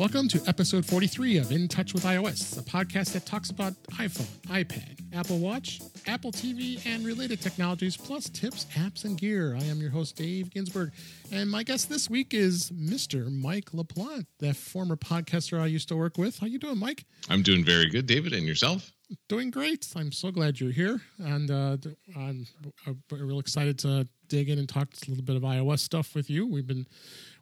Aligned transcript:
Welcome 0.00 0.28
to 0.28 0.42
episode 0.46 0.86
43 0.86 1.36
of 1.36 1.52
In 1.52 1.68
Touch 1.68 1.92
with 1.92 2.04
iOS, 2.04 2.58
a 2.58 2.62
podcast 2.62 3.12
that 3.12 3.26
talks 3.26 3.50
about 3.50 3.74
iPhone, 3.98 4.30
iPad, 4.46 4.98
Apple 5.14 5.38
Watch, 5.38 5.82
Apple 6.06 6.32
TV, 6.32 6.80
and 6.86 7.04
related 7.04 7.42
technologies, 7.42 7.98
plus 7.98 8.30
tips, 8.30 8.64
apps, 8.76 9.04
and 9.04 9.18
gear. 9.18 9.54
I 9.54 9.62
am 9.64 9.78
your 9.78 9.90
host, 9.90 10.16
Dave 10.16 10.48
Ginsburg, 10.52 10.92
and 11.30 11.50
my 11.50 11.62
guest 11.62 11.90
this 11.90 12.08
week 12.08 12.32
is 12.32 12.70
Mr. 12.70 13.30
Mike 13.30 13.72
LaPlante, 13.72 14.24
that 14.38 14.56
former 14.56 14.96
podcaster 14.96 15.60
I 15.60 15.66
used 15.66 15.88
to 15.88 15.96
work 15.96 16.16
with. 16.16 16.38
How 16.38 16.46
you 16.46 16.58
doing, 16.58 16.78
Mike? 16.78 17.04
I'm 17.28 17.42
doing 17.42 17.62
very 17.62 17.90
good, 17.90 18.06
David, 18.06 18.32
and 18.32 18.46
yourself? 18.46 18.92
Doing 19.28 19.50
great. 19.50 19.86
I'm 19.94 20.12
so 20.12 20.30
glad 20.30 20.60
you're 20.60 20.72
here, 20.72 21.02
and 21.18 21.50
uh, 21.50 21.76
I'm, 22.16 22.46
I'm 22.86 23.02
real 23.10 23.38
excited 23.38 23.78
to 23.80 24.08
dig 24.28 24.48
in 24.48 24.58
and 24.58 24.68
talk 24.68 24.88
a 25.06 25.10
little 25.10 25.24
bit 25.24 25.36
of 25.36 25.42
iOS 25.42 25.80
stuff 25.80 26.14
with 26.14 26.30
you. 26.30 26.46
We've 26.46 26.66
been 26.66 26.86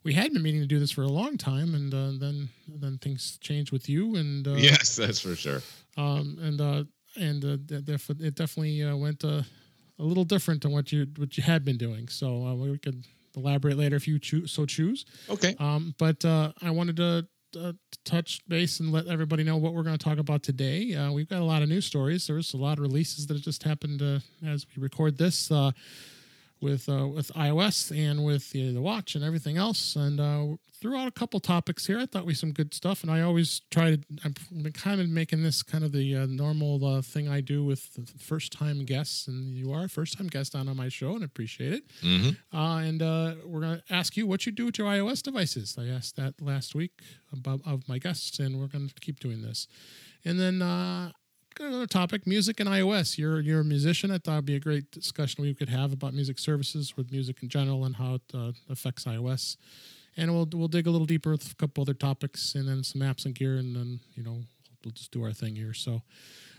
we 0.08 0.14
had 0.14 0.32
been 0.32 0.42
meaning 0.42 0.62
to 0.62 0.66
do 0.66 0.78
this 0.78 0.90
for 0.90 1.02
a 1.02 1.08
long 1.08 1.36
time, 1.36 1.74
and 1.74 1.92
uh, 1.92 2.12
then 2.18 2.48
then 2.66 2.96
things 2.96 3.36
changed 3.42 3.72
with 3.72 3.90
you, 3.90 4.16
and 4.16 4.48
uh, 4.48 4.54
yes, 4.54 4.96
that's 4.96 5.20
for 5.20 5.36
sure. 5.36 5.60
Um, 5.98 6.38
and 6.40 6.58
uh, 6.62 6.84
and 7.20 7.44
uh, 7.44 7.58
it 8.18 8.34
definitely 8.34 8.82
uh, 8.82 8.96
went 8.96 9.22
uh, 9.22 9.42
a 9.98 10.02
little 10.02 10.24
different 10.24 10.62
than 10.62 10.72
what 10.72 10.92
you 10.92 11.06
what 11.18 11.36
you 11.36 11.42
had 11.42 11.62
been 11.62 11.76
doing. 11.76 12.08
So 12.08 12.46
uh, 12.46 12.54
we 12.54 12.78
could 12.78 13.04
elaborate 13.36 13.76
later 13.76 13.96
if 13.96 14.08
you 14.08 14.18
choose, 14.18 14.50
so 14.50 14.64
choose. 14.64 15.04
Okay. 15.28 15.54
Um, 15.58 15.94
but 15.98 16.24
uh, 16.24 16.52
I 16.62 16.70
wanted 16.70 16.96
to 16.96 17.28
uh, 17.60 17.72
touch 18.06 18.40
base 18.48 18.80
and 18.80 18.90
let 18.90 19.08
everybody 19.08 19.44
know 19.44 19.58
what 19.58 19.74
we're 19.74 19.82
going 19.82 19.98
to 19.98 20.02
talk 20.02 20.16
about 20.16 20.42
today. 20.42 20.94
Uh, 20.94 21.12
we've 21.12 21.28
got 21.28 21.42
a 21.42 21.44
lot 21.44 21.60
of 21.60 21.68
news 21.68 21.84
stories. 21.84 22.26
There's 22.26 22.54
a 22.54 22.56
lot 22.56 22.78
of 22.78 22.82
releases 22.82 23.26
that 23.26 23.42
just 23.42 23.62
happened 23.62 24.00
uh, 24.00 24.20
as 24.46 24.64
we 24.74 24.82
record 24.82 25.18
this. 25.18 25.52
With 26.60 26.88
uh, 26.88 27.06
with 27.06 27.32
iOS 27.34 27.96
and 27.96 28.24
with 28.24 28.50
the, 28.50 28.72
the, 28.72 28.80
watch 28.80 29.14
and 29.14 29.24
everything 29.24 29.56
else. 29.56 29.94
And 29.94 30.18
uh, 30.18 30.56
threw 30.80 30.96
out 30.96 31.08
a 31.08 31.12
couple 31.12 31.40
topics 31.40 31.86
here. 31.86 31.98
I 31.98 32.06
thought 32.06 32.24
we 32.24 32.34
some 32.34 32.52
good 32.52 32.72
stuff, 32.72 33.02
and 33.02 33.10
I 33.10 33.22
always 33.22 33.60
try 33.70 33.96
to. 33.96 34.02
I'm 34.24 34.34
kind 34.72 35.00
of 35.00 35.08
making 35.08 35.42
this 35.42 35.62
kind 35.62 35.84
of 35.84 35.92
the 35.92 36.16
uh, 36.16 36.26
normal 36.26 36.84
uh, 36.84 37.02
thing 37.02 37.28
I 37.28 37.40
do 37.40 37.64
with 37.64 37.98
first 38.18 38.52
time 38.52 38.84
guests, 38.84 39.26
and 39.26 39.56
you 39.56 39.72
are 39.72 39.84
a 39.84 39.88
first 39.88 40.16
time 40.16 40.28
guest 40.28 40.54
on, 40.54 40.68
on 40.68 40.76
my 40.76 40.88
show, 40.88 41.14
and 41.14 41.22
I 41.22 41.26
appreciate 41.26 41.72
it. 41.72 41.84
Mm-hmm. 42.02 42.56
Uh, 42.56 42.78
and 42.78 43.02
uh, 43.02 43.34
we're 43.44 43.60
gonna 43.60 43.82
ask 43.90 44.16
you 44.16 44.26
what 44.26 44.46
you 44.46 44.52
do 44.52 44.66
with 44.66 44.78
your 44.78 44.86
iOS 44.86 45.22
devices. 45.22 45.76
I 45.78 45.86
asked 45.86 46.16
that 46.16 46.34
last 46.40 46.74
week 46.74 46.92
about 47.32 47.60
of 47.66 47.88
my 47.88 47.98
guests, 47.98 48.38
and 48.38 48.60
we're 48.60 48.68
gonna 48.68 48.88
keep 49.00 49.20
doing 49.20 49.42
this. 49.42 49.66
And 50.24 50.38
then 50.38 50.62
uh, 50.62 51.12
another 51.60 51.86
topic 51.86 52.26
music 52.26 52.60
and 52.60 52.68
ios 52.68 53.18
you're 53.18 53.40
you're 53.40 53.60
a 53.60 53.64
musician. 53.64 54.10
I 54.10 54.18
thought 54.18 54.32
it'd 54.34 54.44
be 54.44 54.56
a 54.56 54.60
great 54.60 54.90
discussion 54.90 55.42
we 55.42 55.54
could 55.54 55.68
have 55.68 55.92
about 55.92 56.14
music 56.14 56.38
services 56.38 56.96
with 56.96 57.10
music 57.10 57.42
in 57.42 57.48
general 57.48 57.84
and 57.84 57.96
how 57.96 58.14
it 58.14 58.22
uh, 58.34 58.52
affects 58.68 59.04
ios 59.04 59.56
and 60.18 60.34
we'll 60.34 60.48
we'll 60.52 60.68
dig 60.68 60.86
a 60.86 60.90
little 60.90 61.06
deeper 61.06 61.30
with 61.30 61.50
a 61.50 61.54
couple 61.54 61.80
other 61.80 61.94
topics 61.94 62.54
and 62.54 62.68
then 62.68 62.82
some 62.82 63.00
apps 63.00 63.24
and 63.24 63.34
gear 63.34 63.56
and 63.56 63.74
then 63.74 64.00
you 64.14 64.22
know 64.22 64.42
we'll 64.84 64.92
just 64.92 65.10
do 65.10 65.22
our 65.24 65.32
thing 65.32 65.56
here. 65.56 65.72
So 65.72 66.02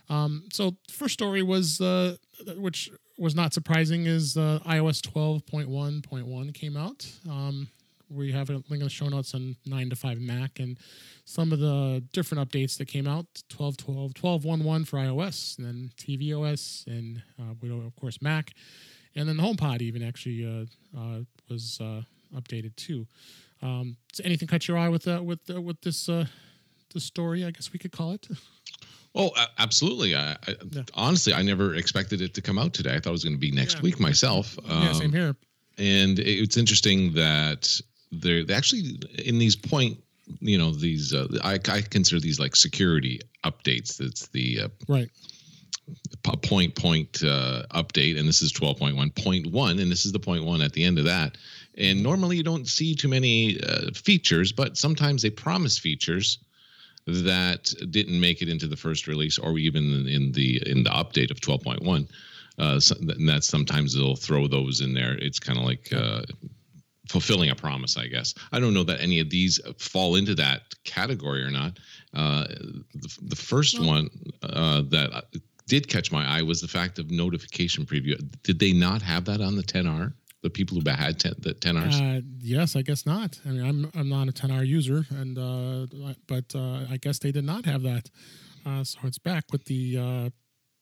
um, 0.09 0.45
so 0.51 0.75
first 0.89 1.13
story 1.13 1.43
was 1.43 1.79
uh, 1.79 2.15
which 2.57 2.89
was 3.17 3.35
not 3.35 3.53
surprising 3.53 4.05
is 4.05 4.37
uh, 4.37 4.59
ios 4.65 5.01
12.1.1 5.01 6.53
came 6.53 6.77
out. 6.77 7.05
Um, 7.29 7.67
we 8.09 8.31
have 8.31 8.49
a 8.49 8.53
link 8.53 8.71
in 8.71 8.79
the 8.79 8.89
show 8.89 9.07
notes 9.07 9.33
on 9.33 9.55
9 9.65 9.89
to 9.89 9.95
5 9.95 10.19
mac 10.19 10.59
and 10.59 10.77
some 11.25 11.51
of 11.51 11.59
the 11.59 12.03
different 12.11 12.49
updates 12.49 12.77
that 12.77 12.87
came 12.87 13.07
out 13.07 13.25
12 13.49 13.77
12 13.77 14.13
12 14.13 14.45
1 14.45 14.63
1 14.63 14.85
for 14.85 14.97
ios 14.97 15.57
and 15.57 15.67
then 15.67 15.91
tvOS 15.97 16.87
and 16.87 17.21
uh, 17.39 17.85
of 17.85 17.95
course 17.95 18.21
mac 18.21 18.51
and 19.15 19.27
then 19.27 19.37
the 19.37 19.43
homepod 19.43 19.81
even 19.81 20.03
actually 20.03 20.45
uh, 20.45 20.99
uh, 20.99 21.19
was 21.49 21.79
uh, 21.81 22.01
updated 22.35 22.75
too 22.75 23.05
um, 23.61 23.97
so 24.13 24.23
anything 24.23 24.47
catch 24.47 24.67
your 24.67 24.77
eye 24.77 24.89
with 24.89 25.07
uh, 25.07 25.21
with 25.23 25.39
uh, 25.49 25.61
with 25.61 25.79
this 25.81 26.09
uh, 26.09 26.25
this 26.93 27.03
story 27.03 27.45
i 27.45 27.51
guess 27.51 27.71
we 27.73 27.79
could 27.79 27.91
call 27.91 28.11
it 28.11 28.27
Oh, 29.15 29.31
absolutely! 29.57 30.15
I, 30.15 30.33
I 30.33 30.55
yeah. 30.71 30.83
honestly, 30.93 31.33
I 31.33 31.41
never 31.41 31.73
expected 31.73 32.21
it 32.21 32.35
to 32.35 32.41
come 32.41 32.59
out 32.59 32.73
today. 32.73 32.93
I 32.93 32.99
thought 32.99 33.09
it 33.09 33.13
was 33.13 33.23
going 33.23 33.35
to 33.35 33.39
be 33.39 33.49
next 33.49 33.77
yeah. 33.77 33.81
week 33.81 33.99
myself. 33.99 34.57
Um, 34.69 34.83
yeah, 34.83 34.93
same 34.93 35.05
um, 35.07 35.11
here. 35.13 35.35
And 35.79 36.19
it's 36.19 36.57
interesting 36.57 37.13
that 37.13 37.81
they're 38.11 38.43
they 38.43 38.53
actually 38.53 38.99
in 39.23 39.39
these 39.39 39.55
point 39.55 39.97
you 40.39 40.57
know 40.57 40.71
these 40.71 41.13
uh, 41.13 41.27
I, 41.43 41.53
I 41.53 41.81
consider 41.81 42.19
these 42.19 42.39
like 42.39 42.55
security 42.55 43.19
updates. 43.43 43.97
That's 43.97 44.27
the 44.27 44.61
uh, 44.61 44.67
right. 44.87 45.09
point 46.43 46.75
point 46.75 47.23
uh, 47.23 47.63
update 47.73 48.17
and 48.17 48.27
this 48.27 48.41
is 48.41 48.53
12.1.1 48.53 49.81
and 49.81 49.91
this 49.91 50.05
is 50.05 50.11
the 50.11 50.19
point 50.19 50.43
one 50.43 50.61
at 50.61 50.73
the 50.73 50.83
end 50.83 50.99
of 50.99 51.05
that. 51.05 51.37
And 51.77 52.03
normally 52.03 52.37
you 52.37 52.43
don't 52.43 52.67
see 52.67 52.93
too 52.93 53.07
many 53.07 53.59
uh, 53.61 53.91
features 53.93 54.51
but 54.51 54.77
sometimes 54.77 55.21
they 55.21 55.29
promise 55.29 55.77
features 55.77 56.39
that 57.07 57.73
didn't 57.89 58.19
make 58.19 58.41
it 58.41 58.49
into 58.49 58.67
the 58.67 58.75
first 58.75 59.07
release 59.07 59.39
or 59.39 59.57
even 59.57 60.07
in 60.07 60.31
the 60.31 60.61
in 60.69 60.83
the 60.83 60.91
update 60.91 61.31
of 61.31 61.39
12.1 61.39 62.07
uh, 62.59 62.79
so, 62.79 62.95
and 62.99 63.27
that's 63.27 63.47
sometimes 63.47 63.95
they'll 63.95 64.17
throw 64.17 64.45
those 64.47 64.81
in 64.81 64.93
there. 64.93 65.17
It's 65.17 65.39
kind 65.39 65.57
of 65.57 65.63
like 65.63 65.93
uh, 65.93 66.23
fulfilling 67.09 67.49
a 67.49 67.55
promise, 67.55 67.97
I 67.97 68.07
guess. 68.07 68.35
I 68.51 68.59
don't 68.59 68.73
know 68.73 68.83
that 68.83 69.01
any 69.01 69.19
of 69.19 69.29
these 69.29 69.59
fall 69.79 70.15
into 70.15 70.35
that 70.35 70.61
category 70.83 71.43
or 71.43 71.49
not. 71.49 71.79
Uh, 72.13 72.43
the, 72.93 73.17
the, 73.23 73.35
first 73.35 73.79
one 73.79 74.09
uh, 74.43 74.81
that 74.89 75.25
did 75.67 75.87
catch 75.87 76.11
my 76.11 76.25
eye 76.25 76.43
was 76.43 76.61
the 76.61 76.67
fact 76.67 76.99
of 76.99 77.09
notification 77.09 77.85
preview. 77.85 78.15
Did 78.43 78.59
they 78.59 78.73
not 78.73 79.01
have 79.01 79.25
that 79.25 79.41
on 79.41 79.55
the 79.55 79.63
10R? 79.63 80.13
The 80.41 80.49
people 80.49 80.79
who 80.79 80.89
had 80.89 81.19
10, 81.19 81.33
the 81.39 81.53
10Rs? 81.55 82.19
Uh, 82.19 82.21
yes, 82.39 82.75
I 82.75 82.83
guess 82.83 83.05
not. 83.05 83.39
I 83.45 83.49
mean, 83.49 83.65
I'm 83.65 83.91
I'm 83.93 84.07
not 84.07 84.29
a 84.29 84.31
10R 84.31 84.65
user, 84.65 85.05
and 85.09 85.37
uh, 85.37 86.13
but 86.27 86.45
uh, 86.55 86.85
I 86.89 86.97
guess 87.01 87.19
they 87.19 87.33
did 87.33 87.43
not 87.43 87.65
have 87.65 87.83
that. 87.83 88.09
Uh, 88.65 88.83
so 88.85 88.99
it's 89.03 89.17
back 89.17 89.51
with 89.51 89.65
the 89.65 90.31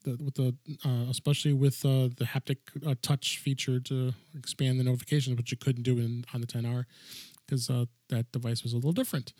the, 0.08 0.22
with 0.22 0.34
the 0.34 0.54
uh, 0.84 1.10
especially 1.10 1.52
with 1.52 1.84
uh, 1.84 2.08
the 2.16 2.24
haptic 2.24 2.58
uh, 2.86 2.94
touch 3.02 3.38
feature 3.38 3.80
to 3.80 4.12
expand 4.36 4.80
the 4.80 4.84
notifications, 4.84 5.36
which 5.36 5.50
you 5.50 5.56
couldn't 5.56 5.82
do 5.82 5.98
in 5.98 6.24
on 6.34 6.40
the 6.40 6.46
10R 6.46 6.84
because 7.46 7.70
uh, 7.70 7.86
that 8.10 8.30
device 8.32 8.62
was 8.62 8.72
a 8.72 8.76
little 8.76 8.92
different. 8.92 9.32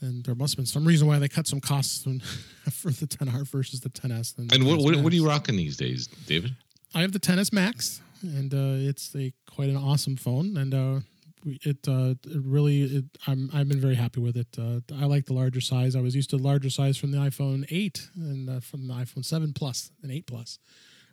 And 0.00 0.24
there 0.24 0.34
must 0.34 0.54
have 0.54 0.56
been 0.56 0.66
some 0.66 0.84
reason 0.84 1.06
why 1.06 1.18
they 1.18 1.28
cut 1.28 1.46
some 1.46 1.60
costs 1.60 2.02
for 2.72 2.90
the 2.90 3.06
10R 3.06 3.46
versus 3.46 3.80
the 3.80 3.90
10S. 3.90 4.38
And, 4.38 4.52
and 4.52 4.66
what, 4.66 4.78
what, 4.78 4.96
what, 4.96 5.12
are 5.12 5.16
you 5.16 5.26
rocking 5.26 5.56
these 5.56 5.76
days, 5.76 6.08
David? 6.26 6.56
I 6.94 7.02
have 7.02 7.12
the 7.12 7.20
10S 7.20 7.52
Max, 7.52 8.00
and 8.22 8.52
uh, 8.52 8.88
it's 8.88 9.14
a 9.14 9.32
quite 9.48 9.68
an 9.68 9.76
awesome 9.76 10.16
phone. 10.16 10.56
And 10.56 10.74
uh, 10.74 11.00
it, 11.44 11.88
uh, 11.88 12.14
it 12.26 12.42
really 12.44 12.82
it, 12.82 13.04
I'm 13.26 13.50
I've 13.52 13.68
been 13.68 13.80
very 13.80 13.94
happy 13.94 14.20
with 14.20 14.36
it. 14.36 14.48
Uh, 14.58 14.80
I 14.94 15.06
like 15.06 15.26
the 15.26 15.34
larger 15.34 15.60
size. 15.60 15.96
I 15.96 16.00
was 16.00 16.14
used 16.14 16.30
to 16.30 16.36
larger 16.36 16.70
size 16.70 16.96
from 16.96 17.12
the 17.12 17.18
iPhone 17.18 17.64
8 17.70 18.08
and 18.16 18.50
uh, 18.50 18.60
from 18.60 18.86
the 18.88 18.94
iPhone 18.94 19.24
7 19.24 19.52
Plus 19.52 19.90
and 20.02 20.12
8 20.12 20.26
Plus. 20.26 20.58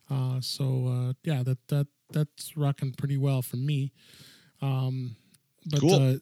Uh, 0.10 0.42
so 0.42 0.88
uh, 0.88 1.14
yeah, 1.24 1.44
that 1.44 1.58
that 1.68 1.88
that's 2.12 2.58
rocking 2.58 2.94
pretty 2.94 3.18
well 3.18 3.42
for 3.42 3.58
me. 3.58 3.92
Um, 4.62 5.16
but 5.66 5.80
cool. 5.80 6.20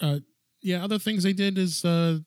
uh, 0.00 0.18
yeah, 0.62 0.84
other 0.84 0.98
things 0.98 1.22
they 1.22 1.32
did 1.32 1.58
is 1.58 1.84
uh, 1.84 2.18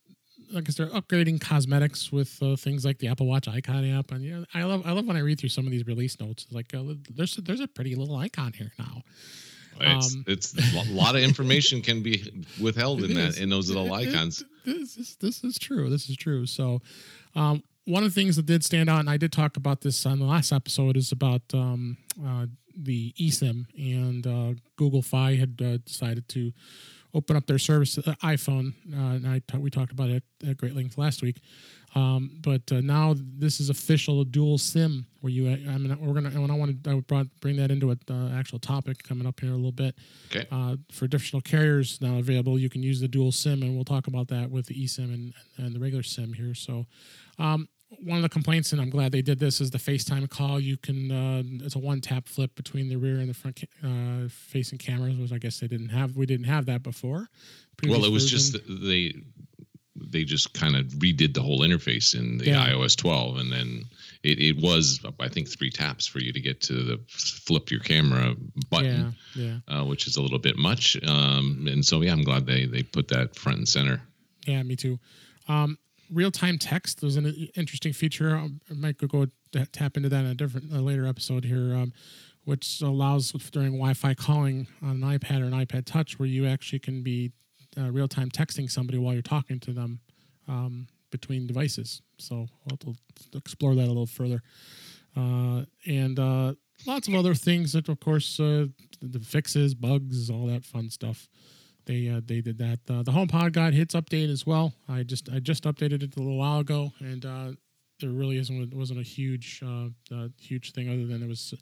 I 0.55 0.61
guess 0.61 0.75
they're 0.75 0.87
upgrading 0.87 1.41
cosmetics 1.41 2.11
with 2.11 2.41
uh, 2.41 2.55
things 2.55 2.83
like 2.85 2.97
the 2.99 3.07
Apple 3.07 3.27
Watch 3.27 3.47
icon 3.47 3.85
app, 3.85 4.11
and 4.11 4.23
yeah, 4.23 4.43
I 4.53 4.63
love 4.63 4.83
I 4.85 4.91
love 4.91 5.05
when 5.05 5.17
I 5.17 5.21
read 5.21 5.39
through 5.39 5.49
some 5.49 5.65
of 5.65 5.71
these 5.71 5.85
release 5.85 6.19
notes. 6.19 6.47
Like 6.51 6.73
uh, 6.73 6.83
there's 7.09 7.35
there's 7.35 7.59
a 7.59 7.67
pretty 7.67 7.95
little 7.95 8.15
icon 8.15 8.53
here 8.53 8.71
now. 8.79 9.03
It's, 9.81 10.15
um, 10.15 10.23
it's 10.27 10.53
a 10.75 10.93
lot 10.93 11.15
of 11.15 11.21
information 11.21 11.81
can 11.81 12.01
be 12.01 12.45
withheld 12.61 13.03
in 13.03 13.13
that 13.15 13.39
in 13.39 13.49
those 13.49 13.69
little 13.69 13.91
icons. 13.93 14.43
This 14.65 14.97
is, 14.97 15.15
this 15.19 15.43
is 15.43 15.57
true. 15.57 15.89
This 15.89 16.09
is 16.09 16.15
true. 16.15 16.45
So, 16.45 16.81
um, 17.35 17.63
one 17.85 18.03
of 18.03 18.13
the 18.13 18.21
things 18.21 18.35
that 18.35 18.45
did 18.45 18.63
stand 18.63 18.89
out, 18.89 18.99
and 18.99 19.09
I 19.09 19.17
did 19.17 19.31
talk 19.31 19.57
about 19.57 19.81
this 19.81 20.05
on 20.05 20.19
the 20.19 20.25
last 20.25 20.51
episode, 20.51 20.95
is 20.95 21.11
about 21.11 21.41
um, 21.53 21.97
uh, 22.23 22.45
the 22.77 23.13
eSIM 23.19 23.65
and 23.77 24.27
uh, 24.27 24.59
Google 24.75 25.01
Fi 25.01 25.35
had 25.35 25.59
uh, 25.63 25.77
decided 25.77 26.29
to 26.29 26.51
open 27.13 27.35
up 27.35 27.47
their 27.47 27.57
service 27.57 27.95
to 27.95 28.01
the 28.01 28.15
iPhone. 28.23 28.73
Uh, 28.93 29.15
and 29.15 29.27
I 29.27 29.41
t- 29.47 29.57
we 29.57 29.69
talked 29.69 29.91
about 29.91 30.09
it 30.09 30.23
at 30.47 30.57
great 30.57 30.75
length 30.75 30.97
last 30.97 31.21
week. 31.21 31.41
Um, 31.95 32.37
but 32.41 32.71
uh, 32.71 32.81
now 32.81 33.15
this 33.17 33.59
is 33.59 33.69
official 33.69 34.23
dual 34.23 34.57
SIM 34.57 35.07
where 35.21 35.31
you, 35.31 35.49
I 35.49 35.77
mean, 35.77 35.97
we're 35.99 36.13
gonna, 36.13 36.29
and 36.29 36.51
I 36.51 36.55
want 36.55 36.83
to, 36.83 36.89
I 36.89 36.93
would 36.93 37.07
bring 37.41 37.57
that 37.57 37.71
into 37.71 37.91
an 37.91 37.99
uh, 38.09 38.37
actual 38.37 38.59
topic 38.59 39.03
coming 39.03 39.27
up 39.27 39.39
here 39.39 39.51
a 39.51 39.55
little 39.55 39.71
bit. 39.71 39.95
Okay. 40.27 40.47
Uh, 40.51 40.77
for 40.91 41.05
additional 41.05 41.41
carriers 41.41 41.99
now 42.01 42.17
available, 42.17 42.59
you 42.59 42.69
can 42.69 42.83
use 42.83 42.99
the 42.99 43.07
dual 43.07 43.31
SIM, 43.31 43.63
and 43.63 43.75
we'll 43.75 43.85
talk 43.85 44.07
about 44.07 44.27
that 44.29 44.49
with 44.49 44.67
the 44.67 44.75
eSIM 44.75 45.13
and, 45.13 45.33
and 45.57 45.75
the 45.75 45.79
regular 45.79 46.03
SIM 46.03 46.33
here. 46.33 46.53
So, 46.53 46.85
um, 47.37 47.67
one 48.03 48.17
of 48.17 48.21
the 48.21 48.29
complaints, 48.29 48.71
and 48.71 48.79
I'm 48.79 48.89
glad 48.89 49.11
they 49.11 49.21
did 49.21 49.39
this, 49.39 49.59
is 49.59 49.71
the 49.71 49.79
FaceTime 49.79 50.29
call. 50.29 50.59
You 50.59 50.77
can 50.77 51.11
uh, 51.11 51.65
it's 51.65 51.75
a 51.75 51.79
one 51.79 52.01
tap 52.01 52.27
flip 52.27 52.53
between 52.55 52.87
the 52.87 52.95
rear 52.97 53.17
and 53.17 53.29
the 53.29 53.33
front 53.33 53.63
uh, 53.83 54.29
facing 54.29 54.77
cameras, 54.77 55.17
which 55.17 55.31
I 55.31 55.39
guess 55.39 55.59
they 55.59 55.67
didn't 55.67 55.89
have. 55.89 56.15
We 56.15 56.27
didn't 56.27 56.45
have 56.45 56.67
that 56.67 56.83
before. 56.83 57.29
Previous 57.77 57.97
well, 57.97 58.07
it 58.07 58.13
was 58.13 58.31
version. 58.31 58.61
just 58.61 58.83
they 58.85 59.15
they 60.09 60.23
just 60.23 60.53
kind 60.53 60.75
of 60.75 60.85
redid 60.85 61.33
the 61.33 61.41
whole 61.41 61.61
interface 61.61 62.17
in 62.17 62.37
the 62.37 62.45
yeah. 62.45 62.67
iOS 62.67 62.95
12, 62.95 63.37
and 63.37 63.51
then 63.51 63.83
it, 64.23 64.39
it 64.39 64.57
was 64.61 64.99
I 65.19 65.27
think 65.27 65.47
three 65.47 65.69
taps 65.69 66.05
for 66.05 66.19
you 66.19 66.33
to 66.33 66.39
get 66.39 66.61
to 66.61 66.73
the 66.73 66.99
flip 67.07 67.71
your 67.71 67.79
camera 67.79 68.35
button, 68.69 69.15
yeah, 69.35 69.59
yeah. 69.67 69.79
Uh, 69.79 69.85
which 69.85 70.07
is 70.07 70.17
a 70.17 70.21
little 70.21 70.39
bit 70.39 70.57
much. 70.57 70.97
Um, 71.07 71.67
and 71.69 71.85
so 71.85 72.01
yeah, 72.01 72.11
I'm 72.11 72.23
glad 72.23 72.45
they 72.45 72.65
they 72.65 72.83
put 72.83 73.07
that 73.09 73.35
front 73.35 73.59
and 73.59 73.67
center. 73.67 74.01
Yeah, 74.45 74.63
me 74.63 74.75
too. 74.75 74.99
Um, 75.47 75.77
real 76.11 76.31
time 76.31 76.57
text 76.57 77.01
was 77.01 77.15
an 77.15 77.49
interesting 77.55 77.93
feature. 77.93 78.35
Um, 78.35 78.61
I 78.69 78.73
might 78.73 78.97
go 78.97 79.27
tap 79.71 79.97
into 79.97 80.09
that 80.09 80.25
in 80.25 80.31
a 80.31 80.35
different 80.35 80.71
a 80.73 80.81
later 80.81 81.05
episode 81.05 81.45
here, 81.45 81.75
um, 81.75 81.93
which 82.45 82.81
allows 82.81 83.31
during 83.51 83.73
Wi-Fi 83.73 84.13
calling 84.15 84.67
on 84.81 85.01
an 85.03 85.19
iPad 85.19 85.41
or 85.41 85.45
an 85.45 85.51
iPad 85.51 85.85
Touch, 85.85 86.19
where 86.19 86.27
you 86.27 86.45
actually 86.45 86.79
can 86.79 87.03
be 87.03 87.31
uh, 87.77 87.91
real 87.91 88.07
time 88.07 88.29
texting 88.29 88.69
somebody 88.69 88.97
while 88.97 89.13
you're 89.13 89.21
talking 89.21 89.59
to 89.61 89.71
them 89.71 89.99
um, 90.47 90.87
between 91.11 91.47
devices. 91.47 92.01
So 92.17 92.47
we'll, 92.65 92.95
explore 93.35 93.75
that 93.75 93.85
a 93.85 93.87
little 93.87 94.05
further, 94.05 94.41
uh, 95.15 95.63
and 95.85 96.19
uh, 96.19 96.53
lots 96.85 97.07
of 97.07 97.15
other 97.15 97.35
things 97.35 97.73
that, 97.73 97.89
of 97.89 97.99
course, 97.99 98.39
uh, 98.39 98.67
the 99.01 99.19
fixes, 99.19 99.73
bugs, 99.73 100.29
all 100.29 100.47
that 100.47 100.65
fun 100.65 100.89
stuff 100.89 101.27
they 101.89 102.07
uh, 102.07 102.21
they 102.23 102.41
did 102.41 102.59
that. 102.59 102.79
Uh, 102.87 103.01
the 103.01 103.11
HomePod 103.11 103.51
got 103.51 103.73
hits 103.73 103.95
update 103.95 104.31
as 104.31 104.45
well. 104.45 104.73
I 104.87 105.01
just 105.03 105.27
I 105.29 105.39
just 105.39 105.63
updated 105.63 106.03
it 106.03 106.15
a 106.15 106.19
little 106.19 106.37
while 106.37 106.59
ago, 106.59 106.93
and 106.99 107.25
there 107.99 108.09
really 108.09 108.37
isn't 108.37 108.73
wasn't 108.73 108.99
a 108.99 109.03
huge 109.03 109.61
uh, 109.65 109.87
uh, 110.13 110.27
huge 110.39 110.73
thing 110.73 110.89
other 110.89 111.05
than 111.05 111.23
it 111.23 111.27
was 111.27 111.53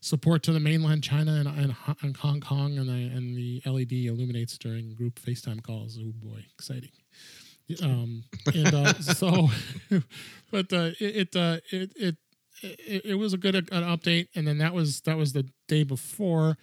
support 0.00 0.42
to 0.44 0.52
the 0.52 0.60
mainland 0.60 1.02
China 1.02 1.32
and, 1.34 1.48
and, 1.48 1.76
and 2.02 2.16
Hong 2.16 2.40
Kong, 2.40 2.78
and 2.78 2.88
the 2.88 3.16
and 3.16 3.36
the 3.36 3.62
LED 3.66 3.92
illuminates 3.92 4.58
during 4.58 4.94
group 4.94 5.20
FaceTime 5.20 5.62
calls. 5.62 5.98
Oh 6.00 6.12
boy, 6.14 6.44
exciting! 6.54 6.92
Um, 7.82 8.24
and 8.54 8.74
uh, 8.74 8.92
so, 9.00 9.48
but 10.50 10.72
it 10.72 11.00
it, 11.00 11.36
it 11.36 11.90
it 11.96 12.16
it 12.60 13.04
it 13.04 13.14
was 13.14 13.32
a 13.32 13.38
good 13.38 13.54
an 13.54 13.64
update, 13.70 14.28
and 14.34 14.46
then 14.46 14.58
that 14.58 14.74
was 14.74 15.02
that 15.02 15.16
was 15.16 15.32
the 15.32 15.48
day 15.68 15.82
before 15.82 16.56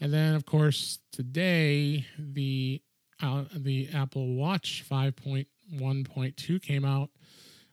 and 0.00 0.12
then, 0.12 0.34
of 0.34 0.46
course, 0.46 0.98
today 1.12 2.06
the 2.18 2.80
uh, 3.20 3.44
the 3.54 3.88
Apple 3.92 4.36
Watch 4.36 4.84
5.1.2 4.88 6.62
came 6.62 6.84
out 6.84 7.10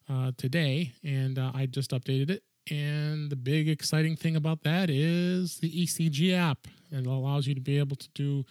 uh, 0.10 0.32
today, 0.38 0.94
and 1.04 1.40
uh, 1.40 1.52
I 1.54 1.66
just 1.66 1.92
updated 1.92 2.30
it. 2.30 2.44
And 2.70 3.30
the 3.30 3.36
big 3.36 3.70
exciting 3.70 4.16
thing 4.16 4.36
about 4.36 4.64
that 4.64 4.90
is 4.90 5.58
the 5.60 5.70
ECG 5.70 6.34
app. 6.36 6.68
It 6.92 7.06
allows 7.06 7.46
you 7.46 7.54
to 7.54 7.62
be 7.62 7.78
able 7.78 7.96
to 7.96 8.10
do 8.16 8.46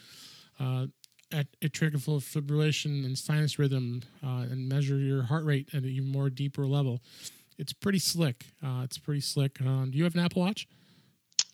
uh, 0.61 0.87
atrial 1.33 2.21
fibrillation 2.21 3.05
and 3.05 3.19
sinus 3.19 3.59
rhythm 3.59 4.03
uh, 4.25 4.47
and 4.51 4.69
measure 4.69 4.99
your 4.99 5.23
heart 5.23 5.45
rate 5.45 5.69
at 5.73 5.83
an 5.83 5.89
even 5.89 6.11
more 6.11 6.31
deeper 6.31 6.67
level. 6.67 7.01
It's 7.59 7.73
pretty 7.73 7.99
slick. 7.99 8.47
Uh, 8.65 8.83
it's 8.85 8.99
pretty 8.99 9.21
slick. 9.21 9.61
Um, 9.61 9.91
do 9.91 9.99
you 9.99 10.05
have 10.05 10.15
an 10.15 10.21
Apple 10.21 10.43
Watch? 10.43 10.69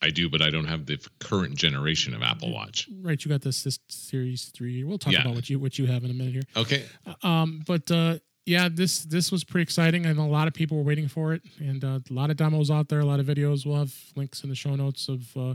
I 0.03 0.09
do, 0.09 0.31
but 0.31 0.41
I 0.41 0.49
don't 0.49 0.65
have 0.65 0.87
the 0.87 0.99
current 1.19 1.57
generation 1.57 2.15
of 2.15 2.23
Apple 2.23 2.53
Watch. 2.53 2.89
Right, 3.03 3.23
you 3.23 3.31
got 3.31 3.43
the 3.43 3.53
Series 3.89 4.47
Three. 4.47 4.83
We'll 4.83 4.99
talk 4.99 5.13
yeah. 5.13 5.23
about 5.23 5.35
what 5.35 5.51
you 5.51 5.59
what 5.59 5.79
you 5.79 5.87
have 5.87 6.05
in 6.05 6.11
a 6.11 6.15
minute 6.15 6.33
here. 6.33 6.43
Okay. 6.57 6.87
Uh, 7.07 7.27
um, 7.27 7.63
but 7.67 7.91
uh, 7.91 8.19
yeah, 8.51 8.69
this 8.69 9.05
this 9.05 9.31
was 9.31 9.45
pretty 9.45 9.63
exciting. 9.63 10.07
and 10.07 10.19
a 10.19 10.25
lot 10.25 10.49
of 10.49 10.55
people 10.55 10.77
were 10.77 10.83
waiting 10.83 11.07
for 11.07 11.33
it, 11.33 11.43
and 11.61 11.85
uh, 11.85 12.01
a 12.11 12.13
lot 12.13 12.31
of 12.31 12.37
demos 12.37 12.69
out 12.69 12.89
there, 12.89 12.99
a 12.99 13.05
lot 13.05 13.21
of 13.21 13.27
videos. 13.27 13.65
We'll 13.65 13.77
have 13.77 13.95
links 14.17 14.43
in 14.43 14.51
the 14.51 14.57
show 14.57 14.75
notes 14.75 15.09
of 15.09 15.37
uh, 15.37 15.55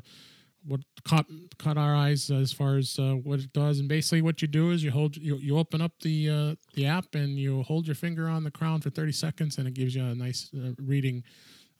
what 0.65 0.79
caught 1.03 1.25
caught 1.59 1.77
our 1.77 1.93
eyes 1.93 2.31
as 2.31 2.53
far 2.53 2.77
as 2.77 2.97
uh, 2.97 3.15
what 3.15 3.39
it 3.39 3.51
does. 3.51 3.79
And 3.79 3.89
basically, 3.89 4.21
what 4.21 4.41
you 4.41 4.47
do 4.47 4.71
is 4.71 4.81
you 4.81 4.91
hold 4.91 5.17
you, 5.17 5.35
you 5.35 5.57
open 5.57 5.81
up 5.81 5.91
the 6.03 6.29
uh, 6.29 6.55
the 6.73 6.85
app 6.85 7.15
and 7.15 7.37
you 7.37 7.63
hold 7.63 7.85
your 7.85 7.95
finger 7.95 8.29
on 8.29 8.45
the 8.45 8.51
crown 8.51 8.79
for 8.79 8.89
30 8.89 9.11
seconds, 9.11 9.57
and 9.57 9.67
it 9.67 9.73
gives 9.73 9.93
you 9.93 10.05
a 10.05 10.15
nice 10.15 10.49
reading 10.79 11.21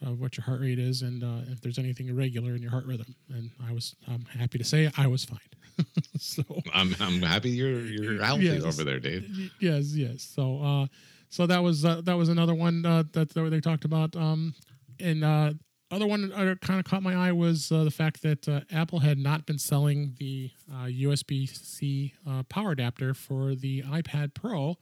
of 0.05 0.19
what 0.19 0.35
your 0.35 0.43
heart 0.43 0.59
rate 0.59 0.77
is 0.77 1.01
and 1.01 1.23
uh, 1.23 1.49
if 1.49 1.61
there's 1.61 1.79
anything 1.79 2.09
irregular 2.09 2.53
in 2.55 2.61
your 2.61 2.71
heart 2.71 2.85
rhythm. 2.85 3.15
And 3.33 3.51
I 3.65 3.71
was, 3.71 3.95
I'm 4.09 4.25
happy 4.25 4.57
to 4.57 4.63
say 4.65 4.91
I 4.97 5.07
was 5.07 5.23
fine. 5.23 5.39
so 6.19 6.43
I'm, 6.73 6.95
I'm 6.99 7.21
happy 7.21 7.49
you're, 7.49 7.81
you're 7.81 8.23
healthy 8.23 8.45
yes, 8.45 8.63
over 8.63 8.83
there, 8.83 8.99
Dave. 8.99 9.51
Yes, 9.59 9.93
yes. 9.93 10.23
So, 10.23 10.61
uh, 10.61 10.87
so 11.29 11.47
that 11.47 11.61
was, 11.63 11.83
uh, 11.85 12.01
that 12.05 12.15
was 12.15 12.29
another 12.29 12.53
one 12.53 12.85
uh, 12.85 13.03
that, 13.13 13.29
that 13.29 13.49
they 13.49 13.59
talked 13.59 13.85
about. 13.85 14.15
Um, 14.15 14.53
and, 14.99 15.23
uh, 15.23 15.53
other 15.91 16.07
one 16.07 16.29
that 16.29 16.61
kind 16.61 16.79
of 16.79 16.85
caught 16.85 17.03
my 17.03 17.15
eye 17.15 17.31
was 17.31 17.71
uh, 17.71 17.83
the 17.83 17.91
fact 17.91 18.23
that 18.23 18.47
uh, 18.49 18.61
Apple 18.71 18.99
had 18.99 19.17
not 19.19 19.45
been 19.45 19.59
selling 19.59 20.15
the 20.17 20.49
uh, 20.71 20.85
USB 20.85 21.47
C 21.47 22.13
uh, 22.27 22.43
power 22.49 22.71
adapter 22.71 23.13
for 23.13 23.53
the 23.53 23.83
iPad 23.83 24.33
Pro, 24.33 24.77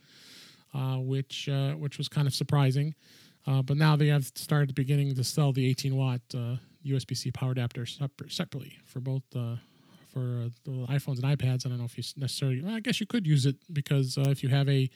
uh, 0.73 0.97
which 0.97 1.49
uh, 1.49 1.73
which 1.73 1.97
was 1.97 2.07
kind 2.07 2.25
of 2.25 2.33
surprising. 2.33 2.95
Uh, 3.45 3.61
but 3.61 3.77
now 3.77 3.95
they 3.95 4.07
have 4.07 4.25
started 4.35 4.73
beginning 4.73 5.13
to 5.13 5.23
sell 5.23 5.51
the 5.51 5.67
18 5.69 5.95
watt 5.95 6.21
uh, 6.33 6.55
USB 6.85 7.15
C 7.15 7.31
power 7.31 7.51
adapter 7.51 7.85
separately 7.85 8.77
for 8.85 8.99
both 8.99 9.23
uh, 9.35 9.55
for 10.13 10.43
uh, 10.45 10.49
the 10.63 10.85
iPhones 10.87 11.21
and 11.21 11.23
iPads. 11.23 11.65
I 11.65 11.69
don't 11.69 11.79
know 11.79 11.85
if 11.85 11.97
you 11.97 12.03
necessarily. 12.17 12.61
Well, 12.61 12.75
I 12.75 12.79
guess 12.79 12.99
you 12.99 13.07
could 13.07 13.25
use 13.25 13.45
it 13.45 13.55
because 13.71 14.17
uh, 14.17 14.29
if 14.29 14.43
you 14.43 14.49
have 14.49 14.69
a, 14.69 14.89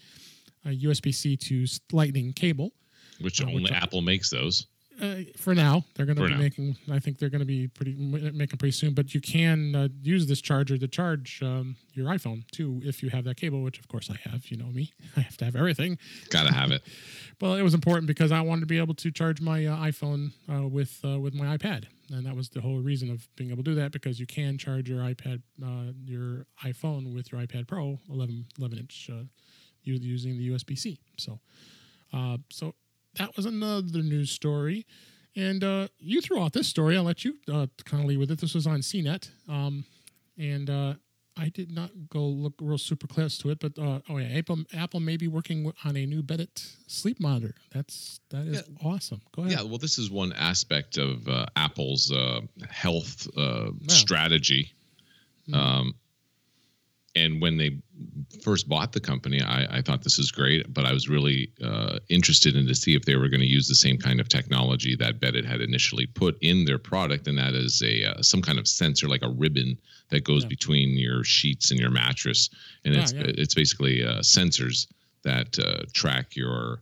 a 0.66 0.70
USB 0.70 1.14
C 1.14 1.36
to 1.38 1.66
Lightning 1.92 2.34
cable, 2.34 2.72
which 3.20 3.42
uh, 3.42 3.46
only 3.46 3.64
which 3.64 3.72
Apple 3.72 4.02
makes 4.02 4.30
those 4.30 4.68
uh, 5.02 5.16
for 5.36 5.54
now. 5.54 5.84
They're 5.96 6.06
going 6.06 6.18
to 6.18 6.24
be 6.24 6.32
now. 6.32 6.38
making. 6.38 6.78
I 6.92 7.00
think 7.00 7.20
they're 7.20 7.30
going 7.30 7.40
to 7.40 7.46
be 7.46 7.68
pretty 7.68 7.96
making 7.96 8.58
pretty 8.58 8.72
soon. 8.72 8.94
But 8.94 9.14
you 9.14 9.22
can 9.22 9.76
uh, 9.76 9.88
use 10.02 10.28
this 10.28 10.42
charger 10.42 10.78
to 10.78 10.88
charge 10.88 11.42
um, 11.44 11.76
your 11.94 12.08
iPhone 12.08 12.50
too 12.52 12.82
if 12.84 13.04
you 13.04 13.10
have 13.10 13.24
that 13.26 13.38
cable, 13.38 13.62
which 13.62 13.80
of 13.80 13.88
course 13.88 14.10
I 14.10 14.30
have. 14.30 14.48
You 14.48 14.58
know 14.58 14.68
me, 14.68 14.94
I 15.18 15.22
have 15.22 15.38
to 15.38 15.46
have 15.46 15.56
everything. 15.56 15.98
Gotta 16.30 16.54
have 16.54 16.72
it. 16.72 16.82
well, 17.42 17.54
it 17.56 17.62
was 17.62 17.74
important 17.74 18.08
because 18.08 18.32
I 18.32 18.42
wanted 18.42 18.62
to 18.62 18.68
be 18.68 18.80
able 18.80 18.96
to 18.96 19.12
charge 19.12 19.42
my 19.42 19.66
uh, 19.66 19.78
iPhone 19.78 20.32
uh, 20.52 20.68
with 20.68 21.00
uh, 21.04 21.20
with 21.20 21.34
my 21.34 21.58
iPad, 21.58 21.86
and 22.12 22.26
that 22.26 22.36
was 22.36 22.50
the 22.50 22.62
whole 22.62 22.80
reason 22.80 23.12
of 23.12 23.28
being 23.36 23.52
able 23.52 23.64
to 23.64 23.72
do 23.72 23.76
that 23.76 23.92
because 23.92 24.20
you 24.20 24.26
can 24.26 24.58
charge 24.58 24.90
your 24.90 25.02
iPad, 25.02 25.42
uh, 25.64 25.92
your 26.06 26.46
iPhone 26.64 27.14
with 27.14 27.32
your 27.32 27.42
iPad 27.42 27.68
Pro 27.68 28.00
11 28.10 28.46
11 28.58 28.78
inch 28.80 29.10
using 29.84 30.38
the 30.38 30.50
USB 30.50 30.78
C. 30.78 31.00
So, 31.18 31.40
so 32.50 32.74
that 33.18 33.36
was 33.36 33.46
another 33.46 34.02
news 34.02 34.32
story. 34.32 34.86
And 35.36 35.64
uh, 35.64 35.88
you 36.00 36.22
threw 36.22 36.42
out 36.42 36.54
this 36.54 36.68
story. 36.68 36.98
I'll 36.98 37.04
let 37.04 37.24
you 37.24 37.36
uh, 37.52 37.68
kind 37.86 38.02
of 38.02 38.10
lead 38.10 38.18
with 38.18 38.32
it. 38.32 38.40
This 38.40 38.56
was 38.56 38.66
on 38.66 38.80
CNET. 38.80 39.30
Um, 39.48 39.86
and 40.38 40.70
uh, 40.70 40.94
I 41.38 41.50
did 41.50 41.72
not 41.72 41.92
go 42.10 42.22
look 42.22 42.56
real 42.60 42.80
super 42.80 43.06
close 43.06 43.38
to 43.40 43.52
it, 43.52 43.60
but 43.60 43.78
uh, 43.78 44.00
oh 44.10 44.18
yeah, 44.18 44.38
Apple 44.38 44.64
Apple 44.74 45.00
may 45.00 45.16
be 45.16 45.28
working 45.28 45.72
on 45.86 45.96
a 45.96 46.06
new 46.08 46.24
Beddit 46.24 46.66
sleep 46.88 47.20
monitor. 47.20 47.54
That's 47.72 48.20
that 48.30 48.48
is 48.48 48.64
yeah. 48.68 48.88
awesome. 48.88 49.22
Go 49.36 49.44
ahead. 49.44 49.60
Yeah, 49.60 49.64
well, 49.64 49.78
this 49.78 50.00
is 50.00 50.10
one 50.10 50.34
aspect 50.34 50.98
of 50.98 51.28
uh, 51.28 51.46
Apple's 51.56 52.12
uh, 52.12 52.42
health 52.70 53.28
strategy. 53.88 54.72
Mm-hmm. 55.48 55.60
Um, 55.60 55.96
and 57.18 57.42
when 57.42 57.58
they 57.58 57.78
first 58.44 58.70
bought 58.70 58.94
the 58.94 59.00
company, 59.00 59.42
I, 59.42 59.78
I, 59.78 59.82
thought 59.82 60.04
this 60.04 60.20
is 60.20 60.32
great, 60.32 60.72
but 60.74 60.86
I 60.86 60.94
was 60.94 61.10
really 61.10 61.52
uh, 61.64 62.00
interested 62.10 62.56
in 62.56 62.68
to 62.68 62.76
see 62.76 62.96
if 62.96 63.06
they 63.06 63.16
were 63.16 63.30
going 63.30 63.42
to 63.42 63.48
use 63.48 63.68
the 63.68 63.76
same 63.76 63.98
kind 63.98 64.20
of 64.20 64.30
technology 64.30 64.96
that 64.98 65.20
Beddit 65.20 65.46
had 65.46 65.62
initially 65.62 66.06
put 66.06 66.38
in 66.42 66.66
their 66.66 66.78
product, 66.78 67.28
and 67.28 67.38
that 67.38 67.54
is 67.54 67.82
a 67.82 68.06
uh, 68.06 68.22
some 68.22 68.42
kind 68.42 68.60
of 68.60 68.68
sensor, 68.68 69.08
like 69.08 69.24
a 69.24 69.30
ribbon 69.30 69.78
that 70.10 70.24
goes 70.24 70.44
yeah. 70.44 70.50
between 70.50 70.98
your 70.98 71.24
sheets 71.24 71.72
and 71.72 71.80
your 71.80 71.90
mattress, 71.90 72.50
and 72.86 72.94
yeah, 72.94 73.02
it's 73.02 73.14
yeah. 73.14 73.24
it's 73.26 73.56
basically 73.56 74.06
uh, 74.06 74.20
sensors 74.20 74.88
that 75.24 75.58
uh, 75.60 75.84
track 75.94 76.36
your 76.36 76.82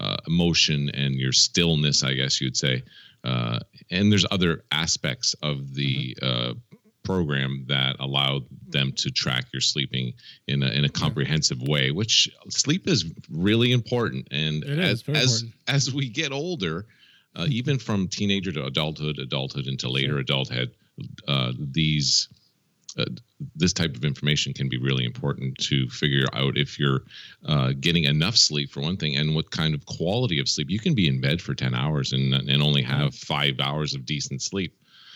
uh, 0.00 0.16
emotion 0.26 0.90
and 0.90 1.14
your 1.14 1.32
stillness, 1.32 2.04
I 2.04 2.14
guess 2.14 2.40
you'd 2.40 2.56
say. 2.56 2.82
Uh, 3.22 3.58
and 3.90 4.10
there's 4.10 4.24
other 4.30 4.64
aspects 4.72 5.34
of 5.42 5.74
the 5.74 6.16
mm-hmm 6.22 6.58
program 7.10 7.64
that 7.66 7.96
allowed 7.98 8.44
them 8.68 8.92
to 8.92 9.10
track 9.10 9.46
your 9.52 9.60
sleeping 9.60 10.12
in 10.46 10.62
a, 10.62 10.68
in 10.68 10.84
a 10.84 10.88
comprehensive 10.88 11.60
way 11.62 11.90
which 11.90 12.30
sleep 12.48 12.86
is 12.86 13.04
really 13.28 13.72
important. 13.72 14.28
And 14.30 14.62
as 14.64 15.02
as, 15.08 15.44
as 15.66 15.92
we 15.92 16.08
get 16.08 16.30
older 16.32 16.86
uh, 17.34 17.46
even 17.58 17.78
from 17.78 18.06
teenager 18.06 18.52
to 18.52 18.64
adulthood 18.64 19.18
adulthood 19.18 19.66
into 19.66 19.88
later 19.88 20.12
sure. 20.12 20.18
adulthood 20.18 20.70
uh, 21.26 21.52
these 21.58 22.28
uh, 22.98 23.04
this 23.54 23.72
type 23.72 23.96
of 23.96 24.04
information 24.04 24.52
can 24.52 24.68
be 24.68 24.78
really 24.78 25.04
important 25.04 25.56
to 25.58 25.88
figure 25.88 26.26
out 26.32 26.56
if 26.56 26.78
you're 26.78 27.02
uh, 27.46 27.72
getting 27.80 28.04
enough 28.04 28.36
sleep 28.36 28.70
for 28.70 28.80
one 28.80 28.96
thing 28.96 29.16
and 29.16 29.34
what 29.34 29.50
kind 29.50 29.74
of 29.74 29.86
quality 29.86 30.40
of 30.40 30.48
sleep. 30.48 30.68
You 30.70 30.80
can 30.80 30.94
be 30.94 31.06
in 31.06 31.20
bed 31.20 31.40
for 31.40 31.54
10 31.54 31.74
hours 31.74 32.12
and, 32.12 32.34
and 32.34 32.62
only 32.62 32.82
have 32.82 33.14
five 33.14 33.60
hours 33.60 33.94
of 33.94 34.04
decent 34.04 34.42
sleep 34.42 34.74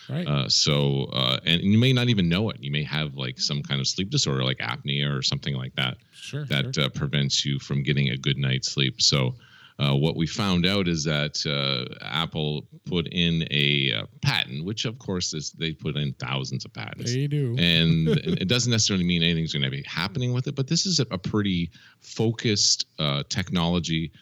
Right. 0.08 0.26
Uh, 0.26 0.48
so, 0.48 1.04
uh, 1.12 1.38
and 1.44 1.62
you 1.62 1.78
may 1.78 1.92
not 1.92 2.08
even 2.08 2.28
know 2.28 2.50
it. 2.50 2.58
You 2.60 2.70
may 2.70 2.84
have 2.84 3.14
like 3.14 3.38
some 3.38 3.62
kind 3.62 3.80
of 3.80 3.86
sleep 3.86 4.10
disorder, 4.10 4.44
like 4.44 4.58
apnea 4.58 5.10
or 5.10 5.22
something 5.22 5.54
like 5.54 5.74
that, 5.76 5.96
sure, 6.12 6.44
that 6.46 6.74
sure. 6.74 6.84
Uh, 6.84 6.88
prevents 6.88 7.44
you 7.44 7.58
from 7.58 7.82
getting 7.82 8.10
a 8.10 8.16
good 8.16 8.36
night's 8.36 8.70
sleep. 8.70 9.00
So, 9.00 9.34
uh, 9.78 9.94
what 9.94 10.14
we 10.14 10.26
found 10.26 10.66
out 10.66 10.86
is 10.86 11.02
that 11.04 11.44
uh, 11.46 11.92
Apple 12.04 12.64
put 12.84 13.08
in 13.08 13.46
a 13.50 13.92
uh, 13.92 14.06
patent, 14.22 14.64
which 14.64 14.84
of 14.84 14.98
course 14.98 15.34
is 15.34 15.50
they 15.50 15.72
put 15.72 15.96
in 15.96 16.12
thousands 16.14 16.64
of 16.64 16.72
patents. 16.72 17.12
They 17.12 17.26
do, 17.26 17.56
and 17.58 18.08
it 18.08 18.46
doesn't 18.46 18.70
necessarily 18.70 19.04
mean 19.04 19.22
anything's 19.22 19.52
going 19.52 19.64
to 19.64 19.70
be 19.70 19.82
happening 19.86 20.32
with 20.32 20.46
it. 20.46 20.54
But 20.54 20.68
this 20.68 20.86
is 20.86 21.00
a, 21.00 21.06
a 21.10 21.18
pretty 21.18 21.70
focused 22.00 22.86
technology 23.28 24.12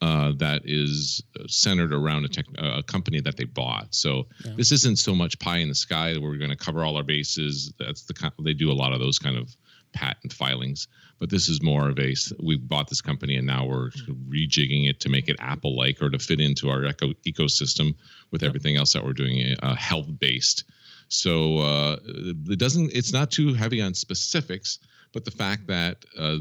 uh, 0.00 0.32
that 0.36 0.62
is 0.64 1.22
centered 1.46 1.92
around 1.92 2.24
a, 2.24 2.28
tech, 2.28 2.46
a 2.58 2.82
company 2.82 3.20
that 3.20 3.36
they 3.36 3.44
bought. 3.44 3.94
So 3.94 4.26
yeah. 4.44 4.52
this 4.56 4.72
isn't 4.72 4.98
so 4.98 5.14
much 5.14 5.38
pie 5.38 5.58
in 5.58 5.68
the 5.68 5.74
sky 5.74 6.12
that 6.12 6.20
we're 6.20 6.36
going 6.36 6.50
to 6.50 6.56
cover 6.56 6.84
all 6.84 6.96
our 6.96 7.02
bases. 7.02 7.72
That's 7.78 8.02
the 8.02 8.32
they 8.40 8.54
do 8.54 8.70
a 8.70 8.74
lot 8.74 8.92
of 8.92 9.00
those 9.00 9.18
kind 9.18 9.36
of 9.36 9.54
patent 9.92 10.32
filings. 10.32 10.88
but 11.20 11.30
this 11.30 11.48
is 11.48 11.62
more 11.62 11.88
of 11.88 11.98
a 11.98 12.14
we 12.42 12.56
bought 12.56 12.88
this 12.88 13.00
company 13.00 13.36
and 13.36 13.46
now 13.46 13.64
we're 13.64 13.90
rejigging 14.28 14.90
it 14.90 15.00
to 15.00 15.08
make 15.08 15.28
it 15.28 15.36
Apple 15.38 15.76
like 15.76 16.02
or 16.02 16.10
to 16.10 16.18
fit 16.18 16.40
into 16.40 16.68
our 16.68 16.84
eco- 16.84 17.14
ecosystem 17.26 17.94
with 18.30 18.42
everything 18.42 18.76
else 18.76 18.92
that 18.92 19.04
we're 19.04 19.12
doing 19.12 19.56
uh, 19.62 19.74
health 19.76 20.08
based. 20.18 20.64
So 21.08 21.58
uh, 21.58 21.96
it 22.06 22.58
doesn't. 22.58 22.90
It's 22.92 23.12
not 23.12 23.30
too 23.30 23.54
heavy 23.54 23.80
on 23.80 23.94
specifics, 23.94 24.78
but 25.12 25.24
the 25.24 25.30
fact 25.30 25.66
that 25.68 26.04
uh, 26.18 26.38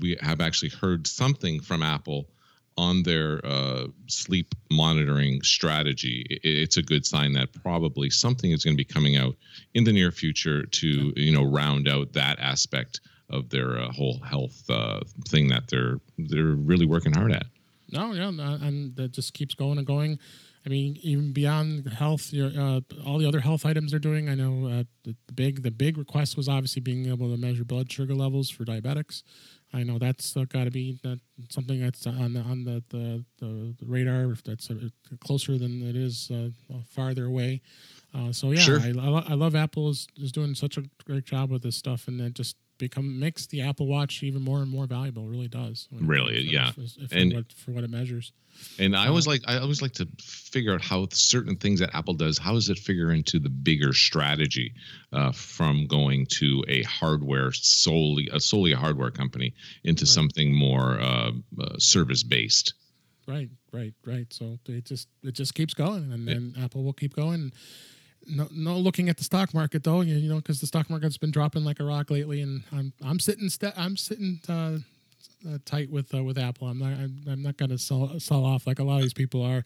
we 0.00 0.16
have 0.20 0.40
actually 0.40 0.70
heard 0.70 1.06
something 1.06 1.60
from 1.60 1.82
Apple 1.82 2.28
on 2.76 3.02
their 3.02 3.40
uh, 3.44 3.86
sleep 4.06 4.54
monitoring 4.70 5.42
strategy, 5.42 6.26
it's 6.42 6.76
a 6.76 6.82
good 6.82 7.06
sign 7.06 7.32
that 7.32 7.48
probably 7.62 8.10
something 8.10 8.50
is 8.50 8.64
going 8.64 8.74
to 8.74 8.78
be 8.78 8.84
coming 8.84 9.16
out 9.16 9.34
in 9.74 9.84
the 9.84 9.92
near 9.92 10.10
future 10.10 10.64
to 10.66 11.12
you 11.16 11.32
know 11.32 11.44
round 11.44 11.88
out 11.88 12.12
that 12.12 12.38
aspect 12.38 13.00
of 13.30 13.48
their 13.50 13.78
uh, 13.78 13.90
whole 13.92 14.18
health 14.20 14.62
uh, 14.70 15.00
thing 15.28 15.48
that 15.48 15.68
they're 15.68 15.98
they're 16.18 16.54
really 16.54 16.86
working 16.86 17.12
hard 17.12 17.32
at. 17.32 17.46
No, 17.90 18.12
yeah, 18.12 18.28
and 18.28 18.96
that 18.96 19.12
just 19.12 19.32
keeps 19.32 19.54
going 19.54 19.78
and 19.78 19.86
going. 19.86 20.18
I 20.64 20.68
mean, 20.68 20.98
even 21.02 21.32
beyond 21.32 21.88
health, 21.88 22.32
your, 22.32 22.48
uh, 22.48 22.80
all 23.06 23.18
the 23.18 23.26
other 23.26 23.38
health 23.38 23.64
items 23.64 23.92
they're 23.92 24.00
doing. 24.00 24.28
I 24.28 24.34
know 24.34 24.66
uh, 24.66 24.82
the, 25.04 25.14
the 25.28 25.32
big 25.32 25.62
the 25.62 25.70
big 25.70 25.96
request 25.96 26.36
was 26.36 26.48
obviously 26.48 26.82
being 26.82 27.06
able 27.06 27.30
to 27.30 27.36
measure 27.36 27.64
blood 27.64 27.90
sugar 27.90 28.14
levels 28.14 28.50
for 28.50 28.64
diabetics. 28.64 29.22
I 29.76 29.82
know 29.82 29.98
that's 29.98 30.36
uh, 30.36 30.44
got 30.48 30.64
to 30.64 30.70
be 30.70 30.98
that 31.02 31.20
something 31.50 31.80
that's 31.80 32.06
on 32.06 32.32
the 32.32 32.40
on 32.40 32.64
the 32.64 32.82
the, 32.88 33.24
the, 33.38 33.74
radar. 33.84 34.32
If 34.32 34.42
that's 34.42 34.70
uh, 34.70 34.88
closer 35.20 35.58
than 35.58 35.82
it 35.82 35.96
is 35.96 36.30
uh, 36.30 36.48
farther 36.88 37.26
away. 37.26 37.60
Uh, 38.14 38.32
so 38.32 38.52
yeah, 38.52 38.60
Sure. 38.60 38.80
I, 38.80 38.88
I, 38.88 38.90
lo- 38.90 39.24
I 39.28 39.34
love 39.34 39.54
Apple 39.54 39.90
is, 39.90 40.06
is 40.16 40.32
doing 40.32 40.54
such 40.54 40.78
a 40.78 40.84
great 41.04 41.26
job 41.26 41.50
with 41.50 41.62
this 41.62 41.76
stuff, 41.76 42.08
and 42.08 42.20
it 42.20 42.32
just 42.32 42.56
become 42.78 43.18
makes 43.18 43.46
the 43.46 43.62
Apple 43.62 43.86
Watch 43.86 44.22
even 44.22 44.42
more 44.42 44.60
and 44.62 44.70
more 44.70 44.86
valuable. 44.86 45.24
It 45.26 45.30
really 45.30 45.48
does. 45.48 45.88
Really, 45.92 46.46
For- 46.46 46.52
yeah. 46.52 46.70
for, 46.72 46.80
for 47.08 47.14
And- 47.14 47.32
what, 47.34 47.52
for 47.52 47.70
what 47.72 47.84
it 47.84 47.90
measures. 47.90 48.32
And 48.78 48.96
I 48.96 49.08
always 49.08 49.26
like 49.26 49.42
I 49.46 49.58
always 49.58 49.82
like 49.82 49.92
to 49.94 50.08
figure 50.18 50.72
out 50.72 50.80
how 50.80 51.06
certain 51.12 51.56
things 51.56 51.80
that 51.80 51.94
Apple 51.94 52.14
does, 52.14 52.38
how 52.38 52.54
does 52.54 52.70
it 52.70 52.78
figure 52.78 53.10
into 53.12 53.38
the 53.38 53.50
bigger 53.50 53.92
strategy 53.92 54.72
uh, 55.12 55.30
from 55.32 55.86
going 55.86 56.26
to 56.38 56.64
a 56.66 56.82
hardware 56.84 57.52
solely 57.52 58.30
a 58.32 58.40
solely 58.40 58.72
a 58.72 58.76
hardware 58.78 59.10
company 59.10 59.52
into 59.84 60.04
Right. 60.04 60.08
something 60.08 60.54
more 60.54 60.98
uh, 60.98 61.32
uh, 61.60 61.78
service 61.78 62.22
based. 62.22 62.72
Right, 63.28 63.50
right, 63.72 63.92
right. 64.06 64.32
So 64.32 64.58
it 64.68 64.86
just 64.86 65.08
it 65.22 65.32
just 65.32 65.54
keeps 65.54 65.74
going, 65.74 66.10
and 66.12 66.26
then 66.26 66.54
Apple 66.58 66.82
will 66.82 66.92
keep 66.94 67.14
going. 67.14 67.52
No, 68.28 68.48
no 68.52 68.76
looking 68.78 69.08
at 69.08 69.16
the 69.16 69.24
stock 69.24 69.54
market 69.54 69.84
though, 69.84 70.00
you, 70.00 70.28
know, 70.28 70.36
because 70.36 70.60
the 70.60 70.66
stock 70.66 70.90
market's 70.90 71.16
been 71.18 71.30
dropping 71.30 71.64
like 71.64 71.80
a 71.80 71.84
rock 71.84 72.10
lately, 72.10 72.40
and 72.42 72.62
I'm 72.72 72.92
I'm 73.04 73.20
sitting 73.20 73.48
st- 73.48 73.74
I'm 73.76 73.96
sitting 73.96 74.40
uh, 74.48 74.78
uh, 75.48 75.58
tight 75.64 75.90
with 75.90 76.12
uh, 76.14 76.24
with 76.24 76.38
Apple. 76.38 76.66
I'm 76.68 76.78
not 76.78 76.92
I'm, 76.92 77.22
I'm 77.28 77.42
not 77.42 77.56
going 77.56 77.70
to 77.70 77.78
sell 77.78 78.18
sell 78.18 78.44
off 78.44 78.66
like 78.66 78.78
a 78.80 78.84
lot 78.84 78.96
of 78.96 79.02
these 79.02 79.14
people 79.14 79.42
are, 79.42 79.64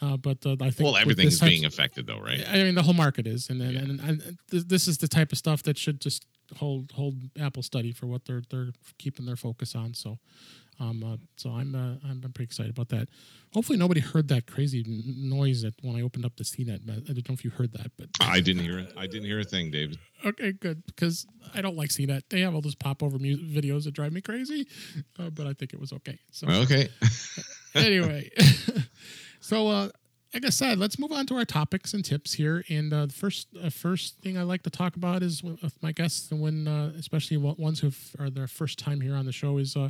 uh, 0.00 0.16
but 0.16 0.38
uh, 0.46 0.52
I 0.60 0.70
think 0.70 0.86
Well, 0.86 0.96
everything 0.96 1.26
is 1.26 1.40
being 1.40 1.64
affected 1.66 2.06
though, 2.06 2.20
right? 2.20 2.42
I 2.48 2.62
mean, 2.62 2.74
the 2.74 2.82
whole 2.82 2.94
market 2.94 3.26
is, 3.26 3.50
and 3.50 3.60
and, 3.60 3.72
Yeah. 3.72 3.80
and, 3.80 4.00
and 4.00 4.38
th- 4.50 4.64
this 4.64 4.88
is 4.88 4.98
the 4.98 5.08
type 5.08 5.32
of 5.32 5.38
stuff 5.38 5.62
that 5.64 5.76
should 5.76 6.00
just 6.00 6.24
hold 6.56 6.92
hold 6.92 7.14
Apple 7.38 7.62
steady 7.62 7.92
for 7.92 8.06
what 8.06 8.24
they're 8.24 8.42
they're 8.48 8.70
keeping 8.98 9.26
their 9.26 9.36
focus 9.36 9.74
on. 9.74 9.92
So, 9.92 10.18
um, 10.80 11.02
uh, 11.02 11.16
so 11.36 11.50
I'm 11.50 11.74
uh, 11.74 11.94
I'm 12.08 12.20
pretty 12.20 12.44
excited 12.44 12.70
about 12.70 12.88
that. 12.90 13.08
Hopefully, 13.54 13.78
nobody 13.78 14.00
heard 14.00 14.28
that 14.28 14.46
crazy 14.46 14.84
n- 14.86 15.02
noise 15.28 15.62
that 15.62 15.74
when 15.82 15.96
I 15.96 16.02
opened 16.02 16.24
up 16.24 16.36
the 16.36 16.44
CNET. 16.44 16.82
I 16.88 17.12
don't 17.12 17.28
know 17.28 17.32
if 17.34 17.44
you 17.44 17.50
heard 17.50 17.72
that, 17.72 17.90
but 17.98 18.08
I 18.20 18.40
didn't 18.40 18.62
hear 18.62 18.78
it. 18.78 18.92
I 18.96 19.06
didn't 19.06 19.24
hear 19.26 19.40
a 19.40 19.44
thing, 19.44 19.70
David. 19.70 19.98
okay, 20.24 20.52
good 20.52 20.84
because 20.86 21.26
I 21.54 21.60
don't 21.62 21.76
like 21.76 21.90
CNET. 21.90 22.22
They 22.30 22.40
have 22.42 22.54
all 22.54 22.60
those 22.60 22.74
pop 22.74 23.02
over 23.02 23.18
mu- 23.18 23.36
videos 23.38 23.84
that 23.84 23.92
drive 23.94 24.12
me 24.12 24.20
crazy, 24.20 24.66
uh, 25.18 25.30
but 25.30 25.46
I 25.46 25.52
think 25.52 25.72
it 25.72 25.80
was 25.80 25.92
okay. 25.92 26.18
So 26.30 26.46
Okay. 26.48 26.88
anyway, 27.74 28.30
so 29.40 29.68
uh, 29.68 29.88
like 30.34 30.44
I 30.44 30.50
said, 30.50 30.78
let's 30.78 30.98
move 30.98 31.10
on 31.12 31.26
to 31.26 31.36
our 31.36 31.44
topics 31.46 31.94
and 31.94 32.04
tips 32.04 32.34
here. 32.34 32.62
And 32.68 32.92
uh, 32.92 33.06
the 33.06 33.12
first 33.14 33.48
uh, 33.62 33.70
first 33.70 34.18
thing 34.18 34.36
I 34.36 34.42
like 34.42 34.62
to 34.64 34.70
talk 34.70 34.96
about 34.96 35.22
is 35.22 35.42
with 35.42 35.62
with 35.62 35.82
my 35.82 35.92
guests, 35.92 36.30
and 36.30 36.40
when 36.40 36.68
uh, 36.68 36.92
especially 36.98 37.36
ones 37.38 37.80
who 37.80 37.90
are 38.22 38.30
their 38.30 38.46
first 38.46 38.78
time 38.78 39.00
here 39.00 39.14
on 39.14 39.24
the 39.26 39.32
show, 39.32 39.58
is 39.58 39.74
uh, 39.76 39.88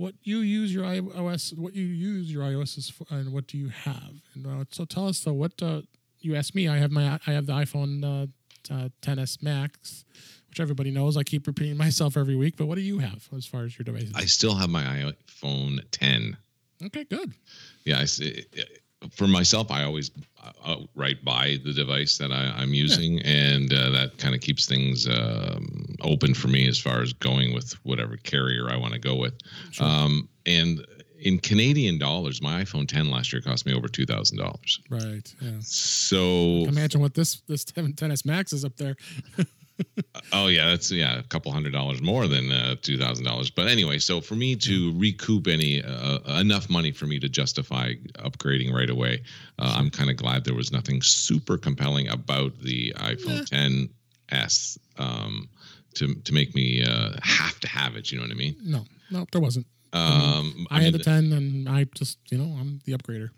what 0.00 0.14
you 0.22 0.38
use 0.38 0.72
your 0.72 0.84
iOS, 0.84 1.56
what 1.56 1.74
you 1.74 1.84
use 1.84 2.32
your 2.32 2.42
iOS 2.42 2.78
is 2.78 2.88
for, 2.88 3.06
and 3.10 3.32
what 3.32 3.46
do 3.46 3.58
you 3.58 3.68
have. 3.68 4.14
And 4.34 4.46
uh, 4.46 4.64
so 4.70 4.84
tell 4.84 5.06
us 5.08 5.20
though, 5.20 5.34
what 5.34 5.52
uh, 5.62 5.82
you 6.20 6.34
asked 6.34 6.54
me. 6.54 6.68
I 6.68 6.78
have 6.78 6.90
my 6.90 7.18
I 7.26 7.32
have 7.32 7.46
the 7.46 7.52
iPhone 7.52 8.04
uh, 8.04 8.26
uh, 8.74 8.88
10s 9.02 9.42
Max. 9.42 10.04
Which 10.48 10.58
everybody 10.58 10.90
knows. 10.90 11.16
I 11.16 11.22
keep 11.22 11.46
repeating 11.46 11.76
myself 11.76 12.16
every 12.16 12.34
week. 12.34 12.56
But 12.56 12.66
what 12.66 12.74
do 12.74 12.80
you 12.80 12.98
have 12.98 13.28
as 13.36 13.46
far 13.46 13.62
as 13.62 13.78
your 13.78 13.84
devices? 13.84 14.12
I 14.16 14.24
still 14.24 14.56
have 14.56 14.68
my 14.68 14.82
iPhone 14.82 15.78
10. 15.92 16.36
okay, 16.86 17.04
good. 17.04 17.34
Yeah, 17.84 18.00
I 18.00 18.02
s 18.02 18.20
for 19.10 19.26
myself, 19.26 19.70
I 19.70 19.84
always 19.84 20.10
uh, 20.42 20.52
outright 20.64 21.24
buy 21.24 21.58
the 21.64 21.72
device 21.72 22.18
that 22.18 22.32
I, 22.32 22.52
I'm 22.56 22.74
using, 22.74 23.20
and 23.22 23.72
uh, 23.72 23.90
that 23.90 24.18
kind 24.18 24.34
of 24.34 24.40
keeps 24.40 24.66
things 24.66 25.08
um, 25.08 25.96
open 26.02 26.34
for 26.34 26.48
me 26.48 26.68
as 26.68 26.78
far 26.78 27.00
as 27.00 27.12
going 27.12 27.54
with 27.54 27.72
whatever 27.84 28.16
carrier 28.16 28.68
I 28.70 28.76
want 28.76 28.92
to 28.92 28.98
go 28.98 29.14
with. 29.14 29.34
Sure. 29.70 29.86
Um, 29.86 30.28
and 30.46 30.86
in 31.20 31.38
Canadian 31.38 31.98
dollars, 31.98 32.42
my 32.42 32.62
iPhone 32.62 32.88
10 32.88 33.10
last 33.10 33.32
year 33.32 33.42
cost 33.42 33.66
me 33.66 33.74
over 33.74 33.88
two 33.88 34.06
thousand 34.06 34.38
dollars. 34.38 34.80
Right. 34.88 35.34
Yeah. 35.40 35.58
So, 35.60 36.64
Imagine 36.66 37.00
what 37.00 37.14
this 37.14 37.42
this 37.46 37.64
10 37.66 37.94
10s 37.94 38.24
Max 38.24 38.52
is 38.52 38.64
up 38.64 38.76
there. 38.76 38.96
oh 40.32 40.46
yeah, 40.48 40.70
that's 40.70 40.90
yeah, 40.90 41.18
a 41.18 41.22
couple 41.24 41.52
hundred 41.52 41.72
dollars 41.72 42.02
more 42.02 42.26
than 42.26 42.50
uh, 42.50 42.76
two 42.80 42.98
thousand 42.98 43.24
dollars. 43.24 43.50
But 43.50 43.68
anyway, 43.68 43.98
so 43.98 44.20
for 44.20 44.34
me 44.34 44.56
to 44.56 44.92
recoup 44.96 45.46
any 45.46 45.82
uh, 45.82 46.38
enough 46.38 46.68
money 46.68 46.92
for 46.92 47.06
me 47.06 47.18
to 47.20 47.28
justify 47.28 47.94
upgrading 48.18 48.72
right 48.72 48.90
away, 48.90 49.22
uh, 49.58 49.74
I'm 49.76 49.90
kind 49.90 50.10
of 50.10 50.16
glad 50.16 50.44
there 50.44 50.54
was 50.54 50.72
nothing 50.72 51.02
super 51.02 51.58
compelling 51.58 52.08
about 52.08 52.58
the 52.58 52.92
iPhone 52.96 53.88
10s 54.30 54.78
um, 54.98 55.48
to 55.94 56.14
to 56.14 56.34
make 56.34 56.54
me 56.54 56.84
uh, 56.84 57.12
have 57.22 57.58
to 57.60 57.68
have 57.68 57.96
it. 57.96 58.10
You 58.10 58.18
know 58.18 58.24
what 58.24 58.32
I 58.32 58.36
mean? 58.36 58.56
No, 58.62 58.84
no, 59.10 59.26
there 59.32 59.40
wasn't. 59.40 59.66
Um, 59.92 60.66
I, 60.70 60.82
had 60.82 60.92
mean, 60.92 60.92
the 60.92 60.98
10 61.04 61.32
and 61.32 61.68
I 61.68 61.84
just, 61.94 62.18
you 62.30 62.38
know, 62.38 62.56
I'm 62.58 62.80
the 62.84 62.92
upgrader. 62.92 63.30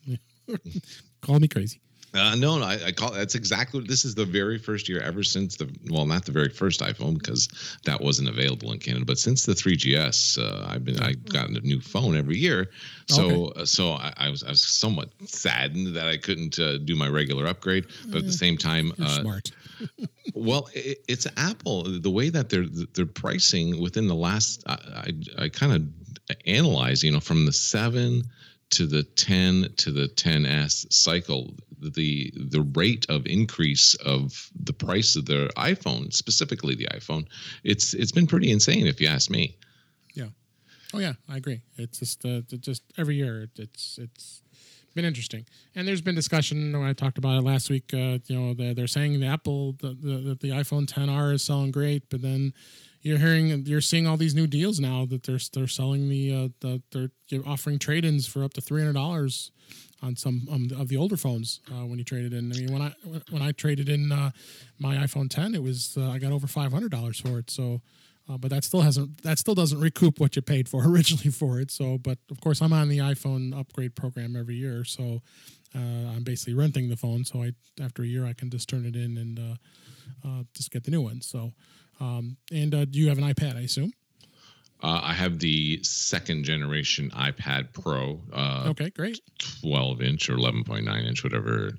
Call 1.22 1.40
me 1.40 1.48
crazy. 1.48 1.80
Uh, 2.14 2.34
no, 2.34 2.58
no, 2.58 2.64
I, 2.64 2.78
I 2.86 2.92
call 2.92 3.10
that's 3.10 3.34
exactly 3.34 3.80
what 3.80 3.88
this 3.88 4.04
is 4.04 4.14
the 4.14 4.26
very 4.26 4.58
first 4.58 4.86
year 4.86 5.00
ever 5.00 5.22
since 5.22 5.56
the 5.56 5.74
well, 5.90 6.04
not 6.04 6.26
the 6.26 6.32
very 6.32 6.50
first 6.50 6.80
iPhone 6.80 7.14
because 7.14 7.48
that 7.84 8.00
wasn't 8.00 8.28
available 8.28 8.70
in 8.72 8.78
Canada, 8.78 9.06
but 9.06 9.18
since 9.18 9.46
the 9.46 9.54
3GS, 9.54 10.38
uh, 10.38 10.66
I've 10.68 10.84
been 10.84 11.00
I 11.02 11.14
got 11.14 11.48
a 11.48 11.60
new 11.60 11.80
phone 11.80 12.14
every 12.16 12.36
year. 12.36 12.70
So 13.06 13.46
uh, 13.48 13.64
so 13.64 13.92
I, 13.92 14.12
I 14.18 14.30
was 14.30 14.44
I 14.44 14.50
was 14.50 14.62
somewhat 14.62 15.10
saddened 15.24 15.96
that 15.96 16.06
I 16.06 16.18
couldn't 16.18 16.58
uh, 16.58 16.78
do 16.78 16.96
my 16.96 17.08
regular 17.08 17.46
upgrade, 17.46 17.86
but 18.08 18.18
at 18.18 18.26
the 18.26 18.32
same 18.32 18.58
time, 18.58 18.92
uh, 19.02 19.20
smart. 19.20 19.50
well, 20.34 20.68
it, 20.74 21.02
it's 21.08 21.26
Apple. 21.38 21.84
The 21.84 22.10
way 22.10 22.28
that 22.28 22.50
they're 22.50 22.66
they're 22.94 23.06
pricing 23.06 23.80
within 23.80 24.06
the 24.06 24.14
last, 24.14 24.62
I 24.66 24.76
I, 25.38 25.44
I 25.44 25.48
kind 25.48 25.72
of 25.72 25.82
analyze, 26.46 27.02
you 27.02 27.10
know, 27.10 27.20
from 27.20 27.46
the 27.46 27.52
seven 27.52 28.22
to 28.70 28.86
the 28.86 29.02
10 29.02 29.74
to 29.76 29.90
the 29.90 30.08
10s 30.08 30.90
cycle 30.90 31.54
the 31.90 32.32
the 32.36 32.62
rate 32.74 33.06
of 33.08 33.26
increase 33.26 33.94
of 34.04 34.50
the 34.64 34.72
price 34.72 35.16
of 35.16 35.26
the 35.26 35.50
iphone 35.56 36.12
specifically 36.12 36.74
the 36.74 36.86
iphone 36.94 37.26
it's 37.64 37.94
it's 37.94 38.12
been 38.12 38.26
pretty 38.26 38.50
insane 38.50 38.86
if 38.86 39.00
you 39.00 39.08
ask 39.08 39.30
me 39.30 39.56
Yeah. 40.14 40.28
Oh 40.94 40.98
yeah, 40.98 41.14
I 41.28 41.36
agree. 41.38 41.62
It's 41.76 41.98
just 41.98 42.24
uh, 42.24 42.42
just 42.60 42.82
every 42.98 43.16
year 43.16 43.48
it's 43.56 43.98
it's 43.98 44.42
been 44.94 45.04
interesting, 45.06 45.46
and 45.74 45.88
there's 45.88 46.02
been 46.02 46.14
discussion. 46.14 46.72
When 46.78 46.86
I 46.86 46.92
talked 46.92 47.16
about 47.16 47.38
it 47.38 47.44
last 47.44 47.70
week, 47.70 47.94
uh, 47.94 48.18
you 48.26 48.38
know, 48.38 48.54
they're, 48.54 48.74
they're 48.74 48.86
saying 48.86 49.20
the 49.20 49.26
Apple 49.26 49.72
the, 49.80 49.88
the 49.88 50.16
the 50.18 50.34
the 50.34 50.48
iPhone 50.50 50.86
10R 50.86 51.32
is 51.32 51.42
selling 51.42 51.70
great, 51.70 52.10
but 52.10 52.20
then 52.20 52.52
you're 53.02 53.18
hearing 53.18 53.66
you're 53.66 53.80
seeing 53.80 54.06
all 54.06 54.16
these 54.16 54.34
new 54.34 54.46
deals 54.46 54.80
now 54.80 55.04
that 55.06 55.24
they're 55.24 55.40
they're 55.52 55.66
selling 55.66 56.08
the 56.08 56.32
uh, 56.32 56.48
the 56.60 57.10
they're 57.30 57.46
offering 57.46 57.78
trade-ins 57.78 58.26
for 58.26 58.44
up 58.44 58.54
to 58.54 58.60
three 58.60 58.80
hundred 58.80 58.94
dollars 58.94 59.50
on 60.02 60.16
some 60.16 60.48
um, 60.50 60.68
of 60.76 60.88
the 60.88 60.96
older 60.96 61.16
phones 61.16 61.60
uh, 61.70 61.86
when 61.86 61.98
you 61.98 62.04
trade 62.04 62.24
it 62.24 62.32
in. 62.32 62.52
I 62.52 62.56
mean, 62.56 62.72
when 62.72 62.82
I 62.82 62.94
when 63.30 63.42
I 63.42 63.52
traded 63.52 63.88
in 63.88 64.10
uh, 64.10 64.30
my 64.78 64.96
iPhone 64.96 65.30
10, 65.30 65.54
it 65.54 65.62
was 65.62 65.96
uh, 65.96 66.10
I 66.10 66.18
got 66.18 66.32
over 66.32 66.46
five 66.46 66.72
hundred 66.72 66.90
dollars 66.90 67.20
for 67.20 67.38
it. 67.38 67.50
So, 67.50 67.80
uh, 68.28 68.36
but 68.36 68.50
that 68.50 68.64
still 68.64 68.80
hasn't 68.80 69.22
that 69.22 69.38
still 69.38 69.54
doesn't 69.54 69.80
recoup 69.80 70.18
what 70.20 70.36
you 70.36 70.42
paid 70.42 70.68
for 70.68 70.84
originally 70.88 71.30
for 71.30 71.60
it. 71.60 71.70
So, 71.70 71.98
but 71.98 72.18
of 72.30 72.40
course, 72.40 72.60
I'm 72.60 72.72
on 72.72 72.88
the 72.88 72.98
iPhone 72.98 73.58
upgrade 73.58 73.94
program 73.94 74.36
every 74.36 74.56
year, 74.56 74.84
so 74.84 75.22
uh, 75.74 75.78
I'm 75.78 76.24
basically 76.24 76.54
renting 76.54 76.88
the 76.88 76.96
phone. 76.96 77.24
So 77.24 77.42
I 77.42 77.52
after 77.80 78.02
a 78.02 78.06
year, 78.06 78.26
I 78.26 78.32
can 78.32 78.50
just 78.50 78.68
turn 78.68 78.84
it 78.84 78.96
in 78.96 79.16
and 79.16 79.58
just 80.54 80.70
get 80.70 80.84
the 80.84 80.90
new 80.90 81.00
one. 81.00 81.20
So, 81.20 81.52
um, 82.00 82.36
and 82.52 82.74
uh, 82.74 82.84
do 82.84 82.98
you 82.98 83.08
have 83.08 83.18
an 83.18 83.24
iPad? 83.24 83.56
I 83.56 83.60
assume. 83.60 83.92
uh, 84.82 85.00
i 85.04 85.12
have 85.12 85.38
the 85.38 85.80
second 85.84 86.44
generation 86.44 87.10
ipad 87.10 87.72
pro 87.72 88.20
uh, 88.32 88.64
Okay, 88.70 88.90
great. 88.90 89.20
12 89.60 90.02
inch 90.02 90.28
or 90.30 90.36
11.9 90.36 91.06
inch 91.06 91.22
whatever 91.24 91.72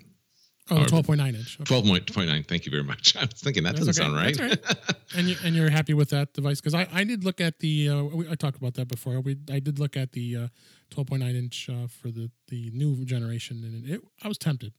Oh, 0.72 0.86
twelve 0.86 1.05
point 1.05 1.17
nine 1.20 1.36
inch. 1.36 1.58
Okay. 1.60 1.82
12.9. 1.82 2.48
Thank 2.48 2.65
you 2.65 2.72
very 2.72 2.86
much. 2.86 3.17
I 3.22 3.25
was 3.25 3.34
thinking 3.34 3.63
that 3.63 3.75
That's 3.75 3.86
doesn't 3.86 4.01
okay. 4.01 4.34
sound 4.34 4.39
right. 4.39 4.63
Right. 4.65 4.96
and 5.17 5.27
you 5.27 5.36
and 5.43 5.53
you're 5.58 5.70
happy 5.70 5.93
with 5.93 6.10
that 6.12 6.32
device 6.34 6.62
because 6.62 6.74
I, 6.74 6.88
I 7.00 7.03
did 7.03 7.25
look 7.25 7.41
at 7.41 7.60
the 7.60 7.89
uh, 7.89 8.03
we, 8.03 8.29
I 8.29 8.36
talked 8.36 8.55
about 8.55 8.75
that 8.75 8.88
before. 8.88 9.20
We 9.20 9.36
I 9.51 9.60
did 9.60 9.77
look 9.77 9.98
at 9.98 10.13
the 10.13 10.27
uh, 10.38 10.48
12.9 10.96 11.36
inch 11.36 11.70
uh, 11.70 11.88
for 11.88 12.12
the 12.12 12.32
the 12.48 12.72
new 12.74 13.03
generation 13.03 13.62
and 13.65 13.86
it 13.93 14.00
I 14.24 14.29
was 14.29 14.38
tempted, 14.38 14.72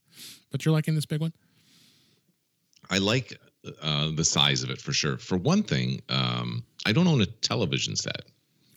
but 0.51 0.65
you're 0.65 0.73
liking 0.73 0.95
this 0.95 1.05
big 1.05 1.21
one. 1.21 1.35
I 2.89 2.97
like 2.97 3.39
uh, 3.83 4.11
the 4.15 4.25
size 4.25 4.63
of 4.63 4.71
it 4.71 4.81
for 4.81 4.93
sure. 4.93 5.19
For 5.19 5.37
one 5.37 5.63
thing, 5.63 6.03
um, 6.09 6.65
I 6.87 6.93
don't 6.93 7.07
own 7.07 7.21
a 7.21 7.27
television 7.27 7.97
set. 7.97 8.23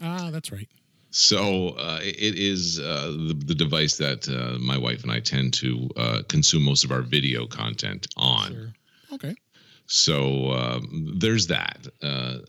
Ah, 0.01 0.29
that's 0.31 0.51
right. 0.51 0.67
So 1.09 1.69
uh, 1.69 1.99
it 2.01 2.37
is 2.37 2.79
uh, 2.79 3.15
the, 3.27 3.33
the 3.45 3.55
device 3.55 3.97
that 3.97 4.27
uh, 4.29 4.59
my 4.59 4.77
wife 4.77 5.03
and 5.03 5.11
I 5.11 5.19
tend 5.19 5.53
to 5.55 5.89
uh, 5.97 6.21
consume 6.27 6.63
most 6.63 6.83
of 6.83 6.91
our 6.91 7.01
video 7.01 7.47
content 7.47 8.07
on. 8.17 8.53
Sure. 8.53 8.73
Okay. 9.13 9.35
So 9.87 10.51
um, 10.51 11.15
there's 11.17 11.47
that. 11.47 11.87
Uh, 12.03 12.39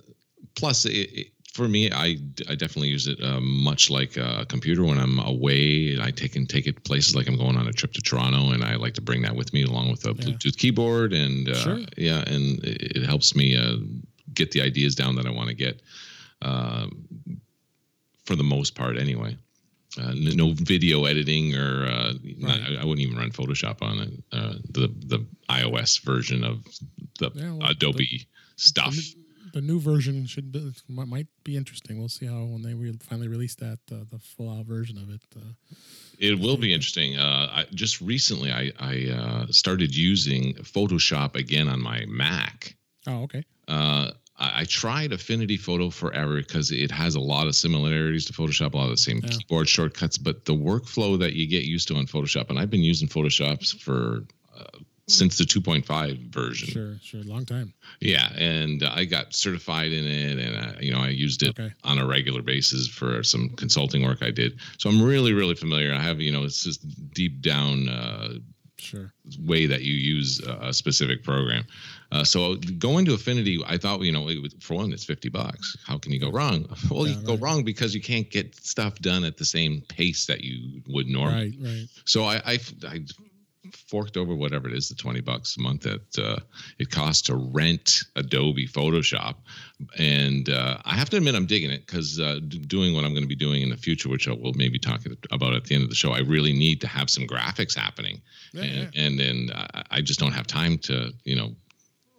plus, 0.57 0.85
it, 0.85 0.91
it, 0.91 1.27
for 1.55 1.67
me, 1.69 1.91
I, 1.91 2.17
I 2.49 2.55
definitely 2.55 2.89
use 2.89 3.07
it 3.09 3.21
uh, 3.23 3.41
much 3.41 3.91
like 3.91 4.17
a 4.17 4.45
computer 4.49 4.85
when 4.85 4.99
I'm 4.99 5.19
away. 5.19 5.99
I 6.01 6.11
take 6.11 6.37
and 6.37 6.49
take 6.49 6.67
it 6.67 6.85
places 6.85 7.17
like 7.17 7.27
I'm 7.29 7.37
going 7.37 7.57
on 7.57 7.67
a 7.67 7.73
trip 7.73 7.93
to 7.95 8.01
Toronto, 8.03 8.51
and 8.53 8.63
I 8.63 8.77
like 8.77 8.95
to 8.95 9.01
bring 9.01 9.23
that 9.23 9.35
with 9.35 9.53
me 9.53 9.65
along 9.65 9.91
with 9.91 10.05
a 10.07 10.15
Bluetooth 10.15 10.57
keyboard. 10.57 11.13
And 11.13 11.49
uh, 11.49 11.55
Sure. 11.55 11.79
yeah, 11.97 12.21
and 12.27 12.63
it, 12.65 12.97
it 12.99 13.03
helps 13.07 13.35
me 13.35 13.57
uh, 13.57 13.77
get 14.35 14.53
the 14.53 14.61
ideas 14.63 14.95
down 14.95 15.17
that 15.17 15.27
I 15.27 15.31
want 15.31 15.49
to 15.49 15.55
get. 15.55 15.81
Um, 16.43 17.07
for 18.25 18.37
the 18.37 18.45
most 18.45 18.75
part, 18.75 18.99
anyway. 18.99 19.37
Uh, 19.99 20.13
no 20.15 20.53
video 20.53 21.07
editing, 21.07 21.57
or 21.57 21.87
uh, 21.87 22.13
not- 22.37 22.61
I, 22.61 22.75
I 22.83 22.85
wouldn't 22.85 23.01
even 23.01 23.17
run 23.17 23.31
Photoshop 23.33 23.83
on 23.83 23.99
it. 24.01 24.13
Uh, 24.33 24.55
the 24.71 24.89
the 25.07 25.27
iOS 25.49 26.01
version 26.05 26.45
of 26.45 26.63
the 27.19 27.31
Yeah, 27.35 27.53
well, 27.55 27.71
Adobe 27.71 28.29
stuff. 28.57 28.95
The 28.95 29.18
new 29.55 29.81
version 29.81 30.27
should 30.27 30.53
be, 30.53 30.73
might 30.89 31.09
might 31.09 31.27
be 31.45 31.57
interesting. 31.57 31.99
We'll 31.99 32.09
see 32.09 32.27
how 32.27 32.45
when 32.45 32.63
they 32.63 32.75
re- 32.75 32.99
finally 33.03 33.29
release 33.29 33.55
that 33.57 33.79
uh, 33.93 34.05
the 34.11 34.19
full 34.19 34.51
out 34.51 34.67
version 34.67 34.99
of 34.99 35.11
it. 35.11 35.23
Uh, 35.37 35.53
It 36.19 36.39
will 36.39 36.57
be 36.57 36.73
interesting. 36.73 37.17
Uh, 37.17 37.49
I, 37.53 37.65
just 37.75 38.01
recently, 38.01 38.51
I, 38.53 38.73
I 38.79 39.11
uh, 39.11 39.47
started 39.51 39.95
using 39.95 40.55
Photoshop 40.55 41.37
again 41.37 41.69
on 41.69 41.81
my 41.81 42.05
Mac. 42.09 42.77
oh, 43.07 43.23
okay. 43.25 43.43
Uh, 43.69 44.11
I, 44.39 44.61
I 44.61 44.65
tried 44.65 45.13
Affinity 45.13 45.57
Photo 45.57 45.91
forever 45.91 46.37
because 46.37 46.71
it 46.71 46.91
has 46.91 47.15
a 47.15 47.21
lot 47.21 47.47
of 47.47 47.55
similarities 47.55 48.25
to 48.27 48.33
Photoshop, 48.33 48.75
a 48.75 48.77
lot 48.77 48.85
of 48.85 48.91
the 48.91 48.97
same 48.97 49.21
Yeah. 49.23 49.31
keyboard 49.31 49.69
shortcuts, 49.69 50.19
but 50.19 50.45
the 50.45 50.55
workflow 50.55 51.19
that 51.19 51.35
you 51.35 51.47
get 51.47 51.65
used 51.65 51.89
to 51.89 51.97
on 51.97 52.07
Photoshop, 52.07 52.51
and 52.51 52.59
I've 52.59 52.71
been 52.71 52.83
using 52.85 53.09
Photoshop 53.09 53.59
for 53.83 54.25
uh, 54.57 54.79
since 55.09 55.39
the 55.39 55.45
2.5 55.45 56.31
version. 56.31 56.69
Sure, 56.69 56.95
sure. 57.03 57.23
Long 57.25 57.45
time. 57.45 57.73
Yeah, 58.01 58.31
and 58.37 58.83
I 58.85 59.05
got 59.05 59.35
certified 59.35 59.91
in 59.93 60.07
it, 60.07 60.39
and 60.39 60.57
uh, 60.57 60.73
you 60.81 60.93
know 60.93 61.01
I 61.01 61.09
used 61.09 61.43
it 61.43 61.59
Okay. 61.59 61.73
on 61.85 61.99
a 61.99 62.07
regular 62.07 62.43
basis 62.43 62.87
for 62.89 63.23
some 63.23 63.49
consulting 63.51 64.03
work 64.05 64.23
I 64.23 64.31
did. 64.31 64.59
So 64.79 64.89
I'm 64.91 65.03
really, 65.03 65.33
really 65.33 65.55
familiar. 65.55 65.93
I 65.95 66.01
have 66.01 66.21
you 66.21 66.31
know 66.33 66.45
it's 66.45 66.63
just 66.63 66.85
deep 67.15 67.41
down 67.41 67.89
uh, 67.89 68.35
Sure. 68.81 69.13
way 69.41 69.67
that 69.67 69.83
you 69.83 69.93
use 69.93 70.39
a 70.47 70.73
specific 70.73 71.25
program. 71.25 71.65
Uh, 72.13 72.23
so 72.23 72.55
going 72.79 73.05
to 73.07 73.13
Affinity, 73.15 73.59
I 73.67 73.77
thought 73.77 74.01
you 74.03 74.13
know 74.13 74.29
it 74.29 74.41
was, 74.41 74.55
for 74.61 74.75
one 74.75 74.93
it's 74.93 75.05
fifty 75.05 75.29
bucks. 75.29 75.77
How 75.85 75.99
can 75.99 76.13
you 76.13 76.21
go 76.21 76.31
wrong? 76.31 76.65
Well, 76.91 77.07
Yeah, 77.09 77.17
you 77.19 77.27
go 77.27 77.33
right. 77.33 77.41
wrong 77.43 77.65
because 77.65 77.93
you 77.93 78.01
can't 78.01 78.31
get 78.31 78.55
stuff 78.65 78.95
done 79.01 79.25
at 79.25 79.37
the 79.37 79.45
same 79.45 79.83
pace 79.89 80.27
that 80.27 80.43
you 80.43 80.81
would 80.87 81.09
normally. 81.09 81.59
Right, 81.61 81.71
right. 81.73 81.87
So 82.05 82.23
I, 82.25 82.37
I, 82.47 82.59
I 82.87 83.01
forked 83.73 84.17
over 84.17 84.35
whatever 84.35 84.69
it 84.69 84.75
is, 84.75 84.89
the 84.89 84.95
20 84.95 85.21
bucks 85.21 85.57
a 85.57 85.61
month 85.61 85.83
that 85.83 86.19
uh, 86.19 86.39
it 86.79 86.91
costs 86.91 87.23
to 87.23 87.37
rent 87.37 88.03
Adobe 88.17 88.67
Photoshop. 88.67 89.37
And 89.99 90.49
uh, 90.49 90.79
I 90.85 90.95
have 90.95 91.11
to 91.11 91.17
admit, 91.17 91.35
I'm 91.35 91.47
digging 91.47 91.71
it 91.71 91.87
because 91.87 92.19
uh, 92.19 92.41
d- 92.47 92.59
doing 92.59 92.95
what 92.95 93.05
I'm 93.05 93.13
going 93.13 93.23
to 93.23 93.29
be 93.29 93.37
doing 93.37 93.63
in 93.63 93.71
the 93.71 93.77
future, 93.77 94.09
which 94.09 94.29
I 94.29 94.33
will 94.33 94.55
maybe 94.55 94.79
talk 94.79 95.03
about 95.31 95.55
at 95.55 95.65
the 95.65 95.75
end 95.75 95.85
of 95.85 95.91
the 95.91 95.97
show, 95.97 96.13
I 96.13 96.21
really 96.21 96.53
need 96.53 96.81
to 96.83 96.89
have 96.89 97.11
some 97.11 97.27
graphics 97.27 97.77
happening. 97.77 98.21
Yeah, 98.53 98.63
and, 98.63 98.97
and 98.97 99.21
then 99.21 99.51
I, 99.55 99.85
I 99.91 100.01
just 100.01 100.21
don't 100.21 100.33
have 100.33 100.47
time 100.47 100.79
to, 100.79 101.13
you 101.25 101.37
know, 101.37 101.55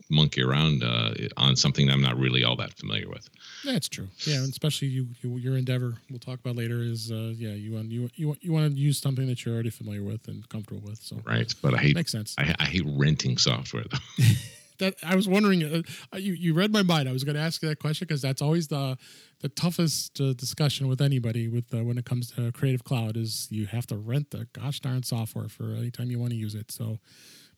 monkey 0.09 0.43
around 0.43 0.83
uh, 0.83 1.13
on 1.37 1.55
something 1.55 1.87
that 1.87 1.93
I'm 1.93 2.01
not 2.01 2.17
really 2.17 2.43
all 2.43 2.55
that 2.57 2.73
familiar 2.73 3.07
with. 3.07 3.29
That's 3.63 3.87
true. 3.87 4.07
Yeah, 4.25 4.37
and 4.37 4.49
especially 4.49 4.89
you, 4.89 5.07
you 5.21 5.37
your 5.37 5.57
endeavor. 5.57 5.95
We'll 6.09 6.19
talk 6.19 6.39
about 6.39 6.55
later. 6.55 6.81
Is 6.81 7.11
uh, 7.11 7.33
yeah, 7.35 7.51
you 7.51 7.73
want 7.73 7.91
you 7.91 8.09
you 8.15 8.27
want 8.27 8.43
you 8.43 8.51
want 8.51 8.71
to 8.71 8.77
use 8.77 8.99
something 8.99 9.27
that 9.27 9.45
you're 9.45 9.53
already 9.53 9.69
familiar 9.69 10.03
with 10.03 10.27
and 10.27 10.47
comfortable 10.49 10.81
with. 10.85 10.99
So 10.99 11.21
Right. 11.25 11.53
But 11.61 11.73
I 11.73 11.77
hate, 11.77 11.95
makes 11.95 12.11
sense. 12.11 12.35
I, 12.37 12.55
I 12.59 12.65
hate 12.65 12.83
renting 12.85 13.37
software 13.37 13.83
though. 13.89 14.23
that 14.79 14.95
I 15.03 15.15
was 15.15 15.27
wondering. 15.27 15.63
Uh, 15.63 16.17
you 16.17 16.33
you 16.33 16.53
read 16.53 16.71
my 16.71 16.81
mind. 16.81 17.07
I 17.07 17.11
was 17.11 17.23
going 17.23 17.35
to 17.35 17.41
ask 17.41 17.61
you 17.61 17.69
that 17.69 17.79
question 17.79 18.07
because 18.07 18.21
that's 18.21 18.41
always 18.41 18.67
the 18.67 18.97
the 19.41 19.49
toughest 19.49 20.19
uh, 20.19 20.33
discussion 20.33 20.87
with 20.87 21.01
anybody 21.01 21.47
with 21.47 21.73
uh, 21.73 21.83
when 21.83 21.97
it 21.97 22.05
comes 22.05 22.31
to 22.31 22.51
Creative 22.51 22.83
Cloud 22.83 23.15
is 23.15 23.47
you 23.51 23.67
have 23.67 23.85
to 23.87 23.95
rent 23.95 24.31
the 24.31 24.47
gosh 24.53 24.79
darn 24.79 25.03
software 25.03 25.47
for 25.47 25.75
any 25.75 25.91
time 25.91 26.09
you 26.09 26.19
want 26.19 26.31
to 26.31 26.37
use 26.37 26.55
it. 26.55 26.71
So, 26.71 26.99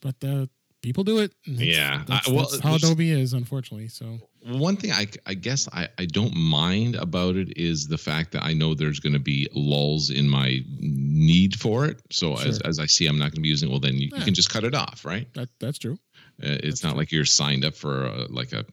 but 0.02 0.16
uh, 0.24 0.48
people 0.82 1.04
do 1.04 1.20
it. 1.20 1.34
that's- 1.46 1.62
Yeah, 1.66 2.04
that's, 2.08 2.28
I- 2.28 2.32
well, 2.32 2.48
that's 2.50 2.60
how 2.60 2.76
Adobe 2.76 3.12
is, 3.12 3.34
unfortunately. 3.34 3.88
So 3.88 4.20
One 4.46 4.76
thing 4.76 4.92
I, 4.92 5.08
I 5.28 5.34
guess 5.36 5.68
I, 5.72 5.88
I 6.00 6.06
don't 6.06 6.36
mind 6.36 6.96
about 6.96 7.36
it 7.36 7.56
is 7.58 7.88
the 7.88 7.98
fact 7.98 8.32
that 8.32 8.44
I 8.44 8.54
know 8.54 8.74
there's 8.74 9.00
going 9.00 9.14
to 9.14 9.20
be 9.20 9.48
lulls 9.54 10.10
in 10.10 10.28
my 10.28 10.60
need 10.80 11.60
for 11.60 11.86
it. 11.86 12.02
So 12.12 12.34
as, 12.38 12.58
Sure. 12.58 12.68
as 12.68 12.80
I 12.80 12.86
see 12.88 13.08
I'm 13.08 13.18
not 13.20 13.26
going 13.26 13.36
to 13.36 13.42
be 13.42 13.50
using 13.50 13.70
it, 13.70 13.72
well, 13.72 13.80
then 13.80 13.96
you, 13.96 14.10
Yeah. 14.12 14.20
you 14.20 14.26
can 14.26 14.34
just 14.34 14.50
cut 14.50 14.64
it 14.64 14.74
off, 14.76 15.06
right? 15.06 15.32
that 15.36 15.50
that's 15.60 15.78
true. 15.78 15.98
Uh, 16.44 16.58
it's 16.64 16.84
not 16.84 16.98
like 16.98 17.12
you're 17.12 17.26
signed 17.26 17.64
up 17.64 17.76
for 17.76 18.06
a, 18.06 18.26
like 18.30 18.52
a, 18.52 18.66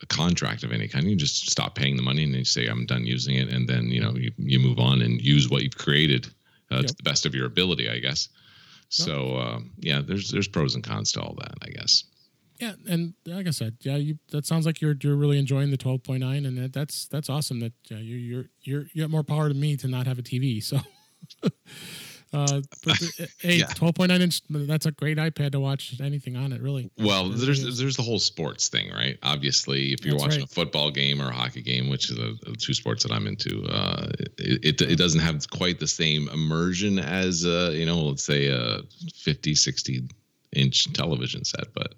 a 0.00 0.06
contract 0.06 0.62
of 0.64 0.72
any 0.72 0.88
kind. 0.88 1.04
You 1.10 1.16
just 1.16 1.50
stop 1.50 1.74
paying 1.74 1.96
the 1.96 2.02
money 2.02 2.24
and 2.24 2.32
you 2.32 2.44
say 2.46 2.66
I'm 2.66 2.86
done 2.86 3.04
using 3.04 3.36
it, 3.36 3.48
and 3.50 3.68
then 3.68 3.88
you 3.90 4.00
know 4.00 4.14
you, 4.16 4.32
you 4.38 4.58
move 4.58 4.78
on 4.78 5.02
and 5.02 5.20
use 5.20 5.50
what 5.50 5.62
you've 5.62 5.76
created 5.76 6.28
uh, 6.70 6.80
to 6.80 6.94
the 6.94 7.02
best 7.02 7.26
of 7.26 7.34
your 7.34 7.44
ability, 7.46 7.90
I 7.90 7.98
guess. 7.98 8.28
So 8.88 9.36
um, 9.38 9.72
yeah, 9.78 10.00
there's 10.04 10.30
there's 10.30 10.48
pros 10.48 10.74
and 10.74 10.84
cons 10.84 11.12
to 11.12 11.20
all 11.20 11.34
that, 11.38 11.54
I 11.62 11.68
guess. 11.70 12.04
Yeah, 12.60 12.74
and 12.88 13.14
like 13.26 13.48
I 13.48 13.50
said, 13.50 13.76
yeah, 13.80 13.96
you 13.96 14.18
that 14.30 14.46
sounds 14.46 14.64
like 14.64 14.80
you're 14.80 14.94
you're 15.02 15.16
really 15.16 15.38
enjoying 15.38 15.70
the 15.70 15.76
12.9, 15.76 16.46
and 16.46 16.56
that, 16.58 16.72
that's 16.72 17.06
that's 17.06 17.28
awesome. 17.28 17.60
That 17.60 17.72
yeah, 17.90 17.98
you 17.98 18.16
you're 18.16 18.44
you're 18.62 18.86
you 18.92 19.02
have 19.02 19.10
more 19.10 19.24
power 19.24 19.48
than 19.48 19.58
me 19.60 19.76
to 19.78 19.88
not 19.88 20.06
have 20.06 20.18
a 20.18 20.22
TV. 20.22 20.62
So, 20.62 20.78
uh, 22.34 22.60
but, 22.84 23.02
uh, 23.02 23.26
hey, 23.40 23.56
Yeah. 23.58 23.66
12.9 23.66 24.20
inch, 24.20 24.40
that's 24.50 24.86
a 24.86 24.90
great 24.92 25.16
iPad 25.18 25.52
to 25.52 25.60
watch 25.60 25.98
anything 26.00 26.36
on 26.36 26.52
it. 26.52 26.60
Really, 26.60 26.90
Well, 26.98 27.28
there's 27.28 27.62
is. 27.64 27.78
there's 27.78 27.96
the 27.96 28.02
whole 28.02 28.18
sports 28.18 28.68
thing, 28.68 28.90
right? 28.92 29.16
Obviously, 29.22 29.92
if 29.92 30.04
you're 30.04 30.14
That's 30.14 30.22
watching 30.24 30.40
right. 30.40 30.50
a 30.50 30.54
football 30.54 30.90
game 30.90 31.22
or 31.22 31.28
a 31.28 31.32
hockey 31.32 31.62
game, 31.62 31.88
which 31.88 32.10
are 32.10 32.14
the, 32.14 32.36
the 32.44 32.56
two 32.56 32.74
sports 32.74 33.02
that 33.04 33.12
I'm 33.12 33.26
into, 33.26 33.64
uh, 33.66 34.08
it, 34.38 34.78
it 34.78 34.80
it 34.82 34.96
doesn't 34.98 35.20
have 35.20 35.48
quite 35.50 35.78
the 35.78 35.86
same 35.88 36.28
immersion 36.30 36.98
as 36.98 37.44
uh, 37.46 37.70
you 37.74 37.86
know, 37.86 38.00
let's 38.02 38.24
say 38.24 38.48
a 38.48 38.80
50, 39.14 39.54
60 39.54 40.08
inch 40.56 40.92
television 40.92 41.44
set. 41.44 41.72
But 41.74 41.94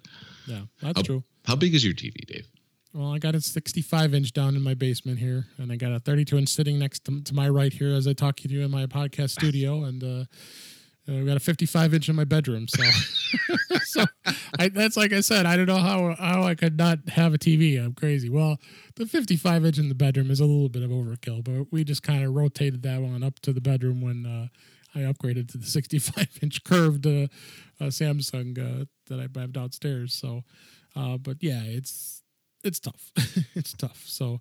yeah, 0.47 0.61
that's 0.81 0.99
Oh. 0.99 1.03
true. 1.03 1.23
how 1.45 1.55
big 1.55 1.73
is 1.75 1.83
your 1.83 1.93
TV, 1.93 2.25
Dave? 2.27 2.47
Well, 2.93 3.13
I 3.13 3.19
got 3.19 3.35
a 3.35 3.41
65 3.41 4.13
inch 4.13 4.33
down 4.33 4.55
in 4.55 4.63
my 4.63 4.73
basement 4.73 5.19
here, 5.19 5.47
and 5.57 5.71
I 5.71 5.75
got 5.75 5.91
a 5.91 5.99
32 5.99 6.37
inch 6.37 6.49
sitting 6.49 6.79
next 6.79 7.05
to, 7.05 7.21
to 7.21 7.33
my 7.33 7.49
right 7.49 7.71
here 7.71 7.93
as 7.93 8.07
I 8.07 8.13
talk 8.13 8.37
to 8.37 8.49
you 8.49 8.63
in 8.63 8.71
my 8.71 8.85
podcast 8.85 9.31
studio, 9.31 9.83
and 9.83 10.03
uh, 10.03 10.25
we 11.07 11.25
got 11.25 11.37
a 11.37 11.41
55 11.41 11.93
inch 11.93 12.09
in 12.09 12.15
my 12.15 12.23
bedroom. 12.23 12.67
So, 12.67 12.83
so 13.83 14.05
I, 14.59 14.69
that's 14.69 14.97
like 14.97 15.13
I 15.13 15.21
said, 15.21 15.45
I 15.45 15.55
don't 15.55 15.67
know 15.67 15.77
how 15.77 16.15
how 16.15 16.43
I 16.43 16.55
could 16.55 16.77
not 16.77 17.09
have 17.09 17.33
a 17.33 17.37
TV. 17.37 17.77
I'm 17.77 17.93
crazy. 17.93 18.29
Well, 18.29 18.57
the 18.95 19.05
55 19.05 19.65
inch 19.65 19.77
in 19.77 19.89
the 19.89 19.95
bedroom 19.95 20.31
is 20.31 20.39
a 20.39 20.45
little 20.45 20.69
bit 20.69 20.83
of 20.83 20.89
overkill, 20.89 21.43
but 21.43 21.71
we 21.71 21.83
just 21.83 22.03
kind 22.03 22.23
of 22.23 22.33
rotated 22.33 22.83
that 22.83 23.01
one 23.01 23.23
up 23.23 23.39
to 23.41 23.53
the 23.53 23.61
bedroom 23.61 24.01
when 24.01 24.25
uh, 24.25 24.47
I 24.97 25.03
upgraded 25.03 25.49
to 25.51 25.57
the 25.57 25.65
65 25.65 26.27
inch 26.41 26.63
curved 26.63 27.05
uh, 27.05 27.27
uh, 27.79 27.85
Samsung 27.85 28.57
uh, 28.57 28.85
that 29.07 29.19
I 29.19 29.39
have 29.39 29.53
downstairs. 29.53 30.13
So, 30.13 30.43
uh, 30.95 31.17
but 31.17 31.37
yeah, 31.41 31.61
it's 31.63 32.16
it's 32.63 32.79
tough. 32.79 33.11
it's 33.55 33.73
tough. 33.73 34.03
So 34.05 34.39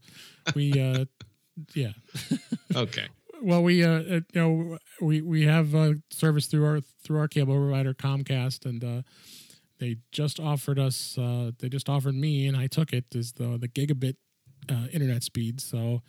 we 0.55 0.73
uh 0.81 1.05
yeah. 1.75 1.93
Okay. 2.75 3.07
Well, 3.43 3.63
we 3.63 3.85
uh 3.85 3.91
uh, 3.91 4.21
you 4.33 4.41
know 4.41 4.79
we 5.01 5.21
we 5.21 5.45
have 5.45 5.75
uh, 5.75 5.95
service 6.11 6.47
through 6.47 6.65
our 6.65 6.81
through 7.05 7.19
our 7.19 7.29
cable 7.29 7.57
provider 7.57 7.95
Comcast 7.95 8.65
and 8.67 8.83
uh 8.85 9.03
they 9.79 9.97
just 10.11 10.41
offered 10.41 10.79
us 10.79 11.19
uh 11.19 11.51
they 11.59 11.69
just 11.69 11.89
offered 11.89 12.15
me 12.15 12.47
and 12.47 12.57
I 12.57 12.67
took 12.67 12.93
it 12.93 13.05
is 13.15 13.33
the 13.33 13.59
the 13.59 13.69
gigabit 13.69 14.17
uh, 14.71 14.87
internet 14.93 15.23
speed. 15.23 15.61
So 15.61 16.03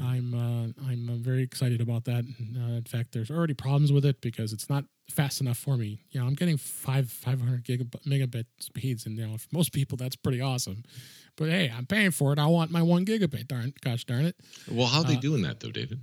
I'm 0.00 0.34
uh, 0.34 0.88
I'm 0.88 1.08
uh, 1.10 1.16
very 1.16 1.42
excited 1.42 1.80
about 1.80 2.04
that. 2.04 2.24
Uh, 2.24 2.76
in 2.76 2.84
fact, 2.84 3.12
there's 3.12 3.30
already 3.30 3.54
problems 3.54 3.92
with 3.92 4.04
it 4.04 4.20
because 4.20 4.52
it's 4.52 4.70
not 4.70 4.84
fast 5.10 5.40
enough 5.40 5.58
for 5.58 5.76
me. 5.76 6.02
You 6.10 6.20
know, 6.20 6.26
I'm 6.26 6.34
getting 6.34 6.56
five 6.56 7.10
500 7.10 7.64
gigabit 7.64 8.06
megabit 8.06 8.46
speeds, 8.58 9.06
and 9.06 9.18
you 9.18 9.26
know, 9.26 9.36
for 9.36 9.48
most 9.52 9.72
people 9.72 9.96
that's 9.98 10.16
pretty 10.16 10.40
awesome. 10.40 10.84
But 11.36 11.48
hey, 11.48 11.72
I'm 11.74 11.86
paying 11.86 12.10
for 12.10 12.32
it. 12.32 12.38
I 12.38 12.46
want 12.46 12.70
my 12.70 12.82
one 12.82 13.04
gigabit. 13.06 13.48
Darn, 13.48 13.72
gosh 13.82 14.04
darn 14.04 14.24
it. 14.26 14.36
Well, 14.70 14.86
how 14.86 14.98
are 14.98 15.04
they 15.04 15.16
Uh, 15.16 15.20
doing 15.20 15.42
that 15.42 15.60
though, 15.60 15.70
David? 15.72 16.00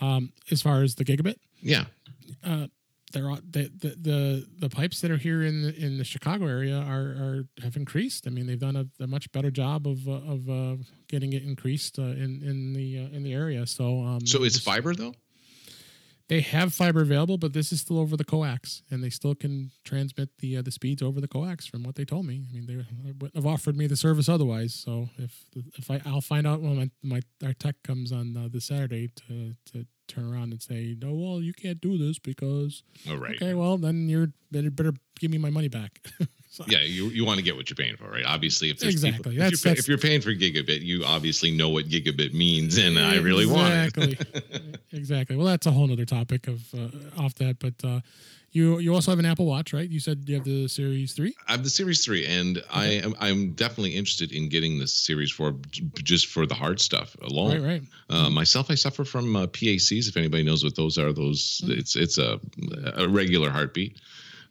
Um, 0.00 0.32
as 0.50 0.62
far 0.62 0.82
as 0.82 0.94
the 0.94 1.04
gigabit, 1.04 1.36
Yeah. 1.60 1.84
Uh, 2.44 2.68
they're 3.12 3.24
the, 3.50 3.68
the 3.76 3.88
the 4.00 4.46
the 4.60 4.68
pipes 4.68 5.00
that 5.00 5.10
are 5.10 5.16
here 5.16 5.42
in 5.42 5.62
the, 5.62 5.74
in 5.76 5.98
the 5.98 6.04
Chicago 6.04 6.46
area 6.46 6.76
are, 6.78 7.08
are 7.24 7.44
have 7.60 7.76
increased. 7.76 8.28
I 8.28 8.30
mean, 8.30 8.46
they've 8.46 8.58
done 8.60 8.76
a, 8.76 8.86
a 9.02 9.08
much 9.08 9.30
better 9.32 9.50
job 9.50 9.88
of 9.88 10.06
uh, 10.06 10.12
of 10.12 10.48
uh, 10.48 10.76
getting 11.08 11.32
it 11.32 11.42
increased 11.42 11.98
uh, 11.98 12.02
in 12.02 12.40
in 12.44 12.72
the 12.72 12.98
uh, 13.00 13.08
in 13.16 13.24
the 13.24 13.32
area. 13.34 13.66
So 13.66 14.00
um, 14.04 14.24
So 14.26 14.44
it's 14.44 14.60
fiber 14.60 14.94
though. 14.94 15.14
They 16.30 16.40
have 16.42 16.72
fiber 16.72 17.02
available, 17.02 17.38
but 17.38 17.52
this 17.52 17.72
is 17.72 17.80
still 17.80 17.98
over 17.98 18.16
the 18.16 18.24
coax, 18.24 18.82
and 18.88 19.02
they 19.02 19.10
still 19.10 19.34
can 19.34 19.72
transmit 19.84 20.28
the 20.38 20.58
uh, 20.58 20.62
the 20.62 20.70
speeds 20.70 21.02
over 21.02 21.20
the 21.20 21.26
coax. 21.26 21.66
From 21.66 21.82
what 21.82 21.96
they 21.96 22.04
told 22.04 22.24
me, 22.24 22.44
I 22.48 22.54
mean, 22.54 22.66
they 22.66 22.76
wouldn't 22.76 23.34
have 23.34 23.46
offered 23.46 23.76
me 23.76 23.88
the 23.88 23.96
service 23.96 24.28
otherwise. 24.28 24.72
So 24.72 25.08
if 25.18 25.44
if 25.76 25.90
I 25.90 26.00
I'll 26.06 26.20
find 26.20 26.46
out 26.46 26.62
when 26.62 26.76
my, 26.76 26.90
my 27.02 27.20
our 27.44 27.52
tech 27.52 27.82
comes 27.82 28.12
on 28.12 28.36
uh, 28.36 28.48
this 28.48 28.66
Saturday 28.66 29.08
to 29.26 29.54
to 29.72 29.86
turn 30.06 30.32
around 30.32 30.52
and 30.52 30.62
say, 30.62 30.96
no, 31.02 31.14
well, 31.14 31.40
you 31.40 31.52
can't 31.52 31.80
do 31.80 31.98
this 31.98 32.20
because 32.20 32.84
Oh 33.08 33.16
right. 33.16 33.34
okay, 33.34 33.54
well 33.54 33.76
then 33.76 34.08
you're 34.08 34.28
better 34.52 34.70
better 34.70 34.92
give 35.18 35.32
me 35.32 35.38
my 35.38 35.50
money 35.50 35.68
back. 35.68 35.98
So- 36.60 36.66
Yeah, 36.68 36.80
you, 36.80 37.06
you 37.08 37.24
want 37.24 37.38
to 37.38 37.44
get 37.44 37.56
what 37.56 37.68
you're 37.70 37.76
paying 37.76 37.96
for, 37.96 38.10
right? 38.10 38.24
Obviously, 38.26 38.70
if 38.70 38.78
there's 38.78 38.94
Exactly. 38.94 39.18
people- 39.18 39.32
if, 39.32 39.38
That's- 39.38 39.64
you're, 39.64 39.70
that's- 39.70 39.84
if 39.84 39.88
you're 39.88 39.98
paying 39.98 40.20
for 40.20 40.30
gigabit, 40.34 40.82
you 40.82 41.04
obviously 41.04 41.50
know 41.50 41.68
what 41.70 41.86
gigabit 41.88 42.32
means, 42.34 42.76
and 42.78 42.98
I 42.98 43.16
really 43.18 43.46
want 43.46 43.72
exactly, 43.72 44.18
exactly. 44.92 45.36
Well, 45.36 45.46
that's 45.46 45.66
a 45.66 45.70
whole 45.70 45.90
other 45.92 46.04
topic 46.04 46.48
of 46.48 46.62
uh, 46.74 46.88
off 47.22 47.34
that, 47.36 47.58
but 47.58 47.74
uh, 47.84 48.00
you 48.52 48.78
you 48.80 48.92
also 48.94 49.12
have 49.12 49.18
an 49.20 49.26
Apple 49.26 49.46
Watch, 49.46 49.72
right? 49.72 49.88
You 49.88 50.00
said 50.00 50.24
you 50.26 50.34
have 50.34 50.44
the 50.44 50.66
Series 50.66 51.12
Three. 51.12 51.34
I 51.46 51.52
have 51.52 51.62
the 51.62 51.70
Series 51.70 52.04
Three, 52.04 52.26
and 52.26 52.60
I 52.70 52.86
am 52.86 53.14
I'm 53.20 53.52
definitely 53.52 53.94
interested 53.94 54.32
in 54.32 54.48
getting 54.48 54.78
the 54.80 54.88
Series 54.88 55.30
Four 55.30 55.54
just 56.02 56.26
for 56.26 56.46
the 56.46 56.54
hard 56.56 56.80
stuff 56.80 57.14
alone. 57.22 57.52
Right, 57.62 57.62
right. 57.62 57.82
Uh, 58.08 58.28
myself, 58.28 58.68
I 58.70 58.74
suffer 58.74 59.04
from 59.04 59.36
uh, 59.36 59.46
PACs. 59.46 60.08
If 60.08 60.16
anybody 60.16 60.42
knows 60.42 60.64
what 60.64 60.74
those 60.74 60.98
are, 60.98 61.12
those 61.12 61.60
Mm-hmm. 61.62 61.78
it's 61.78 61.94
it's 61.94 62.18
a 62.18 62.40
a 62.96 63.08
regular 63.08 63.50
heartbeat. 63.50 64.00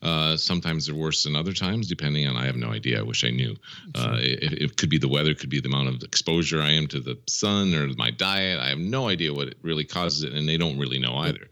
Uh, 0.01 0.37
sometimes 0.37 0.85
they're 0.85 0.95
worse 0.95 1.23
than 1.23 1.35
other 1.35 1.51
times, 1.51 1.87
depending 1.87 2.25
on. 2.27 2.37
I 2.37 2.45
have 2.45 2.55
no 2.55 2.69
idea. 2.69 2.99
I 2.99 3.01
wish 3.01 3.25
I 3.25 3.31
knew. 3.31 3.55
Uh, 3.95 4.17
it, 4.19 4.61
it 4.61 4.77
could 4.77 4.89
be 4.89 4.97
the 4.97 5.09
weather, 5.09 5.33
could 5.33 5.49
be 5.49 5.59
the 5.59 5.67
amount 5.67 5.89
of 5.89 6.03
exposure 6.03 6.61
I 6.61 6.71
am 6.71 6.87
to 6.87 6.99
the 6.99 7.17
sun 7.27 7.73
or 7.75 7.87
my 7.97 8.09
diet. 8.09 8.59
I 8.59 8.69
have 8.69 8.79
no 8.79 9.09
idea 9.09 9.33
what 9.33 9.49
it 9.49 9.57
really 9.61 9.83
causes 9.83 10.23
it, 10.23 10.33
and 10.33 10.47
they 10.47 10.57
don't 10.57 10.79
really 10.79 10.99
know 10.99 11.15
either. 11.15 11.49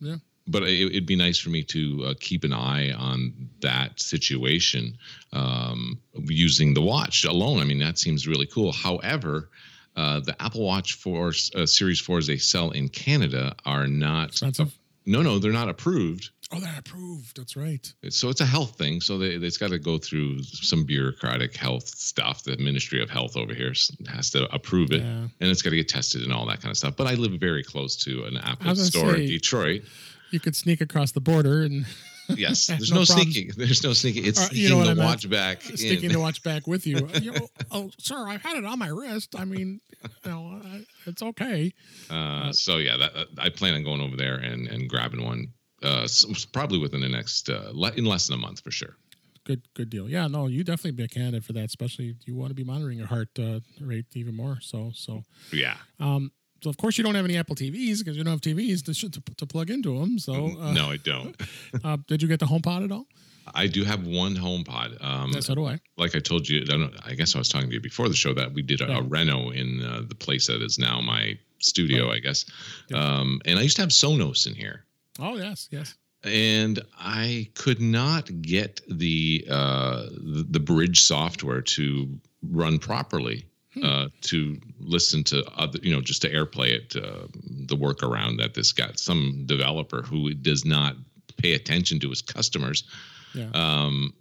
Yeah. 0.00 0.16
But 0.48 0.64
it, 0.64 0.90
it'd 0.90 1.06
be 1.06 1.16
nice 1.16 1.38
for 1.38 1.50
me 1.50 1.62
to 1.64 2.04
uh, 2.04 2.14
keep 2.20 2.44
an 2.44 2.52
eye 2.52 2.92
on 2.92 3.32
that 3.60 4.00
situation 4.00 4.98
um, 5.32 5.98
using 6.14 6.74
the 6.74 6.82
watch 6.82 7.24
alone. 7.24 7.60
I 7.60 7.64
mean, 7.64 7.78
that 7.78 7.96
seems 7.98 8.26
really 8.26 8.46
cool. 8.46 8.72
However, 8.72 9.48
uh, 9.96 10.20
the 10.20 10.40
Apple 10.42 10.64
Watch 10.64 10.94
4 10.94 11.28
uh, 11.28 11.66
Series 11.66 12.02
4s 12.02 12.26
they 12.26 12.38
sell 12.38 12.70
in 12.70 12.88
Canada 12.88 13.54
are 13.64 13.86
not. 13.86 14.30
Expensive. 14.30 14.76
No, 15.04 15.22
no, 15.22 15.38
they're 15.38 15.52
not 15.52 15.68
approved. 15.68 16.30
Oh, 16.54 16.60
they're 16.60 16.78
approved. 16.78 17.36
That's 17.38 17.56
right. 17.56 17.92
So 18.10 18.28
it's 18.28 18.40
a 18.40 18.46
health 18.46 18.76
thing. 18.76 19.00
So 19.00 19.16
they, 19.18 19.28
it's 19.28 19.56
got 19.56 19.70
to 19.70 19.78
go 19.78 19.96
through 19.98 20.42
some 20.42 20.84
bureaucratic 20.84 21.56
health 21.56 21.88
stuff. 21.88 22.44
The 22.44 22.56
Ministry 22.58 23.02
of 23.02 23.08
Health 23.10 23.36
over 23.36 23.54
here 23.54 23.72
has 24.08 24.30
to 24.30 24.52
approve 24.54 24.92
it, 24.92 25.00
Yeah. 25.02 25.28
and 25.40 25.50
it's 25.50 25.62
got 25.62 25.70
to 25.70 25.76
get 25.76 25.88
tested 25.88 26.22
and 26.22 26.32
all 26.32 26.46
that 26.46 26.60
kind 26.60 26.70
of 26.70 26.76
stuff. 26.76 26.94
But 26.96 27.06
I 27.06 27.14
live 27.14 27.32
very 27.40 27.62
close 27.62 27.96
to 28.04 28.24
an 28.24 28.36
Apple 28.36 28.76
store 28.76 29.14
say- 29.14 29.22
in 29.22 29.26
Detroit. 29.28 29.82
You 30.30 30.40
could 30.40 30.56
sneak 30.56 30.80
across 30.80 31.12
the 31.12 31.20
border 31.20 31.62
and 31.62 31.84
Yes, 32.28 32.66
there's 32.68 32.90
No 32.90 32.98
no, 32.98 33.04
sneaking. 33.04 33.50
There's 33.56 33.82
no 33.82 33.92
sneaking. 33.92 34.24
It's 34.24 34.38
Uh, 34.40 34.48
you 34.52 34.68
sneaking 34.68 34.78
know 34.86 34.94
the 34.94 35.02
I 35.02 35.04
watch 35.04 35.28
back. 35.28 35.60
sticking 35.62 36.04
in. 36.04 36.12
the 36.12 36.20
watch 36.20 36.42
back 36.44 36.66
with 36.66 36.86
you. 36.86 37.06
You 37.20 37.32
know, 37.32 37.48
oh, 37.70 37.90
sir, 37.98 38.26
I've 38.28 38.40
had 38.42 38.56
it 38.56 38.64
on 38.64 38.78
my 38.78 38.88
wrist. 38.88 39.34
I 39.38 39.44
mean, 39.44 39.80
you 40.24 40.30
know, 40.30 40.60
I- 40.64 40.84
it's 41.06 41.20
okay. 41.22 41.72
Uh, 42.08 42.52
so 42.52 42.76
yeah, 42.78 42.96
that, 42.96 43.14
that- 43.14 43.26
I 43.38 43.48
plan 43.50 43.74
on 43.74 43.82
going 43.84 44.00
over 44.00 44.16
there 44.16 44.36
and 44.36 44.68
and 44.68 44.88
grabbing 44.88 45.22
one. 45.24 45.48
Uh, 45.82 46.06
probably 46.52 46.78
within 46.78 47.00
the 47.00 47.08
next 47.08 47.48
uh, 47.50 47.70
le- 47.72 47.92
in 47.92 48.04
less 48.04 48.26
than 48.28 48.34
a 48.38 48.40
month 48.40 48.60
for 48.60 48.70
sure. 48.70 48.96
Good, 49.44 49.62
good 49.74 49.90
deal. 49.90 50.08
Yeah, 50.08 50.28
no, 50.28 50.46
you 50.46 50.62
definitely 50.62 50.92
be 50.92 51.02
a 51.02 51.08
candidate 51.08 51.42
for 51.44 51.52
that, 51.54 51.64
especially 51.64 52.10
if 52.10 52.16
you 52.26 52.36
want 52.36 52.50
to 52.50 52.54
be 52.54 52.62
monitoring 52.62 52.98
your 52.98 53.08
heart 53.08 53.28
uh, 53.38 53.58
rate 53.80 54.06
even 54.14 54.36
more. 54.36 54.58
So, 54.60 54.92
so, 54.94 55.24
Yeah. 55.52 55.76
um, 55.98 56.30
so 56.62 56.70
of 56.70 56.76
course 56.76 56.96
you 56.96 57.02
don't 57.02 57.16
have 57.16 57.24
any 57.24 57.36
Apple 57.36 57.56
TVs 57.56 57.98
because 57.98 58.16
you 58.16 58.22
don't 58.22 58.30
have 58.30 58.40
TVs 58.40 58.84
to, 58.84 59.10
to, 59.10 59.20
to 59.38 59.46
plug 59.46 59.68
into 59.70 59.98
them. 59.98 60.18
So, 60.20 60.32
uh, 60.60 60.72
no, 60.72 60.90
I 60.92 60.96
don't. 60.98 61.34
uh, 61.84 61.96
did 62.06 62.22
you 62.22 62.28
get 62.28 62.38
the 62.38 62.46
HomePod 62.46 62.84
at 62.84 62.92
all? 62.92 63.06
I 63.52 63.66
do 63.66 63.82
have 63.82 64.06
one 64.06 64.36
HomePod. 64.36 65.02
Um, 65.04 65.32
Yeah, 65.32 65.40
so 65.40 65.56
do 65.56 65.66
I. 65.66 65.80
like 65.96 66.14
I 66.14 66.20
told 66.20 66.48
you, 66.48 66.60
I, 66.62 66.64
don't, 66.76 66.94
I 67.04 67.14
guess 67.14 67.34
I 67.34 67.38
was 67.38 67.48
talking 67.48 67.68
to 67.70 67.74
you 67.74 67.80
before 67.80 68.08
the 68.08 68.14
show 68.14 68.32
that 68.34 68.52
we 68.52 68.62
did 68.62 68.80
a, 68.80 68.98
a 68.98 69.02
reno 69.02 69.50
in 69.50 69.82
uh, 69.82 70.02
the 70.06 70.14
place 70.14 70.46
that 70.46 70.62
is 70.62 70.78
now 70.78 71.00
my 71.00 71.36
studio, 71.58 72.06
Right. 72.06 72.14
I 72.14 72.18
guess. 72.20 72.44
Yeah. 72.90 72.98
Um, 72.98 73.40
and 73.44 73.58
I 73.58 73.62
used 73.62 73.74
to 73.76 73.82
have 73.82 73.90
Sonos 73.90 74.46
in 74.46 74.54
here. 74.54 74.84
Oh 75.18 75.36
yes, 75.36 75.68
yes. 75.70 75.94
and 76.24 76.80
I 76.98 77.48
could 77.54 77.80
not 77.80 78.30
get 78.42 78.80
the 78.88 79.44
uh, 79.50 80.06
the, 80.12 80.46
the 80.50 80.60
bridge 80.60 81.00
software 81.02 81.62
to 81.62 82.18
run 82.42 82.78
properly. 82.78 83.46
Hmm. 83.74 83.84
Uh, 83.86 84.08
to 84.20 84.60
listen 84.80 85.24
to 85.24 85.42
other, 85.56 85.78
you 85.82 85.94
know, 85.94 86.02
just 86.02 86.20
to 86.22 86.30
airplay 86.30 86.72
it, 86.72 86.94
uh, 86.94 87.26
the 87.66 87.74
workaround 87.74 88.36
that 88.36 88.52
this 88.52 88.70
got 88.70 88.98
some 88.98 89.44
developer 89.46 90.02
who 90.02 90.34
does 90.34 90.66
not 90.66 90.94
pay 91.38 91.54
attention 91.54 91.98
to 92.00 92.10
his 92.10 92.20
customers, 92.20 92.84
Yeah. 93.34 93.48
um, 93.54 94.12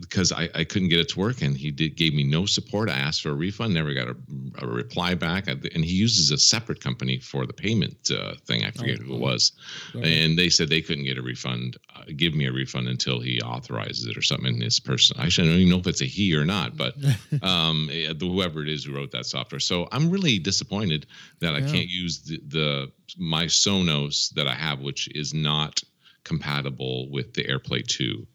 because 0.00 0.32
I, 0.32 0.48
I 0.54 0.64
couldn't 0.64 0.88
get 0.88 1.00
it 1.00 1.08
to 1.10 1.18
work, 1.18 1.42
and 1.42 1.56
he 1.56 1.70
did 1.70 1.96
gave 1.96 2.14
me 2.14 2.24
no 2.24 2.46
support. 2.46 2.88
I 2.88 2.98
asked 2.98 3.22
for 3.22 3.30
a 3.30 3.34
refund, 3.34 3.74
never 3.74 3.94
got 3.94 4.08
a, 4.08 4.16
a 4.58 4.66
reply 4.66 5.14
back, 5.14 5.48
and 5.48 5.84
he 5.84 5.94
uses 5.94 6.30
a 6.30 6.38
separate 6.38 6.80
company 6.80 7.18
for 7.18 7.46
the 7.46 7.52
payment 7.52 8.10
uh, 8.10 8.34
thing. 8.44 8.64
I 8.64 8.70
forget 8.70 9.00
Oh, 9.00 9.04
who 9.04 9.14
it 9.14 9.16
oh. 9.16 9.20
was 9.20 9.52
and 9.94 10.38
they 10.38 10.48
said 10.48 10.68
they 10.68 10.80
couldn't 10.80 11.04
get 11.04 11.18
a 11.18 11.22
refund, 11.22 11.76
uh, 11.94 12.04
give 12.16 12.34
me 12.34 12.46
a 12.46 12.52
refund 12.52 12.88
until 12.88 13.20
he 13.20 13.40
authorizes 13.40 14.06
it 14.06 14.16
or 14.16 14.22
something. 14.22 14.48
And 14.48 14.62
this 14.62 14.80
person, 14.80 15.16
actually, 15.18 15.48
I 15.48 15.50
don't 15.52 15.60
even 15.60 15.70
know 15.70 15.78
if 15.78 15.86
it's 15.86 16.00
a 16.00 16.06
he 16.06 16.34
or 16.34 16.44
not, 16.44 16.76
but 16.76 16.94
um, 17.42 17.88
eh, 17.92 18.12
whoever 18.18 18.62
it 18.62 18.68
is 18.68 18.84
who 18.84 18.94
wrote 18.94 19.10
that 19.12 19.26
software. 19.26 19.60
So 19.60 19.88
I'm 19.92 20.10
really 20.10 20.38
disappointed 20.38 21.06
that 21.40 21.54
I 21.54 21.60
can't 21.60 21.88
use 21.88 22.20
the, 22.22 22.40
the 22.48 22.92
my 23.18 23.46
Sonos 23.46 24.32
that 24.34 24.46
I 24.46 24.54
have, 24.54 24.80
which 24.80 25.08
is 25.14 25.34
not 25.34 25.82
compatible 26.24 27.10
with 27.10 27.34
the 27.34 27.44
AirPlay 27.44 27.86
2. 27.86 28.26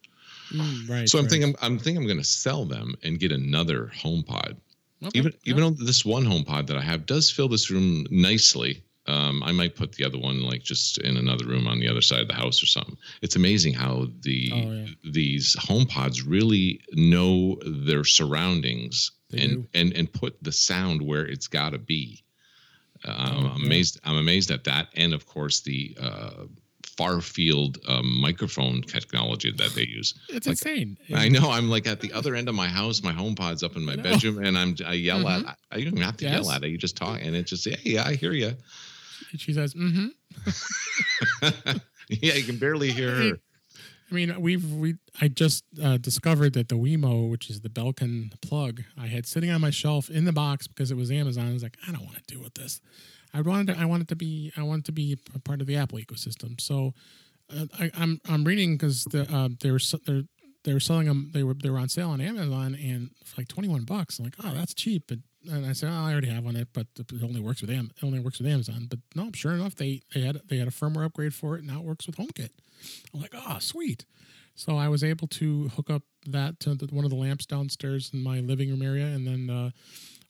Mm, 0.54 0.90
right. 0.90 1.10
So 1.10 1.18
I'm 1.18 1.26
right. 1.26 1.32
thinking 1.32 1.56
I'm 1.62 1.78
thinking 1.80 2.02
I'm 2.02 2.08
going 2.08 2.18
to 2.20 2.24
sell 2.24 2.66
them 2.66 2.96
and 3.04 3.20
get 3.20 3.32
another 3.32 3.92
HomePod 3.96 4.58
Okay, 5.04 5.20
even 5.20 5.32
yeah. 5.44 5.54
even 5.56 5.62
though 5.64 5.84
this 5.86 6.06
one 6.06 6.26
home 6.26 6.44
pod 6.44 6.68
that 6.68 6.78
I 6.78 6.82
have 6.82 7.06
does 7.06 7.30
fill 7.30 7.50
this 7.50 7.70
room 7.70 8.08
nicely, 8.10 8.84
um, 9.08 9.44
I 9.44 9.52
might 9.52 9.76
put 9.76 9.92
the 9.92 10.06
other 10.06 10.18
one 10.18 10.42
like 10.42 10.64
just 10.64 10.98
in 11.00 11.18
another 11.18 11.46
room 11.46 11.68
on 11.68 11.80
the 11.80 11.88
other 11.90 12.02
side 12.02 12.22
of 12.22 12.28
the 12.28 12.34
house 12.34 12.64
or 12.64 12.66
something. 12.66 12.98
It's 13.22 13.36
amazing 13.36 13.74
how 13.74 14.08
the 14.22 14.52
Oh, 14.54 14.72
yeah. 14.72 14.86
these 15.12 15.56
home 15.60 15.86
pods 15.86 16.24
really 16.24 16.80
know 16.94 17.60
their 17.66 18.04
surroundings 18.04 19.12
They 19.30 19.44
and, 19.44 19.52
do. 19.64 19.68
and 19.74 19.94
and 19.94 20.12
put 20.12 20.42
the 20.42 20.52
sound 20.52 21.02
where 21.02 21.26
it's 21.26 21.48
got 21.48 21.72
to 21.72 21.78
be. 21.78 22.24
Uh, 23.04 23.12
I'm 23.12 23.46
Oh, 23.46 23.48
yeah. 23.50 23.66
amazed. 23.66 24.00
I'm 24.04 24.18
amazed 24.18 24.50
at 24.50 24.64
that, 24.64 24.88
and 24.96 25.14
of 25.14 25.26
course 25.26 25.60
the 25.62 25.96
uh, 26.00 26.46
far 26.98 27.20
field 27.22 27.78
um, 27.88 28.20
microphone 28.22 28.82
technology 28.82 29.52
that 29.52 29.74
they 29.76 29.86
use. 29.86 30.14
it's 30.30 30.48
like- 30.48 30.54
insane. 30.54 30.98
I 31.14 31.28
know. 31.30 31.52
I'm 31.52 31.70
like 31.70 31.88
at 31.88 32.00
the 32.00 32.14
other 32.14 32.36
end 32.36 32.48
of 32.50 32.56
my 32.56 32.68
house. 32.68 33.04
My 33.04 33.12
home 33.12 33.36
pod's 33.36 33.64
up 33.64 33.76
in 33.76 33.84
my 33.86 33.96
bedroom, 33.96 34.44
and 34.44 34.58
I'm 34.58 34.76
I 34.86 34.94
yell 34.94 35.28
at. 35.28 35.46
I, 35.46 35.56
I 35.72 35.76
don't 35.78 35.88
even 35.88 36.02
have 36.02 36.18
to 36.18 36.26
Yes. 36.26 36.44
yell 36.44 36.52
at 36.52 36.64
it. 36.64 36.70
You 36.70 36.78
just 36.78 36.96
talk, 36.98 37.20
and 37.22 37.36
it 37.36 37.48
just 37.48 37.68
hey, 37.68 37.78
yeah, 37.84 38.04
I 38.06 38.16
hear 38.16 38.32
you. 38.32 38.54
She 39.38 39.54
says, 39.54 39.74
"Mm-hmm." 39.74 40.08
yeah, 42.10 42.34
you 42.34 42.44
can 42.44 42.58
barely 42.58 42.92
hear 42.92 43.12
her. 43.12 43.32
I 44.12 44.14
mean, 44.14 44.40
we've 44.40 44.72
we 44.72 44.96
I 45.20 45.28
just 45.28 45.64
uh, 45.82 45.98
discovered 45.98 46.54
that 46.54 46.70
the 46.70 46.76
Wemo, 46.76 47.30
which 47.30 47.50
is 47.50 47.62
the 47.62 47.70
Belkin 47.70 48.40
plug, 48.42 48.84
I 48.98 49.08
had 49.08 49.26
sitting 49.26 49.50
on 49.50 49.62
my 49.62 49.72
shelf 49.72 50.10
in 50.10 50.26
the 50.26 50.32
box 50.32 50.68
because 50.68 50.92
it 50.92 50.96
was 50.98 51.10
Amazon. 51.12 51.50
I 51.50 51.54
was 51.54 51.64
like, 51.64 51.78
I 51.88 51.92
don't 51.92 52.06
want 52.06 52.16
to 52.18 52.24
deal 52.34 52.44
with 52.44 52.54
this. 52.54 52.82
I 53.36 53.42
wanted 53.42 53.74
to, 53.74 53.82
I 53.82 53.86
wanted 53.86 54.08
to 54.10 54.16
be 54.16 54.52
I 54.56 54.64
wanted 54.64 54.86
to 54.86 54.92
be 54.92 55.18
a 55.34 55.40
part 55.40 55.62
of 55.62 55.68
the 55.68 55.76
Apple 55.76 56.00
ecosystem. 56.00 56.60
So 56.60 56.94
uh, 57.56 57.66
I, 57.80 57.92
I'm 57.98 58.22
I'm 58.30 58.44
reading 58.46 58.78
because 58.78 59.04
the 59.06 59.24
uh, 59.32 59.50
they 59.60 59.72
were 59.72 59.80
they're 60.06 60.24
they 60.64 60.74
were 60.74 60.80
selling 60.80 61.08
them 61.08 61.32
they 61.34 61.44
were 61.44 61.54
they 61.54 61.70
were 61.70 61.78
on 61.78 61.90
sale 61.90 62.10
on 62.10 62.22
Amazon 62.22 62.76
and 62.76 63.12
for 63.24 63.42
like 63.42 63.48
21 63.48 63.84
bucks. 63.84 64.20
I'm 64.20 64.26
like, 64.26 64.36
oh, 64.44 64.54
that's 64.54 64.74
cheap. 64.74 65.12
And, 65.12 65.24
and 65.52 65.66
I 65.66 65.74
said, 65.74 65.90
oh, 65.90 65.94
I 65.94 66.12
already 66.12 66.30
have 66.30 66.44
one, 66.44 66.56
it, 66.56 66.70
but 66.74 66.88
it 66.98 67.24
only 67.24 67.40
works 67.40 67.62
with 67.62 67.70
Am- 67.70 67.92
it 67.96 68.04
only 68.04 68.20
works 68.20 68.40
with 68.40 68.48
Amazon. 68.48 68.88
But 68.90 69.00
no, 69.16 69.30
sure 69.34 69.54
enough, 69.54 69.76
they 69.76 70.02
they 70.14 70.22
had 70.22 70.42
they 70.48 70.58
had 70.58 70.68
a 70.68 70.72
firmware 70.72 71.06
upgrade 71.06 71.34
for 71.34 71.56
it. 71.56 71.60
And 71.60 71.68
Now 71.68 71.80
it 71.80 71.86
works 71.86 72.08
with 72.08 72.16
HomeKit. 72.16 72.50
I'm 73.14 73.22
like, 73.22 73.34
oh, 73.36 73.60
sweet. 73.60 74.06
So 74.56 74.78
I 74.78 74.88
was 74.88 75.04
able 75.04 75.28
to 75.28 75.68
hook 75.70 75.90
up 75.90 76.04
that 76.28 76.62
to 76.62 76.76
the, 76.76 76.86
one 76.88 77.04
of 77.04 77.12
the 77.12 77.18
lamps 77.18 77.46
downstairs 77.46 78.10
in 78.14 78.24
my 78.24 78.40
living 78.40 78.70
room 78.70 78.82
area, 78.82 79.06
and 79.06 79.28
then 79.28 79.50
uh, 79.50 79.70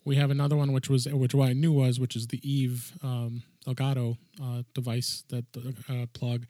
we 0.06 0.15
have 0.15 0.32
another 0.32 0.56
one, 0.56 0.72
which 0.72 0.89
was 0.89 1.08
which 1.08 1.34
what 1.36 1.50
I 1.50 1.54
knew 1.54 1.72
was, 1.74 2.00
which 2.00 2.15
is 2.15 2.28
the 2.28 2.39
Eve 2.50 2.94
um, 3.04 3.44
Elgato 3.68 4.18
uh, 4.41 4.62
device 4.74 5.24
that 5.30 5.46
uh, 5.89 6.06
plug 6.13 6.46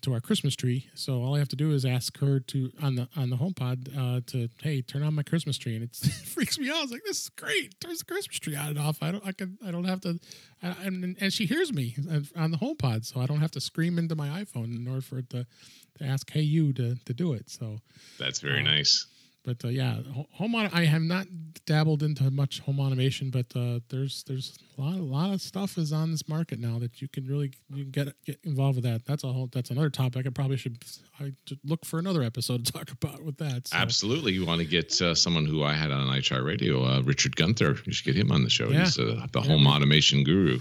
to 0.00 0.14
our 0.14 0.20
Christmas 0.20 0.56
tree. 0.56 0.86
So 0.94 1.22
all 1.22 1.34
I 1.34 1.38
have 1.38 1.48
to 1.48 1.56
do 1.56 1.70
is 1.72 1.84
ask 1.84 2.16
her 2.20 2.40
to 2.40 2.72
on 2.82 2.94
the 2.96 3.08
on 3.16 3.28
the 3.30 3.36
HomePod 3.36 3.78
uh, 3.96 4.20
to 4.28 4.48
hey 4.62 4.80
turn 4.82 5.02
on 5.02 5.14
my 5.14 5.22
Christmas 5.22 5.58
tree, 5.58 5.74
and 5.74 5.84
it's, 5.84 6.02
it 6.06 6.12
freaks 6.34 6.58
me 6.58 6.70
out. 6.70 6.76
I 6.76 6.82
was 6.82 6.90
like, 6.92 7.04
this 7.04 7.22
is 7.22 7.28
great. 7.30 7.78
Turns 7.80 7.98
the 7.98 8.04
Christmas 8.06 8.38
tree 8.38 8.56
on 8.56 8.68
and 8.70 8.78
off. 8.78 9.02
I 9.02 9.10
don't 9.12 9.26
I 9.26 9.32
can 9.32 9.58
I 9.66 9.70
don't 9.70 9.84
have 9.84 10.00
to, 10.02 10.18
I, 10.62 10.68
and 10.84 11.16
and 11.20 11.32
she 11.32 11.44
hears 11.46 11.72
me 11.72 11.94
on 12.36 12.50
the 12.52 12.58
HomePod, 12.58 13.04
so 13.04 13.20
I 13.20 13.26
don't 13.26 13.40
have 13.40 13.50
to 13.52 13.60
scream 13.60 13.98
into 13.98 14.14
my 14.14 14.28
iPhone 14.42 14.74
in 14.76 14.86
order 14.88 15.02
for 15.02 15.18
it 15.18 15.28
to, 15.30 15.46
to 15.98 16.04
ask 16.04 16.30
hey 16.30 16.40
you 16.42 16.72
to 16.74 16.96
to 17.04 17.12
do 17.14 17.32
it. 17.34 17.50
So 17.50 17.78
That's 18.18 18.40
very 18.40 18.60
Uh, 18.60 18.64
nice. 18.64 19.06
But 19.44 19.64
uh, 19.64 19.68
yeah, 19.68 19.96
home 20.32 20.54
auto, 20.54 20.70
I 20.72 20.84
have 20.84 21.02
not 21.02 21.26
dabbled 21.66 22.02
into 22.02 22.30
much 22.30 22.60
home 22.60 22.78
automation, 22.78 23.30
but 23.30 23.46
uh, 23.56 23.80
there's 23.88 24.22
there's 24.24 24.58
a 24.78 24.80
lot 24.80 24.94
a 24.94 25.02
lot 25.02 25.32
of 25.32 25.40
stuff 25.40 25.78
is 25.78 25.92
on 25.92 26.10
this 26.12 26.28
market 26.28 26.58
now 26.60 26.78
that 26.78 27.02
you 27.02 27.08
can 27.08 27.26
really 27.26 27.52
you 27.70 27.84
can 27.84 27.90
get 27.90 28.14
get 28.24 28.38
involved 28.44 28.76
with 28.76 28.84
that. 28.84 29.04
That's 29.04 29.24
a 29.24 29.32
whole 29.32 29.48
that's 29.52 29.70
another 29.70 29.90
topic. 29.90 30.26
I 30.26 30.30
probably 30.30 30.56
should 30.56 30.78
I 31.18 31.32
should 31.46 31.58
look 31.64 31.84
for 31.84 31.98
another 31.98 32.22
episode 32.22 32.64
to 32.66 32.72
talk 32.78 32.90
about 32.90 33.22
with 33.24 33.38
that. 33.38 33.68
So, 33.68 33.76
Absolutely. 33.76 34.32
You 34.32 34.46
want 34.46 34.60
to 34.60 34.66
get 34.66 35.00
uh, 35.02 35.14
someone 35.14 35.46
who 35.46 35.62
I 35.64 35.72
had 35.72 35.90
on 35.90 36.06
iChart 36.06 36.44
Radio, 36.44 36.84
uh, 36.84 37.02
Richard 37.02 37.34
Gunther. 37.34 37.76
You 37.84 37.92
should 37.92 38.06
get 38.06 38.16
him 38.16 38.30
on 38.30 38.44
the 38.44 38.50
show. 38.50 38.68
Yeah. 38.68 38.80
He's 38.84 38.98
uh, 38.98 39.26
the 39.32 39.40
Yeah, 39.40 39.46
home 39.46 39.66
automation 39.66 40.24
guru. 40.24 40.60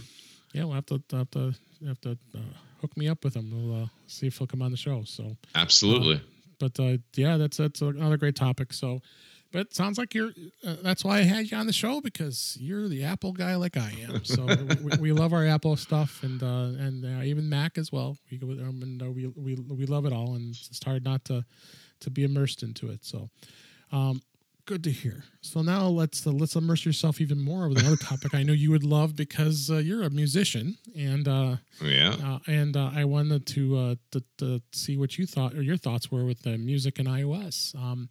Yeah, 0.53 0.65
we'll 0.65 0.73
have 0.73 0.85
to 0.87 1.01
have 1.11 1.31
to 1.31 1.53
have 1.85 2.01
to 2.01 2.17
uh, 2.35 2.39
hook 2.81 2.97
me 2.97 3.07
up 3.07 3.23
with 3.23 3.35
him. 3.35 3.51
We'll 3.51 3.83
uh, 3.83 3.87
see 4.07 4.27
if 4.27 4.37
he'll 4.37 4.47
come 4.47 4.61
on 4.61 4.71
the 4.71 4.77
show. 4.77 5.03
So. 5.03 5.37
Absolutely. 5.55 6.21
But 6.61 6.79
uh, 6.79 6.97
yeah, 7.15 7.37
that's 7.37 7.57
that's 7.57 7.81
another 7.81 8.17
great 8.17 8.35
topic. 8.35 8.71
So, 8.71 9.01
but 9.51 9.61
it 9.61 9.75
sounds 9.75 9.97
like 9.97 10.13
you're. 10.13 10.31
Uh, 10.65 10.75
that's 10.81 11.03
why 11.03 11.17
I 11.17 11.23
had 11.23 11.51
you 11.51 11.57
on 11.57 11.67
the 11.67 11.73
show 11.73 11.99
because 11.99 12.57
you're 12.59 12.87
the 12.87 13.03
Apple 13.03 13.33
guy 13.33 13.55
like 13.55 13.75
I 13.75 13.93
am. 14.07 14.23
So 14.23 14.45
we, 14.81 14.97
we 14.99 15.11
love 15.11 15.33
our 15.33 15.45
Apple 15.45 15.75
stuff 15.75 16.23
and 16.23 16.41
uh, 16.41 16.83
and 16.85 17.05
uh, 17.05 17.23
even 17.23 17.49
Mac 17.49 17.77
as 17.77 17.91
well. 17.91 18.17
We 18.31 18.39
um, 18.39 18.79
and 18.81 19.01
uh, 19.01 19.11
we 19.11 19.27
we 19.27 19.55
we 19.55 19.85
love 19.85 20.05
it 20.05 20.13
all, 20.13 20.35
and 20.35 20.51
it's 20.51 20.83
hard 20.83 21.03
not 21.03 21.25
to 21.25 21.43
to 22.01 22.09
be 22.09 22.23
immersed 22.23 22.63
into 22.63 22.89
it. 22.89 23.03
So. 23.03 23.29
Um, 23.93 24.21
Good 24.65 24.83
to 24.83 24.91
hear. 24.91 25.23
So 25.41 25.61
now 25.61 25.87
let's 25.87 26.25
uh, 26.25 26.31
let's 26.31 26.55
immerse 26.55 26.85
yourself 26.85 27.19
even 27.19 27.41
more 27.41 27.67
with 27.67 27.79
another 27.79 27.95
topic 27.97 28.33
I 28.33 28.43
know 28.43 28.53
you 28.53 28.69
would 28.71 28.83
love 28.83 29.15
because 29.15 29.69
uh, 29.71 29.77
you're 29.77 30.03
a 30.03 30.09
musician 30.09 30.77
and 30.95 31.27
uh, 31.27 31.57
yeah. 31.83 32.15
uh, 32.23 32.39
and 32.47 32.77
uh, 32.77 32.91
I 32.93 33.05
wanted 33.05 33.45
to, 33.47 33.77
uh, 33.77 33.95
to 34.11 34.23
to 34.37 34.61
see 34.71 34.97
what 34.97 35.17
you 35.17 35.25
thought 35.25 35.55
or 35.55 35.61
your 35.61 35.77
thoughts 35.77 36.11
were 36.11 36.25
with 36.25 36.43
the 36.43 36.57
music 36.57 36.99
and 36.99 37.07
iOS. 37.07 37.75
Um, 37.75 38.09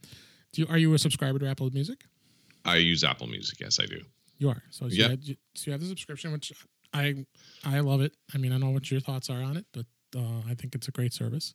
do 0.53 0.63
you, 0.63 0.69
are 0.69 0.79
you 0.79 0.93
a 0.95 0.99
subscriber 0.99 1.39
to 1.39 1.49
Apple 1.49 1.71
Music? 1.71 2.01
I 2.65 2.77
use 2.77 3.05
Apple 3.05 3.29
Music. 3.29 3.61
Yes, 3.61 3.79
I 3.79 3.87
do. 3.87 4.01
You 4.39 4.51
are. 4.51 4.63
So 4.71 4.87
you, 4.87 5.03
Yeah. 5.03 5.09
had, 5.11 5.25
so 5.55 5.63
you 5.67 5.73
have 5.73 5.81
the 5.81 5.87
subscription, 5.87 6.33
which 6.33 6.53
I 6.93 7.25
I 7.65 7.81
love 7.81 8.01
it. 8.01 8.13
I 8.35 8.39
mean, 8.39 8.53
I 8.53 8.59
know 8.59 8.71
what 8.71 8.91
your 8.91 9.01
thoughts 9.01 9.31
are 9.31 9.43
on 9.43 9.57
it, 9.57 9.67
but 9.73 9.87
uh, 10.17 10.41
I 10.49 10.55
think 10.55 10.75
it's 10.75 10.89
a 10.89 10.93
great 10.93 11.13
service. 11.13 11.55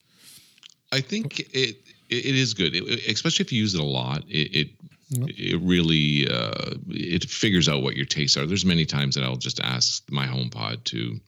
I 0.91 1.01
think 1.01 1.39
it 1.53 1.77
it, 2.09 2.25
it 2.25 2.35
is 2.35 2.53
good, 2.53 2.75
It- 2.75 3.07
especially 3.11 3.43
if 3.45 3.51
you 3.51 3.59
use 3.59 3.75
it 3.75 3.81
a 3.81 3.83
lot. 3.83 4.23
It 4.29 4.55
it, 4.55 4.69
Yep. 5.09 5.29
it 5.37 5.61
really 5.61 6.27
uh, 6.27 6.73
it 6.89 7.29
figures 7.29 7.69
out 7.69 7.83
what 7.83 7.95
your 7.95 8.07
tastes 8.07 8.37
are. 8.37 8.47
There's 8.47 8.65
many 8.65 8.85
times 8.85 9.13
that 9.13 9.23
I'll 9.23 9.35
just 9.35 9.59
ask 9.59 10.03
my 10.09 10.25
HomePod 10.25 10.83
to 10.85 11.19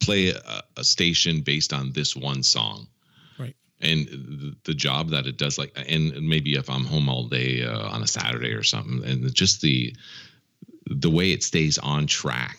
play 0.00 0.28
a, 0.28 0.62
a 0.76 0.84
station 0.84 1.40
based 1.40 1.72
on 1.72 1.92
this 1.92 2.14
one 2.14 2.44
song. 2.44 2.86
Right. 3.40 3.56
And 3.80 4.06
the, 4.06 4.56
the 4.64 4.74
job 4.74 5.10
that 5.10 5.26
it 5.26 5.36
does, 5.36 5.58
like, 5.58 5.72
and 5.88 6.12
maybe 6.22 6.54
if 6.54 6.70
I'm 6.70 6.84
home 6.84 7.08
all 7.08 7.26
day 7.26 7.64
uh, 7.64 7.88
on 7.88 8.04
a 8.04 8.06
Saturday 8.06 8.52
or 8.52 8.62
something, 8.62 9.02
and 9.04 9.34
just 9.34 9.60
the 9.60 9.94
the 10.86 11.10
way 11.10 11.32
it 11.32 11.42
stays 11.42 11.76
on 11.78 12.06
track 12.06 12.58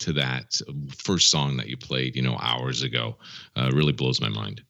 to 0.00 0.12
that 0.12 0.60
first 0.98 1.30
song 1.30 1.56
that 1.56 1.68
you 1.68 1.78
played, 1.78 2.14
you 2.14 2.22
know, 2.22 2.36
hours 2.40 2.82
ago, 2.82 3.16
uh, 3.56 3.70
really 3.72 3.92
blows 3.92 4.20
my 4.20 4.28
mind. 4.28 4.62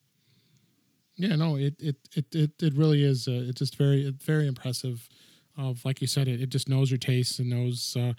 Yeah, 1.16 1.37
no, 1.37 1.57
it 1.57 1.74
it 1.79 1.96
it 2.14 2.35
it, 2.35 2.50
it 2.62 2.74
really 2.74 3.05
is. 3.05 3.29
Uh, 3.29 3.44
it's 3.48 3.59
just 3.59 3.76
very 3.76 4.11
very 4.24 4.46
impressive. 4.46 5.09
Of 5.59 5.85
like 5.85 6.02
you 6.02 6.07
said, 6.07 6.29
it, 6.29 6.42
it 6.42 6.50
just 6.50 6.68
knows 6.68 6.90
your 6.90 6.98
tastes 6.98 7.38
and 7.38 7.48
knows 7.48 7.96
uh, 7.98 8.12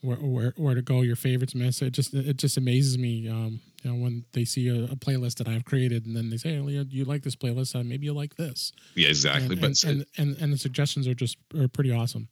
where, 0.00 0.16
where 0.16 0.54
where 0.56 0.74
to 0.74 0.82
go, 0.82 1.02
your 1.02 1.16
favorites. 1.16 1.54
Miss 1.54 1.82
it 1.82 1.90
just 1.92 2.12
it 2.14 2.36
just 2.36 2.56
amazes 2.56 2.98
me. 2.98 3.28
Um, 3.28 3.60
you 3.82 3.90
know, 3.90 3.96
when 3.96 4.24
they 4.32 4.44
see 4.44 4.68
a, 4.68 4.84
a 4.84 4.96
playlist 4.96 5.36
that 5.36 5.48
I've 5.48 5.64
created, 5.64 6.06
and 6.06 6.16
then 6.16 6.30
they 6.30 6.36
say, 6.36 6.58
"Oh, 6.58 6.68
you, 6.68 6.84
you 6.90 7.04
like 7.04 7.22
this 7.22 7.36
playlist? 7.36 7.78
Uh, 7.78 7.84
maybe 7.84 8.06
you 8.06 8.12
like 8.12 8.36
this." 8.36 8.72
Yeah, 8.96 9.08
exactly. 9.08 9.52
And, 9.52 9.60
but 9.60 9.84
and, 9.84 9.84
and, 9.84 10.06
and 10.18 10.42
and 10.42 10.52
the 10.52 10.58
suggestions 10.58 11.06
are 11.06 11.14
just 11.14 11.36
are 11.56 11.68
pretty 11.68 11.92
awesome. 11.92 12.28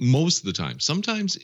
most 0.00 0.40
of 0.40 0.46
the 0.46 0.52
time, 0.52 0.80
sometimes 0.80 1.38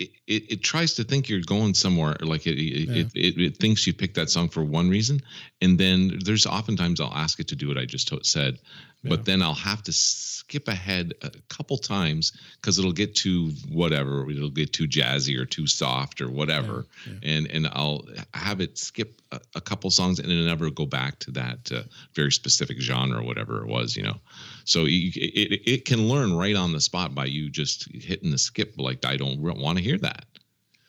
it, 0.00 0.10
it, 0.26 0.42
it 0.52 0.62
tries 0.62 0.94
to 0.94 1.04
think 1.04 1.28
you're 1.28 1.40
going 1.42 1.74
somewhere, 1.74 2.16
like 2.20 2.46
it 2.46 2.58
it, 2.58 2.88
Yeah. 2.88 3.02
it 3.02 3.08
it 3.14 3.40
it 3.40 3.56
thinks 3.58 3.86
you 3.86 3.92
picked 3.92 4.14
that 4.16 4.30
song 4.30 4.48
for 4.48 4.64
one 4.64 4.88
reason, 4.88 5.20
and 5.60 5.78
then 5.78 6.18
there's 6.24 6.46
oftentimes 6.46 7.00
I'll 7.00 7.14
ask 7.14 7.38
it 7.40 7.48
to 7.48 7.56
do 7.56 7.68
what 7.68 7.78
I 7.78 7.84
just 7.84 8.08
to- 8.08 8.24
said, 8.24 8.58
Yeah. 9.02 9.10
but 9.10 9.24
then 9.24 9.40
I'll 9.40 9.54
have 9.54 9.82
to 9.84 9.92
skip 9.92 10.68
ahead 10.68 11.14
a 11.22 11.30
couple 11.48 11.78
times 11.78 12.32
because 12.56 12.78
it'll 12.78 12.92
get 12.92 13.14
too 13.14 13.52
whatever, 13.70 14.28
it'll 14.30 14.50
get 14.50 14.74
too 14.74 14.86
jazzy 14.86 15.38
or 15.38 15.46
too 15.46 15.66
soft 15.66 16.20
or 16.20 16.30
whatever, 16.30 16.86
Yeah, 17.06 17.12
and 17.22 17.46
and 17.50 17.66
I'll 17.68 18.04
have 18.34 18.60
it 18.60 18.76
skip 18.76 19.22
a, 19.32 19.40
a 19.54 19.60
couple 19.60 19.90
songs 19.90 20.18
and 20.18 20.28
then 20.28 20.44
never 20.44 20.70
go 20.70 20.84
back 20.84 21.18
to 21.20 21.30
that 21.30 21.72
uh, 21.72 21.82
very 22.14 22.30
specific 22.30 22.78
genre 22.80 23.20
or 23.20 23.22
whatever 23.22 23.62
it 23.62 23.68
was, 23.68 23.96
you 23.96 24.02
know. 24.02 24.16
So 24.64 24.84
you, 24.84 25.10
it 25.14 25.62
it 25.66 25.84
can 25.86 26.08
learn 26.08 26.36
right 26.36 26.56
on 26.56 26.72
the 26.72 26.80
spot 26.80 27.14
by 27.14 27.24
you 27.24 27.48
just 27.48 27.88
hitting 27.94 28.30
the 28.30 28.38
skip. 28.38 28.74
Like 28.76 29.06
I 29.06 29.16
don't 29.16 29.40
want 29.40 29.78
to 29.78 29.84
hear 29.84 29.98
that. 29.98 30.26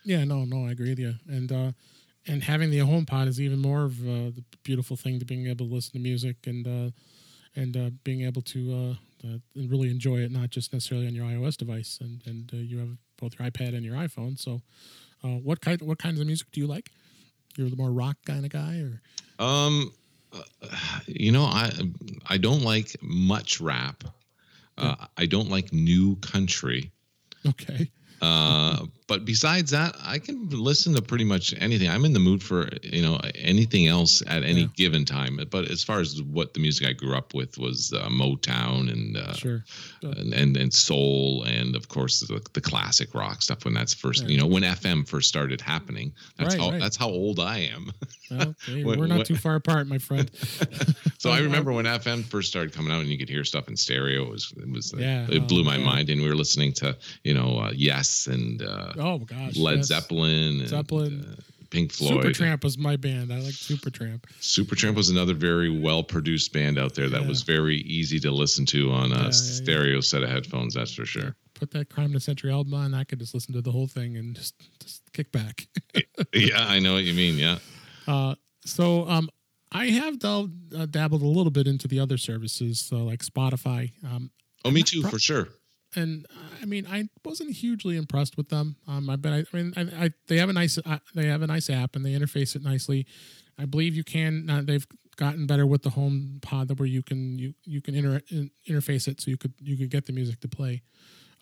Yeah, 0.04 0.26
no, 0.26 0.44
no, 0.44 0.66
I 0.66 0.72
agree 0.72 0.90
with 0.90 1.00
you. 1.00 1.14
And 1.28 1.52
uh, 1.52 1.72
and 2.28 2.44
having 2.44 2.72
the 2.72 2.80
HomePod 2.80 3.28
is 3.28 3.40
even 3.40 3.60
more 3.60 3.84
of 3.84 4.02
uh, 4.02 4.32
the 4.32 4.44
beautiful 4.64 4.98
thing 4.98 5.20
to 5.20 5.26
being 5.26 5.48
able 5.48 5.68
to 5.68 5.74
listen 5.74 5.94
to 5.94 6.00
music 6.00 6.38
and 6.46 6.68
uh, 6.68 6.92
and 7.56 7.76
uh, 7.76 7.90
being 8.04 8.22
able 8.22 8.42
to 8.44 8.74
uh, 9.24 9.28
uh, 9.28 9.38
really 9.56 9.90
enjoy 9.90 10.18
it, 10.18 10.32
not 10.32 10.50
just 10.50 10.74
necessarily 10.74 11.08
on 11.08 11.14
your 11.16 11.26
iOS 11.26 11.58
device. 11.58 12.00
And 12.02 12.22
and 12.26 12.52
uh, 12.54 12.58
you 12.58 12.80
have 12.80 12.98
both 13.18 13.38
your 13.40 13.50
iPad 13.50 13.76
and 13.76 13.86
your 13.86 13.96
iPhone. 13.96 14.40
So, 14.40 14.62
uh, 15.24 15.38
what 15.38 15.62
kind 15.62 15.82
what 15.82 16.00
kinds 16.00 16.20
of 16.20 16.28
music 16.28 16.48
do 16.52 16.62
you 16.62 16.68
like? 16.68 16.92
You're 17.58 17.70
the 17.70 17.76
more 17.76 17.92
rock 17.92 18.18
kind 18.26 18.46
of 18.46 18.52
guy, 18.52 18.80
or 18.80 19.02
Um, 19.44 19.92
you 21.08 21.32
know, 21.32 21.44
I 21.44 21.72
I 22.28 22.38
don't 22.38 22.62
like 22.64 22.96
much 23.02 23.60
rap. 23.60 24.04
Uh, 24.78 24.96
I 25.18 25.26
don't 25.26 25.50
like 25.50 25.74
new 25.74 26.16
country. 26.18 26.92
okay, 27.46 27.92
Uh, 28.22 28.86
but 29.08 29.26
besides 29.26 29.72
that, 29.72 29.96
I 30.06 30.20
can 30.20 30.48
listen 30.50 30.94
to 30.94 31.02
pretty 31.02 31.26
much 31.26 31.54
anything. 31.60 31.90
I'm 31.90 32.06
in 32.06 32.14
the 32.14 32.20
mood 32.20 32.42
for 32.42 32.70
you 32.84 33.02
know 33.02 33.20
anything 33.36 33.88
else 33.88 34.22
at 34.28 34.44
any 34.44 34.62
Yeah. 34.62 34.68
given 34.78 35.04
time. 35.06 35.40
But 35.50 35.70
as 35.70 35.84
far 35.84 36.00
as 36.00 36.22
what 36.22 36.54
the 36.54 36.60
music 36.62 36.88
I 36.88 36.94
grew 36.94 37.16
up 37.16 37.34
with 37.34 37.58
was 37.58 37.92
uh, 37.94 38.08
Motown 38.10 38.90
and, 38.92 39.18
uh, 39.18 39.34
sure, 39.34 39.66
and 40.04 40.34
and 40.34 40.56
and 40.56 40.74
soul 40.74 41.44
and 41.44 41.76
of 41.76 41.90
course 41.90 42.22
the, 42.22 42.42
the 42.54 42.62
classic 42.62 43.14
rock 43.14 43.42
stuff 43.42 43.66
when 43.66 43.74
that's 43.74 43.94
first 43.94 44.24
Yeah. 44.24 44.30
you 44.30 44.38
know 44.38 44.46
when 44.48 44.64
FM 44.64 45.06
first 45.08 45.28
started 45.28 45.60
happening. 45.60 46.14
That's 46.38 46.56
Right, 46.56 46.62
how 46.64 46.72
right. 46.72 46.80
that's 46.80 46.96
how 46.96 47.10
old 47.10 47.40
I 47.40 47.60
am. 47.74 47.92
well, 48.30 48.56
hey, 48.66 48.84
What- 48.84 48.98
we're 49.00 49.08
not 49.08 49.26
too 49.26 49.36
far 49.36 49.56
apart, 49.56 49.88
my 49.88 49.98
friend. 49.98 50.30
so 51.18 51.32
I 51.38 51.40
remember 51.40 51.74
when 51.74 51.86
FM 51.86 52.24
first 52.26 52.50
started 52.50 52.72
coming 52.72 52.94
out 52.94 53.02
and 53.02 53.10
you 53.10 53.18
could 53.18 53.30
hear 53.30 53.44
stuff 53.44 53.68
in 53.68 53.76
stereo. 53.76 54.24
It 54.26 54.30
was 54.30 54.54
it 54.56 54.70
was 54.72 54.94
Yeah, 54.98 55.26
it 55.30 55.48
blew 55.50 55.62
oh, 55.62 55.66
my 55.66 55.78
yeah. 55.78 55.86
mind 55.86 56.10
and 56.10 56.22
we 56.22 56.30
were 56.30 56.36
listening 56.36 56.72
to 56.74 56.96
you 57.26 57.34
know 57.34 57.60
uh, 57.60 57.72
Yes 58.12 58.28
and 58.28 58.62
uh, 58.62 58.94
oh 58.98 59.20
gosh, 59.20 59.56
Led 59.56 59.78
yes. 59.78 59.88
Zeppelin, 59.88 60.60
and, 60.62 60.68
Zeppelin. 60.70 61.26
uh, 61.38 61.42
Pink 61.70 61.94
Floyd. 61.94 62.26
Supertramp 62.26 62.64
was 62.66 62.78
my 62.78 62.98
band. 62.98 63.32
I 63.32 63.38
like 63.40 63.54
Supertramp. 63.54 64.24
Supertramp 64.42 64.96
was 64.96 65.10
another 65.10 65.34
very 65.34 65.70
well 65.70 66.04
produced 66.04 66.52
band 66.52 66.78
out 66.78 66.96
there 66.96 67.08
that 67.10 67.22
Yeah. 67.22 67.28
was 67.28 67.44
very 67.44 67.78
easy 67.78 68.20
to 68.20 68.32
listen 68.32 68.66
to 68.68 68.92
on 68.92 69.06
a 69.06 69.16
Yeah, 69.16 69.18
yeah, 69.20 69.26
yeah. 69.26 69.32
stereo 69.32 70.02
set 70.02 70.24
of 70.24 70.30
headphones. 70.30 70.74
That's 70.74 70.94
for 70.94 71.06
sure. 71.06 71.36
Put 71.54 71.72
that 71.72 71.90
Crime 71.90 72.12
the 72.12 72.20
Century 72.20 72.52
album 72.52 72.74
on. 72.74 72.94
I 72.94 73.06
could 73.06 73.20
just 73.20 73.34
listen 73.34 73.54
to 73.54 73.62
the 73.62 73.72
whole 73.72 73.88
thing 73.88 74.18
and 74.18 74.36
just 74.36 74.56
just 74.84 75.02
kick 75.14 75.32
back. 75.32 75.68
yeah, 76.34 76.66
I 76.68 76.80
know 76.80 76.94
what 76.96 77.04
you 77.06 77.14
mean. 77.14 77.38
Yeah. 77.38 77.60
Uh, 78.06 78.36
so 78.66 79.08
um, 79.08 79.30
I 79.72 79.86
have 79.86 80.20
del- 80.20 80.50
uh, 80.76 80.88
dabbled 80.88 81.22
a 81.22 81.28
little 81.28 81.52
bit 81.52 81.68
into 81.68 81.88
the 81.88 82.00
other 82.02 82.18
services, 82.18 82.80
so 82.82 82.98
like 83.06 83.24
Spotify. 83.24 83.92
Um, 84.04 84.30
Oh, 84.64 84.70
me 84.70 84.84
too, 84.84 85.02
pro- 85.02 85.10
for 85.12 85.20
sure. 85.20 85.48
And 85.96 86.26
I 86.62 86.66
mean, 86.66 86.88
I 86.88 87.10
wasn't 87.24 87.52
hugely 87.52 87.98
impressed 87.98 88.38
with 88.38 88.50
them. 88.50 88.76
Um, 88.88 89.10
I 89.10 89.14
I, 89.14 89.38
I 89.40 89.46
mean, 89.54 89.74
I, 89.76 90.06
I, 90.06 90.10
they 90.28 90.38
have 90.38 90.50
a 90.50 90.54
nice 90.54 90.78
uh, 90.78 91.00
they 91.16 91.28
have 91.28 91.42
a 91.42 91.48
nice 91.48 91.70
app 91.70 91.96
and 91.96 92.06
they 92.06 92.14
interface 92.14 92.56
it 92.56 92.64
nicely. 92.64 93.06
I 93.58 93.66
believe 93.66 93.96
you 93.96 94.04
can. 94.04 94.50
Uh, 94.50 94.62
they've 94.64 94.88
gotten 95.18 95.46
better 95.46 95.68
with 95.68 95.84
the 95.84 95.92
Home 95.92 96.40
Pod, 96.42 96.78
where 96.80 96.88
you 96.88 97.04
can 97.04 97.38
you 97.38 97.54
you 97.64 97.82
can 97.82 97.96
inter- 97.96 98.22
interface 98.68 99.08
it 99.08 99.22
so 99.22 99.30
you 99.30 99.38
could 99.38 99.54
you 99.60 99.78
could 99.78 99.90
get 99.90 100.06
the 100.06 100.14
music 100.14 100.40
to 100.42 100.48
play. 100.48 100.82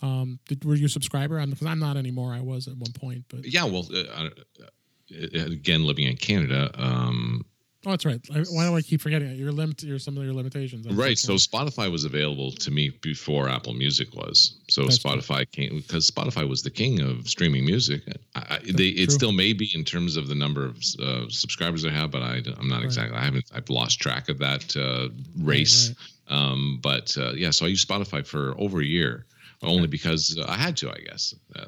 Um, 0.01 0.39
did, 0.47 0.63
were 0.65 0.75
you 0.75 0.85
a 0.85 0.89
subscriber? 0.89 1.45
Because 1.45 1.65
I'm 1.67 1.79
not 1.79 1.97
anymore. 1.97 2.33
I 2.33 2.41
was 2.41 2.67
at 2.67 2.77
one 2.77 2.93
point, 2.93 3.25
but 3.29 3.45
Yeah. 3.45 3.65
Well, 3.65 3.87
uh, 3.93 4.29
uh, 4.29 5.45
again, 5.45 5.85
living 5.85 6.07
in 6.07 6.15
Canada, 6.15 6.71
um, 6.75 7.45
Oh, 7.85 7.91
that's 7.91 8.05
right. 8.05 8.19
I, 8.35 8.39
why 8.51 8.67
do 8.67 8.75
I 8.75 8.81
keep 8.81 8.99
forgetting 8.99 9.29
it? 9.29 9.37
Your 9.37 9.53
limit, 9.53 9.81
your 9.83 9.99
some 9.99 10.17
of 10.17 10.23
your 10.25 10.33
limitations. 10.33 10.85
Right. 10.89 11.17
So. 11.17 11.35
Spotify 11.35 11.89
was 11.89 12.03
available 12.03 12.51
to 12.51 12.71
me 12.71 12.89
before 13.01 13.47
Apple 13.47 13.73
Music 13.73 14.13
was. 14.13 14.59
So 14.69 14.83
That's. 14.83 14.99
Spotify 14.99 15.49
came 15.49 15.77
because 15.77 16.11
Spotify 16.11 16.47
was 16.47 16.61
the 16.61 16.69
king 16.69 16.99
of 17.01 17.29
streaming 17.29 17.65
music. 17.65 18.01
I, 18.35 18.59
they, 18.65 18.89
it 18.89 19.11
still 19.11 19.31
may 19.31 19.53
be 19.53 19.71
in 19.73 19.85
terms 19.85 20.17
of 20.17 20.27
the 20.27 20.35
number 20.35 20.65
of 20.65 20.77
uh, 21.01 21.29
subscribers 21.29 21.85
I 21.85 21.91
have, 21.91 22.11
but 22.11 22.21
I, 22.21 22.41
am 22.59 22.67
not 22.67 22.77
Right. 22.77 22.85
exactly. 22.85 23.17
I 23.17 23.23
haven't. 23.23 23.45
I've 23.53 23.69
lost 23.69 24.01
track 24.01 24.27
of 24.27 24.39
that 24.39 24.75
uh, 24.75 25.07
race. 25.41 25.93
Um, 26.27 26.79
but 26.83 27.15
uh, 27.17 27.31
yeah, 27.31 27.51
so 27.51 27.65
I 27.65 27.69
used 27.69 27.87
Spotify 27.87 28.27
for 28.27 28.53
over 28.59 28.81
a 28.81 28.85
year, 28.85 29.25
only 29.63 29.87
because 29.87 30.37
uh, 30.37 30.45
I 30.49 30.55
had 30.55 30.75
to. 30.77 30.89
I 30.91 30.99
guess 31.07 31.33
uh, 31.55 31.65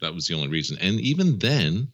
that 0.00 0.14
was 0.14 0.26
the 0.26 0.34
only 0.34 0.48
reason. 0.48 0.78
And 0.80 0.98
even 1.00 1.38
then, 1.38 1.92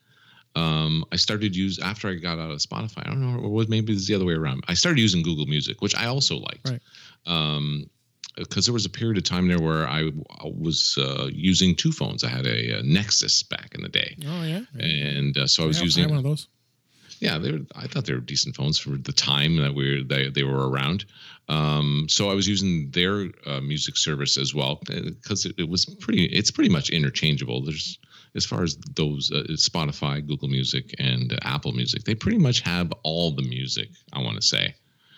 um, 0.58 1.04
I 1.14 1.16
started 1.16 1.54
use 1.56 1.78
after 1.90 2.08
I 2.08 2.14
got 2.14 2.38
out 2.38 2.50
of 2.50 2.58
Spotify. 2.58 3.02
I 3.06 3.10
don't 3.10 3.20
know, 3.24 3.38
or 3.42 3.50
was 3.50 3.68
maybe 3.68 3.92
it's 3.92 4.06
the 4.08 4.14
other 4.14 4.24
way 4.30 4.34
around. 4.34 4.64
I 4.72 4.74
started 4.74 5.00
using 5.00 5.22
Google 5.22 5.46
Music, 5.46 5.76
which 5.82 5.94
I 5.94 6.06
also 6.06 6.34
liked. 6.48 6.68
Right. 6.68 6.82
Um, 7.26 7.88
because 8.36 8.66
there 8.66 8.72
was 8.72 8.86
a 8.86 8.90
period 9.00 9.18
of 9.18 9.24
time 9.24 9.48
there 9.48 9.58
where 9.60 9.84
I 9.88 10.10
was 10.44 10.96
uh, 10.96 11.26
using 11.32 11.74
two 11.74 11.90
phones. 11.90 12.22
I 12.22 12.28
had 12.28 12.46
a, 12.46 12.78
uh 12.78 12.82
Nexus 12.84 13.42
back 13.42 13.74
in 13.74 13.82
the 13.82 13.88
day, 13.88 14.16
Oh 14.32 14.42
yeah. 14.44 14.62
and 14.78 15.36
uh, 15.36 15.46
so 15.48 15.64
I 15.64 15.66
was 15.66 15.78
Yeah, 15.78 15.84
using 15.88 16.02
had 16.04 16.10
one 16.10 16.18
of 16.18 16.24
those. 16.24 16.46
yeah, 17.18 17.36
they 17.38 17.50
were. 17.52 17.64
I 17.74 17.86
thought 17.88 18.04
they 18.06 18.14
were 18.14 18.20
decent 18.20 18.54
phones 18.54 18.78
for 18.78 18.90
the 18.90 19.12
time 19.12 19.56
that 19.56 19.74
we 19.74 19.84
were, 19.98 20.04
they 20.04 20.30
they 20.30 20.44
were 20.44 20.68
around. 20.70 21.04
Um, 21.48 22.06
so 22.08 22.30
I 22.30 22.34
was 22.34 22.46
using 22.46 22.90
their 22.92 23.14
uh, 23.46 23.60
music 23.60 23.96
service 23.96 24.38
as 24.38 24.54
well 24.54 24.72
because 24.86 25.44
it, 25.44 25.54
it 25.58 25.68
was 25.68 25.84
pretty. 26.02 26.24
It's 26.26 26.52
pretty 26.52 26.70
much 26.70 26.90
interchangeable. 26.90 27.58
There's 27.64 27.98
as 28.34 28.44
far 28.44 28.62
as 28.62 28.76
those 28.94 29.30
uh, 29.32 29.44
Spotify, 29.50 30.26
Google 30.26 30.48
Music, 30.48 30.94
and 30.98 31.32
uh, 31.32 31.38
Apple 31.42 31.72
Music. 31.72 32.04
They 32.04 32.14
pretty 32.14 32.38
much 32.38 32.60
have 32.60 32.92
all 33.02 33.30
the 33.30 33.42
music. 33.42 33.88
I 34.12 34.20
want 34.22 34.36
to 34.36 34.42
say. 34.42 34.74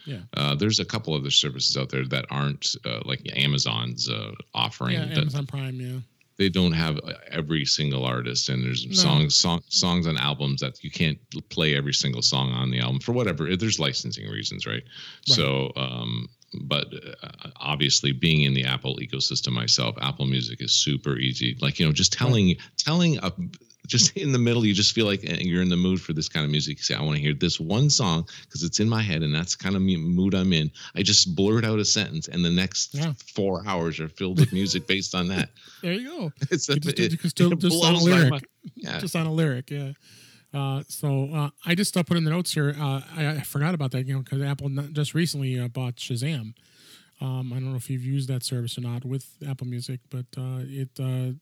Yeah. 0.06 0.20
Uh, 0.34 0.54
there's 0.54 0.80
a 0.80 0.84
couple 0.84 1.14
other 1.14 1.30
services 1.30 1.76
out 1.76 1.90
there 1.90 2.06
that 2.06 2.26
aren't 2.30 2.74
uh, 2.84 3.00
like 3.04 3.20
Amazon's 3.36 4.08
uh, 4.08 4.32
offering 4.54 4.94
Yeah, 4.94 5.06
that 5.06 5.18
Amazon 5.18 5.46
Prime. 5.46 5.80
Yeah. 5.80 5.98
They 6.40 6.48
don't 6.48 6.72
have 6.72 6.98
every 7.30 7.66
single 7.66 8.04
artist 8.06 8.48
and 8.48 8.64
there's 8.64 8.86
No. 8.86 8.94
songs 8.94 9.36
song, 9.36 9.60
songs 9.68 10.06
and 10.06 10.16
albums 10.18 10.62
that 10.62 10.82
you 10.82 10.90
can't 10.90 11.18
play 11.50 11.76
every 11.76 11.92
single 11.92 12.22
song 12.22 12.50
on 12.52 12.70
the 12.70 12.80
album 12.80 12.98
for 12.98 13.12
whatever 13.12 13.54
there's 13.56 13.78
licensing 13.78 14.26
reasons 14.38 14.66
right, 14.66 14.82
so 15.26 15.70
um 15.76 16.28
but 16.64 16.86
uh, 17.22 17.50
obviously 17.72 18.10
being 18.12 18.42
in 18.42 18.54
the 18.54 18.64
apple 18.64 18.96
ecosystem 19.04 19.52
myself 19.52 19.94
apple 20.00 20.24
music 20.26 20.58
is 20.62 20.72
super 20.72 21.16
easy. 21.18 21.56
Like 21.60 21.78
you 21.78 21.84
know 21.86 21.92
just 21.92 22.12
telling 22.12 22.56
telling 22.78 23.18
a 23.18 23.30
just 23.90 24.16
in 24.24 24.32
the 24.32 24.38
middle 24.38 24.64
you 24.64 24.72
just 24.72 24.94
feel 24.94 25.04
like 25.06 25.20
uh, 25.28 25.34
you're 25.40 25.62
in 25.62 25.68
the 25.68 25.76
mood 25.76 26.00
for 26.00 26.12
this 26.14 26.28
kind 26.28 26.44
of 26.44 26.50
music 26.50 26.78
you 26.78 26.82
say 26.82 26.94
i 26.94 27.02
want 27.02 27.16
to 27.16 27.22
hear 27.22 27.34
this 27.34 27.58
one 27.60 27.90
song 27.90 28.26
because 28.44 28.62
it's 28.62 28.80
in 28.80 28.88
my 28.88 29.02
head 29.02 29.22
and 29.22 29.34
that's 29.34 29.56
the 29.56 29.62
kind 29.62 29.76
of 29.76 29.82
mood 29.82 30.34
i'm 30.34 30.52
in 30.52 30.70
i 30.94 31.02
just 31.02 31.34
blurt 31.36 31.64
out 31.64 31.78
a 31.78 31.84
sentence 31.84 32.28
and 32.28 32.44
the 32.44 32.50
next 32.50 32.94
Yeah. 32.94 33.12
four 33.34 33.62
hours 33.66 34.00
are 34.00 34.08
filled 34.08 34.38
with 34.40 34.52
music 34.52 34.86
based 34.86 35.14
on 35.14 35.28
that 35.28 35.50
There 35.82 35.92
you 35.94 36.08
go. 36.08 36.32
it's 36.50 36.68
You 36.68 36.74
a, 36.74 36.78
just, 36.78 36.98
it, 36.98 37.18
can 37.36 37.52
it 37.52 37.58
just 37.58 37.84
on 37.84 37.94
a 37.94 37.98
my 37.98 38.02
lyric. 38.02 38.44
Yeah. 38.74 38.98
Just 38.98 39.16
on 39.16 39.26
a 39.26 39.32
lyric. 39.32 39.70
Yeah. 39.70 39.92
Uh, 40.52 40.82
so 40.88 41.30
uh, 41.32 41.50
I 41.64 41.74
just 41.74 41.96
uh, 41.96 42.02
put 42.02 42.16
in 42.18 42.24
the 42.24 42.30
notes 42.30 42.52
here. 42.52 42.74
Uh, 42.78 43.00
I, 43.16 43.26
I 43.28 43.40
forgot 43.40 43.72
about 43.74 43.92
that, 43.92 44.06
you 44.06 44.12
know, 44.14 44.20
because 44.20 44.42
Apple 44.42 44.68
just 44.92 45.14
recently 45.14 45.58
uh, 45.58 45.68
bought 45.68 45.96
Shazam. 45.96 46.52
Um, 47.22 47.52
I 47.52 47.56
don't 47.56 47.70
know 47.70 47.76
if 47.76 47.88
you've 47.88 48.04
used 48.04 48.28
that 48.28 48.42
service 48.42 48.76
or 48.76 48.82
not 48.82 49.04
with 49.06 49.26
Apple 49.48 49.66
Music, 49.66 50.00
but 50.10 50.26
uh, 50.36 50.60
it 50.64 50.90
uh, 50.98 51.32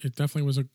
it 0.00 0.14
definitely 0.16 0.42
was 0.42 0.58
a, 0.58 0.66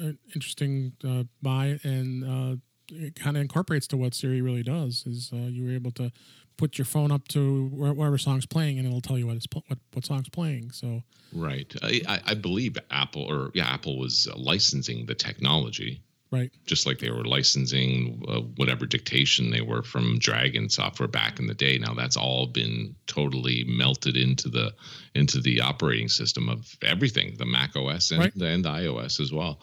an 0.00 0.18
interesting 0.34 0.92
uh, 1.06 1.24
buy, 1.42 1.78
and 1.82 2.24
uh, 2.24 2.56
it 2.90 3.14
kind 3.14 3.36
of 3.36 3.40
incorporates 3.42 3.86
to 3.88 3.96
what 3.96 4.14
Siri 4.14 4.40
really 4.40 4.62
does. 4.62 5.04
Is 5.06 5.30
uh, 5.32 5.36
you 5.36 5.64
were 5.64 5.72
able 5.72 5.90
to 5.92 6.10
put 6.56 6.76
your 6.76 6.84
phone 6.84 7.12
up 7.12 7.28
to 7.28 7.68
wherever 7.68 8.18
song's 8.18 8.46
playing, 8.46 8.78
and 8.78 8.86
it'll 8.86 9.00
tell 9.00 9.16
you 9.18 9.26
what 9.26 9.36
it's 9.36 9.46
what 9.52 9.78
what 9.92 10.04
song's 10.04 10.28
playing. 10.28 10.70
So 10.72 11.02
Right. 11.32 11.72
I, 11.82 12.20
I- 12.24 12.34
believe 12.34 12.76
Apple 12.90 13.22
or 13.22 13.50
yeah, 13.54 13.66
Apple 13.66 13.98
was 13.98 14.26
licensing 14.36 15.06
the 15.06 15.14
technology, 15.14 16.00
right, 16.30 16.50
just 16.66 16.86
like 16.86 16.98
they 16.98 17.10
were 17.10 17.24
licensing 17.24 18.22
uh, 18.28 18.40
whatever 18.56 18.86
dictation 18.86 19.50
they 19.50 19.60
were 19.60 19.82
from 19.82 20.18
Dragon 20.18 20.68
software 20.68 21.08
back 21.08 21.38
in 21.38 21.46
the 21.46 21.54
day. 21.54 21.78
Now 21.78 21.94
that's 21.94 22.16
all 22.16 22.46
been 22.46 22.94
totally 23.06 23.64
melted 23.66 24.16
into 24.16 24.48
the 24.48 24.72
into 25.14 25.40
the 25.40 25.60
operating 25.60 26.08
system 26.08 26.48
of 26.48 26.76
everything, 26.82 27.34
the 27.38 27.46
Mac 27.46 27.74
OS 27.76 28.10
and, 28.10 28.20
Right. 28.20 28.34
and 28.34 28.64
the 28.64 28.68
iOS 28.68 29.20
as 29.20 29.32
well. 29.32 29.60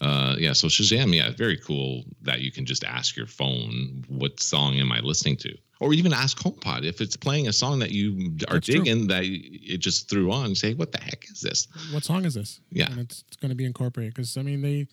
Uh, 0.00 0.36
yeah. 0.38 0.52
So 0.52 0.68
Shazam, 0.68 1.14
yeah, 1.14 1.30
very 1.30 1.56
cool 1.56 2.04
that 2.22 2.40
you 2.40 2.52
can 2.52 2.66
just 2.66 2.84
ask 2.84 3.16
your 3.16 3.26
phone, 3.26 4.04
what 4.08 4.38
song 4.40 4.74
am 4.78 4.92
I 4.92 5.00
listening 5.00 5.36
to? 5.38 5.56
Or 5.80 5.94
even 5.94 6.12
ask 6.12 6.36
HomePod 6.38 6.84
if 6.84 7.00
it's 7.00 7.16
playing 7.16 7.46
a 7.46 7.52
song 7.52 7.78
that 7.78 7.92
you 7.92 8.32
are 8.48 8.54
That's 8.54 8.66
true. 8.66 8.74
digging 8.82 9.06
that 9.08 9.22
it 9.24 9.78
just 9.78 10.10
threw 10.10 10.32
on. 10.32 10.56
Say, 10.56 10.74
what 10.74 10.90
the 10.90 11.00
heck 11.00 11.24
is 11.30 11.40
this? 11.40 11.68
what 11.92 12.02
song 12.04 12.24
is 12.24 12.34
this? 12.34 12.60
Yeah. 12.70 12.90
and 12.90 12.98
it's, 12.98 13.22
it's 13.28 13.36
going 13.36 13.50
to 13.50 13.54
be 13.54 13.64
incorporated 13.64 14.12
because 14.14 14.36
I 14.36 14.42
mean 14.42 14.60
they, 14.60 14.88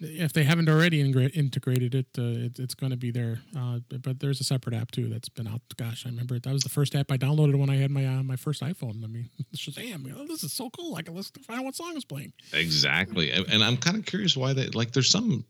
if 0.00 0.32
they 0.32 0.44
haven't 0.44 0.68
already 0.68 1.02
integra- 1.02 1.34
integrated 1.34 1.94
it, 1.94 2.06
uh, 2.18 2.22
it 2.22 2.58
it's 2.58 2.74
going 2.74 2.90
to 2.90 2.96
be 2.96 3.10
there. 3.10 3.40
Uh, 3.56 3.78
but- 4.02 4.20
there's 4.20 4.40
a 4.40 4.44
separate 4.44 4.74
app 4.74 4.90
too 4.90 5.08
that's 5.08 5.28
been 5.28 5.46
out. 5.46 5.60
Gosh, 5.76 6.06
I 6.06 6.08
remember 6.08 6.38
that 6.38 6.52
was 6.52 6.62
the 6.62 6.68
first 6.68 6.94
app 6.94 7.10
I 7.10 7.16
downloaded 7.18 7.56
when 7.56 7.68
I 7.70 7.76
had 7.76 7.90
my 7.90 8.06
uh, 8.06 8.22
my 8.22 8.36
first 8.36 8.62
iPhone. 8.62 9.02
I 9.04 9.06
mean, 9.08 9.28
Shazam! 9.56 10.06
You 10.06 10.12
know, 10.12 10.26
this 10.26 10.44
is 10.44 10.52
so 10.52 10.70
cool. 10.70 10.94
I 10.96 11.02
can 11.02 11.14
listen 11.14 11.34
to 11.34 11.40
find 11.40 11.60
out 11.60 11.64
what 11.66 11.74
song 11.74 11.96
is 11.96 12.04
playing. 12.04 12.32
Exactly. 12.52 13.30
And 13.32 13.62
I'm 13.62 13.76
kind 13.76 13.96
of 13.96 14.06
curious 14.06 14.36
why 14.36 14.52
they 14.52 14.68
like 14.68 14.92
there's 14.92 15.10
some 15.10 15.44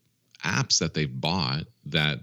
apps 0.45 0.79
that 0.79 0.95
they 0.95 1.07
bought 1.07 1.65
that 1.87 2.21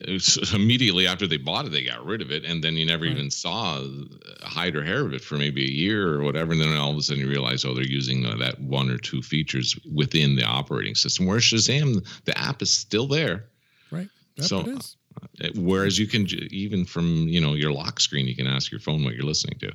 immediately 0.54 1.06
after 1.06 1.26
they 1.26 1.36
bought 1.36 1.66
it 1.66 1.68
they 1.70 1.84
got 1.84 2.04
rid 2.04 2.20
of 2.22 2.30
it 2.30 2.44
and 2.44 2.62
then 2.64 2.74
you 2.74 2.84
never 2.86 3.04
Right. 3.04 3.12
even 3.12 3.30
saw 3.30 3.76
uh, 3.76 4.46
hide 4.46 4.74
or 4.74 4.82
hair 4.82 5.04
of 5.04 5.12
it 5.12 5.22
for 5.22 5.36
maybe 5.36 5.62
a 5.64 5.70
year 5.70 6.08
or 6.14 6.22
whatever 6.22 6.52
and 6.52 6.60
then 6.60 6.76
all 6.76 6.90
of 6.90 6.96
a 6.96 7.02
sudden 7.02 7.22
you 7.22 7.28
realize 7.28 7.64
oh 7.64 7.74
they're 7.74 7.84
using 7.84 8.24
uh, 8.26 8.36
that 8.36 8.58
one 8.60 8.90
or 8.90 8.98
two 8.98 9.22
features 9.22 9.78
within 9.94 10.34
the 10.34 10.44
operating 10.44 10.94
system 10.94 11.26
whereas 11.26 11.44
Shazam 11.44 12.04
the 12.24 12.36
app 12.38 12.62
is 12.62 12.70
still 12.72 13.06
there 13.06 13.44
Right. 13.90 14.08
Yep, 14.36 14.46
So, 14.46 14.60
it 14.60 14.68
is. 14.68 14.96
Uh, 15.44 15.48
whereas 15.56 15.98
you 15.98 16.06
can 16.06 16.26
even 16.50 16.86
from 16.86 17.28
you 17.28 17.40
know 17.40 17.52
your 17.54 17.70
lock 17.72 18.00
screen 18.00 18.26
you 18.26 18.34
can 18.34 18.46
ask 18.46 18.70
your 18.72 18.80
phone 18.80 19.04
what 19.04 19.14
you're 19.14 19.26
listening 19.26 19.58
to 19.60 19.72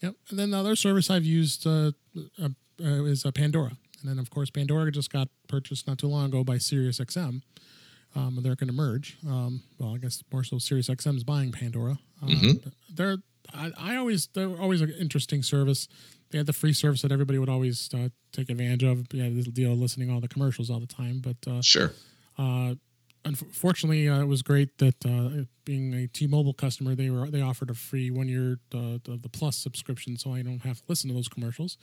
Yep. 0.00 0.16
And 0.30 0.38
then 0.38 0.50
the 0.50 0.58
other 0.58 0.76
service 0.76 1.08
I've 1.10 1.24
used 1.24 1.66
uh, 1.66 1.92
uh, 2.42 2.48
uh, 2.82 3.04
is 3.04 3.24
uh, 3.24 3.30
Pandora. 3.30 3.72
And 4.04 4.10
then, 4.10 4.18
of 4.18 4.28
course, 4.28 4.50
Pandora 4.50 4.92
just 4.92 5.10
got 5.10 5.28
purchased 5.48 5.86
not 5.86 5.96
too 5.98 6.08
long 6.08 6.26
ago 6.26 6.44
by 6.44 6.56
SiriusXM. 6.56 7.40
Um, 8.14 8.38
they're 8.42 8.54
going 8.54 8.68
to 8.68 8.74
merge. 8.74 9.16
Um, 9.26 9.62
well, 9.78 9.94
I 9.94 9.98
guess 9.98 10.22
more 10.30 10.44
so 10.44 10.56
SiriusXM 10.56 11.16
is 11.16 11.24
buying 11.24 11.52
Pandora. 11.52 11.98
Um, 12.22 12.28
Mhm. 12.28 12.72
They're, 12.94 13.16
I, 13.54 13.72
I 13.78 13.96
always, 13.96 14.28
they're 14.34 14.54
always 14.60 14.82
an 14.82 14.90
interesting 15.00 15.42
service. 15.42 15.88
They 16.30 16.36
had 16.38 16.46
the 16.46 16.52
free 16.52 16.74
service 16.74 17.00
that 17.02 17.12
everybody 17.12 17.38
would 17.38 17.48
always 17.48 17.88
uh, 17.94 18.10
take 18.32 18.50
advantage 18.50 18.82
of. 18.82 19.06
Yeah, 19.12 19.30
this 19.30 19.46
deal 19.46 19.72
of 19.72 19.78
listening 19.78 20.10
all 20.10 20.20
the 20.20 20.28
commercials 20.28 20.68
all 20.68 20.80
the 20.80 20.86
time. 20.86 21.20
But 21.20 21.36
uh, 21.50 21.62
sure 21.62 21.92
uh, 22.38 22.74
unfortunately, 23.24 24.08
uh, 24.08 24.20
it 24.20 24.28
was 24.28 24.42
great 24.42 24.78
that 24.78 25.04
uh, 25.06 25.44
being 25.64 25.94
a 25.94 26.06
T-Mobile 26.06 26.54
customer, 26.54 26.94
they 26.94 27.10
were 27.10 27.30
they 27.30 27.40
offered 27.40 27.70
a 27.70 27.74
free 27.74 28.10
one 28.10 28.28
year 28.28 28.58
uh, 28.74 28.98
the, 29.04 29.18
the 29.22 29.28
Plus 29.28 29.56
subscription, 29.56 30.16
so 30.16 30.32
I 30.34 30.42
don't 30.42 30.60
have 30.60 30.78
to 30.78 30.84
listen 30.88 31.08
to 31.08 31.14
those 31.14 31.28
commercials. 31.28 31.78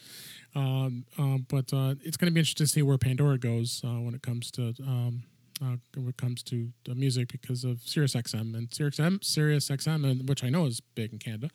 Um, 0.56 1.06
uh, 1.18 1.38
but 1.50 1.74
uh, 1.74 1.96
it's 2.04 2.18
going 2.18 2.30
to 2.30 2.34
be 2.34 2.40
interesting 2.40 2.66
to 2.66 2.72
see 2.72 2.82
where 2.82 2.98
Pandora 2.98 3.38
goes 3.38 3.82
uh, 3.84 4.00
when 4.00 4.14
it 4.14 4.22
comes 4.22 4.52
to 4.52 4.74
um, 4.82 5.24
uh, 5.62 5.76
when 5.96 6.10
it 6.10 6.18
comes 6.18 6.44
to 6.44 6.70
the 6.86 6.96
music 6.96 7.32
because 7.32 7.64
of 7.64 7.78
SiriusXM 7.78 8.56
and 8.56 8.70
SiriusXM, 8.70 9.20
SiriusXM, 9.20 10.10
and 10.10 10.30
which 10.30 10.44
I 10.44 10.50
know 10.50 10.66
is 10.66 10.80
big 10.96 11.14
in 11.14 11.20
Canada. 11.20 11.50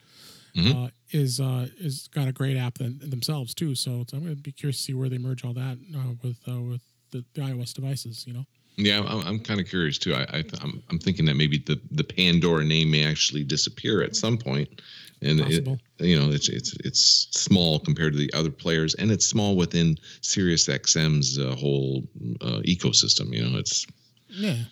Mhm. 0.57 0.87
Uh, 0.87 0.90
is 1.11 1.38
uh, 1.38 1.68
is 1.79 2.09
got 2.09 2.29
a 2.29 2.33
great 2.33 2.57
app 2.57 2.79
them- 2.79 2.99
themselves 3.03 3.55
too, 3.55 3.75
so, 3.75 4.07
I'm 4.12 4.20
going 4.22 4.37
to 4.37 4.42
be 4.42 4.53
curious 4.53 4.79
to 4.79 4.83
see 4.85 4.94
where 4.94 5.09
they 5.11 5.18
merge 5.18 5.44
all 5.44 5.53
that 5.53 5.79
uh, 5.94 6.14
with 6.22 6.38
uh, 6.49 6.61
with 6.61 6.83
the, 7.11 7.25
the 7.35 7.42
iOS 7.42 7.75
devices. 7.75 8.27
You 8.27 8.33
know, 8.33 8.46
Yeah, 8.77 9.01
I'm, 9.01 9.27
I'm 9.27 9.39
kind 9.39 9.59
of 9.59 9.67
curious 9.67 9.97
too. 9.99 10.15
I, 10.15 10.23
I 10.33 10.45
I'm, 10.61 10.83
I'm 10.91 10.99
thinking 10.99 11.25
that 11.27 11.37
maybe 11.37 11.59
the, 11.59 11.81
the 11.91 12.05
Pandora 12.05 12.65
name 12.65 12.91
may 12.91 13.05
actually 13.05 13.43
disappear 13.43 14.03
at 14.03 14.15
some 14.15 14.37
point, 14.37 14.83
and 15.23 15.41
it, 15.41 15.67
you 15.99 16.19
know 16.19 16.31
it's 16.31 16.51
it's 16.51 16.75
it's 16.85 17.29
small 17.31 17.81
compared 17.81 18.12
to 18.12 18.19
the 18.19 18.31
other 18.35 18.51
players, 18.51 18.95
and 18.95 19.11
it's 19.11 19.25
small 19.25 19.57
within 19.57 19.97
SiriusXM's 20.21 21.39
uh, 21.39 21.57
whole 21.57 22.05
uh, 22.43 22.61
ecosystem. 22.67 23.33
You 23.33 23.49
know, 23.49 23.59
it's 23.59 23.87
yeah. 24.29 24.65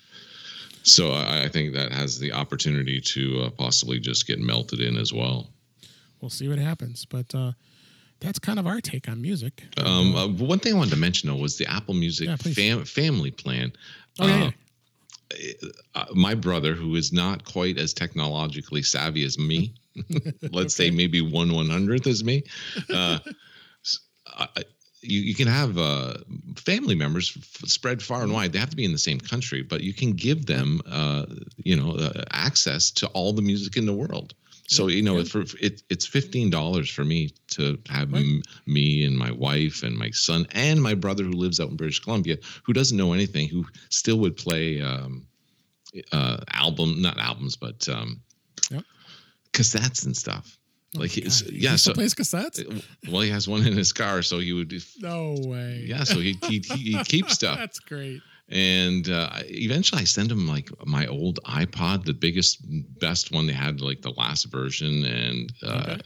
so 0.83 1.13
I, 1.13 1.45
I 1.45 1.49
think 1.49 1.75
that 1.75 1.91
has 1.91 2.19
the 2.19 2.33
opportunity 2.33 3.01
to 3.01 3.45
uh, 3.45 3.51
possibly 3.51 3.99
just 4.01 4.27
get 4.27 4.39
melted 4.39 4.81
in 4.81 4.99
as 4.99 5.15
well. 5.15 5.49
we'll 6.21 6.29
see 6.29 6.49
what 6.49 6.59
happens. 6.59 7.07
But 7.07 7.35
uh, 7.35 7.53
that's 8.25 8.39
kind 8.39 8.59
of 8.59 8.67
our 8.67 8.81
take 8.81 9.09
on 9.09 9.21
music. 9.23 9.63
Um, 9.77 10.15
uh, 10.17 10.27
one 10.29 10.59
thing 10.59 10.75
I 10.75 10.77
wanted 10.79 10.91
to 10.91 10.97
mention 10.97 11.29
though 11.29 11.37
was 11.37 11.57
the 11.59 11.67
Apple 11.67 11.95
Music 11.95 12.29
Yeah, 12.29 12.37
fam- 12.37 12.85
family 12.85 13.31
plan. 13.31 13.73
oh 14.21 14.27
yeah, 14.27 14.51
Uh, 15.33 15.69
uh, 15.95 16.05
my 16.15 16.35
brother, 16.35 16.75
who 16.75 16.95
is 16.97 17.13
not 17.13 17.45
quite 17.45 17.77
as 17.79 17.93
technologically 17.93 18.83
savvy 18.83 19.25
as 19.25 19.39
me, 19.39 19.75
let's 20.53 20.75
say 20.75 20.91
maybe 20.91 21.21
one 21.21 21.53
one 21.53 21.69
hundredth 21.69 22.07
as 22.07 22.23
me, 22.25 22.43
uh, 22.93 23.19
I- 24.27 24.65
you, 25.07 25.21
you 25.21 25.35
can 25.35 25.49
have 25.49 25.77
uh, 25.77 26.15
family 26.57 26.95
members 26.95 27.35
f- 27.37 27.69
spread 27.69 28.03
far 28.03 28.23
and 28.23 28.33
wide. 28.33 28.53
They 28.55 28.59
have 28.59 28.71
to 28.71 28.77
be 28.77 28.87
in 28.87 28.93
the 28.93 28.99
same 28.99 29.21
country, 29.21 29.61
but 29.63 29.83
you 29.83 29.93
can 29.93 30.13
give 30.13 30.47
them, 30.47 30.81
uh, 30.87 31.27
you 31.63 31.77
know, 31.77 31.91
uh, 31.93 32.23
access 32.31 32.91
to 32.93 33.07
all 33.09 33.35
the 33.35 33.43
music 33.43 33.77
in 33.77 33.85
the 33.85 33.93
world. 33.93 34.33
So 34.69 34.87
you 34.89 35.03
know, 35.03 35.19
Yeah. 35.19 35.25
for 35.25 35.43
it, 35.61 35.83
it's 35.91 36.07
fifteen 36.07 36.51
dollars 36.51 36.89
for 36.91 37.05
me 37.05 37.31
to 37.53 37.79
have 37.89 38.11
Right. 38.13 38.25
me 38.67 39.05
and 39.05 39.17
my 39.17 39.31
wife 39.31 39.83
and 39.83 39.97
my 39.97 40.11
son 40.11 40.47
and 40.53 40.83
my 40.83 40.95
brother 40.95 41.23
who 41.25 41.33
lives 41.33 41.61
out 41.61 41.69
in 41.71 41.77
British 41.77 42.01
Columbia, 42.01 42.39
who 42.65 42.73
doesn't 42.73 42.97
know 42.97 43.13
anything, 43.13 43.49
who 43.49 43.67
still 43.91 44.19
would 44.21 44.37
play 44.37 44.81
um, 44.81 45.27
uh, 46.13 46.39
album, 46.53 47.01
not 47.03 47.19
albums, 47.19 47.57
but 47.57 47.87
um, 47.89 48.21
Yep. 48.71 48.85
cassettes 49.53 50.07
and 50.07 50.17
stuff. 50.17 50.59
Oh 50.97 51.01
Like 51.01 51.15
God. 51.15 51.25
yeah, 51.53 51.73
He 51.73 51.77
still 51.77 51.79
so 51.79 51.93
plays 51.95 52.15
cassettes. 52.15 52.85
well, 53.11 53.21
he 53.21 53.31
has 53.31 53.47
one 53.49 53.67
in 53.67 53.77
his 53.77 53.93
car, 53.93 54.23
so 54.23 54.39
he 54.39 54.53
would 54.53 54.73
No 55.01 55.35
way. 55.47 55.85
yeah, 55.87 56.05
so 56.05 56.21
he 56.21 56.39
he 56.43 56.61
he 56.61 56.99
keeps 57.05 57.35
stuff, 57.41 57.59
That's 57.59 57.81
great. 57.81 58.23
And 58.49 59.09
uh, 59.09 59.31
eventually 59.45 60.03
I 60.03 60.05
send 60.05 60.31
him 60.31 60.47
like 60.47 60.69
my 60.87 61.07
old 61.07 61.41
iPod, 61.45 62.05
the 62.05 62.13
biggest, 62.13 62.59
best 62.99 63.33
one 63.33 63.47
they 63.47 63.55
had, 63.55 63.81
like 63.81 64.03
the 64.03 64.13
last 64.13 64.45
version, 64.45 65.05
and 65.05 65.53
uh, 65.67 65.97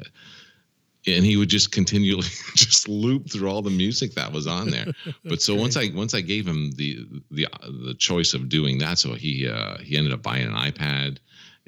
and 1.07 1.24
he 1.24 1.36
would 1.36 1.49
just 1.49 1.72
continually 1.72 2.22
just 2.55 2.89
loop 2.89 3.30
through 3.30 3.51
all 3.51 3.62
the 3.62 3.70
music 3.70 4.14
that 4.14 4.32
was 4.32 4.47
on 4.47 4.70
there. 4.70 4.86
but 5.24 5.43
so 5.43 5.55
once 5.55 5.76
I 5.76 5.91
once 5.95 6.14
I 6.14 6.20
gave 6.20 6.47
him 6.47 6.70
the 6.76 7.07
the 7.30 7.49
the 7.84 7.95
choice 7.95 8.34
of 8.34 8.49
doing 8.49 8.78
that, 8.78 8.99
so 8.99 9.14
he 9.14 9.49
uh, 9.49 9.78
he 9.78 9.97
ended 9.97 10.12
up 10.12 10.22
buying 10.22 10.47
an 10.47 10.55
iPad. 10.55 11.18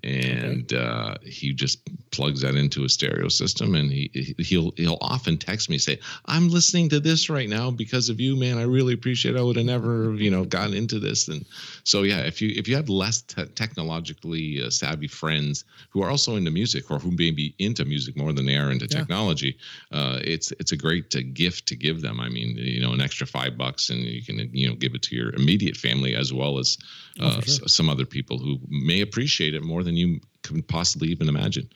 And 0.02 0.72
uh, 0.72 1.16
he 1.22 1.52
just 1.52 1.80
plugs 2.12 2.40
that 2.40 2.56
into 2.56 2.84
a 2.84 2.88
stereo 2.88 3.28
system, 3.28 3.74
and 3.74 3.90
he 3.90 4.34
he'll 4.38 4.72
he'll 4.76 4.98
often 5.00 5.38
text 5.38 5.70
me 5.70 5.78
say, 5.78 5.98
"I'm 6.26 6.48
listening 6.48 6.88
to 6.90 7.00
this 7.00 7.30
right 7.30 7.48
now 7.48 7.70
because 7.70 8.08
of 8.08 8.20
you, 8.20 8.36
man. 8.36 8.58
I 8.58 8.62
really 8.62 8.92
appreciate. 8.94 9.36
It. 9.36 9.38
I 9.38 9.42
would 9.42 9.56
have 9.56 9.66
never, 9.66 10.14
you 10.14 10.30
know, 10.30 10.44
gotten 10.44 10.74
into 10.74 10.98
this." 10.98 11.28
And 11.28 11.44
so, 11.84 12.02
yeah, 12.02 12.20
if 12.20 12.42
you 12.42 12.52
if 12.56 12.66
you 12.68 12.74
have 12.76 12.88
less 12.88 13.22
te- 13.22 13.46
technologically 13.54 14.62
uh, 14.62 14.70
savvy 14.70 15.06
friends 15.08 15.64
who 15.90 16.02
are 16.02 16.10
also 16.10 16.36
into 16.36 16.50
music 16.50 16.90
or 16.90 16.98
who 16.98 17.10
may 17.12 17.30
be 17.30 17.54
into 17.58 17.84
music 17.84 18.16
more 18.16 18.32
than 18.32 18.46
they 18.46 18.56
are 18.56 18.70
into 18.70 18.86
Yeah. 18.90 18.98
technology, 18.98 19.56
uh, 19.92 20.18
it's 20.24 20.52
it's 20.52 20.72
a 20.72 20.76
great 20.76 21.14
uh, 21.14 21.20
gift 21.32 21.66
to 21.68 21.76
give 21.76 22.00
them. 22.02 22.20
I 22.20 22.28
mean, 22.28 22.56
you 22.56 22.80
know, 22.80 22.92
an 22.92 23.00
extra 23.00 23.26
five 23.26 23.56
bucks, 23.56 23.90
and 23.90 24.00
you 24.02 24.22
can 24.22 24.50
you 24.52 24.68
know 24.68 24.74
give 24.74 24.94
it 24.94 25.02
to 25.02 25.16
your 25.16 25.30
immediate 25.34 25.76
family 25.76 26.14
as 26.14 26.32
well 26.32 26.58
as 26.58 26.76
Oh, 27.20 27.26
uh, 27.26 27.40
sure. 27.42 27.66
s- 27.66 27.72
some 27.74 27.88
other 27.90 28.06
people 28.06 28.38
who 28.38 28.58
may 28.68 29.00
appreciate 29.00 29.54
it 29.54 29.62
more 29.62 29.82
than 29.82 29.96
you 29.96 30.20
can 30.42 30.62
possibly 30.62 31.08
even 31.08 31.28
imagine. 31.28 31.68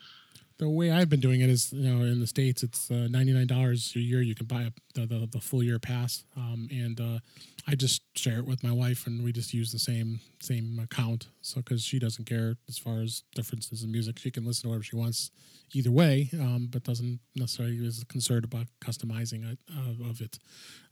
The 0.57 0.69
way 0.69 0.89
I've 0.89 1.09
been 1.09 1.19
doing 1.19 1.41
it 1.41 1.49
is, 1.49 1.73
you 1.73 1.93
know, 1.93 2.01
in 2.05 2.21
the 2.21 2.27
states, 2.27 2.63
it's 2.63 2.89
uh, 2.89 3.07
ninety 3.09 3.33
nine 3.33 3.47
dollars 3.47 3.91
a 3.95 3.99
year. 3.99 4.21
You 4.21 4.35
can 4.35 4.45
buy 4.45 4.61
a, 4.61 4.71
the, 4.93 5.05
the 5.05 5.27
the 5.29 5.41
full 5.41 5.61
year 5.61 5.79
pass, 5.79 6.23
um, 6.37 6.69
and 6.71 6.99
uh, 7.01 7.19
I 7.67 7.75
just 7.75 8.03
share 8.15 8.37
it 8.39 8.45
with 8.45 8.63
my 8.63 8.71
wife, 8.71 9.05
and 9.05 9.21
we 9.21 9.33
just 9.33 9.53
use 9.53 9.73
the 9.73 9.79
same 9.79 10.21
same 10.41 10.79
account. 10.81 11.27
So 11.41 11.57
because 11.57 11.83
she 11.83 11.99
doesn't 11.99 12.23
care 12.25 12.55
as 12.69 12.77
far 12.77 13.01
as 13.01 13.23
differences 13.35 13.83
in 13.83 13.91
music, 13.91 14.17
she 14.17 14.31
can 14.31 14.45
listen 14.45 14.63
to 14.63 14.69
whatever 14.69 14.83
she 14.83 14.95
wants 14.95 15.29
either 15.73 15.91
way, 15.91 16.29
um, 16.35 16.69
but 16.71 16.83
doesn't 16.83 17.19
necessarily 17.35 17.75
is 17.85 18.05
concerned 18.07 18.45
about 18.45 18.67
customizing 18.79 19.51
it, 19.51 19.59
uh, 19.75 20.09
of 20.09 20.21
it 20.21 20.37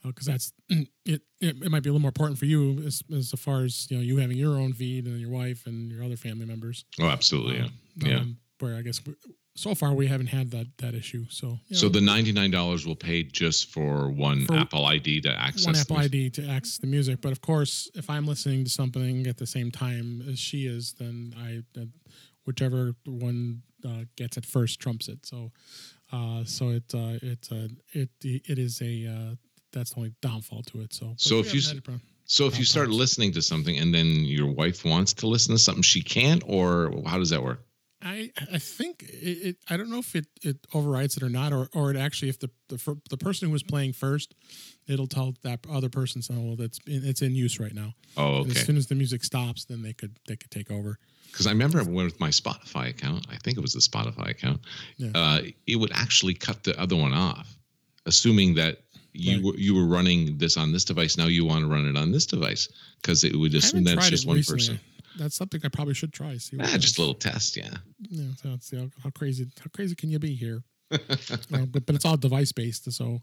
because 0.03 0.25
that's 0.25 0.51
it, 0.69 0.89
it. 1.05 1.21
It 1.39 1.71
might 1.71 1.83
be 1.83 1.89
a 1.89 1.93
little 1.93 2.01
more 2.01 2.09
important 2.09 2.37
for 2.37 2.45
you 2.47 2.79
as 2.85 3.01
as 3.15 3.31
far 3.37 3.63
as 3.63 3.89
you 3.89 3.95
know 3.95 4.03
you 4.03 4.17
having 4.17 4.35
your 4.35 4.59
own 4.59 4.73
feed 4.73 5.05
and 5.05 5.21
your 5.21 5.29
wife 5.29 5.65
and 5.67 5.89
your 5.89 6.03
other 6.03 6.17
family 6.17 6.45
members. 6.45 6.83
Oh, 6.99 7.07
absolutely, 7.07 7.59
yeah, 7.59 7.63
Um, 7.63 7.71
yeah. 8.11 8.17
um, 8.17 8.37
where 8.59 8.75
I 8.75 8.81
guess 8.81 8.99
so 9.55 9.75
far 9.75 9.93
we 9.93 10.07
haven't 10.07 10.27
had 10.27 10.51
that 10.51 10.67
that 10.77 10.93
issue. 10.95 11.25
So 11.29 11.59
you 11.67 11.75
So 11.77 11.89
the 11.89 12.01
ninety 12.01 12.31
nine 12.31 12.51
dollars 12.51 12.85
will 12.87 12.95
pay 12.95 13.23
just 13.23 13.69
for 13.71 14.09
one 14.09 14.45
For 14.45 14.55
Apple 14.55 14.85
ID 14.85 15.21
to 15.21 15.29
access. 15.29 15.65
one 15.65 15.73
the 15.73 15.79
Apple 15.79 15.97
music. 15.97 16.13
ID 16.13 16.29
to 16.31 16.47
access 16.49 16.77
the 16.79 16.87
music, 16.87 17.21
but 17.21 17.31
of 17.31 17.41
course, 17.41 17.89
if 17.95 18.09
I'm 18.09 18.25
listening 18.25 18.63
to 18.63 18.69
something 18.69 19.27
at 19.27 19.37
the 19.37 19.45
same 19.47 19.71
time 19.71 20.23
as 20.29 20.39
she 20.39 20.65
is, 20.65 20.93
then 20.93 21.33
I 21.37 21.63
then 21.73 21.93
whichever 22.45 22.93
one 23.05 23.61
uh, 23.85 24.03
gets 24.15 24.37
it 24.37 24.45
first 24.45 24.79
trumps 24.79 25.07
it. 25.07 25.25
So, 25.25 25.51
uh, 26.11 26.43
so 26.45 26.69
it 26.69 26.83
uh, 26.93 27.19
it 27.21 27.47
uh, 27.51 27.67
it 27.91 28.09
it 28.23 28.57
is 28.59 28.81
a 28.81 29.07
uh, 29.07 29.35
that's 29.71 29.91
the 29.91 29.97
only 29.97 30.13
downfall 30.21 30.63
to 30.63 30.81
it. 30.81 30.93
So, 30.93 31.13
So 31.17 31.39
if 31.39 31.53
you 31.53 31.59
haven't 31.61 31.63
s- 31.63 31.67
had 31.69 31.77
a 31.77 31.81
pro- 31.81 31.99
So 32.25 32.47
if 32.47 32.57
you 32.57 32.65
start 32.65 32.89
listening 32.89 33.33
to 33.33 33.41
something 33.41 33.77
and 33.77 33.93
then 33.93 34.07
your 34.25 34.47
wife 34.51 34.85
wants 34.85 35.13
to 35.13 35.27
listen 35.27 35.53
to 35.55 35.59
something 35.59 35.83
she 35.83 36.01
can't, 36.01 36.43
or 36.47 36.91
how 37.05 37.17
does 37.19 37.29
that 37.31 37.43
work? 37.43 37.65
I 38.03 38.31
I 38.51 38.57
think 38.59 39.03
it, 39.03 39.07
it 39.47 39.55
I 39.69 39.77
don't 39.77 39.89
know 39.89 39.99
if 39.99 40.15
it, 40.15 40.27
it 40.41 40.57
overrides 40.73 41.17
it 41.17 41.23
or 41.23 41.29
not, 41.29 41.53
or 41.53 41.69
or 41.73 41.91
it 41.91 41.97
actually 41.97 42.29
if 42.29 42.39
the 42.39 42.49
the, 42.69 42.97
the 43.09 43.17
person 43.17 43.47
who 43.47 43.51
was 43.53 43.63
playing 43.63 43.93
first, 43.93 44.33
it'll 44.87 45.07
tell 45.07 45.33
that 45.43 45.59
other 45.69 45.89
person, 45.89 46.21
so 46.21 46.33
well, 46.35 46.55
that's 46.55 46.79
in, 46.87 47.03
it's 47.05 47.21
in 47.21 47.33
use 47.35 47.59
right 47.59 47.73
now. 47.73 47.93
Oh, 48.17 48.41
And 48.41 48.51
okay. 48.51 48.59
as 48.59 48.65
soon 48.65 48.77
as 48.77 48.87
the 48.87 48.95
music 48.95 49.23
stops, 49.23 49.65
then 49.65 49.81
they 49.81 49.93
could 49.93 50.17
they 50.27 50.35
could 50.35 50.51
take 50.51 50.69
over. 50.71 50.97
Because 51.31 51.47
I 51.47 51.51
remember 51.51 51.83
with 51.83 52.19
my 52.19 52.29
Spotify 52.29 52.89
account, 52.89 53.25
I 53.31 53.37
think 53.37 53.57
it 53.57 53.61
was 53.61 53.73
the 53.73 53.79
Spotify 53.79 54.29
account, 54.29 54.61
Yeah. 54.97 55.11
uh, 55.15 55.41
it 55.65 55.77
would 55.77 55.91
actually 55.91 56.35
cut 56.35 56.63
the 56.63 56.79
other 56.79 56.95
one 56.95 57.11
off, 57.13 57.47
assuming 58.05 58.53
that 58.55 58.83
you 59.13 59.35
Right. 59.35 59.43
were, 59.43 59.55
you 59.57 59.73
were 59.75 59.85
running 59.85 60.37
this 60.37 60.57
on 60.57 60.71
this 60.71 60.83
device. 60.85 61.17
Now 61.17 61.27
you 61.27 61.45
want 61.45 61.61
to 61.61 61.67
run 61.67 61.87
it 61.87 61.95
on 61.97 62.11
this 62.11 62.25
device 62.27 62.67
because 63.01 63.23
it 63.23 63.35
would 63.35 63.53
assume 63.55 63.83
that's 63.83 64.09
just 64.09 64.27
one 64.27 64.37
recently. 64.37 64.59
person. 64.67 64.79
That's 65.17 65.35
something 65.35 65.61
I 65.63 65.69
probably 65.69 65.93
should 65.93 66.13
try. 66.13 66.37
See, 66.37 66.57
what 66.57 66.69
Ah, 66.73 66.77
just 66.77 66.97
a 66.97 67.01
little 67.01 67.13
test, 67.15 67.55
yeah. 67.57 67.69
Yeah, 67.99 68.29
so 68.41 68.57
see 68.59 68.77
how, 68.77 68.89
how 69.03 69.09
crazy 69.11 69.47
how 69.59 69.67
crazy 69.73 69.95
can 69.95 70.09
you 70.09 70.19
be 70.19 70.35
here? 70.35 70.63
Uh, 71.53 71.65
but 71.65 71.85
but 71.85 71.95
it's 71.95 72.05
all 72.05 72.17
device 72.17 72.51
based, 72.51 72.91
so 72.91 73.21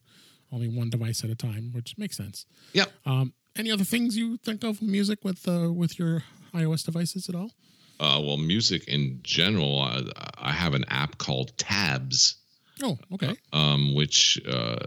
only 0.52 0.68
one 0.68 0.90
device 0.90 1.22
at 1.24 1.30
a 1.30 1.34
time, 1.34 1.70
which 1.72 1.96
makes 1.98 2.16
sense. 2.16 2.46
Yep. 2.72 2.90
Um, 3.06 3.32
any 3.56 3.70
other 3.70 3.84
things 3.84 4.16
you 4.16 4.36
think 4.38 4.64
of 4.64 4.80
music 4.82 5.24
with 5.24 5.46
uh, 5.48 5.72
with 5.72 5.98
your 5.98 6.24
iOS 6.54 6.84
devices 6.84 7.28
at 7.28 7.34
all? 7.34 7.50
Uh, 7.98 8.20
well, 8.24 8.36
music 8.36 8.84
in 8.88 9.20
general, 9.22 9.82
uh, 9.82 10.02
I 10.38 10.52
have 10.52 10.74
an 10.74 10.84
app 10.88 11.18
called 11.18 11.56
Tabs. 11.58 12.36
Oh, 12.82 12.96
okay. 13.12 13.34
um, 13.52 13.94
which 13.94 14.40
uh, 14.48 14.86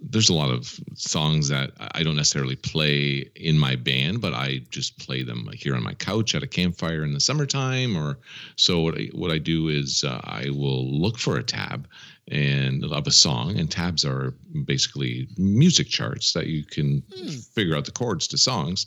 there's 0.00 0.28
a 0.28 0.34
lot 0.34 0.50
of 0.50 0.78
songs 0.94 1.48
that 1.48 1.70
I 1.78 2.02
don't 2.02 2.16
necessarily 2.16 2.56
play 2.56 3.30
in 3.36 3.58
my 3.58 3.76
band, 3.76 4.20
but 4.20 4.34
I 4.34 4.60
just 4.70 4.98
play 4.98 5.22
them 5.22 5.48
here 5.54 5.74
on 5.74 5.82
my 5.82 5.94
couch 5.94 6.34
at 6.34 6.42
a 6.42 6.46
campfire 6.46 7.04
in 7.04 7.14
the 7.14 7.20
summertime. 7.20 7.96
Or 7.96 8.18
so 8.56 8.80
what 8.80 8.98
I, 8.98 9.04
what 9.12 9.30
I 9.30 9.38
do 9.38 9.68
is 9.68 10.04
uh, 10.04 10.20
I 10.24 10.50
will 10.50 10.86
look 10.90 11.18
for 11.18 11.38
a 11.38 11.42
tab 11.42 11.88
and 12.28 12.84
of 12.84 13.06
a 13.06 13.10
song, 13.10 13.58
and 13.58 13.70
tabs 13.70 14.04
are 14.04 14.34
basically 14.64 15.28
music 15.36 15.88
charts 15.88 16.32
that 16.32 16.46
you 16.46 16.64
can 16.64 17.02
Hmm. 17.14 17.28
figure 17.28 17.76
out 17.76 17.84
the 17.84 17.92
chords 17.92 18.26
to 18.28 18.38
songs, 18.38 18.86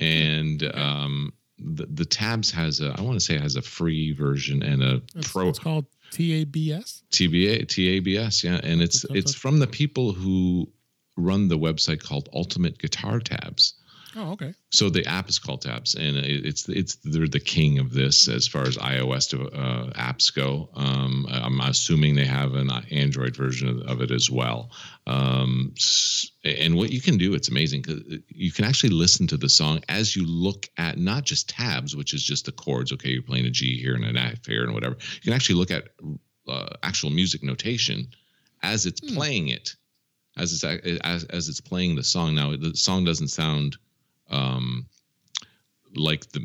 and 0.00 0.64
um, 0.74 1.32
the, 1.58 1.86
the 1.86 2.04
tabs 2.04 2.50
has 2.50 2.80
a 2.80 2.92
I 2.98 3.02
want 3.02 3.14
to 3.18 3.24
say 3.24 3.34
it 3.36 3.40
has 3.40 3.56
a 3.56 3.62
free 3.62 4.12
version 4.12 4.62
and 4.62 4.82
a 4.82 5.02
pro 5.22 5.48
it's 5.48 5.58
called 5.60 5.86
TABS. 6.12 7.02
TBA, 7.10 7.66
TABS, 7.68 8.44
yeah, 8.44 8.60
and 8.62 8.82
it's 8.82 9.04
it's 9.10 9.34
from 9.34 9.58
the 9.58 9.66
people 9.66 10.12
who 10.12 10.68
run 11.16 11.48
the 11.48 11.58
website 11.58 12.02
called 12.02 12.28
Ultimate 12.32 12.78
Guitar 12.78 13.18
Tabs. 13.18 13.74
Oh, 14.14 14.32
okay. 14.32 14.52
So 14.70 14.90
the 14.90 15.06
app 15.06 15.28
is 15.30 15.38
called 15.38 15.62
Tabs, 15.62 15.94
and 15.94 16.16
it's 16.18 16.68
it's 16.68 16.96
they're 16.96 17.26
the 17.26 17.40
king 17.40 17.78
of 17.78 17.92
this 17.92 18.28
as 18.28 18.46
far 18.46 18.62
as 18.62 18.76
iOS 18.76 19.30
to, 19.30 19.48
uh, 19.50 19.90
apps 19.92 20.34
go. 20.34 20.68
Um, 20.74 21.26
I'm 21.30 21.60
assuming 21.60 22.14
they 22.14 22.26
have 22.26 22.54
an 22.54 22.70
Android 22.90 23.34
version 23.34 23.68
of, 23.68 23.80
of 23.88 24.00
it 24.02 24.10
as 24.10 24.30
well. 24.30 24.70
Um, 25.06 25.74
and 26.44 26.76
what 26.76 26.90
you 26.92 27.00
can 27.00 27.16
do, 27.16 27.32
it's 27.32 27.48
amazing 27.48 27.82
because 27.82 28.02
you 28.28 28.52
can 28.52 28.66
actually 28.66 28.90
listen 28.90 29.26
to 29.28 29.38
the 29.38 29.48
song 29.48 29.80
as 29.88 30.14
you 30.14 30.26
look 30.26 30.68
at 30.76 30.98
not 30.98 31.24
just 31.24 31.48
tabs, 31.48 31.96
which 31.96 32.12
is 32.12 32.22
just 32.22 32.44
the 32.44 32.52
chords. 32.52 32.92
Okay, 32.92 33.10
you're 33.10 33.22
playing 33.22 33.46
a 33.46 33.50
G 33.50 33.78
here 33.80 33.94
and 33.94 34.04
an 34.04 34.18
F 34.18 34.44
here 34.46 34.64
and 34.64 34.74
whatever. 34.74 34.96
You 35.14 35.20
can 35.22 35.32
actually 35.32 35.56
look 35.56 35.70
at 35.70 35.88
uh, 36.48 36.68
actual 36.82 37.10
music 37.10 37.42
notation 37.42 38.08
as 38.62 38.84
it's 38.84 39.00
Hmm. 39.00 39.16
playing 39.16 39.48
it, 39.48 39.74
as 40.36 40.52
it's 40.52 40.64
as 41.02 41.24
as 41.24 41.48
it's 41.48 41.60
playing 41.62 41.96
the 41.96 42.04
song. 42.04 42.34
Now 42.34 42.54
the 42.56 42.74
song 42.76 43.04
doesn't 43.04 43.28
sound 43.28 43.78
um, 44.32 44.86
like 45.94 46.30
the 46.32 46.40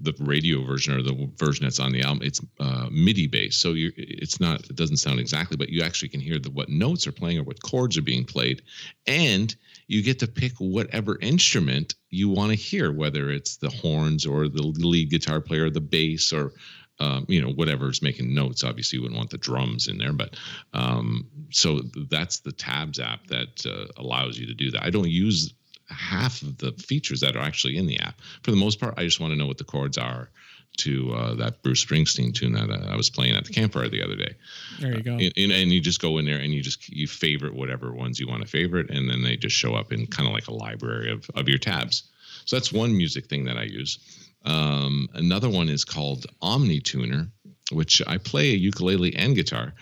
the 0.00 0.14
radio 0.20 0.64
version 0.64 0.94
or 0.94 1.02
the 1.02 1.30
version 1.36 1.64
that's 1.64 1.80
on 1.80 1.92
the 1.92 2.02
album. 2.02 2.26
It's 2.26 2.40
uh, 2.58 2.88
MIDI 2.90 3.26
based, 3.26 3.60
so 3.60 3.72
you 3.72 3.92
it's 3.96 4.40
not 4.40 4.68
it 4.68 4.76
doesn't 4.76 4.96
sound 4.96 5.20
exactly, 5.20 5.56
but 5.56 5.68
you 5.68 5.82
actually 5.82 6.08
can 6.08 6.20
hear 6.20 6.38
the 6.38 6.50
what 6.50 6.68
notes 6.68 7.06
are 7.06 7.12
playing 7.12 7.38
or 7.38 7.44
what 7.44 7.62
chords 7.62 7.96
are 7.98 8.02
being 8.02 8.24
played, 8.24 8.62
and 9.06 9.54
you 9.86 10.02
get 10.02 10.18
to 10.20 10.26
pick 10.26 10.52
whatever 10.58 11.18
instrument 11.20 11.94
you 12.10 12.28
want 12.28 12.50
to 12.50 12.56
hear, 12.56 12.92
whether 12.92 13.30
it's 13.30 13.56
the 13.56 13.70
horns 13.70 14.26
or 14.26 14.48
the 14.48 14.62
lead 14.62 15.10
guitar 15.10 15.40
player, 15.40 15.66
or 15.66 15.70
the 15.70 15.80
bass, 15.80 16.32
or 16.32 16.52
um, 16.98 17.26
you 17.28 17.40
know 17.40 17.52
whatever's 17.52 18.02
making 18.02 18.34
notes. 18.34 18.64
Obviously, 18.64 18.96
you 18.96 19.02
wouldn't 19.02 19.18
want 19.18 19.30
the 19.30 19.38
drums 19.38 19.88
in 19.88 19.98
there, 19.98 20.12
but 20.12 20.36
um, 20.72 21.28
so 21.50 21.82
that's 22.10 22.40
the 22.40 22.52
tabs 22.52 22.98
app 22.98 23.26
that 23.28 23.64
uh, 23.66 23.86
allows 24.00 24.38
you 24.38 24.46
to 24.46 24.54
do 24.54 24.70
that. 24.72 24.82
I 24.82 24.90
don't 24.90 25.08
use 25.08 25.54
half 25.90 26.42
of 26.42 26.58
the 26.58 26.72
features 26.72 27.20
that 27.20 27.36
are 27.36 27.42
actually 27.42 27.76
in 27.76 27.86
the 27.86 27.98
app. 27.98 28.20
For 28.42 28.50
the 28.50 28.56
most 28.56 28.80
part, 28.80 28.94
I 28.96 29.04
just 29.04 29.20
want 29.20 29.32
to 29.32 29.38
know 29.38 29.46
what 29.46 29.58
the 29.58 29.64
chords 29.64 29.98
are 29.98 30.30
to 30.78 31.12
uh, 31.12 31.34
that 31.34 31.62
Bruce 31.62 31.84
Springsteen 31.84 32.34
tune 32.34 32.52
that 32.52 32.70
uh, 32.70 32.86
I 32.88 32.96
was 32.96 33.10
playing 33.10 33.34
at 33.34 33.44
the 33.44 33.52
campfire 33.52 33.88
the 33.88 34.02
other 34.02 34.16
day. 34.16 34.34
There 34.78 34.96
you 34.96 35.02
go. 35.02 35.12
And, 35.12 35.32
and, 35.36 35.52
and 35.52 35.70
you 35.72 35.80
just 35.80 36.00
go 36.00 36.18
in 36.18 36.26
there 36.26 36.38
and 36.38 36.52
you 36.52 36.62
just 36.62 36.88
you 36.88 37.06
favorite 37.06 37.54
whatever 37.54 37.92
ones 37.92 38.20
you 38.20 38.28
want 38.28 38.42
to 38.42 38.48
favorite, 38.48 38.90
and 38.90 39.08
then 39.08 39.22
they 39.22 39.36
just 39.36 39.56
show 39.56 39.74
up 39.74 39.92
in 39.92 40.06
kind 40.06 40.28
of 40.28 40.32
like 40.32 40.48
a 40.48 40.54
library 40.54 41.12
of 41.12 41.28
of 41.34 41.48
your 41.48 41.58
tabs. 41.58 42.04
So 42.44 42.56
that's 42.56 42.72
one 42.72 42.96
music 42.96 43.26
thing 43.26 43.44
that 43.44 43.56
I 43.56 43.64
use. 43.64 43.98
Um, 44.44 45.08
another 45.14 45.50
one 45.50 45.68
is 45.68 45.84
called 45.84 46.26
OmniTuner, 46.42 47.30
which 47.72 48.00
I 48.06 48.16
play 48.16 48.52
a 48.52 48.56
ukulele 48.56 49.14
and 49.14 49.34
guitar. 49.34 49.74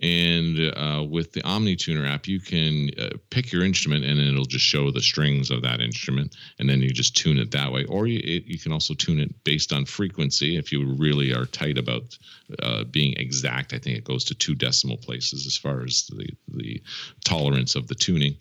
And 0.00 0.58
uh, 0.76 1.06
with 1.08 1.32
the 1.32 1.40
OmniTuner 1.42 2.06
app, 2.06 2.26
you 2.26 2.38
can 2.38 2.90
uh, 2.98 3.16
pick 3.30 3.50
your 3.50 3.64
instrument 3.64 4.04
and 4.04 4.20
it'll 4.20 4.44
just 4.44 4.64
show 4.64 4.90
the 4.90 5.00
strings 5.00 5.50
of 5.50 5.62
that 5.62 5.80
instrument, 5.80 6.36
and 6.58 6.68
then 6.68 6.82
you 6.82 6.90
just 6.90 7.16
tune 7.16 7.38
it 7.38 7.50
that 7.52 7.72
way. 7.72 7.84
Or 7.86 8.06
you, 8.06 8.18
it, 8.18 8.44
you 8.44 8.58
can 8.58 8.72
also 8.72 8.92
tune 8.92 9.20
it 9.20 9.44
based 9.44 9.72
on 9.72 9.86
frequency 9.86 10.58
if 10.58 10.70
you 10.70 10.84
really 10.84 11.32
are 11.32 11.46
tight 11.46 11.78
about 11.78 12.16
uh, 12.62 12.84
being 12.84 13.14
exact. 13.16 13.72
I 13.72 13.78
think 13.78 13.96
it 13.96 14.04
goes 14.04 14.24
to 14.24 14.34
two 14.34 14.54
decimal 14.54 14.98
places 14.98 15.46
as 15.46 15.56
far 15.56 15.82
as 15.82 16.06
the 16.08 16.28
the 16.48 16.82
tolerance 17.24 17.74
of 17.74 17.88
the 17.88 17.94
tuning. 17.94 18.36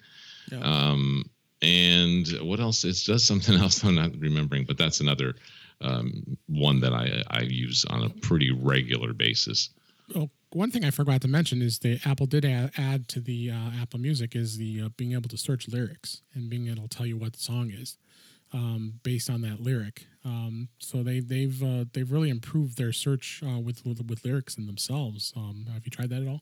Yeah. 0.52 0.60
Um, 0.60 1.30
and 1.62 2.28
what 2.42 2.60
else? 2.60 2.84
It 2.84 3.02
does 3.06 3.26
something 3.26 3.56
else 3.62 3.82
I'm 3.82 3.96
not 3.96 4.12
remembering, 4.20 4.66
but 4.66 4.78
that's 4.78 5.00
another 5.00 5.36
um, 5.80 6.38
one 6.48 6.82
that 6.82 6.94
I 6.94 7.24
I 7.30 7.44
use 7.44 7.86
on 7.86 8.04
a 8.04 8.10
pretty 8.10 8.52
regular 8.52 9.14
basis. 9.14 9.70
Oh, 10.14 10.30
one 10.52 10.72
thing 10.72 10.86
I 10.86 10.92
forgot 10.92 11.22
to 11.22 11.28
mention 11.28 11.62
is 11.62 11.80
the 11.80 12.00
Apple 12.06 12.28
did 12.28 12.46
add, 12.46 12.72
add 12.78 13.08
to 13.10 13.20
the 13.20 13.52
uh, 13.52 13.72
Apple 13.82 14.00
Music 14.00 14.36
is 14.36 14.58
the 14.58 14.82
uh, 14.84 14.90
being 14.98 15.14
able 15.14 15.30
to 15.30 15.38
search 15.38 15.68
lyrics 15.68 16.22
and 16.34 16.50
being 16.50 16.68
able 16.68 16.88
to 16.88 16.90
tell 16.98 17.06
you 17.06 17.18
what 17.18 17.34
the 17.34 17.40
song 17.40 17.72
is 17.72 17.98
um, 18.54 19.00
based 19.04 19.30
on 19.30 19.42
that 19.42 19.60
lyric. 19.62 20.06
Um, 20.24 20.70
so 20.80 21.02
they 21.04 21.20
they've 21.22 21.62
uh, 21.64 21.86
they've 21.94 22.12
really 22.12 22.30
improved 22.30 22.78
their 22.78 22.92
search 22.94 23.42
uh, 23.46 23.60
with, 23.60 23.86
with 23.86 24.06
with 24.08 24.24
lyrics 24.24 24.58
in 24.58 24.68
themselves. 24.68 25.34
Um, 25.36 25.66
have 25.74 25.86
you 25.86 25.92
tried 25.92 26.10
that 26.12 26.22
at 26.22 26.28
all? 26.28 26.42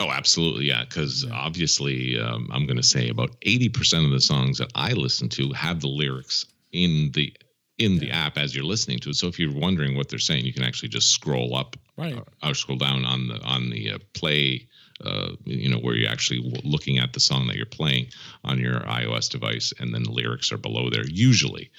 Oh, 0.00 0.10
absolutely, 0.10 0.66
yeah. 0.66 0.84
Because 0.84 1.24
Yeah. 1.24 1.32
obviously, 1.34 2.18
um, 2.18 2.48
I'm 2.52 2.66
going 2.66 2.76
to 2.76 2.82
say 2.82 3.08
about 3.10 3.36
80 3.42 3.68
percent 3.68 4.04
of 4.04 4.10
the 4.10 4.20
songs 4.20 4.58
that 4.58 4.72
I 4.74 4.92
listen 4.92 5.28
to 5.30 5.52
have 5.52 5.80
the 5.80 5.88
lyrics 5.88 6.46
in 6.72 7.12
the 7.12 7.32
in 7.78 7.98
the 7.98 8.10
app 8.10 8.36
as 8.38 8.54
you're 8.54 8.64
listening 8.64 8.98
to 9.00 9.10
it. 9.10 9.14
So 9.16 9.26
if 9.28 9.38
you're 9.38 9.52
wondering 9.52 9.96
what 9.96 10.08
they're 10.08 10.18
saying, 10.18 10.44
you 10.44 10.52
can 10.52 10.62
actually 10.64 10.88
just 10.90 11.10
scroll 11.10 11.56
up 11.56 11.76
Right. 11.96 12.22
I'll 12.42 12.54
scroll 12.54 12.78
down 12.78 13.04
on 13.04 13.28
the 13.28 13.40
on 13.42 13.70
the 13.70 13.92
uh, 13.92 13.98
play. 14.14 14.68
Uh, 15.04 15.32
you 15.44 15.68
know 15.68 15.78
where 15.78 15.94
you're 15.96 16.10
actually 16.10 16.40
w- 16.40 16.60
looking 16.64 16.98
at 16.98 17.12
the 17.12 17.20
song 17.20 17.46
that 17.48 17.56
you're 17.56 17.66
playing 17.66 18.06
on 18.44 18.58
your 18.58 18.80
iOS 18.80 19.28
device, 19.28 19.72
and 19.78 19.92
then 19.94 20.04
the 20.04 20.10
lyrics 20.12 20.52
are 20.52 20.56
below 20.56 20.88
there. 20.90 21.04
Usually, 21.06 21.70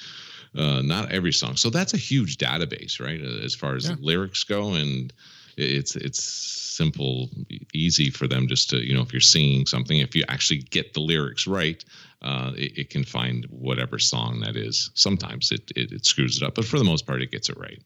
uh, 0.57 0.81
not 0.81 1.11
every 1.11 1.33
song. 1.33 1.55
So 1.55 1.69
that's 1.69 1.93
a 1.93 1.97
huge 1.97 2.37
database, 2.37 2.99
right? 2.99 3.21
uh, 3.21 3.43
As 3.43 3.55
far 3.55 3.75
as 3.75 3.89
Yeah. 3.89 3.95
lyrics 3.99 4.43
go, 4.43 4.73
and 4.73 5.13
it's 5.57 5.95
it's 5.95 6.21
simple, 6.23 7.29
easy 7.73 8.09
for 8.09 8.27
them 8.27 8.47
just 8.47 8.69
to 8.71 8.85
you 8.85 8.93
know 8.93 9.01
if 9.01 9.13
you're 9.13 9.21
singing 9.21 9.65
something, 9.65 9.99
if 9.99 10.15
you 10.15 10.23
actually 10.27 10.59
get 10.59 10.93
the 10.93 10.99
lyrics 11.01 11.47
right, 11.47 11.83
uh, 12.21 12.51
it, 12.57 12.77
it 12.77 12.89
can 12.89 13.03
find 13.03 13.45
whatever 13.49 13.99
song 13.99 14.39
that 14.41 14.55
is. 14.55 14.91
Sometimes 14.93 15.51
it, 15.51 15.71
it 15.75 15.91
it 15.91 16.05
screws 16.05 16.37
it 16.37 16.43
up, 16.43 16.55
but 16.55 16.65
for 16.65 16.77
the 16.77 16.83
most 16.85 17.05
part, 17.05 17.21
it 17.21 17.31
gets 17.31 17.49
it 17.49 17.57
right. 17.57 17.81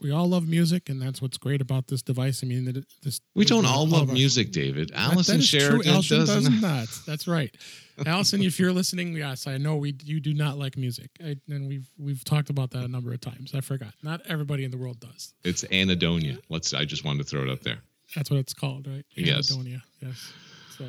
We 0.00 0.10
all 0.10 0.28
love 0.28 0.48
music, 0.48 0.88
and 0.88 1.00
that's 1.00 1.22
what's 1.22 1.38
great 1.38 1.60
about 1.60 1.86
this 1.86 2.02
device. 2.02 2.42
I 2.42 2.46
mean, 2.46 2.64
that 2.64 2.84
this 3.02 3.20
We 3.34 3.44
don't 3.44 3.64
all 3.66 3.86
love 3.86 4.02
of 4.02 4.08
us- 4.10 4.14
music, 4.14 4.50
David. 4.50 4.90
Allison 4.94 5.36
that 5.36 5.42
is 5.44 5.50
true. 5.50 5.82
Allison 5.86 6.18
doesn't. 6.20 6.52
does 6.52 6.62
not. 6.62 6.88
That's 7.06 7.28
right. 7.28 7.54
Allison, 8.06 8.42
if 8.42 8.58
you're 8.58 8.72
listening, 8.72 9.14
yes, 9.16 9.46
I 9.46 9.58
know 9.58 9.76
we 9.76 9.94
you 10.04 10.18
do 10.20 10.34
not 10.34 10.58
like 10.58 10.76
music, 10.76 11.10
I, 11.24 11.36
and 11.48 11.68
we've 11.68 11.88
we've 11.98 12.24
talked 12.24 12.50
about 12.50 12.70
that 12.72 12.82
a 12.84 12.88
number 12.88 13.12
of 13.12 13.20
times. 13.20 13.54
I 13.54 13.60
forgot. 13.60 13.92
Not 14.02 14.22
everybody 14.26 14.64
in 14.64 14.70
the 14.70 14.78
world 14.78 14.98
does. 14.98 15.34
It's 15.44 15.62
anhedonia. 15.64 16.38
Let's. 16.48 16.74
I 16.74 16.84
just 16.84 17.04
wanted 17.04 17.18
to 17.18 17.24
throw 17.30 17.42
it 17.42 17.48
up 17.50 17.60
there. 17.60 17.78
That's 18.16 18.30
what 18.30 18.40
it's 18.40 18.54
called, 18.54 18.88
right? 18.88 19.04
Yes. 19.14 19.56
Yes. 20.02 20.32
So, 20.76 20.86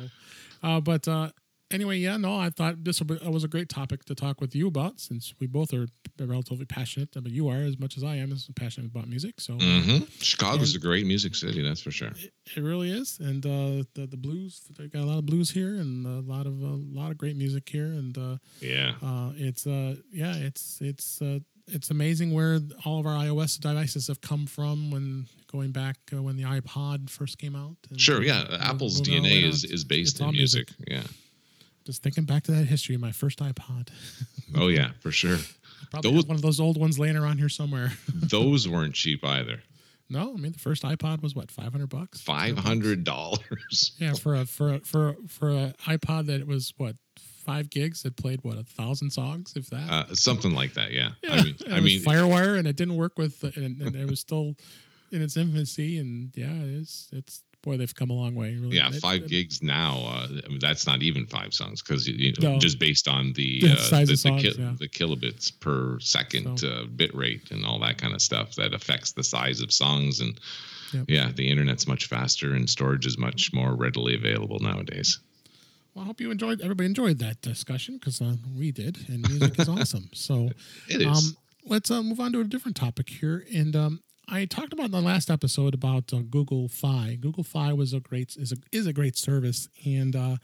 uh, 0.64 0.80
but 0.80 1.06
uh, 1.06 1.30
anyway, 1.72 1.98
yeah, 1.98 2.16
no, 2.16 2.36
I 2.38 2.50
thought 2.50 2.84
this 2.84 3.00
was 3.02 3.44
a 3.44 3.48
great 3.48 3.68
topic 3.68 4.04
to 4.06 4.14
talk 4.14 4.40
with 4.40 4.54
you 4.54 4.68
about 4.68 5.00
since 5.00 5.34
we 5.40 5.46
both 5.46 5.72
are 5.74 5.86
relatively 6.18 6.64
passionate. 6.66 7.10
But 7.14 7.30
you 7.32 7.48
are 7.48 7.58
as 7.62 7.78
much 7.78 7.96
as 7.96 8.04
I 8.04 8.16
am 8.16 8.32
as 8.32 8.48
passionate 8.56 8.90
about 8.90 9.08
music. 9.08 9.40
So 9.40 9.54
hmm 9.54 10.04
Chicago's 10.20 10.74
a 10.74 10.78
great 10.78 11.06
music 11.06 11.34
city, 11.34 11.62
that's 11.62 11.80
for 11.80 11.90
sure. 11.90 12.12
it 12.56 12.60
really 12.62 12.90
is, 12.90 13.18
and 13.20 13.44
uh, 13.46 13.84
the 13.94 14.06
the 14.06 14.16
blues. 14.16 14.60
They 14.78 14.88
got 14.88 15.02
a 15.02 15.06
lot 15.06 15.18
of 15.18 15.26
blues 15.26 15.50
here, 15.50 15.74
and 15.76 16.06
a 16.06 16.20
lot 16.32 16.46
of 16.46 16.60
a 16.62 16.76
lot 17.00 17.10
of 17.10 17.18
great 17.18 17.36
music 17.36 17.68
here, 17.68 17.86
and 17.86 18.16
uh, 18.16 18.36
Yeah. 18.60 18.94
uh, 19.02 19.32
it's 19.36 19.66
uh, 19.66 19.96
yeah, 20.12 20.34
it's 20.36 20.78
it's 20.80 21.20
uh, 21.22 21.38
it's 21.68 21.90
amazing 21.90 22.32
where 22.32 22.58
all 22.84 22.98
of 23.00 23.06
our 23.06 23.16
iOS 23.24 23.58
devices 23.58 24.08
have 24.08 24.20
come 24.20 24.46
from 24.46 24.90
when 24.90 25.26
going 25.50 25.70
back 25.70 25.96
uh, 26.12 26.20
when 26.22 26.36
the 26.36 26.42
iPod 26.42 27.08
first 27.08 27.38
came 27.38 27.54
out. 27.54 27.76
Sure. 27.96 28.22
Yeah. 28.22 28.44
Apple's 28.60 28.98
moving 28.98 29.16
all 29.18 29.22
the 29.22 29.30
way 29.30 29.42
DNA 29.42 29.48
is 29.48 29.64
is 29.64 29.84
based 29.84 30.14
it's 30.14 30.20
in 30.20 30.26
all 30.26 30.32
music. 30.32 30.68
Yeah. 30.88 31.02
Just 31.84 32.02
thinking 32.02 32.24
back 32.24 32.44
to 32.44 32.52
that 32.52 32.64
history, 32.66 32.96
my 32.96 33.12
first 33.12 33.38
iPod. 33.40 33.88
Oh 34.54 34.68
yeah, 34.68 34.90
for 35.00 35.10
sure. 35.10 35.38
Probably 35.90 36.12
Those- 36.12 36.26
one 36.26 36.34
of 36.36 36.42
those 36.42 36.60
old 36.60 36.76
ones 36.78 36.98
laying 36.98 37.16
around 37.16 37.38
here 37.38 37.48
somewhere. 37.48 37.92
Those 38.14 38.68
weren't 38.68 38.94
cheap 38.94 39.24
either. 39.24 39.62
no, 40.10 40.34
I 40.34 40.36
mean 40.36 40.52
the 40.52 40.58
first 40.58 40.82
iPod 40.82 41.22
was 41.22 41.34
what 41.34 41.50
five 41.50 41.72
hundred 41.72 41.88
bucks. 41.88 42.20
Five 42.20 42.58
hundred 42.58 43.02
dollars. 43.04 43.92
Yeah, 43.98 44.12
for 44.12 44.34
a 44.34 44.44
for 44.44 44.74
a, 44.74 44.80
for 44.80 45.08
a, 45.10 45.14
for 45.26 45.48
a 45.50 45.74
iPod 45.86 46.26
that 46.26 46.46
was 46.46 46.74
what 46.76 46.96
five 47.46 47.70
gigs 47.70 48.02
that 48.02 48.16
played 48.16 48.40
what 48.42 48.58
a 48.58 48.62
thousand 48.62 49.10
songs 49.10 49.54
if 49.56 49.70
that. 49.70 49.90
Uh, 49.90 50.14
something 50.14 50.52
like 50.54 50.74
that. 50.74 50.92
Yeah. 50.92 51.12
Yeah, 51.22 51.32
I 51.32 51.42
mean, 51.44 51.54
it 51.60 51.72
I 51.72 51.74
was 51.80 51.84
mean, 51.84 52.00
FireWire, 52.02 52.58
and 52.58 52.68
it 52.68 52.76
didn't 52.76 52.96
work 52.96 53.16
with, 53.16 53.42
and, 53.56 53.80
and 53.80 53.96
it 53.96 54.06
was 54.08 54.20
still 54.20 54.54
in 55.10 55.22
its 55.22 55.38
infancy. 55.38 55.96
And 55.98 56.30
yeah, 56.36 56.52
it's 56.52 57.08
it's 57.10 57.42
boy, 57.62 57.76
they've 57.76 57.94
come 57.94 58.10
a 58.10 58.12
long 58.14 58.34
way. 58.34 58.54
Really. 58.56 58.76
yeah, 58.76 58.90
five 58.90 59.22
it- 59.22 59.28
gigs 59.28 59.62
now. 59.62 59.98
Uh, 60.06 60.26
I 60.44 60.48
mean, 60.48 60.58
that's 60.60 60.86
not 60.86 61.02
even 61.02 61.26
five 61.26 61.54
songs 61.54 61.80
because 61.82 62.06
you 62.06 62.32
know, 62.40 62.52
No. 62.54 62.58
just 62.58 62.78
based 62.78 63.08
on 63.08 63.32
the 63.32 63.60
The 63.60 63.72
uh, 63.72 63.76
size 63.76 64.08
the, 64.08 64.12
of 64.14 64.18
songs, 64.18 64.42
the, 64.42 64.50
kil- 64.50 64.60
yeah. 64.60 64.74
the 64.78 64.88
kilobits 64.88 65.58
per 65.60 65.98
second 66.00 66.58
So- 66.58 66.68
uh, 66.68 66.84
bit 66.86 67.14
rate 67.14 67.50
and 67.50 67.64
all 67.64 67.78
that 67.80 67.98
kind 67.98 68.14
of 68.14 68.20
stuff 68.20 68.54
that 68.56 68.74
affects 68.74 69.12
the 69.12 69.24
size 69.24 69.60
of 69.60 69.72
songs 69.72 70.20
and. 70.20 70.38
Yep. 70.92 71.04
Yeah, 71.08 71.32
the 71.34 71.48
internet's 71.48 71.86
much 71.86 72.04
faster 72.04 72.52
and 72.52 72.68
storage 72.68 73.06
is 73.06 73.16
much 73.16 73.50
more 73.54 73.74
readily 73.74 74.14
available 74.14 74.58
nowadays. 74.58 75.20
Well, 75.94 76.04
I 76.04 76.06
hope 76.06 76.20
you 76.20 76.30
enjoyed. 76.30 76.60
Everybody 76.60 76.84
enjoyed 76.86 77.18
that 77.20 77.40
discussion 77.40 77.96
because 77.96 78.20
uh, 78.20 78.34
we 78.54 78.72
did, 78.72 78.98
and 79.08 79.26
music 79.26 79.58
is 79.58 79.68
awesome. 79.70 80.10
So. 80.12 80.50
It 80.90 81.00
is. 81.00 81.06
Um, 81.06 81.36
let's 81.64 81.90
uh, 81.90 82.02
move 82.02 82.20
on 82.20 82.32
to 82.32 82.40
a 82.40 82.44
different 82.44 82.76
topic 82.76 83.08
here. 83.08 83.46
And 83.54 83.74
um, 83.74 84.00
I 84.28 84.44
talked 84.44 84.72
about 84.72 84.86
in 84.86 84.92
the 84.92 85.00
last 85.00 85.30
episode 85.30 85.74
about 85.74 86.12
uh, 86.12 86.20
Google 86.28 86.68
Fi. 86.68 87.16
Google 87.20 87.44
Fi 87.44 87.72
was 87.72 87.92
a 87.92 88.00
great 88.00 88.36
is 88.36 88.52
a 88.52 88.56
is 88.70 88.86
a 88.86 88.92
great 88.92 89.16
service, 89.16 89.68
and 89.84 90.14
uh, 90.16 90.36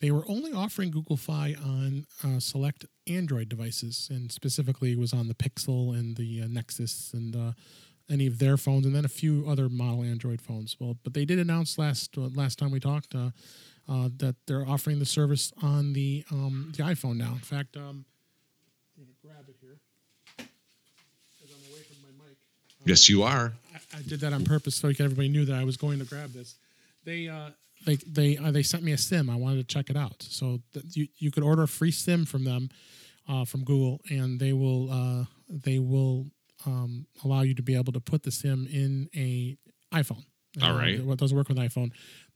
they 0.00 0.10
were 0.10 0.24
only 0.28 0.52
offering 0.52 0.90
Google 0.90 1.16
Fi 1.16 1.54
on 1.64 2.06
uh, 2.24 2.40
select 2.40 2.84
Android 3.06 3.48
devices, 3.48 4.08
and 4.10 4.30
specifically 4.30 4.96
was 4.96 5.12
on 5.12 5.28
the 5.28 5.34
Pixel 5.34 5.96
and 5.96 6.16
the 6.16 6.42
uh, 6.42 6.46
Nexus 6.48 7.12
and 7.14 7.34
uh, 7.36 7.52
any 8.10 8.26
of 8.26 8.38
their 8.38 8.56
phones, 8.56 8.84
and 8.84 8.94
then 8.94 9.04
a 9.04 9.08
few 9.08 9.44
other 9.48 9.68
model 9.68 10.02
Android 10.02 10.40
phones. 10.42 10.76
Well, 10.78 10.96
but 11.02 11.14
they 11.14 11.24
did 11.24 11.38
announce 11.38 11.78
last 11.78 12.18
uh, 12.18 12.28
last 12.34 12.58
time 12.58 12.70
we 12.70 12.80
talked. 12.80 13.14
That 13.88 14.36
they're 14.46 14.66
offering 14.66 14.98
the 14.98 15.06
service 15.06 15.52
on 15.62 15.92
the 15.92 16.24
um, 16.30 16.72
the 16.76 16.82
iPhone 16.82 17.16
now. 17.16 17.32
In 17.32 17.38
fact, 17.40 17.76
um, 17.76 18.04
I'm 18.96 19.04
gonna 19.04 19.14
grab 19.22 19.48
it 19.48 19.56
here 19.60 19.76
as 20.38 21.50
I'm 21.50 21.72
away 21.72 21.82
from 21.82 21.96
my 22.02 22.24
mic. 22.24 22.36
Yes, 22.84 23.08
you 23.08 23.22
are. 23.22 23.52
I, 23.74 23.98
I 23.98 24.02
did 24.02 24.20
that 24.20 24.32
on 24.32 24.44
purpose 24.44 24.76
so 24.76 24.88
everybody 24.88 25.28
knew 25.28 25.44
that 25.44 25.56
I 25.56 25.64
was 25.64 25.76
going 25.76 25.98
to 25.98 26.04
grab 26.04 26.32
this. 26.32 26.56
They 27.04 27.28
uh, 27.28 27.50
they 27.84 27.96
they 27.96 28.36
uh, 28.36 28.50
they 28.50 28.62
sent 28.62 28.82
me 28.82 28.92
a 28.92 28.98
sim. 28.98 29.28
I 29.28 29.36
wanted 29.36 29.56
to 29.56 29.74
check 29.74 29.90
it 29.90 29.96
out. 29.96 30.22
So 30.22 30.60
th- 30.72 30.84
you 30.96 31.08
you 31.18 31.30
could 31.30 31.42
order 31.42 31.62
a 31.62 31.68
free 31.68 31.90
sim 31.90 32.24
from 32.24 32.44
them 32.44 32.70
uh, 33.28 33.44
from 33.44 33.64
Google, 33.64 34.00
and 34.10 34.38
they 34.38 34.52
will 34.52 34.90
uh, 34.90 35.24
they 35.48 35.78
will 35.78 36.26
um, 36.66 37.06
allow 37.24 37.42
you 37.42 37.54
to 37.54 37.62
be 37.62 37.76
able 37.76 37.92
to 37.92 38.00
put 38.00 38.22
the 38.22 38.30
sim 38.30 38.68
in 38.70 39.08
a 39.14 39.56
iPhone. 39.94 40.24
All 40.62 40.76
right. 40.76 41.02
What 41.02 41.18
doesn't 41.18 41.36
work 41.36 41.48
with 41.48 41.56
iPhone? 41.56 41.92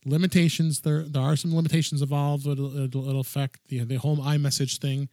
Limitations. 0.07 0.81
There 0.81 1.03
there 1.03 1.21
are 1.21 1.35
some 1.35 1.55
limitations 1.55 2.01
involved. 2.01 2.47
It'll, 2.47 2.75
it'll, 2.77 3.07
it'll 3.09 3.21
affect 3.21 3.67
the 3.67 3.83
the 3.83 3.95
home 3.95 4.19
iMessage 4.19 4.79
thing. 4.79 5.09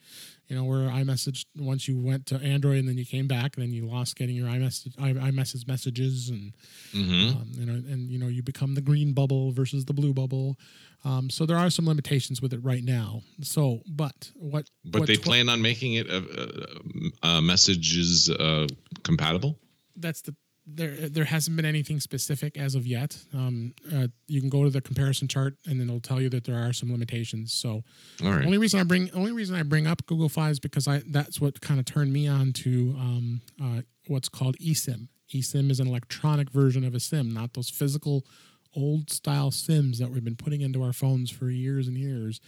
You 0.49 0.57
know 0.57 0.65
where 0.65 0.89
iMessage 0.91 1.47
once 1.59 1.89
you 1.89 1.99
went 1.99 2.27
to 2.27 2.37
Android 2.37 2.79
and 2.79 2.89
then 2.89 2.99
you 2.99 3.07
came 3.07 3.27
back 3.27 3.57
and 3.57 3.63
then 3.65 3.73
you 3.73 3.87
lost 3.87 4.15
getting 4.17 4.37
your 4.37 4.47
iMessage 4.49 4.93
i- 4.99 5.31
iMessage 5.31 5.67
messages 5.67 6.29
and 6.29 6.53
hmm 6.93 7.25
um, 7.31 7.47
you 7.53 7.67
know, 7.67 7.73
and 7.75 8.11
you 8.11 8.19
know, 8.19 8.27
you 8.29 8.43
become 8.43 8.75
the 8.75 8.81
green 8.81 9.13
bubble 9.13 9.53
versus 9.53 9.85
the 9.85 9.93
blue 9.95 10.13
bubble. 10.13 10.57
Um, 11.05 11.31
so 11.31 11.47
there 11.47 11.57
are 11.57 11.71
some 11.71 11.87
limitations 11.87 12.41
with 12.43 12.53
it 12.53 12.61
right 12.63 12.83
now. 12.85 13.23
So, 13.43 13.81
but 13.87 14.31
what? 14.35 14.69
But 14.85 15.01
what 15.01 15.07
they 15.09 15.17
tw- 15.17 15.23
plan 15.23 15.49
on 15.49 15.61
making 15.63 15.95
it 15.95 16.11
uh, 16.11 16.23
uh, 16.37 17.37
uh, 17.37 17.41
messages 17.41 18.31
uh, 18.31 18.67
compatible. 19.03 19.59
That's 19.97 20.23
the 20.23 20.35
there. 20.67 21.09
There 21.09 21.25
hasn't 21.25 21.57
been 21.57 21.65
anything 21.65 22.01
specific 22.01 22.57
as 22.57 22.75
of 22.75 22.87
yet. 22.87 23.19
Um, 23.33 23.75
uh, 23.93 24.09
you 24.27 24.41
can 24.41 24.51
go 24.51 24.65
to 24.65 24.71
the 24.71 24.81
comparison 24.81 25.29
chart, 25.29 25.55
and 25.67 25.81
then 25.81 25.89
it'll 25.89 26.01
tell 26.01 26.21
you 26.21 26.29
that 26.31 26.45
there 26.45 26.59
are 26.59 26.73
some 26.73 26.91
limitations. 26.91 27.53
So, 27.53 27.83
All 28.23 28.31
right. 28.31 28.45
only 28.45 28.59
reason 28.59 28.81
I 28.81 28.85
bring 28.85 29.11
only 29.13 29.33
reason 29.33 29.57
I 29.57 29.63
bring 29.63 29.87
up 29.87 30.07
Google 30.07 30.29
Fi 30.29 30.51
is 30.51 30.61
because 30.61 30.89
I 30.89 31.03
that's 31.07 31.41
what 31.41 31.61
kind 31.61 31.79
of 31.79 31.87
turned 31.87 32.13
me 32.13 32.27
on 32.27 32.53
to 32.55 32.95
um, 32.99 33.41
uh, 33.63 33.83
what's 34.07 34.29
called 34.29 34.57
eSIM. 34.59 35.09
eSIM 35.35 35.71
is 35.71 35.81
an 35.81 35.89
electronic 35.89 36.51
version 36.51 36.85
of 36.85 36.95
a 36.95 37.01
SIM, 37.01 37.33
not 37.33 37.55
those 37.55 37.71
physical 37.71 38.25
old 38.77 39.11
style 39.11 39.51
SIMs 39.51 39.99
that 39.99 40.11
we've 40.11 40.25
been 40.25 40.37
putting 40.37 40.61
into 40.61 40.83
our 40.83 40.93
phones 40.93 41.31
for 41.31 41.49
years 41.51 41.87
and 41.87 41.97
years. 41.97 42.41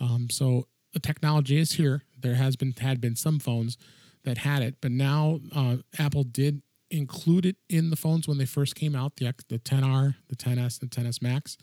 Um, 0.00 0.28
so 0.30 0.66
the 0.92 1.00
technology 1.00 1.58
is 1.58 1.72
here. 1.72 2.02
There 2.18 2.34
has 2.34 2.56
been 2.56 2.74
had 2.78 3.00
been 3.00 3.16
some 3.16 3.38
phones 3.38 3.76
that 4.24 4.38
had 4.38 4.62
it, 4.62 4.76
but 4.80 4.90
now 4.90 5.40
uh, 5.54 5.76
Apple 5.98 6.24
did 6.24 6.62
include 6.90 7.46
it 7.46 7.56
in 7.68 7.90
the 7.90 7.96
phones 7.96 8.26
when 8.26 8.38
they 8.38 8.46
first 8.46 8.74
came 8.74 8.94
out, 8.94 9.16
the 9.16 9.32
the 9.48 9.58
10R, 9.58 10.14
the 10.28 10.36
10s, 10.36 10.80
the 10.80 10.86
10s 10.86 11.22
Max, 11.22 11.56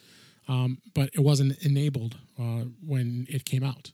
um, 0.47 0.79
but 0.93 1.09
it 1.13 1.21
wasn't 1.21 1.57
enabled 1.63 2.17
uh, 2.39 2.65
when 2.85 3.25
it 3.29 3.45
came 3.45 3.63
out. 3.63 3.91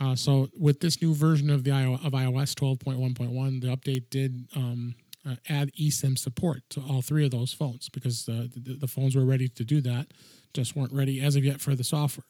Uh, 0.00 0.14
so 0.16 0.48
with 0.58 0.80
this 0.80 1.00
new 1.00 1.14
version 1.14 1.50
of 1.50 1.64
the 1.64 1.70
of 1.72 2.12
iOS 2.12 2.54
12.1.1, 2.54 3.60
the 3.60 3.68
update 3.68 4.10
did 4.10 4.48
um, 4.56 4.94
uh, 5.28 5.36
add 5.48 5.70
eSIM 5.80 6.18
support 6.18 6.62
to 6.70 6.80
all 6.80 7.00
three 7.00 7.24
of 7.24 7.30
those 7.30 7.52
phones 7.52 7.88
because 7.88 8.28
uh, 8.28 8.46
the, 8.54 8.74
the, 8.74 8.88
phones 8.88 9.16
were 9.16 9.24
ready 9.24 9.48
to 9.48 9.64
do 9.64 9.80
that, 9.80 10.08
just 10.52 10.76
weren't 10.76 10.92
ready 10.92 11.20
as 11.20 11.36
of 11.36 11.44
yet 11.44 11.60
for 11.60 11.74
the 11.74 11.84
software. 11.84 12.26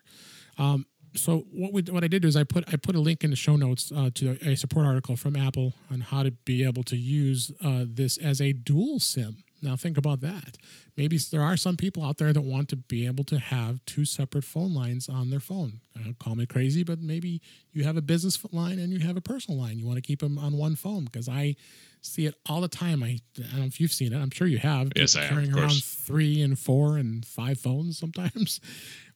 Um, 0.58 0.86
so 1.14 1.44
what 1.52 1.72
we 1.72 1.82
what 1.82 2.04
I 2.04 2.08
did 2.08 2.24
is 2.24 2.36
I 2.36 2.44
put 2.44 2.64
I 2.72 2.76
put 2.76 2.94
a 2.94 3.00
link 3.00 3.24
in 3.24 3.30
the 3.30 3.36
show 3.36 3.56
notes 3.56 3.92
uh, 3.94 4.10
to 4.14 4.38
a 4.42 4.56
support 4.56 4.86
article 4.86 5.16
from 5.16 5.36
Apple 5.36 5.72
on 5.90 6.00
how 6.00 6.22
to 6.22 6.30
be 6.30 6.64
able 6.64 6.82
to 6.84 6.96
use 6.96 7.52
uh, 7.62 7.84
this 7.86 8.16
as 8.18 8.40
a 8.40 8.52
dual 8.52 9.00
SIM. 9.00 9.44
Now 9.62 9.76
think 9.76 9.96
about 9.96 10.20
that. 10.20 10.58
Maybe 10.96 11.16
there 11.16 11.40
are 11.40 11.56
some 11.56 11.76
people 11.76 12.04
out 12.04 12.18
there 12.18 12.32
that 12.32 12.42
want 12.42 12.68
to 12.68 12.76
be 12.76 13.06
able 13.06 13.24
to 13.24 13.38
have 13.38 13.84
two 13.86 14.04
separate 14.04 14.44
phone 14.44 14.74
lines 14.74 15.08
on 15.08 15.30
their 15.30 15.40
phone. 15.40 15.80
Uh, 15.96 16.12
call 16.20 16.34
me 16.34 16.44
crazy, 16.44 16.84
but 16.84 17.00
maybe 17.00 17.40
you 17.72 17.84
have 17.84 17.96
a 17.96 18.02
business 18.02 18.38
line 18.52 18.78
and 18.78 18.92
you 18.92 18.98
have 19.00 19.16
a 19.16 19.22
personal 19.22 19.58
line. 19.58 19.78
You 19.78 19.86
want 19.86 19.96
to 19.96 20.02
keep 20.02 20.20
them 20.20 20.38
on 20.38 20.58
one 20.58 20.76
phone 20.76 21.04
because 21.04 21.28
I 21.28 21.56
see 22.02 22.26
it 22.26 22.34
all 22.46 22.60
the 22.60 22.68
time. 22.68 23.02
I, 23.02 23.18
I 23.38 23.42
don't 23.52 23.60
know 23.60 23.64
if 23.64 23.80
you've 23.80 23.92
seen 23.92 24.12
it. 24.12 24.18
I'm 24.20 24.30
sure 24.30 24.46
you 24.46 24.58
have. 24.58 24.92
Yes, 24.94 25.16
I 25.16 25.28
carrying 25.28 25.50
have. 25.50 25.58
around 25.58 25.82
three 25.82 26.42
and 26.42 26.58
four 26.58 26.98
and 26.98 27.24
five 27.24 27.58
phones 27.58 27.98
sometimes, 27.98 28.60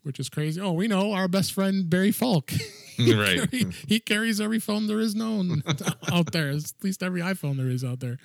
which 0.03 0.20
is 0.20 0.28
crazy. 0.28 0.61
Oh, 0.61 0.72
we 0.72 0.88
know 0.88 1.12
our 1.12 1.28
best 1.28 1.53
friend 1.53 1.88
Barry 1.88 2.12
Falk. 2.12 2.51
he 2.96 3.14
right. 3.18 3.51
Carry, 3.51 3.72
he 3.86 4.01
carries 4.01 4.40
every 4.40 4.59
phone 4.59 4.86
there 4.86 5.01
is 5.01 5.14
known 5.14 5.62
out 6.12 6.32
there. 6.32 6.51
At 6.51 6.72
least 6.82 7.03
every 7.03 7.20
iPhone 7.20 7.57
there 7.57 7.68
is 7.68 7.84
out 7.84 8.01
there, 8.01 8.18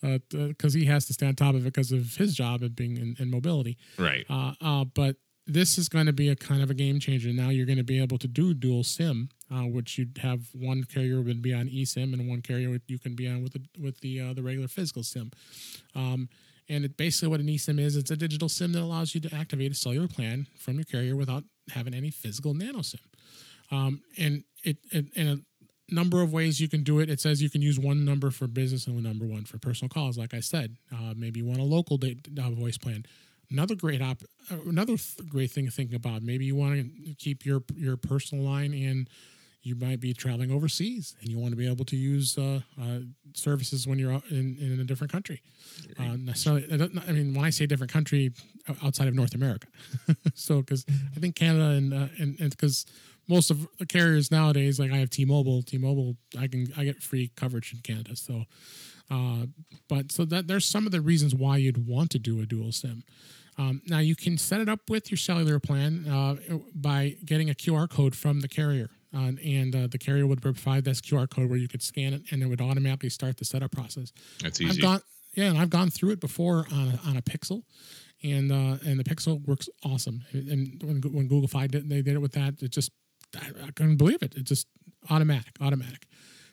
because 0.00 0.74
uh, 0.74 0.78
he 0.78 0.86
has 0.86 1.06
to 1.06 1.12
stay 1.12 1.26
on 1.26 1.34
top 1.34 1.54
of 1.54 1.62
it 1.62 1.72
because 1.72 1.92
of 1.92 2.16
his 2.16 2.34
job 2.34 2.62
and 2.62 2.74
being 2.74 2.96
in, 2.96 3.16
in 3.18 3.30
mobility. 3.30 3.78
Right. 3.98 4.26
Uh, 4.28 4.52
uh, 4.60 4.84
but 4.84 5.16
this 5.46 5.78
is 5.78 5.88
going 5.88 6.06
to 6.06 6.12
be 6.12 6.28
a 6.28 6.36
kind 6.36 6.62
of 6.62 6.70
a 6.70 6.74
game 6.74 6.98
changer. 6.98 7.32
Now 7.32 7.50
you're 7.50 7.66
going 7.66 7.78
to 7.78 7.84
be 7.84 8.02
able 8.02 8.18
to 8.18 8.26
do 8.26 8.52
dual 8.52 8.82
SIM, 8.82 9.28
uh, 9.50 9.62
which 9.62 9.96
you'd 9.96 10.18
have 10.18 10.48
one 10.52 10.84
carrier 10.84 11.22
would 11.22 11.40
be 11.40 11.54
on 11.54 11.68
eSIM 11.68 12.12
and 12.12 12.28
one 12.28 12.42
carrier 12.42 12.78
you 12.88 12.98
can 12.98 13.14
be 13.14 13.28
on 13.28 13.42
with 13.42 13.52
the 13.52 13.62
with 13.80 14.00
the 14.00 14.20
uh, 14.20 14.32
the 14.34 14.42
regular 14.42 14.68
physical 14.68 15.02
SIM. 15.04 15.30
Um, 15.94 16.28
and 16.68 16.84
it 16.84 16.96
basically 16.96 17.28
what 17.28 17.40
an 17.40 17.46
eSIM 17.46 17.78
is, 17.78 17.96
it's 17.96 18.10
a 18.10 18.16
digital 18.16 18.48
SIM 18.48 18.72
that 18.72 18.82
allows 18.82 19.14
you 19.14 19.20
to 19.22 19.34
activate 19.34 19.72
a 19.72 19.74
cellular 19.74 20.08
plan 20.08 20.46
from 20.58 20.74
your 20.74 20.84
carrier 20.84 21.16
without 21.16 21.44
having 21.70 21.94
any 21.94 22.10
physical 22.10 22.54
nano 22.54 22.82
SIM. 22.82 23.00
Um, 23.70 24.02
and 24.18 24.44
it, 24.64 24.78
it 24.90 25.06
in 25.14 25.28
a 25.28 25.94
number 25.94 26.22
of 26.22 26.32
ways 26.32 26.60
you 26.60 26.68
can 26.68 26.82
do 26.82 26.98
it. 27.00 27.10
It 27.10 27.20
says 27.20 27.42
you 27.42 27.50
can 27.50 27.62
use 27.62 27.78
one 27.78 28.04
number 28.04 28.30
for 28.30 28.46
business 28.46 28.86
and 28.86 28.94
one 28.94 29.04
number 29.04 29.24
one 29.24 29.44
for 29.44 29.58
personal 29.58 29.88
calls. 29.88 30.18
Like 30.18 30.34
I 30.34 30.40
said, 30.40 30.76
uh, 30.92 31.14
maybe 31.16 31.40
you 31.40 31.46
want 31.46 31.60
a 31.60 31.64
local 31.64 31.96
date, 31.96 32.28
uh, 32.38 32.50
voice 32.50 32.78
plan 32.78 33.04
another 33.50 33.74
great 33.74 34.02
op 34.02 34.22
uh, 34.50 34.56
another 34.66 34.96
th- 34.96 35.28
great 35.28 35.50
thing 35.50 35.66
to 35.66 35.70
think 35.70 35.92
about 35.92 36.22
maybe 36.22 36.44
you 36.44 36.54
want 36.54 36.74
to 36.74 37.14
keep 37.14 37.44
your 37.44 37.62
your 37.76 37.96
personal 37.96 38.44
line 38.44 38.72
and 38.72 39.08
you 39.66 39.74
might 39.74 39.98
be 39.98 40.14
traveling 40.14 40.52
overseas 40.52 41.16
and 41.20 41.28
you 41.28 41.38
want 41.40 41.50
to 41.50 41.56
be 41.56 41.68
able 41.68 41.84
to 41.84 41.96
use 41.96 42.38
uh, 42.38 42.60
uh, 42.80 43.00
services 43.34 43.84
when 43.84 43.98
you're 43.98 44.12
in, 44.30 44.56
in 44.60 44.78
a 44.80 44.84
different 44.84 45.12
country. 45.12 45.42
Uh, 45.98 46.16
necessarily, 46.16 46.64
I 46.72 47.12
mean, 47.12 47.34
when 47.34 47.44
I 47.44 47.50
say 47.50 47.66
different 47.66 47.92
country, 47.92 48.32
outside 48.84 49.08
of 49.08 49.14
North 49.14 49.34
America. 49.34 49.66
so, 50.34 50.60
because 50.60 50.84
I 51.16 51.20
think 51.20 51.34
Canada 51.34 51.70
and 51.70 51.92
uh, 51.92 52.06
and 52.18 52.50
because 52.50 52.86
most 53.28 53.50
of 53.50 53.66
the 53.78 53.86
carriers 53.86 54.30
nowadays, 54.30 54.78
like 54.78 54.92
I 54.92 54.98
have 54.98 55.10
T-Mobile, 55.10 55.62
T-Mobile, 55.62 56.16
I 56.38 56.46
can 56.46 56.66
I 56.76 56.84
get 56.84 57.02
free 57.02 57.32
coverage 57.36 57.72
in 57.72 57.80
Canada. 57.80 58.14
So, 58.14 58.44
uh, 59.10 59.46
but 59.88 60.12
so 60.12 60.24
that 60.26 60.46
there's 60.46 60.64
some 60.64 60.86
of 60.86 60.92
the 60.92 61.00
reasons 61.00 61.34
why 61.34 61.56
you'd 61.56 61.88
want 61.88 62.10
to 62.12 62.18
do 62.20 62.40
a 62.40 62.46
dual 62.46 62.70
SIM. 62.70 63.02
Um, 63.58 63.80
now 63.86 63.98
you 63.98 64.14
can 64.14 64.36
set 64.36 64.60
it 64.60 64.68
up 64.68 64.80
with 64.88 65.10
your 65.10 65.18
cellular 65.18 65.58
plan 65.58 66.06
uh, 66.08 66.58
by 66.74 67.16
getting 67.24 67.48
a 67.48 67.54
QR 67.54 67.88
code 67.88 68.14
from 68.14 68.40
the 68.40 68.48
carrier, 68.48 68.90
uh, 69.14 69.32
and 69.44 69.74
uh, 69.74 69.86
the 69.86 69.98
carrier 69.98 70.26
would 70.26 70.42
provide 70.42 70.84
this 70.84 71.00
QR 71.00 71.28
code 71.28 71.48
where 71.48 71.58
you 71.58 71.68
could 71.68 71.82
scan 71.82 72.12
it, 72.12 72.22
and 72.30 72.42
it 72.42 72.46
would 72.46 72.60
automatically 72.60 73.08
start 73.08 73.36
the 73.36 73.44
setup 73.44 73.72
process. 73.72 74.12
That's 74.42 74.60
easy. 74.60 74.70
I've 74.70 74.82
gone, 74.82 75.00
yeah, 75.34 75.50
and 75.50 75.58
I've 75.58 75.70
gone 75.70 75.90
through 75.90 76.10
it 76.10 76.20
before 76.20 76.66
on 76.72 76.88
a, 76.88 77.08
on 77.08 77.16
a 77.16 77.22
Pixel, 77.22 77.62
and 78.22 78.50
uh, 78.50 78.78
and 78.84 78.98
the 78.98 79.04
Pixel 79.04 79.46
works 79.46 79.68
awesome. 79.84 80.24
And 80.32 80.82
when 80.82 81.00
when 81.12 81.28
Google 81.28 81.48
Fi 81.48 81.66
did 81.66 81.88
they 81.88 82.02
did 82.02 82.14
it 82.14 82.20
with 82.20 82.32
that, 82.32 82.62
it 82.62 82.70
just 82.70 82.90
I, 83.36 83.48
I 83.66 83.70
couldn't 83.72 83.96
believe 83.96 84.22
it. 84.22 84.34
It 84.34 84.44
just 84.44 84.66
automatic, 85.10 85.56
automatic. 85.60 86.06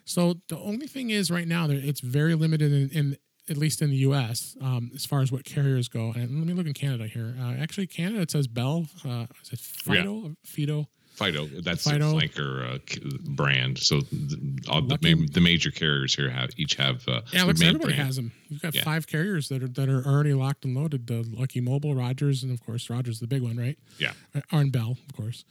So 0.04 0.34
the 0.48 0.58
only 0.58 0.86
thing 0.86 1.10
is 1.10 1.30
right 1.30 1.48
now 1.48 1.66
that 1.66 1.76
it's 1.76 2.00
very 2.00 2.34
limited 2.34 2.72
in, 2.72 2.90
in 2.90 3.16
at 3.48 3.56
least 3.56 3.82
in 3.82 3.90
the 3.90 3.96
U.S. 3.98 4.56
Um, 4.60 4.90
as 4.94 5.04
far 5.04 5.20
as 5.20 5.30
what 5.30 5.44
carriers 5.44 5.88
go. 5.88 6.12
And 6.14 6.38
let 6.38 6.46
me 6.46 6.52
look 6.54 6.66
in 6.66 6.72
Canada 6.72 7.06
here. 7.06 7.34
Uh, 7.38 7.54
actually, 7.60 7.86
Canada 7.86 8.22
it 8.22 8.30
says 8.30 8.46
Bell. 8.46 8.86
Uh, 9.04 9.26
is 9.42 9.52
it 9.52 9.58
Fido? 9.58 10.22
Yeah. 10.22 10.28
Fido. 10.44 10.88
Fido. 11.14 11.46
That's 11.46 11.84
Fido. 11.84 12.10
the 12.10 12.16
flanker 12.16 12.74
uh, 12.74 13.18
brand. 13.30 13.78
So 13.78 14.00
the, 14.00 14.58
all 14.68 14.82
the, 14.82 15.28
the, 15.30 15.40
major 15.40 15.70
carriers 15.70 16.14
here 16.14 16.28
have 16.28 16.50
each 16.56 16.74
have. 16.74 17.06
Uh, 17.08 17.20
yeah, 17.32 17.44
looks 17.44 17.62
everybody 17.62 17.94
brand. 17.94 18.06
has 18.06 18.16
them. 18.16 18.32
You've 18.48 18.62
got 18.62 18.74
yeah. 18.74 18.82
five 18.82 19.06
carriers 19.06 19.48
that 19.48 19.62
are 19.62 19.68
that 19.68 19.88
are 19.88 20.04
already 20.04 20.34
locked 20.34 20.64
and 20.64 20.76
loaded. 20.76 21.06
The 21.06 21.24
Lucky 21.30 21.60
Mobile, 21.60 21.94
Rogers, 21.94 22.42
and 22.42 22.52
of 22.52 22.64
course 22.64 22.90
Rogers, 22.90 23.20
the 23.20 23.28
big 23.28 23.42
one, 23.42 23.56
right? 23.56 23.78
Yeah. 23.98 24.12
Arn 24.50 24.70
Bell, 24.70 24.96
of 25.08 25.16
course 25.16 25.44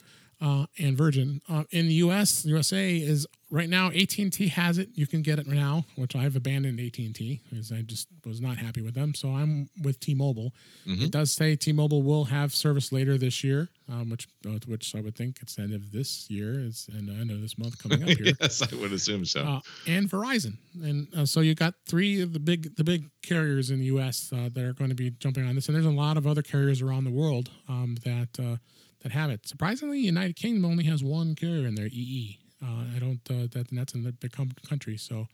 uh, 0.44 0.66
and 0.78 0.98
Virgin. 0.98 1.41
Uh, 1.50 1.64
in 1.72 1.88
the 1.88 1.94
U.S., 1.96 2.44
USA 2.46 2.96
is 2.96 3.26
right 3.50 3.70
now 3.70 3.88
AT&T 3.88 4.48
has 4.50 4.78
it. 4.78 4.89
You 4.94 5.08
can 5.08 5.22
get 5.22 5.39
it 5.39 5.48
now, 5.48 5.86
which 5.96 6.16
I've 6.16 6.36
abandoned 6.36 6.80
AT&T 6.80 7.41
because 7.50 7.72
I 7.72 7.82
just 7.82 8.10
was 8.26 8.41
not 8.41 8.58
happy 8.58 8.82
with 8.82 8.94
them. 8.94 9.14
So 9.14 9.30
I'm 9.30 9.70
with 9.82 10.02
T-Mobile. 10.02 10.52
Mm-hmm. 10.86 11.06
It 11.06 11.12
does 11.12 11.32
say 11.32 11.56
T-Mobile 11.56 12.02
will 12.02 12.26
have 12.26 12.54
service 12.54 12.91
later 12.91 13.18
this 13.18 13.41
year, 13.41 13.70
um, 13.88 14.10
which 14.10 14.28
uh, 14.46 14.60
which 14.68 14.96
I 14.96 15.02
would 15.02 15.16
think 15.16 15.38
it's 15.41 15.56
the 15.56 15.62
end 15.62 15.74
of 15.74 15.91
this 15.94 16.30
year. 16.30 16.60
It's 16.60 16.88
the 16.88 16.98
end 16.98 17.32
of 17.32 17.41
this 17.41 17.58
month 17.58 17.82
coming 17.82 18.04
up 18.04 18.10
here. 18.18 18.34
yes, 18.41 18.62
I 18.62 18.76
would 18.76 18.91
assume 18.91 19.24
so. 19.24 19.41
Uh, 19.41 19.62
and 19.88 20.10
Verizon, 20.10 20.58
and 20.82 21.08
uh, 21.16 21.26
so 21.26 21.39
you 21.39 21.56
got 21.56 21.76
three 21.88 22.22
of 22.22 22.34
the 22.34 22.39
big 22.39 22.76
the 22.76 22.84
big 22.84 23.10
carriers 23.22 23.70
in 23.70 23.80
the 23.80 23.86
U.S. 23.86 24.32
Uh, 24.34 24.50
that 24.52 24.64
are 24.64 24.74
going 24.74 24.89
to 24.89 24.96
be 24.96 25.12
jumping 25.12 25.48
on 25.48 25.56
this, 25.56 25.68
and 25.68 25.76
there's 25.76 25.86
a 25.86 25.89
lot 25.89 26.18
of 26.18 26.28
other 26.28 26.41
carriers 26.41 26.82
around 26.82 27.06
the 27.06 27.12
world 27.12 27.50
um, 27.70 27.96
that 28.04 28.60
that 29.04 29.12
have 29.12 29.30
it. 29.30 29.47
Surprisingly, 29.47 29.99
United 29.99 30.36
Kingdom 30.36 30.66
only 30.66 30.86
has 30.86 31.04
one 31.04 31.36
carrier 31.36 31.68
in 31.68 31.76
their 31.76 31.88
EE. 31.88 32.39
Uh, 32.64 32.86
I 32.95 32.99
don't 32.99 33.20
uh, 33.30 33.47
that 33.51 33.68
that's 33.72 33.93
in 33.93 34.04
the 34.04 34.14
big 34.14 34.32
country. 34.68 34.97
So, 34.97 35.28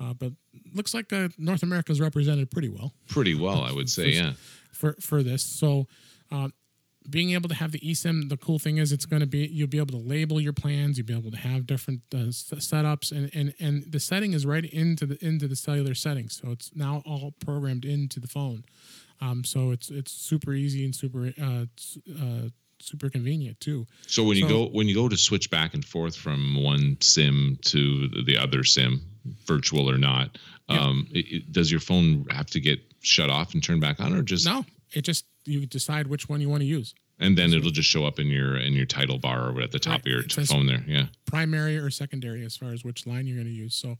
uh, 0.00 0.12
but 0.14 0.32
looks 0.74 0.92
like 0.92 1.12
uh, 1.12 1.28
North 1.38 1.62
America 1.62 1.92
is 1.92 2.00
represented 2.00 2.50
pretty 2.50 2.68
well. 2.68 2.92
Pretty 3.08 3.34
well, 3.34 3.62
I 3.62 3.72
would 3.72 3.88
say, 3.98 4.12
for, 4.12 4.24
yeah. 4.24 4.32
For 4.72 4.96
for 5.00 5.22
this, 5.22 5.44
so 5.44 5.86
uh, 6.30 6.48
being 7.08 7.30
able 7.30 7.48
to 7.48 7.54
have 7.54 7.72
the 7.72 7.78
eSIM, 7.78 8.28
the 8.28 8.36
cool 8.36 8.58
thing 8.58 8.78
is 8.78 8.90
it's 8.90 9.06
going 9.06 9.20
to 9.20 9.26
be 9.26 9.46
you'll 9.46 9.68
be 9.68 9.78
able 9.78 9.98
to 9.98 10.08
label 10.08 10.40
your 10.40 10.52
plans. 10.52 10.98
You'll 10.98 11.06
be 11.06 11.16
able 11.16 11.30
to 11.30 11.36
have 11.36 11.66
different 11.66 12.02
uh, 12.12 12.28
setups, 12.28 13.12
and, 13.12 13.30
and 13.34 13.54
and 13.60 13.84
the 13.90 14.00
setting 14.00 14.32
is 14.32 14.44
right 14.44 14.64
into 14.64 15.06
the 15.06 15.24
into 15.24 15.46
the 15.46 15.56
cellular 15.56 15.94
settings. 15.94 16.40
So 16.42 16.50
it's 16.50 16.74
now 16.74 17.02
all 17.06 17.34
programmed 17.44 17.84
into 17.84 18.18
the 18.18 18.28
phone. 18.28 18.64
Um, 19.20 19.44
so 19.44 19.70
it's 19.70 19.90
it's 19.90 20.12
super 20.12 20.52
easy 20.52 20.84
and 20.84 20.94
super 20.94 21.32
uh, 21.40 21.66
uh, 22.20 22.48
super 22.80 23.10
convenient 23.10 23.60
too. 23.60 23.86
So 24.06 24.22
when 24.22 24.36
so, 24.36 24.46
you 24.46 24.48
go 24.48 24.66
when 24.68 24.88
you 24.88 24.94
go 24.94 25.08
to 25.08 25.16
switch 25.16 25.50
back 25.50 25.74
and 25.74 25.84
forth 25.84 26.16
from 26.16 26.62
one 26.62 26.96
sim 27.00 27.58
to 27.66 28.08
the 28.24 28.38
other 28.38 28.64
sim, 28.64 29.02
virtual 29.46 29.90
or 29.90 29.98
not, 29.98 30.38
yeah. 30.68 30.80
um, 30.80 31.06
it, 31.10 31.26
it, 31.32 31.52
does 31.52 31.70
your 31.70 31.80
phone 31.80 32.26
have 32.30 32.46
to 32.46 32.60
get 32.60 32.80
shut 33.00 33.30
off 33.30 33.54
and 33.54 33.62
turned 33.62 33.80
back 33.80 34.00
on, 34.00 34.12
or 34.14 34.22
just 34.22 34.46
no? 34.46 34.64
It 34.92 35.02
just 35.02 35.24
you 35.44 35.66
decide 35.66 36.06
which 36.06 36.28
one 36.28 36.40
you 36.40 36.48
want 36.48 36.60
to 36.60 36.66
use, 36.66 36.94
and 37.18 37.36
then 37.36 37.50
so, 37.50 37.56
it'll 37.56 37.70
just 37.70 37.88
show 37.88 38.04
up 38.04 38.18
in 38.18 38.28
your 38.28 38.56
in 38.56 38.72
your 38.72 38.86
title 38.86 39.18
bar 39.18 39.50
or 39.50 39.60
at 39.62 39.72
the 39.72 39.78
top 39.78 39.92
right. 39.92 40.00
of 40.00 40.36
your 40.36 40.46
phone 40.46 40.66
there. 40.66 40.84
Yeah, 40.86 41.06
primary 41.24 41.76
or 41.76 41.90
secondary 41.90 42.44
as 42.44 42.56
far 42.56 42.72
as 42.72 42.84
which 42.84 43.06
line 43.06 43.26
you're 43.26 43.36
going 43.36 43.48
to 43.48 43.52
use. 43.52 43.74
So, 43.74 43.98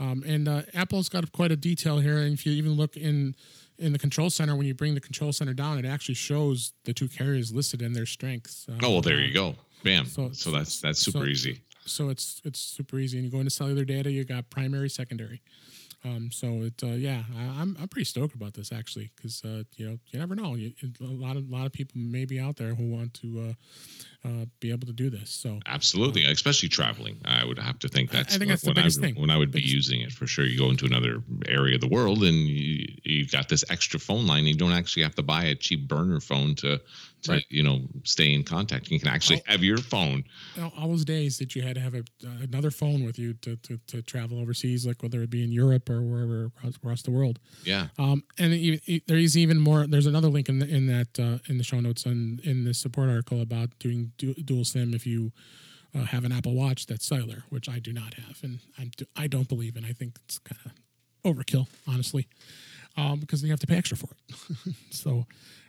um, 0.00 0.24
and 0.26 0.48
uh, 0.48 0.62
Apple's 0.72 1.10
got 1.10 1.30
quite 1.30 1.52
a 1.52 1.56
detail 1.56 1.98
here, 1.98 2.18
and 2.18 2.32
if 2.32 2.46
you 2.46 2.52
even 2.52 2.72
look 2.72 2.96
in 2.96 3.36
in 3.78 3.92
the 3.92 3.98
control 3.98 4.30
center, 4.30 4.56
when 4.56 4.66
you 4.66 4.74
bring 4.74 4.94
the 4.94 5.00
control 5.00 5.32
center 5.32 5.54
down, 5.54 5.78
it 5.78 5.84
actually 5.84 6.14
shows 6.14 6.72
the 6.84 6.92
two 6.92 7.08
carriers 7.08 7.52
listed 7.52 7.82
and 7.82 7.94
their 7.94 8.06
strengths. 8.06 8.66
Uh, 8.68 8.78
oh, 8.82 8.90
well, 8.90 9.00
there 9.02 9.20
you 9.20 9.32
go. 9.32 9.54
Bam. 9.84 10.06
So, 10.06 10.30
so 10.32 10.50
that's 10.50 10.80
that's 10.80 10.98
super 10.98 11.18
so, 11.18 11.24
easy. 11.24 11.60
So 11.84 12.08
it's 12.08 12.40
it's 12.44 12.60
super 12.60 12.98
easy. 12.98 13.18
And 13.18 13.26
you 13.26 13.30
go 13.30 13.38
into 13.38 13.50
cellular 13.50 13.84
data, 13.84 14.10
you 14.10 14.24
got 14.24 14.48
primary, 14.48 14.88
secondary. 14.88 15.42
Um, 16.02 16.30
so 16.32 16.62
it, 16.62 16.82
uh, 16.82 16.86
yeah, 16.88 17.22
I, 17.36 17.42
am 17.42 17.58
I'm, 17.58 17.76
I'm 17.82 17.88
pretty 17.88 18.06
stoked 18.06 18.34
about 18.34 18.54
this 18.54 18.72
actually 18.72 19.10
because 19.16 19.42
uh, 19.44 19.64
you 19.76 19.86
know 19.86 19.98
you 20.10 20.18
never 20.18 20.34
know. 20.34 20.54
You, 20.54 20.72
a 21.00 21.04
lot 21.04 21.36
of 21.36 21.46
a 21.50 21.52
lot 21.52 21.66
of 21.66 21.72
people 21.72 22.00
may 22.00 22.24
be 22.24 22.40
out 22.40 22.56
there 22.56 22.74
who 22.74 22.90
want 22.90 23.12
to 23.14 23.50
uh, 23.50 24.19
be 24.60 24.70
able 24.70 24.86
to 24.86 24.92
do 24.92 25.08
this. 25.10 25.30
So 25.30 25.60
Absolutely, 25.66 26.24
especially 26.24 26.68
traveling. 26.68 27.18
I 27.24 27.44
would 27.44 27.58
have 27.58 27.78
to 27.80 27.88
think 27.88 28.14
I- 28.14 28.18
I 28.18 28.22
that's 28.22 28.36
think 28.36 28.48
that's 28.50 28.64
when 28.64 28.78
I 28.78 28.84
would- 28.84 28.92
thing. 28.94 29.14
when 29.16 29.30
I 29.30 29.36
would 29.36 29.50
be 29.50 29.62
using 29.62 30.00
it 30.02 30.12
for 30.12 30.26
sure. 30.26 30.44
You 30.44 30.58
go 30.58 30.70
into 30.70 30.84
another 30.86 31.22
area 31.46 31.76
of 31.76 31.80
the 31.80 31.88
world 31.88 32.22
and 32.24 32.48
you 32.48 32.86
you 33.04 33.26
got 33.26 33.48
this 33.48 33.64
extra 33.70 33.98
phone 33.98 34.26
line. 34.26 34.46
You 34.46 34.54
don't 34.54 34.72
actually 34.72 35.02
have 35.04 35.14
to 35.16 35.22
buy 35.22 35.44
a 35.44 35.54
cheap 35.54 35.88
burner 35.88 36.20
phone 36.20 36.54
to 36.56 36.80
to 37.22 37.32
Right. 37.32 37.44
you 37.50 37.62
know 37.62 37.86
stay 38.04 38.32
in 38.32 38.44
contact. 38.44 38.90
You 38.90 38.98
can 38.98 39.08
actually 39.08 39.40
Oh. 39.40 39.52
have 39.52 39.62
your 39.64 39.76
phone. 39.78 40.24
all 40.76 40.88
those 40.88 41.04
days 41.04 41.36
that 41.38 41.54
you 41.54 41.60
had 41.62 41.74
to 41.74 41.80
have 41.80 41.94
a, 41.94 41.98
uh, 42.26 42.28
another 42.42 42.70
phone 42.70 43.04
with 43.04 43.18
you 43.18 43.34
to, 43.34 43.56
to, 43.56 43.78
to 43.88 44.00
travel 44.02 44.38
overseas, 44.38 44.86
like 44.86 45.02
whether 45.02 45.22
it 45.22 45.28
be 45.30 45.42
in 45.42 45.52
Europe 45.52 45.88
or 45.90 46.02
wherever 46.02 46.46
across, 46.46 46.76
across 46.76 47.02
the 47.02 47.10
world. 47.10 47.38
Yeah, 47.64 47.88
Um, 47.98 48.24
and 48.38 48.52
it, 48.54 48.82
it- 48.86 49.06
there 49.06 49.18
is 49.18 49.36
even 49.36 49.58
more. 49.58 49.86
There's 49.86 50.06
another 50.06 50.28
link 50.28 50.48
in 50.48 50.60
the, 50.60 50.66
in 50.68 50.86
that 50.86 51.18
uh, 51.20 51.38
in 51.48 51.58
the 51.58 51.64
show 51.64 51.80
notes 51.80 52.06
and 52.06 52.40
in 52.40 52.64
the 52.64 52.72
support 52.74 53.08
article 53.10 53.40
about 53.42 53.78
doing 53.78 54.09
du- 54.16 54.34
dual 54.34 54.64
SIM 54.64 54.94
if 54.94 55.06
you 55.06 55.32
uh, 55.94 56.04
have 56.04 56.24
an 56.24 56.32
Apple 56.32 56.54
Watch 56.54 56.86
that's 56.86 57.06
cellular, 57.06 57.44
which 57.48 57.68
I 57.68 57.78
do 57.78 57.92
not 57.92 58.14
have, 58.14 58.38
and 58.42 58.60
I, 58.78 58.90
do, 58.96 59.04
I 59.16 59.26
don't 59.26 59.48
believe 59.48 59.76
in. 59.76 59.84
I 59.84 59.92
think 59.92 60.16
it's 60.24 60.38
kind 60.38 60.58
of 60.64 60.72
overkill, 61.24 61.66
honestly, 61.88 62.28
um, 62.96 63.20
because 63.20 63.42
you 63.42 63.50
have 63.50 63.60
to 63.60 63.66
pay 63.66 63.76
extra 63.76 63.96
for 63.96 64.08
it. 64.12 64.74
so, 64.90 65.26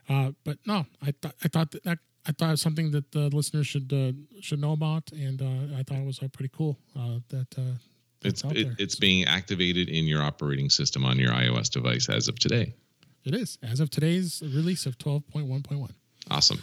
uh, 0.09 0.31
but 0.43 0.57
no, 0.65 0.85
I 1.01 1.13
thought 1.21 1.35
I 1.43 1.47
thought 1.47 1.71
that, 1.71 1.83
that 1.83 1.99
I 2.25 2.31
thought 2.31 2.49
it 2.49 2.51
was 2.51 2.61
something 2.61 2.91
that 2.91 3.11
the 3.11 3.29
listeners 3.29 3.67
should 3.67 3.91
uh, 3.91 4.11
should 4.41 4.59
know 4.59 4.73
about, 4.73 5.11
and 5.11 5.41
uh, 5.41 5.77
I 5.77 5.83
thought 5.83 5.97
it 5.97 6.05
was 6.05 6.21
uh, 6.21 6.27
pretty 6.31 6.51
cool 6.55 6.77
uh, 6.97 7.19
that. 7.29 7.47
Uh, 7.57 7.77
it's 8.23 8.43
it, 8.43 8.67
it's 8.77 8.95
being 8.95 9.25
activated 9.25 9.89
in 9.89 10.05
your 10.05 10.21
operating 10.21 10.69
system 10.69 11.03
on 11.03 11.17
your 11.17 11.31
iOS 11.31 11.71
device 11.71 12.07
as 12.07 12.27
of 12.27 12.37
today. 12.37 12.75
It 13.23 13.33
is 13.33 13.57
as 13.63 13.79
of 13.79 13.89
today's 13.89 14.43
release 14.43 14.85
of 14.85 14.99
twelve 14.99 15.27
point 15.27 15.47
one 15.47 15.63
point 15.63 15.81
one. 15.81 15.95
Awesome. 16.29 16.61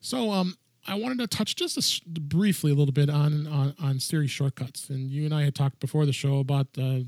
So, 0.00 0.30
um, 0.30 0.54
I 0.86 0.96
wanted 0.96 1.18
to 1.18 1.26
touch 1.26 1.56
just 1.56 1.76
a 1.76 2.20
briefly 2.20 2.70
a 2.70 2.74
little 2.74 2.92
bit 2.92 3.08
on, 3.08 3.46
on 3.46 3.74
on 3.82 3.98
Siri 3.98 4.26
shortcuts, 4.26 4.90
and 4.90 5.10
you 5.10 5.24
and 5.24 5.34
I 5.34 5.44
had 5.44 5.54
talked 5.54 5.80
before 5.80 6.04
the 6.04 6.12
show 6.12 6.38
about, 6.38 6.66
uh, 6.78 7.00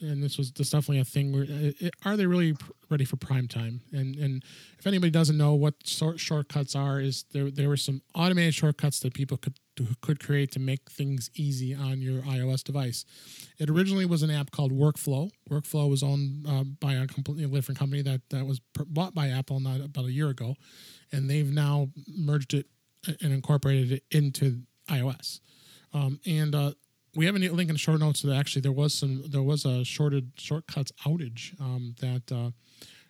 and 0.00 0.22
this 0.22 0.36
was 0.36 0.50
definitely 0.50 0.98
a 0.98 1.04
thing. 1.04 1.32
Where 1.32 1.44
uh, 1.44 1.88
are 2.04 2.16
they 2.16 2.26
really 2.26 2.56
ready 2.90 3.04
for 3.04 3.16
prime 3.16 3.48
time? 3.48 3.80
And 3.92 4.16
and 4.16 4.44
if 4.78 4.86
anybody 4.86 5.10
doesn't 5.10 5.38
know 5.38 5.54
what 5.54 5.74
sort 5.84 6.20
shortcuts 6.20 6.76
are, 6.76 7.00
is 7.00 7.24
there 7.32 7.50
there 7.50 7.68
were 7.68 7.76
some 7.76 8.02
automated 8.14 8.54
shortcuts 8.54 9.00
that 9.00 9.14
people 9.14 9.38
could 9.38 9.54
could 10.02 10.20
create 10.20 10.52
to 10.52 10.60
make 10.60 10.90
things 10.90 11.30
easy 11.34 11.74
on 11.74 12.02
your 12.02 12.20
iOS 12.22 12.62
device. 12.62 13.06
It 13.58 13.70
originally 13.70 14.04
was 14.04 14.22
an 14.22 14.30
app 14.30 14.50
called 14.50 14.72
Workflow. 14.72 15.30
Workflow 15.50 15.88
was 15.88 16.02
owned 16.02 16.46
uh, 16.46 16.64
by 16.64 16.92
a 16.94 17.06
completely 17.06 17.46
different 17.46 17.78
company 17.78 18.02
that 18.02 18.20
that 18.28 18.46
was 18.46 18.60
bought 18.86 19.14
by 19.14 19.28
Apple 19.28 19.60
not 19.60 19.80
about 19.80 20.04
a 20.04 20.12
year 20.12 20.28
ago, 20.28 20.56
and 21.10 21.30
they've 21.30 21.50
now 21.50 21.88
merged 22.06 22.52
it 22.52 22.66
and 23.06 23.32
incorporated 23.32 23.92
it 23.92 24.04
into 24.10 24.62
iOS. 24.88 25.40
Um, 25.92 26.20
and 26.26 26.54
uh, 26.54 26.72
we 27.14 27.26
have 27.26 27.34
a 27.34 27.38
link 27.38 27.68
in 27.68 27.74
the 27.74 27.78
short 27.78 28.00
notes 28.00 28.22
that 28.22 28.34
actually 28.34 28.62
there 28.62 28.72
was 28.72 28.94
some 28.94 29.24
there 29.30 29.42
was 29.42 29.64
a 29.64 29.84
shorted 29.84 30.32
shortcuts 30.38 30.92
outage 31.04 31.60
um, 31.60 31.94
that 32.00 32.32
uh, 32.32 32.50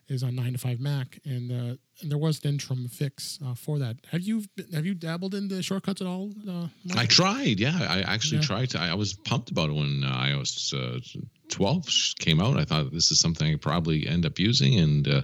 is 0.08 0.22
on 0.24 0.34
nine 0.34 0.52
to 0.52 0.58
five 0.58 0.80
Mac, 0.80 1.18
and, 1.24 1.50
uh, 1.52 1.76
and 2.00 2.10
there 2.10 2.18
was 2.18 2.44
an 2.44 2.50
interim 2.50 2.88
fix 2.88 3.38
uh, 3.46 3.54
for 3.54 3.78
that. 3.78 3.96
Have 4.10 4.22
you 4.22 4.42
have 4.74 4.84
you 4.84 4.94
dabbled 4.94 5.34
into 5.34 5.62
shortcuts 5.62 6.00
at 6.00 6.06
all? 6.08 6.32
Uh, 6.48 6.66
I 6.96 7.06
tried. 7.06 7.60
Yeah, 7.60 7.78
I 7.88 8.00
actually 8.02 8.38
Yeah. 8.38 8.46
tried 8.46 8.70
to. 8.70 8.80
I, 8.80 8.88
I 8.90 8.94
was 8.94 9.14
pumped 9.14 9.50
about 9.50 9.70
it 9.70 9.74
when 9.74 10.02
uh, 10.04 10.12
iOS 10.12 10.74
uh, 10.74 10.98
12 11.50 11.86
came 12.18 12.40
out. 12.40 12.58
I 12.58 12.64
thought 12.64 12.92
this 12.92 13.12
is 13.12 13.20
something 13.20 13.52
I 13.54 13.56
probably 13.56 14.06
end 14.08 14.26
up 14.26 14.38
using, 14.40 14.78
and 14.80 15.06
uh, 15.06 15.22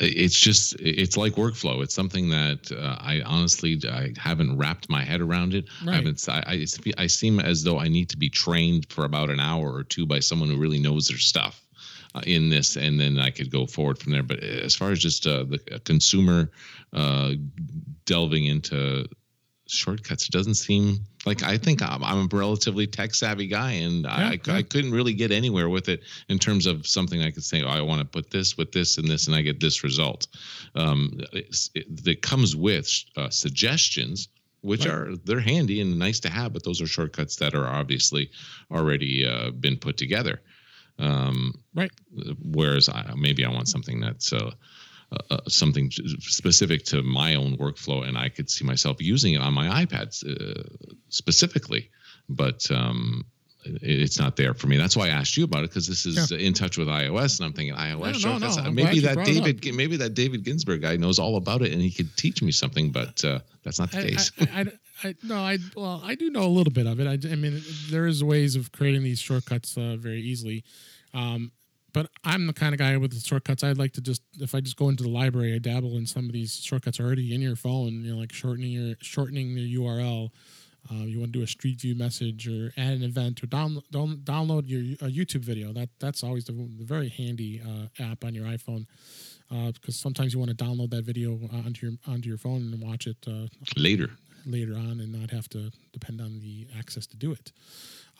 it's 0.00 0.38
just 0.38 0.76
it's 0.80 1.16
like 1.16 1.34
workflow. 1.34 1.82
It's 1.82 1.94
something 1.94 2.28
that 2.30 2.70
uh, 2.72 2.96
I 3.00 3.20
honestly 3.26 3.80
I 3.88 4.12
haven't 4.18 4.56
wrapped 4.56 4.88
my 4.88 5.02
head 5.04 5.20
around 5.20 5.54
it. 5.54 5.66
I 5.86 5.94
haven't. 5.96 6.24
I, 6.28 6.42
I 6.46 6.54
it's- 6.54 6.78
I 6.96 7.06
seem 7.08 7.40
as 7.40 7.64
though 7.64 7.78
I 7.78 7.88
need 7.88 8.08
to 8.10 8.16
be 8.16 8.28
trained 8.30 8.86
for 8.90 9.04
about 9.04 9.30
an 9.30 9.40
hour 9.40 9.72
or 9.72 9.82
two 9.84 10.06
by 10.06 10.20
someone 10.20 10.48
who 10.50 10.56
really 10.58 10.78
knows 10.80 11.08
their 11.08 11.18
stuff. 11.18 11.62
Uh, 12.14 12.22
in 12.26 12.48
this, 12.48 12.76
and 12.76 12.98
then 12.98 13.18
I 13.18 13.28
could 13.28 13.50
go 13.50 13.66
forward 13.66 13.98
from 13.98 14.12
there. 14.12 14.22
But 14.22 14.42
as 14.42 14.74
far 14.74 14.92
as 14.92 14.98
just 14.98 15.26
uh, 15.26 15.44
the 15.44 15.60
uh, 15.70 15.78
consumer 15.84 16.50
uh, 16.94 17.32
delving 18.06 18.46
into 18.46 19.06
shortcuts. 19.70 20.24
It 20.28 20.32
doesn't 20.32 20.54
seem 20.54 20.98
like 21.26 21.42
I 21.42 21.58
think 21.58 21.82
I'm, 21.82 22.02
I'm 22.02 22.28
a 22.32 22.36
relatively 22.36 22.86
tech 22.86 23.14
savvy 23.14 23.46
guy, 23.46 23.72
and 23.72 24.06
I, 24.06 24.38
Yeah, 24.44 24.54
I 24.54 24.62
couldn't 24.62 24.92
really 24.92 25.14
get 25.14 25.30
anywhere 25.30 25.68
with 25.68 25.88
it 25.88 26.00
in 26.28 26.38
terms 26.38 26.66
of 26.66 26.86
something 26.86 27.22
I 27.22 27.30
could 27.30 27.44
say, 27.44 27.62
oh, 27.62 27.68
I 27.68 27.80
want 27.82 28.00
to 28.00 28.06
put 28.06 28.30
this 28.30 28.56
with 28.56 28.72
this 28.72 28.98
and 28.98 29.06
this, 29.08 29.26
and 29.26 29.36
I 29.36 29.42
get 29.42 29.60
this 29.60 29.84
result. 29.84 30.26
Um, 30.74 31.20
it, 31.32 32.04
that 32.04 32.22
comes 32.22 32.56
with 32.56 32.90
uh, 33.16 33.30
suggestions. 33.30 34.28
Which 34.60 34.86
Right. 34.86 34.92
are 34.94 35.16
they're 35.24 35.38
handy 35.38 35.80
and 35.80 36.00
nice 36.00 36.18
to 36.20 36.28
have, 36.28 36.52
but 36.52 36.64
those 36.64 36.80
are 36.82 36.86
shortcuts 36.88 37.36
that 37.36 37.54
are 37.54 37.68
obviously 37.68 38.32
already 38.72 39.24
uh, 39.24 39.52
been 39.52 39.76
put 39.76 39.96
together. 39.96 40.42
Um, 40.98 41.62
Right. 41.74 41.92
Whereas 42.42 42.88
I, 42.88 43.12
maybe 43.16 43.44
I 43.44 43.50
want 43.50 43.68
something 43.68 44.00
that's 44.00 44.32
uh, 44.32 44.50
uh, 45.12 45.16
uh, 45.30 45.38
something 45.48 45.90
specific 45.90 46.84
to 46.84 47.02
my 47.02 47.34
own 47.34 47.56
workflow, 47.56 48.06
and 48.06 48.18
I 48.18 48.28
could 48.28 48.50
see 48.50 48.64
myself 48.64 48.98
using 49.00 49.34
it 49.34 49.40
on 49.40 49.54
my 49.54 49.84
iPad 49.84 50.08
uh, 50.24 50.62
specifically. 51.08 51.90
But 52.28 52.70
um, 52.70 53.24
it- 53.64 54.00
it's 54.02 54.18
not 54.18 54.36
there 54.36 54.54
for 54.54 54.66
me. 54.66 54.76
That's 54.76 54.96
why 54.96 55.06
I 55.06 55.10
asked 55.10 55.36
you 55.36 55.44
about 55.44 55.64
it 55.64 55.70
because 55.70 55.86
this 55.86 56.04
is 56.06 56.30
in 56.30 56.52
touch 56.52 56.76
with 56.78 56.88
iOS, 56.88 57.38
and 57.38 57.46
I'm 57.46 57.52
thinking 57.52 57.74
iOS 57.74 58.12
no, 58.12 58.18
shortcuts. 58.18 58.56
no, 58.56 58.62
glad 58.64 58.74
maybe 58.74 59.00
that 59.00 59.24
David, 59.24 59.74
maybe 59.74 59.96
that 59.96 60.14
David 60.14 60.44
Ginsburg 60.44 60.82
guy 60.82 60.96
knows 60.96 61.18
all 61.18 61.36
about 61.36 61.62
it, 61.62 61.72
and 61.72 61.80
he 61.80 61.90
could 61.90 62.14
teach 62.16 62.42
me 62.42 62.52
something. 62.52 62.90
But 62.90 63.24
uh, 63.24 63.40
that's 63.64 63.78
not 63.78 63.90
the 63.90 63.98
I, 63.98 64.02
case. 64.02 64.32
I, 64.40 64.44
I, 64.60 65.08
I, 65.08 65.14
no, 65.22 65.36
I 65.36 65.58
well, 65.76 66.02
I 66.04 66.14
do 66.16 66.28
know 66.30 66.44
a 66.44 66.48
little 66.48 66.72
bit 66.72 66.86
of 66.86 67.00
it. 67.00 67.06
I, 67.06 67.32
I 67.32 67.34
mean, 67.36 67.62
there 67.90 68.06
is 68.06 68.22
ways 68.22 68.56
of 68.56 68.72
creating 68.72 69.02
these 69.04 69.20
shortcuts 69.20 69.76
uh, 69.76 69.96
very 69.98 70.20
easily. 70.20 70.64
Um, 71.14 71.52
but 71.98 72.08
I'm 72.22 72.46
the 72.46 72.52
kind 72.52 72.74
of 72.74 72.78
guy 72.78 72.96
with 72.96 73.10
the 73.10 73.18
shortcuts. 73.18 73.64
I'd 73.64 73.76
like 73.76 73.92
to 73.94 74.00
just, 74.00 74.22
if 74.38 74.54
I 74.54 74.60
just 74.60 74.76
go 74.76 74.88
into 74.88 75.02
the 75.02 75.08
library, 75.08 75.52
I 75.52 75.58
dabble 75.58 75.96
in 75.96 76.06
some 76.06 76.26
of 76.26 76.32
these 76.32 76.54
shortcuts 76.54 77.00
already 77.00 77.34
in 77.34 77.40
your 77.40 77.56
phone. 77.56 78.04
You 78.04 78.12
know, 78.12 78.20
like 78.20 78.32
shortening 78.32 78.70
your 78.70 78.94
shortening 79.00 79.56
the 79.56 79.76
URL. 79.76 80.30
Uh, 80.88 81.02
you 81.02 81.18
want 81.18 81.32
to 81.32 81.38
do 81.40 81.42
a 81.42 81.46
Street 81.48 81.80
View 81.80 81.96
message 81.96 82.46
or 82.46 82.72
add 82.76 82.92
an 82.92 83.02
event 83.02 83.42
or 83.42 83.48
download 83.48 83.82
download 83.90 84.68
your 84.68 84.80
a 85.04 85.10
YouTube 85.10 85.40
video. 85.40 85.72
That 85.72 85.88
that's 85.98 86.22
always 86.22 86.44
the, 86.44 86.52
the 86.52 86.84
very 86.84 87.08
handy 87.08 87.60
uh, 87.66 87.88
app 88.00 88.24
on 88.24 88.32
your 88.32 88.44
iPhone 88.44 88.86
uh, 89.50 89.72
because 89.72 89.96
sometimes 89.96 90.32
you 90.32 90.38
want 90.38 90.56
to 90.56 90.64
download 90.64 90.90
that 90.90 91.02
video 91.02 91.36
uh, 91.52 91.66
onto 91.66 91.84
your 91.84 91.96
onto 92.06 92.28
your 92.28 92.38
phone 92.38 92.72
and 92.72 92.80
watch 92.80 93.08
it 93.08 93.16
uh, 93.26 93.48
Later, 93.76 94.10
later 94.46 94.74
on 94.74 95.00
and 95.00 95.10
not 95.20 95.32
have 95.32 95.48
to 95.48 95.72
depend 95.92 96.20
on 96.20 96.38
the 96.38 96.68
access 96.78 97.08
to 97.08 97.16
do 97.16 97.32
it. 97.32 97.50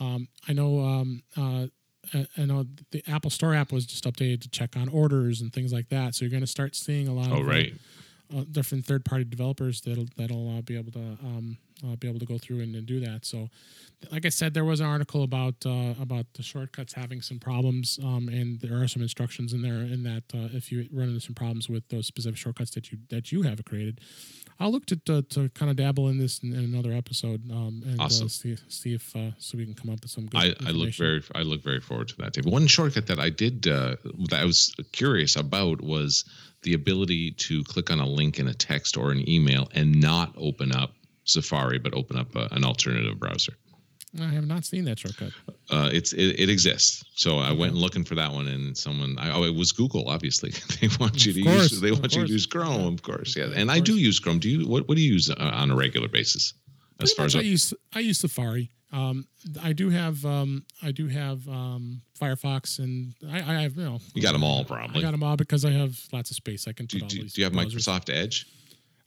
Um, 0.00 0.26
I 0.48 0.52
know. 0.52 0.80
Um, 0.80 1.22
uh, 2.14 2.24
I 2.36 2.44
know 2.44 2.66
the 2.90 3.02
Apple 3.06 3.30
Store 3.30 3.54
app 3.54 3.72
was 3.72 3.86
just 3.86 4.04
updated 4.04 4.42
to 4.42 4.48
check 4.48 4.76
on 4.76 4.88
orders 4.88 5.40
and 5.40 5.52
things 5.52 5.72
like 5.72 5.88
that. 5.88 6.14
So 6.14 6.24
you're 6.24 6.30
going 6.30 6.42
to 6.42 6.46
start 6.46 6.74
seeing 6.74 7.08
a 7.08 7.12
lot 7.12 7.30
oh 7.30 7.40
of 7.40 7.46
uh, 7.46 7.50
right, 7.50 7.72
different 8.50 8.84
third-party 8.84 9.24
developers 9.24 9.80
that'll 9.80 10.06
that'll 10.16 10.58
uh, 10.58 10.60
be 10.62 10.76
able 10.76 10.92
to 10.92 10.98
um, 10.98 11.56
uh, 11.84 11.96
be 11.96 12.08
able 12.08 12.18
to 12.18 12.26
go 12.26 12.38
through 12.38 12.60
and, 12.60 12.74
and 12.74 12.86
do 12.86 13.00
that. 13.00 13.24
So, 13.24 13.48
like 14.10 14.26
I 14.26 14.28
said, 14.28 14.54
there 14.54 14.64
was 14.64 14.80
an 14.80 14.86
article 14.86 15.22
about 15.22 15.54
uh, 15.64 15.94
about 16.00 16.26
the 16.34 16.42
shortcuts 16.42 16.92
having 16.92 17.22
some 17.22 17.38
problems, 17.38 17.98
um, 18.02 18.28
and 18.28 18.60
there 18.60 18.80
are 18.80 18.88
some 18.88 19.02
instructions 19.02 19.52
in 19.52 19.62
there 19.62 19.80
in 19.80 20.02
that 20.04 20.24
uh, 20.34 20.48
if 20.56 20.70
you 20.70 20.88
run 20.92 21.08
into 21.08 21.20
some 21.20 21.34
problems 21.34 21.68
with 21.68 21.88
those 21.88 22.06
specific 22.06 22.38
shortcuts 22.38 22.70
that 22.72 22.92
you 22.92 22.98
that 23.10 23.32
you 23.32 23.42
have 23.42 23.64
created, 23.64 24.00
I'll 24.60 24.72
look 24.72 24.86
to 24.86 24.96
to, 24.96 25.22
to 25.22 25.48
kind 25.50 25.70
of 25.70 25.76
dabble 25.76 26.08
in 26.08 26.18
this 26.18 26.40
in, 26.42 26.52
in 26.52 26.64
another 26.64 26.92
episode 26.92 27.50
um, 27.50 27.82
and 27.86 28.00
Awesome. 28.00 28.26
uh, 28.26 28.28
see 28.28 28.56
see 28.68 28.94
if 28.94 29.14
uh, 29.16 29.30
so 29.38 29.56
we 29.58 29.64
can 29.64 29.74
come 29.74 29.90
up 29.90 30.00
with 30.02 30.10
some 30.10 30.26
good. 30.26 30.56
I, 30.60 30.68
I 30.68 30.70
look 30.72 30.94
very 30.94 31.22
I 31.34 31.42
look 31.42 31.62
very 31.62 31.80
forward 31.80 32.08
to 32.08 32.16
that. 32.18 32.36
One 32.44 32.66
shortcut 32.66 33.06
that 33.06 33.20
I 33.20 33.30
did 33.30 33.66
uh, 33.66 33.96
that 34.28 34.40
I 34.40 34.44
was 34.44 34.74
curious 34.92 35.36
about 35.36 35.80
was 35.80 36.24
the 36.62 36.74
ability 36.74 37.30
to 37.32 37.62
click 37.64 37.90
on 37.90 38.00
a 38.00 38.06
link 38.06 38.38
in 38.38 38.48
a 38.48 38.54
text 38.54 38.96
or 38.96 39.10
an 39.12 39.28
email 39.28 39.68
and 39.74 40.00
not 40.00 40.32
open 40.36 40.72
up 40.74 40.92
Safari, 41.24 41.78
but 41.78 41.94
open 41.94 42.16
up 42.18 42.34
uh, 42.36 42.48
an 42.52 42.64
alternative 42.64 43.18
browser. 43.18 43.52
I 44.18 44.28
have 44.28 44.46
not 44.46 44.64
seen 44.64 44.84
that 44.86 44.98
shortcut. 44.98 45.32
Uh, 45.70 45.90
it's 45.92 46.14
it, 46.14 46.40
it 46.40 46.48
exists. 46.48 47.04
So 47.14 47.38
I 47.38 47.52
went 47.52 47.74
looking 47.74 48.04
for 48.04 48.14
that 48.14 48.32
one, 48.32 48.48
and 48.48 48.76
someone 48.76 49.18
I, 49.18 49.30
oh 49.32 49.44
it 49.44 49.54
was 49.54 49.70
Google. 49.70 50.08
Obviously, 50.08 50.50
they 50.80 50.88
want 50.98 51.26
you 51.26 51.32
Of 51.32 51.36
to 51.36 51.42
course, 51.44 51.70
use 51.72 51.80
they 51.82 51.92
want 51.92 52.14
you 52.14 52.24
to 52.26 52.32
use 52.32 52.46
Chrome, 52.46 52.80
Yeah. 52.80 52.88
of 52.88 53.02
course. 53.02 53.36
Yeah, 53.36 53.50
and 53.54 53.70
I 53.70 53.80
do 53.80 53.98
use 53.98 54.18
Chrome. 54.18 54.38
Do 54.38 54.48
you 54.48 54.66
what 54.66 54.88
what 54.88 54.96
do 54.96 55.02
you 55.02 55.12
use 55.12 55.28
uh, 55.30 55.34
on 55.38 55.70
a 55.70 55.76
regular 55.76 56.08
basis? 56.08 56.54
As 57.00 57.12
far 57.12 57.26
as 57.26 57.36
I 57.36 57.40
use 57.40 57.72
I 57.94 58.00
use 58.00 58.18
Safari. 58.20 58.70
Um, 58.90 59.26
I 59.62 59.74
do 59.74 59.90
have 59.90 60.24
um, 60.24 60.64
I 60.82 60.92
do 60.92 61.08
have 61.08 61.46
um, 61.46 62.00
Firefox, 62.18 62.78
and 62.78 63.14
I, 63.30 63.36
I 63.36 63.60
have 63.62 63.76
you 63.76 63.84
know 63.84 63.98
you 64.14 64.22
got 64.22 64.32
them 64.32 64.42
all 64.42 64.60
I 64.60 64.64
probably. 64.64 65.02
got 65.02 65.10
them 65.10 65.22
all 65.22 65.36
because 65.36 65.64
I 65.66 65.70
have 65.72 65.98
lots 66.12 66.30
of 66.30 66.36
space. 66.36 66.66
I 66.66 66.72
can 66.72 66.86
put 66.86 66.98
do, 66.98 67.04
all 67.04 67.08
do, 67.08 67.22
these. 67.22 67.34
do 67.34 67.40
you 67.42 67.44
have 67.44 67.52
browsers. 67.52 67.74
Microsoft 67.86 68.10
Edge? 68.14 68.46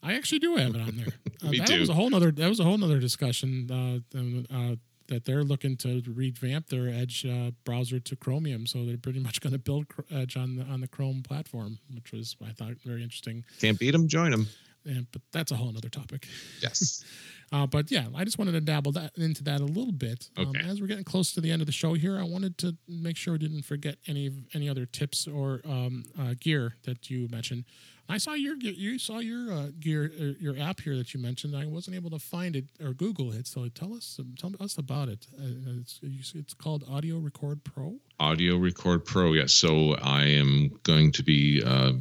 I 0.04 0.14
actually 0.14 0.39
do 0.39 0.56
have 0.56 0.76
it 0.76 0.82
on 0.82 0.98
there. 0.98 1.08
Uh, 1.44 1.50
Me 1.50 1.58
that 1.58 1.68
too. 1.70 1.80
was 1.80 1.89
a 1.89 1.94
whole 1.96 2.08
nother. 2.12 2.30
That 2.32 2.48
was 2.50 2.60
a 2.60 2.64
whole 2.64 2.78
nother 2.78 3.00
discussion. 3.00 3.68
Uh, 4.14 4.18
um, 4.20 4.46
uh, 4.54 4.76
that 5.08 5.26
they're 5.26 5.44
looking 5.44 5.76
to 5.78 6.02
revamp 6.08 6.68
their 6.68 6.88
Edge 6.88 7.26
uh, 7.26 7.50
browser 7.66 8.00
to 8.00 8.16
Chromium, 8.16 8.68
so 8.68 8.86
they're 8.86 8.98
pretty 8.98 9.20
much 9.20 9.42
going 9.42 9.52
to 9.54 9.60
build 9.60 9.88
Edge 10.12 10.38
on 10.38 10.56
the 10.58 10.64
on 10.66 10.82
the 10.82 10.88
Chrome 10.88 11.24
platform, 11.24 11.80
which 11.96 12.12
was 12.12 12.36
I 12.48 12.52
thought 12.52 12.74
very 12.86 13.02
interesting. 13.02 13.44
Can't 13.60 13.80
beat 13.80 13.92
them. 13.92 14.08
Join 14.08 14.30
them. 14.30 14.48
and 14.86 15.08
but 15.12 15.24
that's 15.32 15.52
a 15.52 15.56
whole 15.56 15.76
other 15.76 15.89
topic. 15.89 16.28
Yes. 16.62 17.04
Uh, 17.52 17.68
but 17.68 17.91
yeah, 17.91 18.06
I 18.16 18.24
just 18.24 18.38
wanted 18.39 18.54
to 18.54 18.62
dabble 18.62 18.93
that 18.93 19.12
into 19.18 19.43
that 19.43 19.60
a 19.60 19.66
little 19.66 19.91
bit. 19.91 20.30
Um, 20.38 20.47
Okay. 20.47 20.62
as 20.66 20.80
we're 20.80 20.88
getting 20.88 21.04
close 21.04 21.34
to 21.34 21.41
the 21.41 21.52
end 21.52 21.62
of 21.62 21.66
the 21.66 21.72
show 21.74 21.93
here, 21.95 22.18
I 22.18 22.24
wanted 22.24 22.58
to 22.60 22.78
make 22.88 23.18
sure 23.18 23.34
I 23.34 23.38
didn't 23.38 23.64
forget 23.64 23.97
any 24.08 24.32
any 24.54 24.70
other 24.70 24.86
tips 24.86 25.28
or 25.28 25.62
um, 25.66 26.06
uh, 26.18 26.34
gear 26.39 26.76
that 26.84 27.10
you 27.10 27.28
mentioned. 27.30 27.66
I 28.08 28.18
saw 28.18 28.34
your 28.34 28.56
you 28.58 28.97
saw 28.99 29.20
your 29.20 29.52
uh, 29.54 29.68
gear 29.80 30.12
uh, 30.20 30.34
your 30.39 30.58
app 30.60 30.80
here 30.82 30.95
that 30.97 31.14
you 31.14 31.20
mentioned. 31.20 31.56
I 31.56 31.66
wasn't 31.66 31.95
able 31.95 32.10
to 32.12 32.20
find 32.20 32.56
it 32.56 32.66
or 32.84 32.93
Google 32.93 33.32
it. 33.34 33.47
So 33.47 33.68
tell 33.70 33.93
us 33.93 34.20
tell 34.39 34.52
us 34.60 34.78
about 34.78 35.10
it. 35.10 35.28
Uh, 35.38 35.80
it's 35.80 36.34
it's 36.36 36.54
called 36.54 36.84
Audio 36.89 37.20
Record 37.20 37.64
Pro. 37.64 37.97
Audio 38.20 38.56
Record 38.58 39.04
Pro. 39.06 39.34
Yes. 39.34 39.54
So 39.54 39.95
I 40.02 40.24
am 40.26 40.72
going 40.84 41.12
to 41.14 41.24
be 41.24 41.62
uh, 41.66 41.93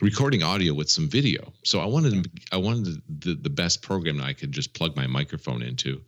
recording 0.00 0.42
audio 0.42 0.74
with 0.74 0.90
some 0.90 1.08
video. 1.08 1.52
So 1.64 1.80
I 1.80 1.86
wanted 1.86 2.30
I 2.52 2.56
wanted 2.56 3.02
the, 3.08 3.34
the 3.34 3.50
best 3.50 3.82
program 3.82 4.18
that 4.18 4.24
I 4.26 4.32
could 4.32 4.52
just 4.52 4.74
plug 4.74 4.96
my 4.96 5.06
microphone 5.06 5.62
into, 5.62 6.00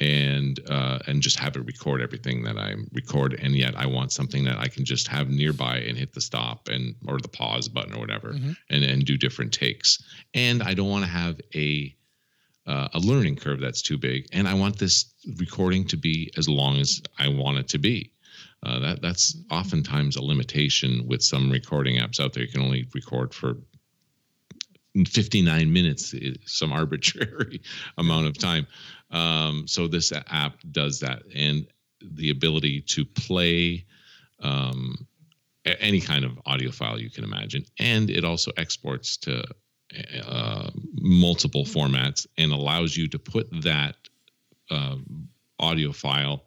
and 0.00 0.60
uh, 0.68 0.98
and 1.06 1.22
just 1.22 1.38
have 1.38 1.56
it 1.56 1.60
record 1.66 2.00
everything 2.00 2.44
that 2.44 2.56
I 2.58 2.74
record. 2.92 3.38
And 3.40 3.54
yet 3.54 3.76
I 3.76 3.86
want 3.86 4.12
something 4.12 4.44
that 4.44 4.58
I 4.58 4.68
can 4.68 4.84
just 4.84 5.08
have 5.08 5.28
nearby 5.28 5.78
and 5.78 5.96
hit 5.98 6.12
the 6.12 6.20
stop 6.20 6.68
and 6.68 6.94
or 7.06 7.18
the 7.18 7.28
pause 7.28 7.68
button 7.68 7.94
or 7.94 8.00
whatever, 8.00 8.32
Mhm. 8.32 8.56
and 8.70 8.84
and 8.84 9.04
do 9.04 9.16
different 9.16 9.52
takes. 9.52 10.02
And 10.34 10.62
I 10.62 10.74
don't 10.74 10.88
want 10.90 11.04
to 11.04 11.10
have 11.10 11.40
a 11.54 11.94
uh, 12.66 12.88
a 12.94 12.98
learning 12.98 13.36
curve 13.36 13.60
that's 13.60 13.80
too 13.80 13.96
big. 13.96 14.26
And 14.32 14.48
I 14.48 14.54
want 14.54 14.76
this 14.78 15.04
recording 15.38 15.86
to 15.88 15.96
be 15.96 16.32
as 16.36 16.48
long 16.48 16.78
as 16.78 17.00
I 17.16 17.28
want 17.28 17.58
it 17.58 17.68
to 17.68 17.78
be. 17.78 18.10
Uh, 18.62 18.78
that 18.80 19.02
that's 19.02 19.36
oftentimes 19.50 20.16
a 20.16 20.22
limitation 20.22 21.06
with 21.06 21.22
some 21.22 21.50
recording 21.50 21.98
apps 21.98 22.18
out 22.18 22.32
there. 22.32 22.42
You 22.42 22.50
can 22.50 22.62
only 22.62 22.86
record 22.94 23.34
for 23.34 23.58
59 25.04 25.72
minutes, 25.72 26.14
some 26.46 26.72
arbitrary 26.72 27.60
amount 27.98 28.26
of 28.26 28.38
time. 28.38 28.66
Um, 29.10 29.68
so 29.68 29.86
this 29.86 30.12
app 30.12 30.58
does 30.70 31.00
that, 31.00 31.22
and 31.34 31.66
the 32.00 32.30
ability 32.30 32.80
to 32.82 33.04
play 33.04 33.84
um, 34.40 35.06
any 35.64 36.00
kind 36.00 36.24
of 36.24 36.38
audio 36.46 36.70
file 36.70 36.98
you 36.98 37.10
can 37.10 37.24
imagine, 37.24 37.64
and 37.78 38.10
it 38.10 38.24
also 38.24 38.52
exports 38.56 39.16
to 39.18 39.44
uh, 40.26 40.70
multiple 41.00 41.64
formats 41.64 42.26
and 42.38 42.52
allows 42.52 42.96
you 42.96 43.06
to 43.08 43.18
put 43.18 43.48
that 43.62 43.96
um, 44.70 45.28
audio 45.60 45.92
file 45.92 46.45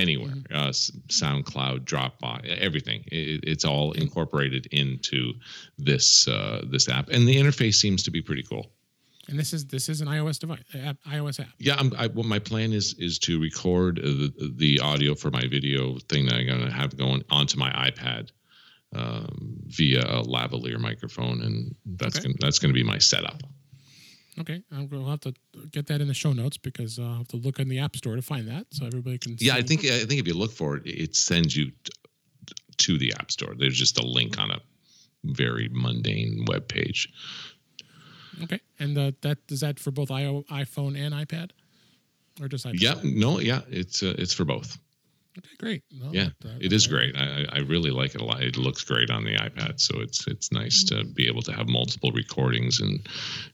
anywhere. 0.00 0.34
Uh, 0.52 0.68
soundcloud 1.08 1.80
dropbox 1.84 2.46
everything. 2.58 3.04
It, 3.06 3.44
it's 3.44 3.64
all 3.64 3.92
incorporated 3.92 4.66
into 4.72 5.34
this 5.78 6.26
uh, 6.28 6.62
this 6.70 6.88
app. 6.88 7.08
And 7.10 7.28
the 7.28 7.36
interface 7.36 7.74
seems 7.74 8.02
to 8.04 8.10
be 8.10 8.22
pretty 8.22 8.42
cool. 8.42 8.72
And 9.28 9.38
this 9.38 9.52
is 9.52 9.66
this 9.66 9.88
is 9.88 10.00
an 10.00 10.08
iOS 10.08 10.38
device, 10.40 10.62
app, 10.74 10.96
iOS 11.08 11.38
app. 11.40 11.48
yeah 11.58 11.76
I'm, 11.78 11.92
I, 11.96 12.08
what 12.08 12.26
my 12.26 12.38
plan 12.40 12.72
is 12.72 12.94
is 12.98 13.18
to 13.20 13.40
record 13.40 13.96
the, 13.96 14.52
the 14.56 14.80
audio 14.80 15.14
for 15.14 15.30
my 15.30 15.46
video 15.56 15.98
thing 16.08 16.26
that 16.26 16.34
i'm 16.34 16.46
going 16.46 16.64
to 16.64 16.72
have 16.72 16.96
going 16.96 17.22
onto 17.30 17.56
my 17.56 17.70
ipad 17.88 18.30
um, 18.92 19.56
via 19.66 20.00
a 20.00 20.22
lavalier 20.24 20.78
microphone 20.80 21.42
and 21.42 21.74
that's 21.86 22.16
Okay. 22.18 22.24
gonna, 22.28 22.34
that's 22.40 22.58
going 22.58 22.70
to 22.74 22.74
be 22.74 22.82
my 22.82 22.98
setup 22.98 23.40
Okay, 24.38 24.62
I'm 24.72 24.86
going 24.86 25.04
to 25.04 25.10
have 25.10 25.20
to 25.20 25.34
get 25.72 25.86
that 25.88 26.00
in 26.00 26.08
the 26.08 26.14
show 26.14 26.32
notes 26.32 26.56
because 26.56 26.98
uh, 26.98 27.02
I'll 27.02 27.16
have 27.18 27.28
to 27.28 27.36
look 27.36 27.58
in 27.58 27.68
the 27.68 27.80
App 27.80 27.96
Store 27.96 28.14
to 28.16 28.22
find 28.22 28.46
that, 28.48 28.66
so 28.70 28.86
everybody 28.86 29.18
can. 29.18 29.36
Yeah, 29.38 29.54
I 29.54 29.60
see. 29.60 29.66
think 29.66 29.84
I 29.86 30.04
think 30.04 30.20
if 30.20 30.26
you 30.26 30.34
look 30.34 30.52
for 30.52 30.76
it, 30.76 30.86
it 30.86 31.16
sends 31.16 31.56
you 31.56 31.72
to 32.78 32.98
the 32.98 33.12
App 33.14 33.30
Store. 33.30 33.54
There's 33.56 33.76
just 33.76 33.98
a 33.98 34.06
link 34.06 34.38
on 34.38 34.50
a 34.50 34.60
very 35.24 35.68
mundane 35.72 36.44
web 36.46 36.68
page. 36.68 37.08
Okay, 38.42 38.60
and 38.78 38.96
uh, 38.96 39.12
that 39.22 39.38
is 39.48 39.60
that 39.60 39.80
for 39.80 39.90
both 39.90 40.08
iPhone 40.08 40.96
and 40.98 41.12
iPad, 41.12 41.50
or 42.40 42.48
just 42.48 42.66
iPad? 42.66 42.80
Yeah, 42.80 42.94
no, 43.02 43.40
yeah, 43.40 43.62
it's 43.68 44.02
uh, 44.02 44.14
it's 44.16 44.32
for 44.32 44.44
both. 44.44 44.78
Okay, 45.38 45.48
great. 45.58 45.82
Yeah, 45.90 46.30
that- 46.40 46.60
it 46.60 46.72
is 46.72 46.84
that- 46.84 46.90
great. 46.90 47.16
I, 47.16 47.46
I 47.52 47.58
really 47.60 47.90
like 47.90 48.14
it 48.14 48.20
a 48.20 48.24
lot. 48.24 48.42
It 48.42 48.56
looks 48.56 48.82
great 48.84 49.10
on 49.10 49.24
the 49.24 49.36
iPad, 49.36 49.80
so 49.80 50.00
it's 50.00 50.26
it's 50.26 50.50
nice 50.52 50.82
to 50.84 51.04
be 51.04 51.26
able 51.28 51.42
to 51.42 51.52
have 51.52 51.68
multiple 51.68 52.10
recordings 52.12 52.80
and 52.80 53.06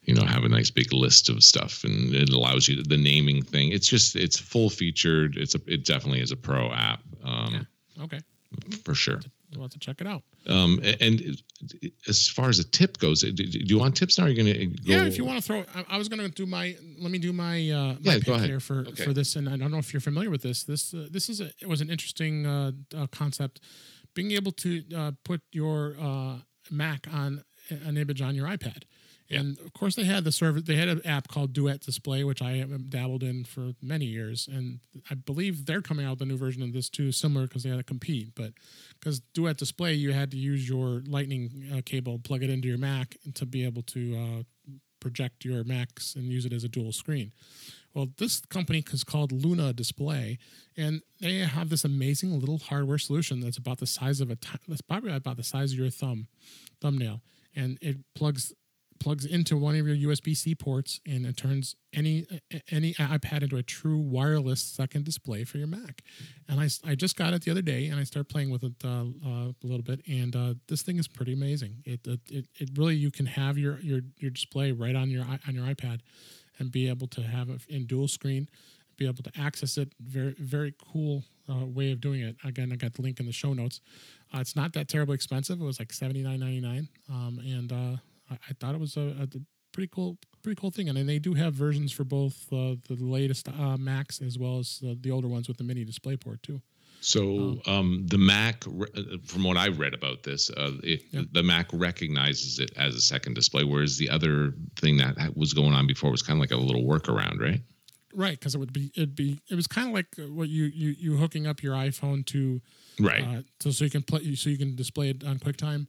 you 0.03 0.15
know 0.15 0.25
have 0.25 0.45
a 0.45 0.49
nice 0.49 0.71
big 0.71 0.93
list 0.93 1.29
of 1.29 1.43
stuff, 1.43 1.85
and 1.85 2.15
it 2.15 2.31
allows 2.31 2.67
you 2.69 2.83
the 2.83 2.97
naming 2.97 3.43
thing. 3.43 3.73
It's 3.73 3.89
just 3.89 4.17
it's 4.17 4.39
full 4.39 4.71
featured. 4.71 5.37
It's 5.37 5.55
a 5.55 5.61
it 5.67 5.85
definitely 5.85 6.21
is 6.23 6.33
a 6.33 6.37
pro 6.37 6.73
app 6.73 7.01
um, 7.25 7.67
Okay, 8.03 8.21
for 8.85 8.95
sure. 8.95 9.21
We'll 9.57 9.65
have 9.65 9.73
to 9.73 9.79
check 9.79 10.01
it 10.01 10.07
out. 10.07 10.23
Um, 10.47 10.81
a- 10.83 11.03
and 11.03 11.37
as 12.09 12.29
far 12.29 12.49
as 12.49 12.59
a 12.59 12.65
tip 12.65 12.99
goes, 12.99 13.23
do 13.23 13.33
you 13.45 13.79
want 13.79 13.97
tips 13.97 14.19
now? 14.19 14.25
Or 14.25 14.27
are 14.29 14.31
you 14.31 14.43
going 14.43 14.55
to 14.55 14.67
go? 14.67 14.83
Yeah, 14.85 15.07
if 15.07 15.17
you 15.19 15.25
want 15.25 15.39
to 15.39 15.43
throw, 15.45 15.65
I, 15.75 15.85
I 15.95 15.99
was 15.99 16.09
going 16.09 16.21
to 16.21 16.29
do 16.29 16.47
my. 16.47 16.77
Let 16.99 17.11
me 17.11 17.19
do 17.19 17.33
my 17.33 17.71
uh, 17.71 17.93
my 17.95 17.97
Yeah, 18.03 18.13
pick 18.15 18.25
go 18.25 18.35
ahead. 18.35 18.49
here 18.49 18.61
for 18.61 18.81
Okay. 18.89 19.05
for 19.05 19.13
this, 19.13 19.37
and 19.37 19.49
I 19.49 19.57
don't 19.57 19.71
know 19.71 19.79
if 19.79 19.93
you're 19.93 20.01
familiar 20.01 20.31
with 20.31 20.43
this. 20.43 20.65
This 20.65 20.93
uh, 20.95 21.09
this 21.11 21.29
is 21.29 21.41
a 21.41 21.47
it 21.61 21.69
was 21.69 21.81
an 21.81 21.91
interesting 21.91 22.47
uh, 22.47 22.73
uh, 22.97 23.07
concept, 23.09 23.61
being 24.15 24.31
able 24.33 24.53
to 24.53 24.83
uh, 24.95 25.13
put 25.25 25.41
your 25.53 25.97
uh, 26.01 26.37
Mac 26.71 27.07
on 27.13 27.43
an 27.71 27.97
image 27.97 28.21
on 28.23 28.35
your 28.35 28.47
iPad. 28.47 28.83
And 29.29 29.59
of 29.61 29.73
course, 29.73 29.97
they 29.97 30.05
had 30.05 30.25
the 30.25 30.33
service. 30.33 30.63
They 30.65 30.77
had 30.77 30.89
an 30.89 31.05
app 31.05 31.29
called 31.29 31.53
Duet 31.53 31.81
Display, 31.81 32.23
which 32.23 32.41
I 32.41 32.65
dabbled 32.89 33.23
in 33.23 33.45
for 33.45 33.73
many 33.83 34.05
years, 34.05 34.49
and 34.51 34.81
I 35.11 35.15
believe 35.15 35.67
they're 35.67 35.83
coming 35.83 36.07
out 36.07 36.13
with 36.13 36.23
a 36.23 36.27
new 36.27 36.37
version 36.37 36.63
of 36.63 36.73
this 36.73 36.89
too, 36.89 37.11
similar 37.11 37.47
because 37.47 37.65
they 37.65 37.71
had 37.71 37.79
to 37.79 37.85
compete. 37.85 38.35
But 38.35 38.53
because 38.99 39.21
Duet 39.35 39.57
Display, 39.57 39.95
you 39.95 40.13
had 40.13 40.31
to 40.31 40.37
use 40.37 40.69
your 40.69 41.03
Lightning 41.07 41.71
uh, 41.77 41.81
cable, 41.85 42.21
plug 42.21 42.43
it 42.43 42.51
into 42.51 42.69
your 42.69 42.79
Mac, 42.79 43.17
to 43.35 43.47
be 43.47 43.65
able 43.65 43.83
to 43.83 44.17
uh, 44.17 44.43
project 45.01 45.45
your 45.45 45.65
Macs 45.65 46.15
and 46.15 46.25
use 46.27 46.45
it 46.45 46.53
as 46.53 46.65
a 46.65 46.69
dual 46.69 46.93
screen. 46.93 47.33
Well, 47.95 48.09
this 48.19 48.41
company 48.41 48.85
is 48.93 49.05
called 49.05 49.33
Luna 49.33 49.73
Display, 49.73 50.39
and 50.77 51.01
they 51.21 51.39
have 51.39 51.71
this 51.71 51.85
amazing 51.85 52.39
little 52.39 52.59
hardware 52.59 52.99
solution 52.99 53.41
that's 53.41 53.57
about 53.57 53.79
the 53.79 53.87
size 53.87 54.21
of 54.21 54.31
a 54.31 54.37
ti- 54.37 54.59
that's 54.69 54.83
probably 54.83 55.13
about 55.13 55.37
the 55.37 55.43
size 55.43 55.73
of 55.73 55.79
your 55.79 55.91
thumb 55.91 56.29
thumbnail, 56.81 57.23
and 57.55 57.79
it 57.81 57.97
plugs 58.15 58.53
plugs 58.99 59.25
into 59.25 59.57
one 59.57 59.77
of 59.77 59.87
your 59.87 59.97
USB-C 60.11 60.55
ports, 60.57 61.01
and 61.07 61.27
it 61.27 61.37
turns 61.37 61.77
any 61.93 62.27
any 62.71 62.95
iPad 62.95 63.43
into 63.43 63.57
a 63.57 63.63
true 63.63 63.99
wireless 63.99 64.61
second 64.61 65.05
display 65.05 65.45
for 65.45 65.59
your 65.59 65.67
Mac. 65.67 66.03
And 66.49 66.61
I, 66.61 66.69
I 66.85 66.95
just 66.95 67.17
got 67.17 67.33
it 67.33 67.43
the 67.43 67.51
other 67.51 67.63
day, 67.63 67.87
and 67.87 67.99
I 67.99 68.05
started 68.05 68.29
playing 68.29 68.51
with 68.51 68.65
it 68.65 68.75
uh, 68.85 69.05
uh, 69.25 69.53
a 69.53 69.55
little 69.63 69.83
bit, 69.83 70.01
and 70.07 70.35
uh, 70.35 70.55
this 70.69 70.83
thing 70.83 70.99
is 70.99 71.09
pretty 71.09 71.33
amazing. 71.33 71.83
It, 71.85 72.07
it 72.07 72.21
it 72.31 72.47
it 72.55 72.71
really 72.77 72.97
you 72.97 73.11
can 73.11 73.27
have 73.27 73.59
your 73.59 73.79
your 73.81 74.01
your 74.19 74.31
display 74.31 74.73
right 74.73 74.95
on 74.95 75.11
your 75.11 75.25
on 75.25 75.55
your 75.55 75.65
iPad, 75.65 76.01
and 76.59 76.71
be 76.71 76.89
able 76.89 77.07
to 77.09 77.23
have 77.23 77.49
it 77.51 77.63
in 77.69 77.87
dual 77.87 78.09
screen, 78.09 78.49
be 78.97 79.07
able 79.07 79.23
to 79.23 79.33
access 79.39 79.79
it. 79.79 79.93
Very 80.01 80.35
very 80.39 80.75
cool 80.93 81.25
uh, 81.49 81.65
way 81.65 81.93
of 81.93 82.01
doing 82.01 82.21
it. 82.21 82.37
Again, 82.45 82.73
I 82.73 82.77
got 82.77 82.95
the 82.95 83.03
link 83.03 83.21
in 83.21 83.27
the 83.27 83.33
show 83.33 83.53
notes. 83.53 83.81
Uh, 84.35 84.41
it's 84.41 84.57
not 84.57 84.73
that 84.75 84.89
terribly 84.89 85.15
expensive. 85.15 85.61
It 85.61 85.65
was 85.65 85.79
like 85.79 85.93
seventy 85.93 86.23
nine 86.23 86.41
ninety 86.41 86.61
nine, 86.61 86.89
um, 87.09 87.41
and 87.45 87.73
uh, 87.73 87.97
I, 88.31 88.35
I 88.51 88.53
thought 88.59 88.75
it 88.75 88.81
was 88.81 88.97
a, 88.97 89.15
a 89.21 89.29
pretty 89.73 89.89
cool 89.93 90.19
pretty 90.43 90.61
cool 90.61 90.71
thing. 90.71 90.89
And 90.89 90.97
then 90.97 91.07
they 91.07 91.19
do 91.19 91.35
have 91.35 91.55
versions 91.55 91.93
for 91.93 92.05
both 92.05 92.47
uh, 92.53 92.77
the 92.89 92.97
latest 93.01 93.49
uh, 93.49 93.77
Macs 93.77 94.21
as 94.23 94.39
well 94.39 94.59
as 94.59 94.81
uh, 94.87 94.95
the 95.01 95.11
older 95.11 95.29
ones 95.29 95.49
with 95.49 95.57
the 95.57 95.65
mini 95.65 95.85
DisplayPort 95.85 96.43
too. 96.43 96.61
So 97.01 97.61
um, 97.67 98.07
the 98.09 98.19
Mac, 98.19 98.65
uh, 98.67 99.19
from 99.25 99.45
what 99.45 99.57
I've 99.57 99.79
read 99.79 99.93
about 99.95 100.23
this, 100.23 100.51
uh, 100.51 100.73
it, 100.83 101.03
Yeah. 101.13 101.23
the 101.31 101.43
Mac 101.43 101.69
recognizes 101.73 102.59
it 102.59 102.73
as 102.77 102.95
a 102.95 103.01
second 103.01 103.35
display, 103.35 103.65
whereas 103.65 103.97
the 103.99 104.09
other 104.09 104.55
thing 104.77 104.97
that 104.97 105.37
was 105.37 105.53
going 105.53 105.73
on 105.75 105.87
before 105.87 106.11
was 106.11 106.23
kind 106.23 106.39
of 106.39 106.41
like 106.41 106.51
a 106.53 106.57
little 106.57 106.85
workaround, 106.85 107.39
right? 107.39 107.61
Right, 108.15 108.39
because 108.39 108.55
it 108.55 108.59
would 108.59 108.73
be 108.73 108.91
it'd 108.97 109.15
be 109.15 109.39
it 109.51 109.55
was 109.55 109.67
kind 109.67 109.89
of 109.89 109.93
like 109.95 110.07
what 110.31 110.49
you 110.49 110.65
you 110.65 110.95
you 110.99 111.17
hooking 111.19 111.47
up 111.47 111.63
your 111.63 111.75
iPhone 111.75 112.25
to 112.27 112.63
Right. 112.99 113.23
uh, 113.23 113.43
so 113.61 113.71
so 113.71 113.85
you 113.85 113.91
can 113.91 114.03
play 114.03 114.35
so 114.35 114.49
you 114.49 114.57
can 114.57 114.75
display 114.75 115.11
it 115.11 115.23
on 115.23 115.39
QuickTime. 115.39 115.87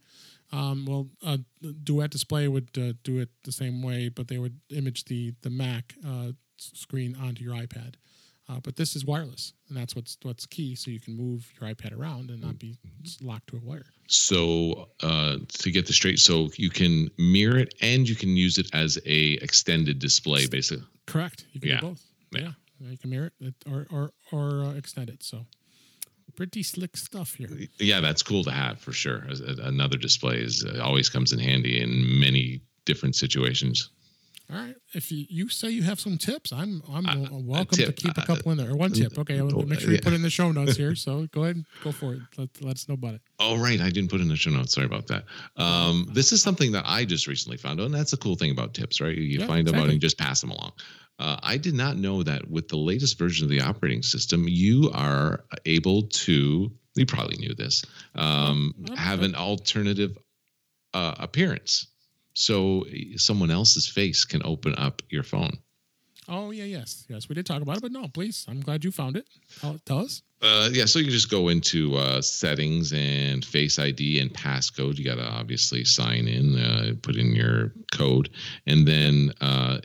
Um, 0.51 0.85
well, 0.87 1.07
uh, 1.25 1.37
Duet 1.83 2.09
Display 2.11 2.47
would 2.47 2.69
uh, 2.77 2.93
do 3.03 3.19
it 3.19 3.29
the 3.43 3.51
same 3.51 3.81
way, 3.81 4.09
but 4.09 4.27
they 4.27 4.37
would 4.37 4.59
image 4.69 5.05
the 5.05 5.33
the 5.41 5.49
Mac 5.49 5.93
uh, 6.07 6.31
screen 6.57 7.15
onto 7.21 7.43
your 7.43 7.53
iPad. 7.55 7.95
Uh, 8.49 8.61
but 8.63 8.77
this 8.77 8.95
is 8.95 9.03
wireless, 9.03 9.51
and 9.67 9.77
that's 9.77 9.93
what's 9.93 10.17
what's 10.21 10.45
key. 10.45 10.73
So 10.75 10.89
you 10.89 11.01
can 11.01 11.17
move 11.17 11.51
your 11.59 11.69
iPad 11.69 11.97
around 11.97 12.29
and 12.31 12.39
not 12.39 12.57
be 12.57 12.77
locked 13.21 13.47
to 13.49 13.57
a 13.57 13.59
wire. 13.59 13.85
so 14.07 14.87
uh, 15.03 15.35
to 15.49 15.69
get 15.71 15.85
this 15.85 15.97
straight, 15.97 16.19
so 16.19 16.49
you 16.55 16.69
can 16.69 17.09
mirror 17.17 17.57
it 17.59 17.73
and 17.81 18.07
you 18.07 18.15
can 18.15 18.37
use 18.37 18.57
it 18.57 18.69
as 18.73 18.97
a 19.05 19.33
extended 19.41 19.99
display, 19.99 20.47
basically. 20.47 20.85
Correct. 21.07 21.45
You 21.51 21.59
can 21.59 21.69
Yeah. 21.71 21.81
do 21.81 21.87
both. 21.87 22.03
Yeah. 22.31 22.39
Yeah. 22.79 22.89
you 22.91 22.97
can 22.97 23.09
mirror 23.09 23.31
it 23.41 23.55
or 23.69 23.85
or 23.91 24.11
or 24.31 24.63
uh, 24.63 24.73
extend 24.75 25.09
it. 25.09 25.23
So 25.23 25.45
pretty 26.38 26.63
slick 26.63 26.95
stuff 26.95 27.33
here. 27.33 27.49
Yeah, 27.79 27.99
that's 27.99 28.23
cool 28.23 28.45
to 28.45 28.51
have 28.51 28.79
for 28.79 28.93
sure. 28.93 29.23
Another 29.61 29.97
display 29.97 30.38
is 30.38 30.63
uh, 30.63 30.81
always 30.81 31.09
comes 31.09 31.33
in 31.33 31.39
handy 31.39 31.81
in 31.81 32.19
many 32.19 32.61
different 32.85 33.15
situations. 33.15 33.89
All 34.49 34.57
right. 34.57 34.75
If 34.93 35.11
you, 35.11 35.25
you 35.29 35.49
say 35.49 35.69
you 35.71 35.83
have 35.83 35.99
some 35.99 36.17
tips, 36.17 36.53
I'm 36.53 36.81
I'm 36.89 37.05
Uh, 37.05 37.25
uh, 37.25 37.39
welcome 37.39 37.77
to 37.79 37.91
keep 37.91 38.17
a 38.17 38.21
uh, 38.21 38.25
couple 38.25 38.53
in 38.53 38.57
there. 38.57 38.71
Or 38.71 38.77
one 38.77 38.93
tip. 38.93 39.19
Okay, 39.19 39.39
I'll 39.39 39.63
make 39.63 39.81
sure 39.81 39.89
you 39.89 39.95
yeah. 39.95 40.01
put 40.01 40.13
in 40.13 40.21
the 40.21 40.29
show 40.29 40.51
notes 40.53 40.77
here. 40.77 40.95
So 41.07 41.27
go 41.33 41.43
ahead, 41.43 41.65
go 41.83 41.91
for 41.91 42.13
it. 42.13 42.21
Let, 42.38 42.49
let 42.61 42.75
us 42.77 42.88
know 42.88 42.93
about 42.93 43.15
it. 43.15 43.21
Oh, 43.39 43.57
right. 43.57 43.81
I 43.81 43.89
didn't 43.89 44.09
put 44.09 44.21
in 44.21 44.29
the 44.29 44.38
show 44.38 44.51
notes. 44.51 44.73
Sorry 44.73 44.85
about 44.85 45.07
that. 45.07 45.25
Um, 45.57 46.07
this 46.13 46.31
is 46.31 46.41
something 46.41 46.71
that 46.71 46.85
I 46.88 47.03
just 47.03 47.27
recently 47.27 47.57
found 47.57 47.81
out, 47.81 47.88
and 47.88 47.93
that's 47.93 48.11
the 48.11 48.17
cool 48.17 48.35
thing 48.35 48.51
about 48.51 48.73
tips, 48.73 49.01
right? 49.01 49.15
You 49.17 49.39
Yeah, 49.39 49.47
find 49.47 49.67
them 49.67 49.75
out 49.75 49.89
and 49.89 49.99
just 49.99 50.17
pass 50.17 50.39
them 50.39 50.51
along. 50.51 50.71
Uh, 51.20 51.38
I 51.41 51.57
did 51.57 51.74
not 51.74 51.97
know 51.97 52.24
that 52.24 52.49
with 52.49 52.68
the 52.68 52.78
latest 52.78 53.18
version 53.18 53.45
of 53.45 53.49
the 53.49 53.61
operating 53.61 54.03
system, 54.03 54.45
you 54.47 54.91
are 54.93 55.43
able 55.65 56.03
to. 56.03 56.72
You 56.95 57.05
probably 57.05 57.38
knew 57.38 57.53
this. 57.53 57.84
Um, 58.15 58.74
have 58.95 59.22
an 59.22 59.36
alternative 59.36 60.18
uh, 60.93 61.15
appearance, 61.20 61.88
so 62.34 62.86
someone 63.15 63.51
else's 63.51 63.88
face 63.88 64.26
can 64.26 64.41
open 64.43 64.74
up 64.78 65.01
your 65.09 65.24
phone. 65.24 65.57
Oh 66.30 66.51
yeah, 66.51 66.65
yes, 66.65 67.05
yes. 67.07 67.30
We 67.30 67.36
did 67.36 67.45
talk 67.45 67.61
about 67.61 67.78
it, 67.78 67.82
but 67.82 67.91
no, 67.91 68.07
please. 68.07 68.45
I'm 68.49 68.59
glad 68.61 68.84
you 68.84 68.91
found 68.91 69.15
it. 69.15 69.26
Tell, 69.61 69.80
tell 69.86 69.99
us. 69.99 70.24
Uh, 70.41 70.70
yeah, 70.72 70.86
so 70.86 70.99
you 70.99 71.05
can 71.05 71.13
just 71.13 71.32
go 71.32 71.47
into 71.47 71.95
uh, 71.95 72.22
settings 72.22 72.93
and 72.93 73.43
Face 73.45 73.80
ID 73.80 74.20
and 74.20 74.32
passcode. 74.34 74.97
You 74.97 75.05
got 75.05 75.15
to 75.15 75.26
obviously 75.28 75.86
sign 75.86 76.28
in, 76.28 76.57
uh, 76.57 76.93
put 77.01 77.15
in 77.15 77.34
your 77.34 77.72
code, 77.93 78.30
and 78.65 78.88
then 78.88 79.32
uh, 79.39 79.80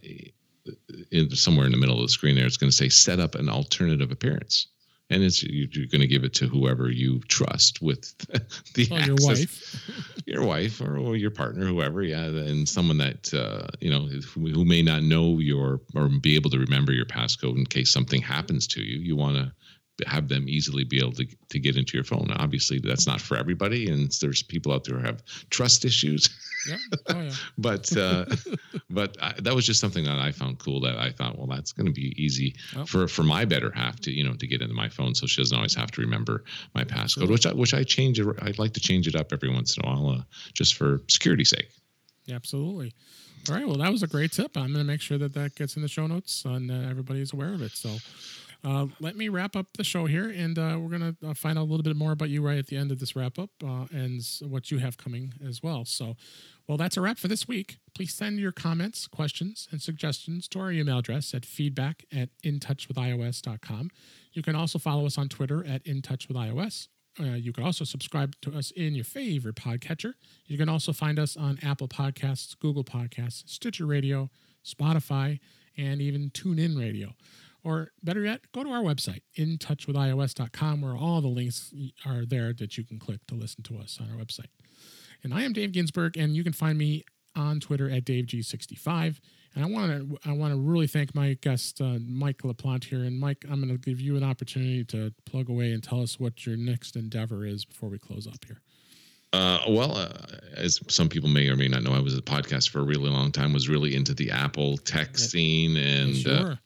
in, 1.11 1.31
somewhere 1.31 1.67
in 1.67 1.73
the 1.73 1.79
middle 1.79 1.97
of 1.97 2.03
the 2.03 2.09
screen 2.09 2.35
there, 2.37 2.47
it's 2.47 2.57
going 2.57 2.71
to 2.71 2.77
say 2.77 2.89
set 2.89 3.21
up 3.21 3.35
an 3.35 3.49
alternative 3.49 4.11
appearance, 4.11 4.69
and 5.11 5.23
it's 5.23 5.43
you- 5.43 5.69
you're 5.73 5.87
going 5.87 6.01
to 6.01 6.07
give 6.07 6.25
it 6.25 6.35
to 6.35 6.47
whoever 6.47 6.91
you 6.91 7.21
trust 7.29 7.83
with 7.83 8.17
the 8.75 8.89
Oh, 8.91 8.99
your 8.99 9.17
wife. 9.21 10.23
your 10.27 10.45
wife 10.45 10.81
or, 10.81 10.97
or 10.99 11.17
your 11.17 11.31
partner, 11.31 11.67
whoever, 11.67 12.03
yeah, 12.03 12.25
and 12.25 12.69
someone 12.69 12.99
that 12.99 13.33
uh, 13.35 13.67
you 13.81 13.91
know 13.91 14.07
who, 14.07 14.49
who 14.49 14.65
may 14.65 14.83
not 14.83 15.03
know 15.03 15.39
your 15.39 15.81
or 15.95 16.09
be 16.09 16.35
able 16.37 16.51
to 16.51 16.59
remember 16.59 16.93
your 16.93 17.07
passcode 17.07 17.57
in 17.57 17.67
case 17.67 17.91
something 17.91 18.23
happens 18.23 18.67
to 18.69 18.83
you. 18.83 18.99
You 19.01 19.17
want 19.17 19.37
to 19.37 19.53
have 20.09 20.27
them 20.29 20.49
easily 20.49 20.85
be 20.85 20.99
able 20.99 21.13
to 21.13 21.27
to 21.51 21.59
get 21.59 21.77
into 21.77 21.97
your 21.97 22.05
phone. 22.05 22.31
Obviously, 22.37 22.79
that's 22.79 23.07
not 23.07 23.21
for 23.21 23.37
everybody, 23.37 23.89
and 23.91 24.11
there's 24.21 24.43
people 24.43 24.73
out 24.73 24.85
there 24.85 24.99
who 24.99 25.05
have 25.07 25.23
trust 25.51 25.85
issues. 25.85 26.29
Yeah. 26.69 26.77
Oh 27.09 27.21
yeah. 27.21 27.33
but 27.59 27.97
uh, 27.97 28.27
but 28.91 29.17
I, 29.21 29.35
that 29.41 29.55
was 29.55 29.67
just 29.67 29.81
something 29.81 30.05
that 30.05 30.19
I 30.19 30.33
found 30.33 30.59
cool. 30.59 30.81
That 30.81 30.99
I 30.99 31.11
thought, 31.11 31.39
well, 31.39 31.47
that's 31.47 31.73
going 31.73 31.87
to 31.87 31.93
be 31.93 32.15
easy 32.17 32.55
for 32.87 33.09
for 33.09 33.23
my 33.23 33.45
better 33.45 33.71
half 33.75 34.01
to 34.01 34.11
you 34.11 34.25
know 34.25 34.35
to 34.35 34.47
get 34.47 34.63
into 34.63 34.75
my 34.75 34.89
phone, 34.89 35.15
so 35.15 35.27
she 35.27 35.41
doesn't 35.41 35.57
always 35.57 35.75
have 35.75 35.91
to 35.93 36.01
remember 36.01 36.45
my 36.75 36.85
passcode, 36.85 37.29
which 37.29 37.47
I 37.47 37.53
which 37.53 37.75
I 37.75 37.83
change. 37.85 38.21
I'd 38.21 38.59
like 38.59 38.73
to 38.75 38.81
change 38.81 39.07
it 39.07 39.17
up 39.17 39.33
every 39.33 39.51
once 39.51 39.77
in 39.77 39.85
a 39.85 39.89
while, 39.89 40.09
uh, 40.11 40.23
just 40.55 40.75
for 40.75 41.01
security's 41.09 41.51
sake. 41.51 41.71
Yeah, 42.27 42.37
absolutely. 42.37 42.95
All 43.49 43.57
right. 43.57 43.67
Well, 43.67 43.79
that 43.79 43.91
was 43.91 44.05
a 44.05 44.07
great 44.07 44.31
tip. 44.31 44.57
I'm 44.57 44.73
going 44.73 44.75
to 44.75 44.85
make 44.85 45.01
sure 45.01 45.19
that 45.19 45.35
that 45.35 45.57
gets 45.57 45.75
in 45.75 45.83
the 45.83 45.89
show 45.89 46.07
notes 46.07 46.45
and 46.45 46.71
uh, 46.71 46.89
everybody 46.89 47.21
is 47.21 47.33
aware 47.33 47.53
of 47.53 47.61
it. 47.61 47.73
So 47.73 47.97
uh, 48.65 48.87
let 49.01 49.17
me 49.17 49.29
wrap 49.29 49.57
up 49.57 49.67
the 49.77 49.83
show 49.83 50.07
here, 50.07 50.31
and 50.31 50.57
uh, 50.57 50.79
we're 50.79 50.97
going 50.97 51.17
to 51.17 51.31
uh, 51.31 51.35
find 51.35 51.59
out 51.59 51.63
a 51.63 51.69
little 51.69 51.83
bit 51.83 51.97
more 51.97 52.13
about 52.13 52.31
you 52.31 52.41
right 52.43 52.59
at 52.59 52.69
the 52.69 52.77
end 52.77 52.93
of 52.93 53.01
this 53.01 53.17
wrap 53.17 53.39
up 53.39 53.51
uh, 53.65 53.87
and 53.91 54.23
what 54.43 54.71
you 54.71 54.79
have 54.79 54.97
coming 54.97 55.35
as 55.45 55.63
well. 55.63 55.85
So, 55.85 56.15
well, 56.67 56.79
that's 56.79 56.97
a 56.97 57.01
wrap 57.01 57.19
for 57.19 57.29
this 57.29 57.49
week. 57.49 57.79
Please 57.95 58.15
send 58.15 58.39
your 58.39 58.53
comments, 58.53 59.07
questions, 59.07 59.69
and 59.71 59.83
suggestions 59.83 60.49
to 60.49 60.61
our 60.61 60.71
email 60.73 60.99
address 60.99 61.35
at 61.35 61.45
feedback 61.45 62.05
at 62.13 62.31
intouchwithios.com. 62.45 63.91
You 64.33 64.43
can 64.43 64.55
also 64.55 64.79
follow 64.79 65.07
us 65.07 65.19
on 65.19 65.29
Twitter 65.29 65.65
at 65.67 65.85
intouchwithios. 65.85 66.89
Uh, 67.21 67.25
you 67.35 67.53
can 67.53 67.65
also 67.65 67.85
subscribe 67.85 68.35
to 68.41 68.57
us 68.57 68.71
in 68.71 68.95
your 68.95 69.05
favorite 69.05 69.57
podcatcher. 69.57 70.15
You 70.47 70.57
can 70.57 70.69
also 70.69 70.93
find 70.93 71.19
us 71.19 71.37
on 71.37 71.59
Apple 71.63 71.89
Podcasts, 71.89 72.59
Google 72.59 72.85
Podcasts, 72.85 73.49
Stitcher 73.49 73.85
Radio, 73.85 74.31
Spotify, 74.65 75.39
and 75.77 76.01
even 76.01 76.31
TuneIn 76.31 76.79
Radio. 76.79 77.15
Or 77.65 77.93
better 78.03 78.23
yet, 78.23 78.41
go 78.53 78.65
to 78.65 78.71
our 78.71 78.83
website, 78.83 79.23
intouchwithios.com, 79.37 80.81
where 80.81 80.97
all 80.97 81.21
the 81.21 81.29
links 81.29 81.73
are 82.07 82.25
there 82.25 82.53
that 82.55 82.77
you 82.77 82.85
can 82.85 82.99
click 82.99 83.21
to 83.29 83.35
listen 83.35 83.63
to 83.65 83.79
us 83.79 83.99
on 84.01 84.11
our 84.11 84.17
website. 84.17 84.49
And 85.25 85.33
I 85.33 85.43
am 85.43 85.53
Dave 85.53 85.73
Ginsburg, 85.73 86.17
and 86.17 86.35
you 86.35 86.43
can 86.43 86.53
find 86.53 86.77
me 86.77 87.05
on 87.37 87.61
Twitter 87.61 87.89
at 87.89 88.05
DaveG65. 88.05 89.19
And 89.55 89.65
I 89.65 89.69
want 89.69 89.93
to 89.93 90.19
I 90.29 90.33
want 90.33 90.55
to 90.55 90.59
really 90.59 90.87
thank 90.87 91.15
my 91.15 91.35
guest 91.43 91.81
uh, 91.81 91.99
Mike 92.01 92.39
Laplante 92.39 92.85
here. 92.85 93.05
And 93.05 93.19
Mike, 93.19 93.45
I'm 93.51 93.61
going 93.61 93.69
to 93.69 93.79
give 93.79 94.01
you 94.01 94.17
an 94.17 94.25
opportunity 94.25 94.85
to 94.87 95.13
plug 95.27 95.51
away 95.51 95.73
and 95.73 95.83
tell 95.83 96.01
us 96.01 96.19
what 96.19 96.47
your 96.47 96.57
next 96.57 96.97
endeavor 96.97 97.45
is 97.45 97.65
before 97.65 97.91
we 97.91 97.99
close 97.99 98.27
up 98.27 98.45
here. 98.47 98.61
Uh, 99.35 99.61
well, 99.69 99.97
uh, 99.97 100.11
as 100.57 100.81
some 100.89 101.09
people 101.09 101.29
may 101.29 101.49
or 101.49 101.57
may 101.57 101.69
not 101.69 101.83
know, 101.83 101.93
I 101.93 102.01
was 102.01 102.17
a 102.17 102.23
podcast 102.23 102.71
for 102.71 102.81
a 102.81 102.83
really 102.83 103.09
long 103.09 103.31
time. 103.31 103.53
Was 103.53 103.69
really 103.69 103.95
into 103.95 104.15
the 104.15 104.31
Apple 104.31 104.79
tech 104.79 105.19
scene, 105.19 105.77
and 105.77 106.17
sure. 106.17 106.33
uh, 106.33 106.57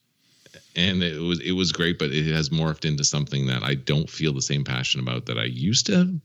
and 0.76 1.02
it 1.02 1.20
was 1.20 1.40
it 1.40 1.52
was 1.52 1.72
great, 1.72 1.98
but 1.98 2.10
it 2.10 2.26
has 2.32 2.50
morphed 2.50 2.84
into 2.84 3.04
something 3.04 3.46
that 3.46 3.62
I 3.62 3.74
don't 3.74 4.08
feel 4.08 4.32
the 4.32 4.42
same 4.42 4.64
passion 4.64 5.00
about 5.00 5.26
that 5.26 5.38
I 5.38 5.44
used 5.44 5.86
to. 5.86 6.20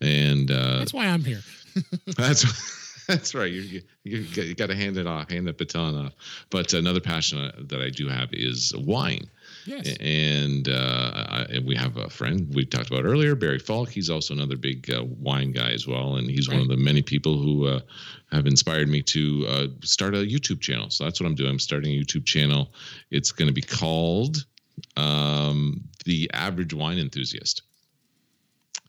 And 0.00 0.50
uh, 0.50 0.78
That's 0.78 0.94
why 0.94 1.06
I'm 1.06 1.24
here. 1.24 1.40
That's 2.16 2.80
that's 3.06 3.34
right. 3.34 3.52
You 3.52 3.82
you, 4.04 4.18
you 4.20 4.54
got 4.54 4.68
to 4.68 4.74
hand 4.74 4.96
it 4.96 5.06
off, 5.06 5.30
hand 5.30 5.46
the 5.46 5.52
baton 5.52 5.94
off. 6.06 6.14
But 6.50 6.72
another 6.72 7.00
passion 7.00 7.52
that 7.68 7.82
I 7.82 7.90
do 7.90 8.08
have 8.08 8.30
is 8.32 8.72
wine, 8.76 9.28
Yes. 9.66 9.94
and 10.00 10.66
uh, 10.68 11.24
I, 11.28 11.40
and 11.50 11.66
we 11.66 11.76
have 11.76 11.98
a 11.98 12.08
friend 12.08 12.48
we 12.54 12.64
talked 12.64 12.90
about 12.90 13.04
earlier, 13.04 13.34
Barry 13.34 13.58
Falk. 13.58 13.90
He's 13.90 14.08
also 14.08 14.32
another 14.32 14.56
big 14.56 14.90
uh, 14.90 15.04
wine 15.04 15.52
guy 15.52 15.72
as 15.72 15.86
well, 15.86 16.16
and 16.16 16.30
he's 16.30 16.48
one 16.48 16.60
of 16.60 16.68
the 16.68 16.78
many 16.78 17.02
people 17.02 17.36
who 17.36 17.66
uh, 17.66 17.80
have 18.32 18.46
inspired 18.46 18.88
me 18.88 19.02
to 19.02 19.44
uh, 19.48 19.66
start 19.82 20.14
a 20.14 20.18
YouTube 20.18 20.60
channel. 20.60 20.88
So 20.88 21.04
that's 21.04 21.20
what 21.20 21.26
I'm 21.26 21.34
doing. 21.34 21.50
I'm 21.50 21.58
starting 21.58 21.94
a 21.94 22.00
YouTube 22.02 22.24
channel. 22.24 22.72
It's 23.10 23.32
going 23.32 23.48
to 23.48 23.54
be 23.54 23.60
called 23.62 24.46
um, 24.96 25.84
the 26.06 26.30
Average 26.32 26.72
Wine 26.72 26.98
Enthusiast 26.98 27.62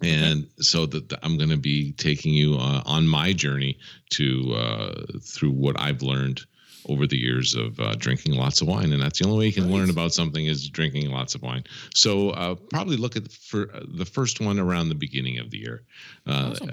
and 0.02 0.48
so 0.60 0.86
that 0.86 1.14
I'm 1.24 1.38
going 1.38 1.50
to 1.50 1.58
be 1.58 1.93
taking 1.93 2.34
you 2.34 2.56
uh, 2.56 2.82
on 2.86 3.08
my 3.08 3.34
journey 3.34 3.78
to 4.12 4.54
uh, 4.54 5.04
through 5.22 5.52
what 5.52 5.80
I've 5.80 6.02
learned 6.02 6.41
over 6.88 7.08
the 7.08 7.18
years 7.18 7.56
of 7.56 7.80
uh, 7.80 7.94
drinking 7.96 8.34
lots 8.34 8.62
of 8.62 8.68
wine, 8.68 8.94
and 8.94 9.02
that's 9.02 9.20
the 9.20 9.26
only 9.26 9.40
way 9.40 9.46
you 9.48 9.54
can 9.54 9.66
Nice. 9.70 9.74
learn 9.74 9.90
about 9.90 10.14
something 10.14 10.46
is 10.46 10.70
drinking 10.70 11.10
lots 11.10 11.36
of 11.36 11.42
wine. 11.42 11.64
So 11.94 12.30
uh, 12.32 12.56
probably 12.70 12.98
look 12.98 13.16
at 13.16 13.32
for 13.32 13.70
uh, 13.74 13.82
the 13.88 14.06
first 14.06 14.40
one 14.42 14.60
around 14.60 14.90
the 14.90 14.96
beginning 14.96 15.40
of 15.40 15.50
the 15.52 15.58
year. 15.60 15.84
Uh, 16.28 16.52
Awesome. 16.52 16.72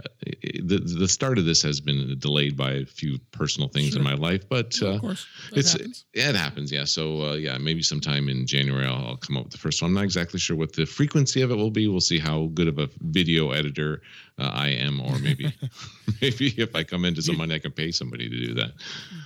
the 0.65 0.79
the 0.79 1.09
start 1.09 1.39
of 1.39 1.45
this 1.45 1.63
has 1.63 1.81
been 1.81 2.19
delayed 2.19 2.57
by 2.57 2.73
a 2.73 2.87
few 2.87 3.19
personal 3.33 3.69
things 3.69 3.97
in 3.97 4.03
my 4.03 4.15
life, 4.15 4.49
but 4.49 4.81
Yeah, 4.81 4.89
uh, 4.89 4.93
of 4.95 5.01
course. 5.01 5.27
That 5.51 5.59
it's 5.59 5.73
happens. 5.73 6.05
it 6.15 6.35
happens. 6.37 6.73
Yeah. 6.73 6.85
So 6.85 7.31
uh, 7.31 7.35
yeah, 7.35 7.59
maybe 7.59 7.83
sometime 7.83 8.29
in 8.29 8.47
January 8.47 8.87
I'll, 8.87 9.07
I'll 9.07 9.17
come 9.17 9.37
up 9.37 9.45
with 9.45 9.53
the 9.53 9.59
first 9.59 9.83
one. 9.83 9.91
I'm 9.91 9.95
not 9.95 10.05
exactly 10.05 10.39
sure 10.41 10.57
what 10.57 10.73
the 10.75 10.85
frequency 10.87 11.43
of 11.43 11.51
it 11.51 11.57
will 11.57 11.71
be. 11.71 11.89
We'll 11.89 12.01
see 12.01 12.19
how 12.19 12.51
good 12.55 12.69
of 12.69 12.79
a 12.79 12.89
video 13.01 13.51
editor 13.53 14.03
uh, 14.39 14.51
I 14.53 14.69
am, 14.69 15.01
or 15.01 15.19
maybe 15.19 15.53
maybe 16.23 16.55
if 16.57 16.75
I 16.75 16.85
come 16.85 17.05
into 17.05 17.23
some 17.23 17.37
money, 17.37 17.55
I 17.55 17.59
can 17.59 17.73
pay 17.73 17.91
somebody 17.91 18.29
to 18.29 18.47
do 18.47 18.55
that. 18.55 18.73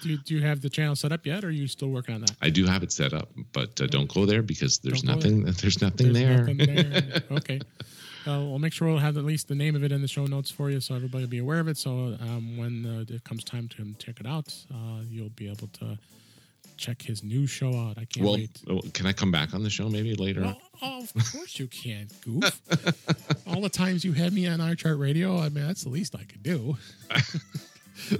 Do 0.02 0.10
you, 0.10 0.18
do 0.18 0.34
you 0.34 0.42
have 0.42 0.60
the 0.60 0.70
channel 0.70 0.96
set 0.96 1.12
up 1.12 1.24
yet, 1.26 1.44
or 1.44 1.48
are 1.48 1.50
you 1.50 1.66
still 1.66 1.88
working 1.88 2.14
on 2.14 2.20
that? 2.22 2.32
I 2.42 2.50
do 2.50 2.66
have 2.66 2.82
it 2.82 2.92
set 2.92 3.12
up, 3.12 3.28
but 3.52 3.80
uh, 3.80 3.86
don't 3.86 4.12
go 4.12 4.26
there 4.26 4.42
because 4.42 4.78
there's 4.78 5.04
nothing. 5.04 5.44
There's 5.44 5.80
nothing 5.80 6.12
There's 6.12 6.26
there. 6.26 6.38
nothing 6.44 6.56
there. 6.58 7.22
okay. 7.30 7.60
Uh, 8.26 8.40
we'll 8.40 8.58
make 8.58 8.72
sure 8.72 8.88
we'll 8.88 8.98
have 8.98 9.16
at 9.16 9.24
least 9.24 9.46
the 9.46 9.54
name 9.54 9.76
of 9.76 9.84
it 9.84 9.92
in 9.92 10.02
the 10.02 10.08
show 10.08 10.26
notes 10.26 10.50
for 10.50 10.68
you, 10.68 10.80
so 10.80 10.96
everybody 10.96 11.22
will 11.24 11.30
be 11.30 11.38
aware 11.38 11.60
of 11.60 11.68
it. 11.68 11.76
So 11.76 12.16
um, 12.20 12.56
when 12.56 12.84
uh, 12.84 13.14
it 13.14 13.22
comes 13.22 13.44
time 13.44 13.68
to 13.76 13.94
check 13.98 14.18
it 14.18 14.26
out, 14.26 14.52
uh, 14.74 15.02
you'll 15.08 15.28
be 15.28 15.48
able 15.48 15.68
to 15.68 15.96
check 16.76 17.02
his 17.02 17.22
new 17.22 17.46
show 17.46 17.74
out. 17.74 17.98
I 17.98 18.04
can't 18.04 18.24
well, 18.24 18.34
wait. 18.34 18.50
oh, 18.68 18.80
can 18.92 19.06
I 19.06 19.12
come 19.12 19.30
back 19.30 19.54
on 19.54 19.62
the 19.62 19.70
show 19.70 19.88
maybe 19.88 20.14
later? 20.14 20.42
Well, 20.42 20.60
oh, 20.82 21.02
of 21.02 21.32
course 21.32 21.58
you 21.58 21.66
can, 21.66 22.08
goof. 22.22 22.60
All 23.46 23.60
the 23.60 23.68
times 23.68 24.04
you 24.04 24.12
had 24.12 24.32
me 24.32 24.46
on 24.46 24.58
iChart 24.58 24.98
Radio, 24.98 25.38
I 25.38 25.48
mean, 25.48 25.66
that's 25.66 25.84
the 25.84 25.90
least 25.90 26.14
I 26.14 26.24
could 26.24 26.42
do. 26.42 26.76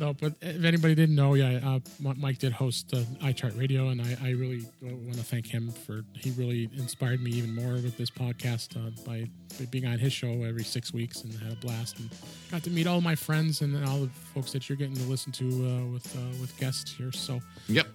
no, 0.00 0.14
but 0.14 0.32
if 0.40 0.64
anybody 0.64 0.94
didn't 0.94 1.14
know, 1.14 1.34
yeah, 1.34 1.60
uh, 1.62 1.78
Mike 2.00 2.38
did 2.38 2.52
host 2.52 2.92
uh, 2.94 2.98
iChart 3.22 3.58
Radio, 3.58 3.88
and 3.88 4.00
I, 4.00 4.16
I 4.22 4.30
really 4.30 4.66
want 4.80 5.14
to 5.14 5.22
thank 5.22 5.46
him 5.46 5.70
for 5.70 6.02
he 6.14 6.30
really 6.30 6.70
inspired 6.76 7.22
me 7.22 7.30
even 7.32 7.54
more 7.54 7.74
with 7.74 7.98
this 7.98 8.10
podcast 8.10 8.76
uh, 8.76 8.90
by, 9.06 9.28
by 9.58 9.66
being 9.66 9.86
on 9.86 9.98
his 9.98 10.12
show 10.12 10.42
every 10.44 10.64
six 10.64 10.94
weeks 10.94 11.22
and 11.22 11.34
had 11.34 11.52
a 11.52 11.56
blast 11.56 11.98
and 11.98 12.08
got 12.50 12.62
to 12.62 12.70
meet 12.70 12.86
all 12.86 13.02
my 13.02 13.14
friends 13.14 13.60
and 13.60 13.84
all 13.86 13.98
the 13.98 14.08
folks 14.34 14.52
that 14.52 14.70
you're 14.70 14.76
getting 14.76 14.96
to 14.96 15.02
listen 15.02 15.32
to 15.32 15.44
uh, 15.44 15.92
with 15.92 16.16
uh, 16.16 16.20
with 16.40 16.58
guests 16.58 16.90
here. 16.90 17.12
So. 17.12 17.40
Yep. 17.68 17.86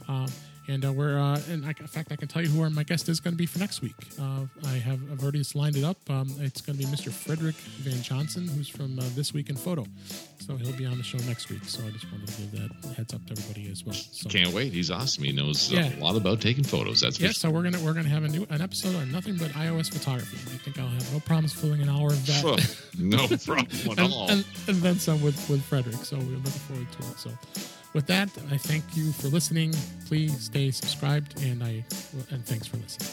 And 0.68 0.84
uh, 0.84 0.92
we're, 0.92 1.20
uh, 1.20 1.40
and 1.50 1.64
I, 1.66 1.70
in 1.80 1.88
fact, 1.88 2.12
I 2.12 2.16
can 2.16 2.28
tell 2.28 2.42
you 2.42 2.48
who 2.50 2.62
our, 2.64 2.70
my 2.72 2.84
guest 2.84 3.08
is 3.08 3.20
going 3.20 3.34
to 3.34 3.38
be 3.38 3.46
for 3.46 3.60
next 3.60 3.82
week. 3.84 3.94
Uh, 4.20 4.46
I 4.66 4.74
have 4.74 5.00
I've 5.12 5.22
already 5.22 5.44
lined 5.54 5.76
it 5.78 5.84
up. 5.84 5.98
Um, 6.10 6.28
it's 6.40 6.60
going 6.62 6.78
to 6.80 6.86
be 6.86 6.92
Mr. 6.92 7.12
Frederick 7.12 7.56
Van 7.56 8.02
Johnson, 8.02 8.48
who's 8.48 8.68
from 8.68 8.98
uh, 8.98 9.04
This 9.16 9.32
Week 9.34 9.50
in 9.50 9.56
Photo. 9.58 9.86
So 10.40 10.56
he'll 10.58 10.74
be 10.76 10.86
on 10.86 10.98
the 10.98 11.04
show 11.04 11.18
next 11.28 11.50
week. 11.50 11.64
So 11.66 11.86
I 11.86 11.92
just 11.92 12.12
wanted 12.12 12.28
to 12.30 12.42
give 12.42 12.52
that 12.54 12.96
heads 12.96 13.14
up 13.14 13.24
to 13.28 13.32
everybody 13.34 13.70
as 13.72 13.86
well. 13.86 13.94
So 13.96 14.28
Can't 14.30 14.54
wait. 14.54 14.74
He's 14.74 14.90
awesome. 14.90 15.24
He 15.24 15.32
knows 15.32 15.72
Yeah. 15.72 15.96
a 15.96 16.00
lot 16.04 16.16
about 16.16 16.42
taking 16.42 16.64
photos. 16.64 17.02
That's 17.02 17.20
yeah, 17.20 17.28
for 17.30 17.34
so 17.36 17.50
we're 17.52 17.64
gonna 17.64 17.80
we're 17.80 17.94
gonna 17.94 18.10
have 18.10 18.24
a 18.24 18.28
new 18.28 18.46
an 18.50 18.62
episode 18.62 18.96
on 18.96 19.12
nothing 19.12 19.38
but 19.38 19.52
iOS 19.52 19.92
photography. 19.94 20.38
I 20.54 20.58
think 20.58 20.80
I'll 20.80 20.88
have 20.88 21.14
no 21.14 21.20
problems 21.20 21.54
filling 21.54 21.82
an 21.82 21.90
hour 21.90 22.08
of 22.10 22.26
that. 22.26 22.34
sure. 22.34 22.58
no 23.00 23.28
problem 23.46 23.68
at 23.92 24.00
and, 24.00 24.14
all. 24.14 24.30
and, 24.30 24.46
and 24.68 24.78
then 24.78 24.98
some 25.00 25.22
with, 25.22 25.48
with 25.50 25.64
Frederick. 25.64 25.96
So 25.98 26.18
we're 26.18 26.24
looking 26.38 26.42
forward 26.52 26.92
to 26.92 27.00
it. 27.10 27.20
So, 27.20 27.32
with 27.96 28.06
that, 28.08 28.30
I 28.52 28.58
thank 28.58 28.84
you 28.98 29.14
for 29.14 29.30
listening. 29.30 29.74
Please 30.08 30.38
stay 30.38 30.70
subscribed, 30.70 31.42
and 31.42 31.64
I 31.64 31.84
and 32.30 32.46
thanks 32.46 32.68
for 32.68 32.76
listening. 32.78 33.10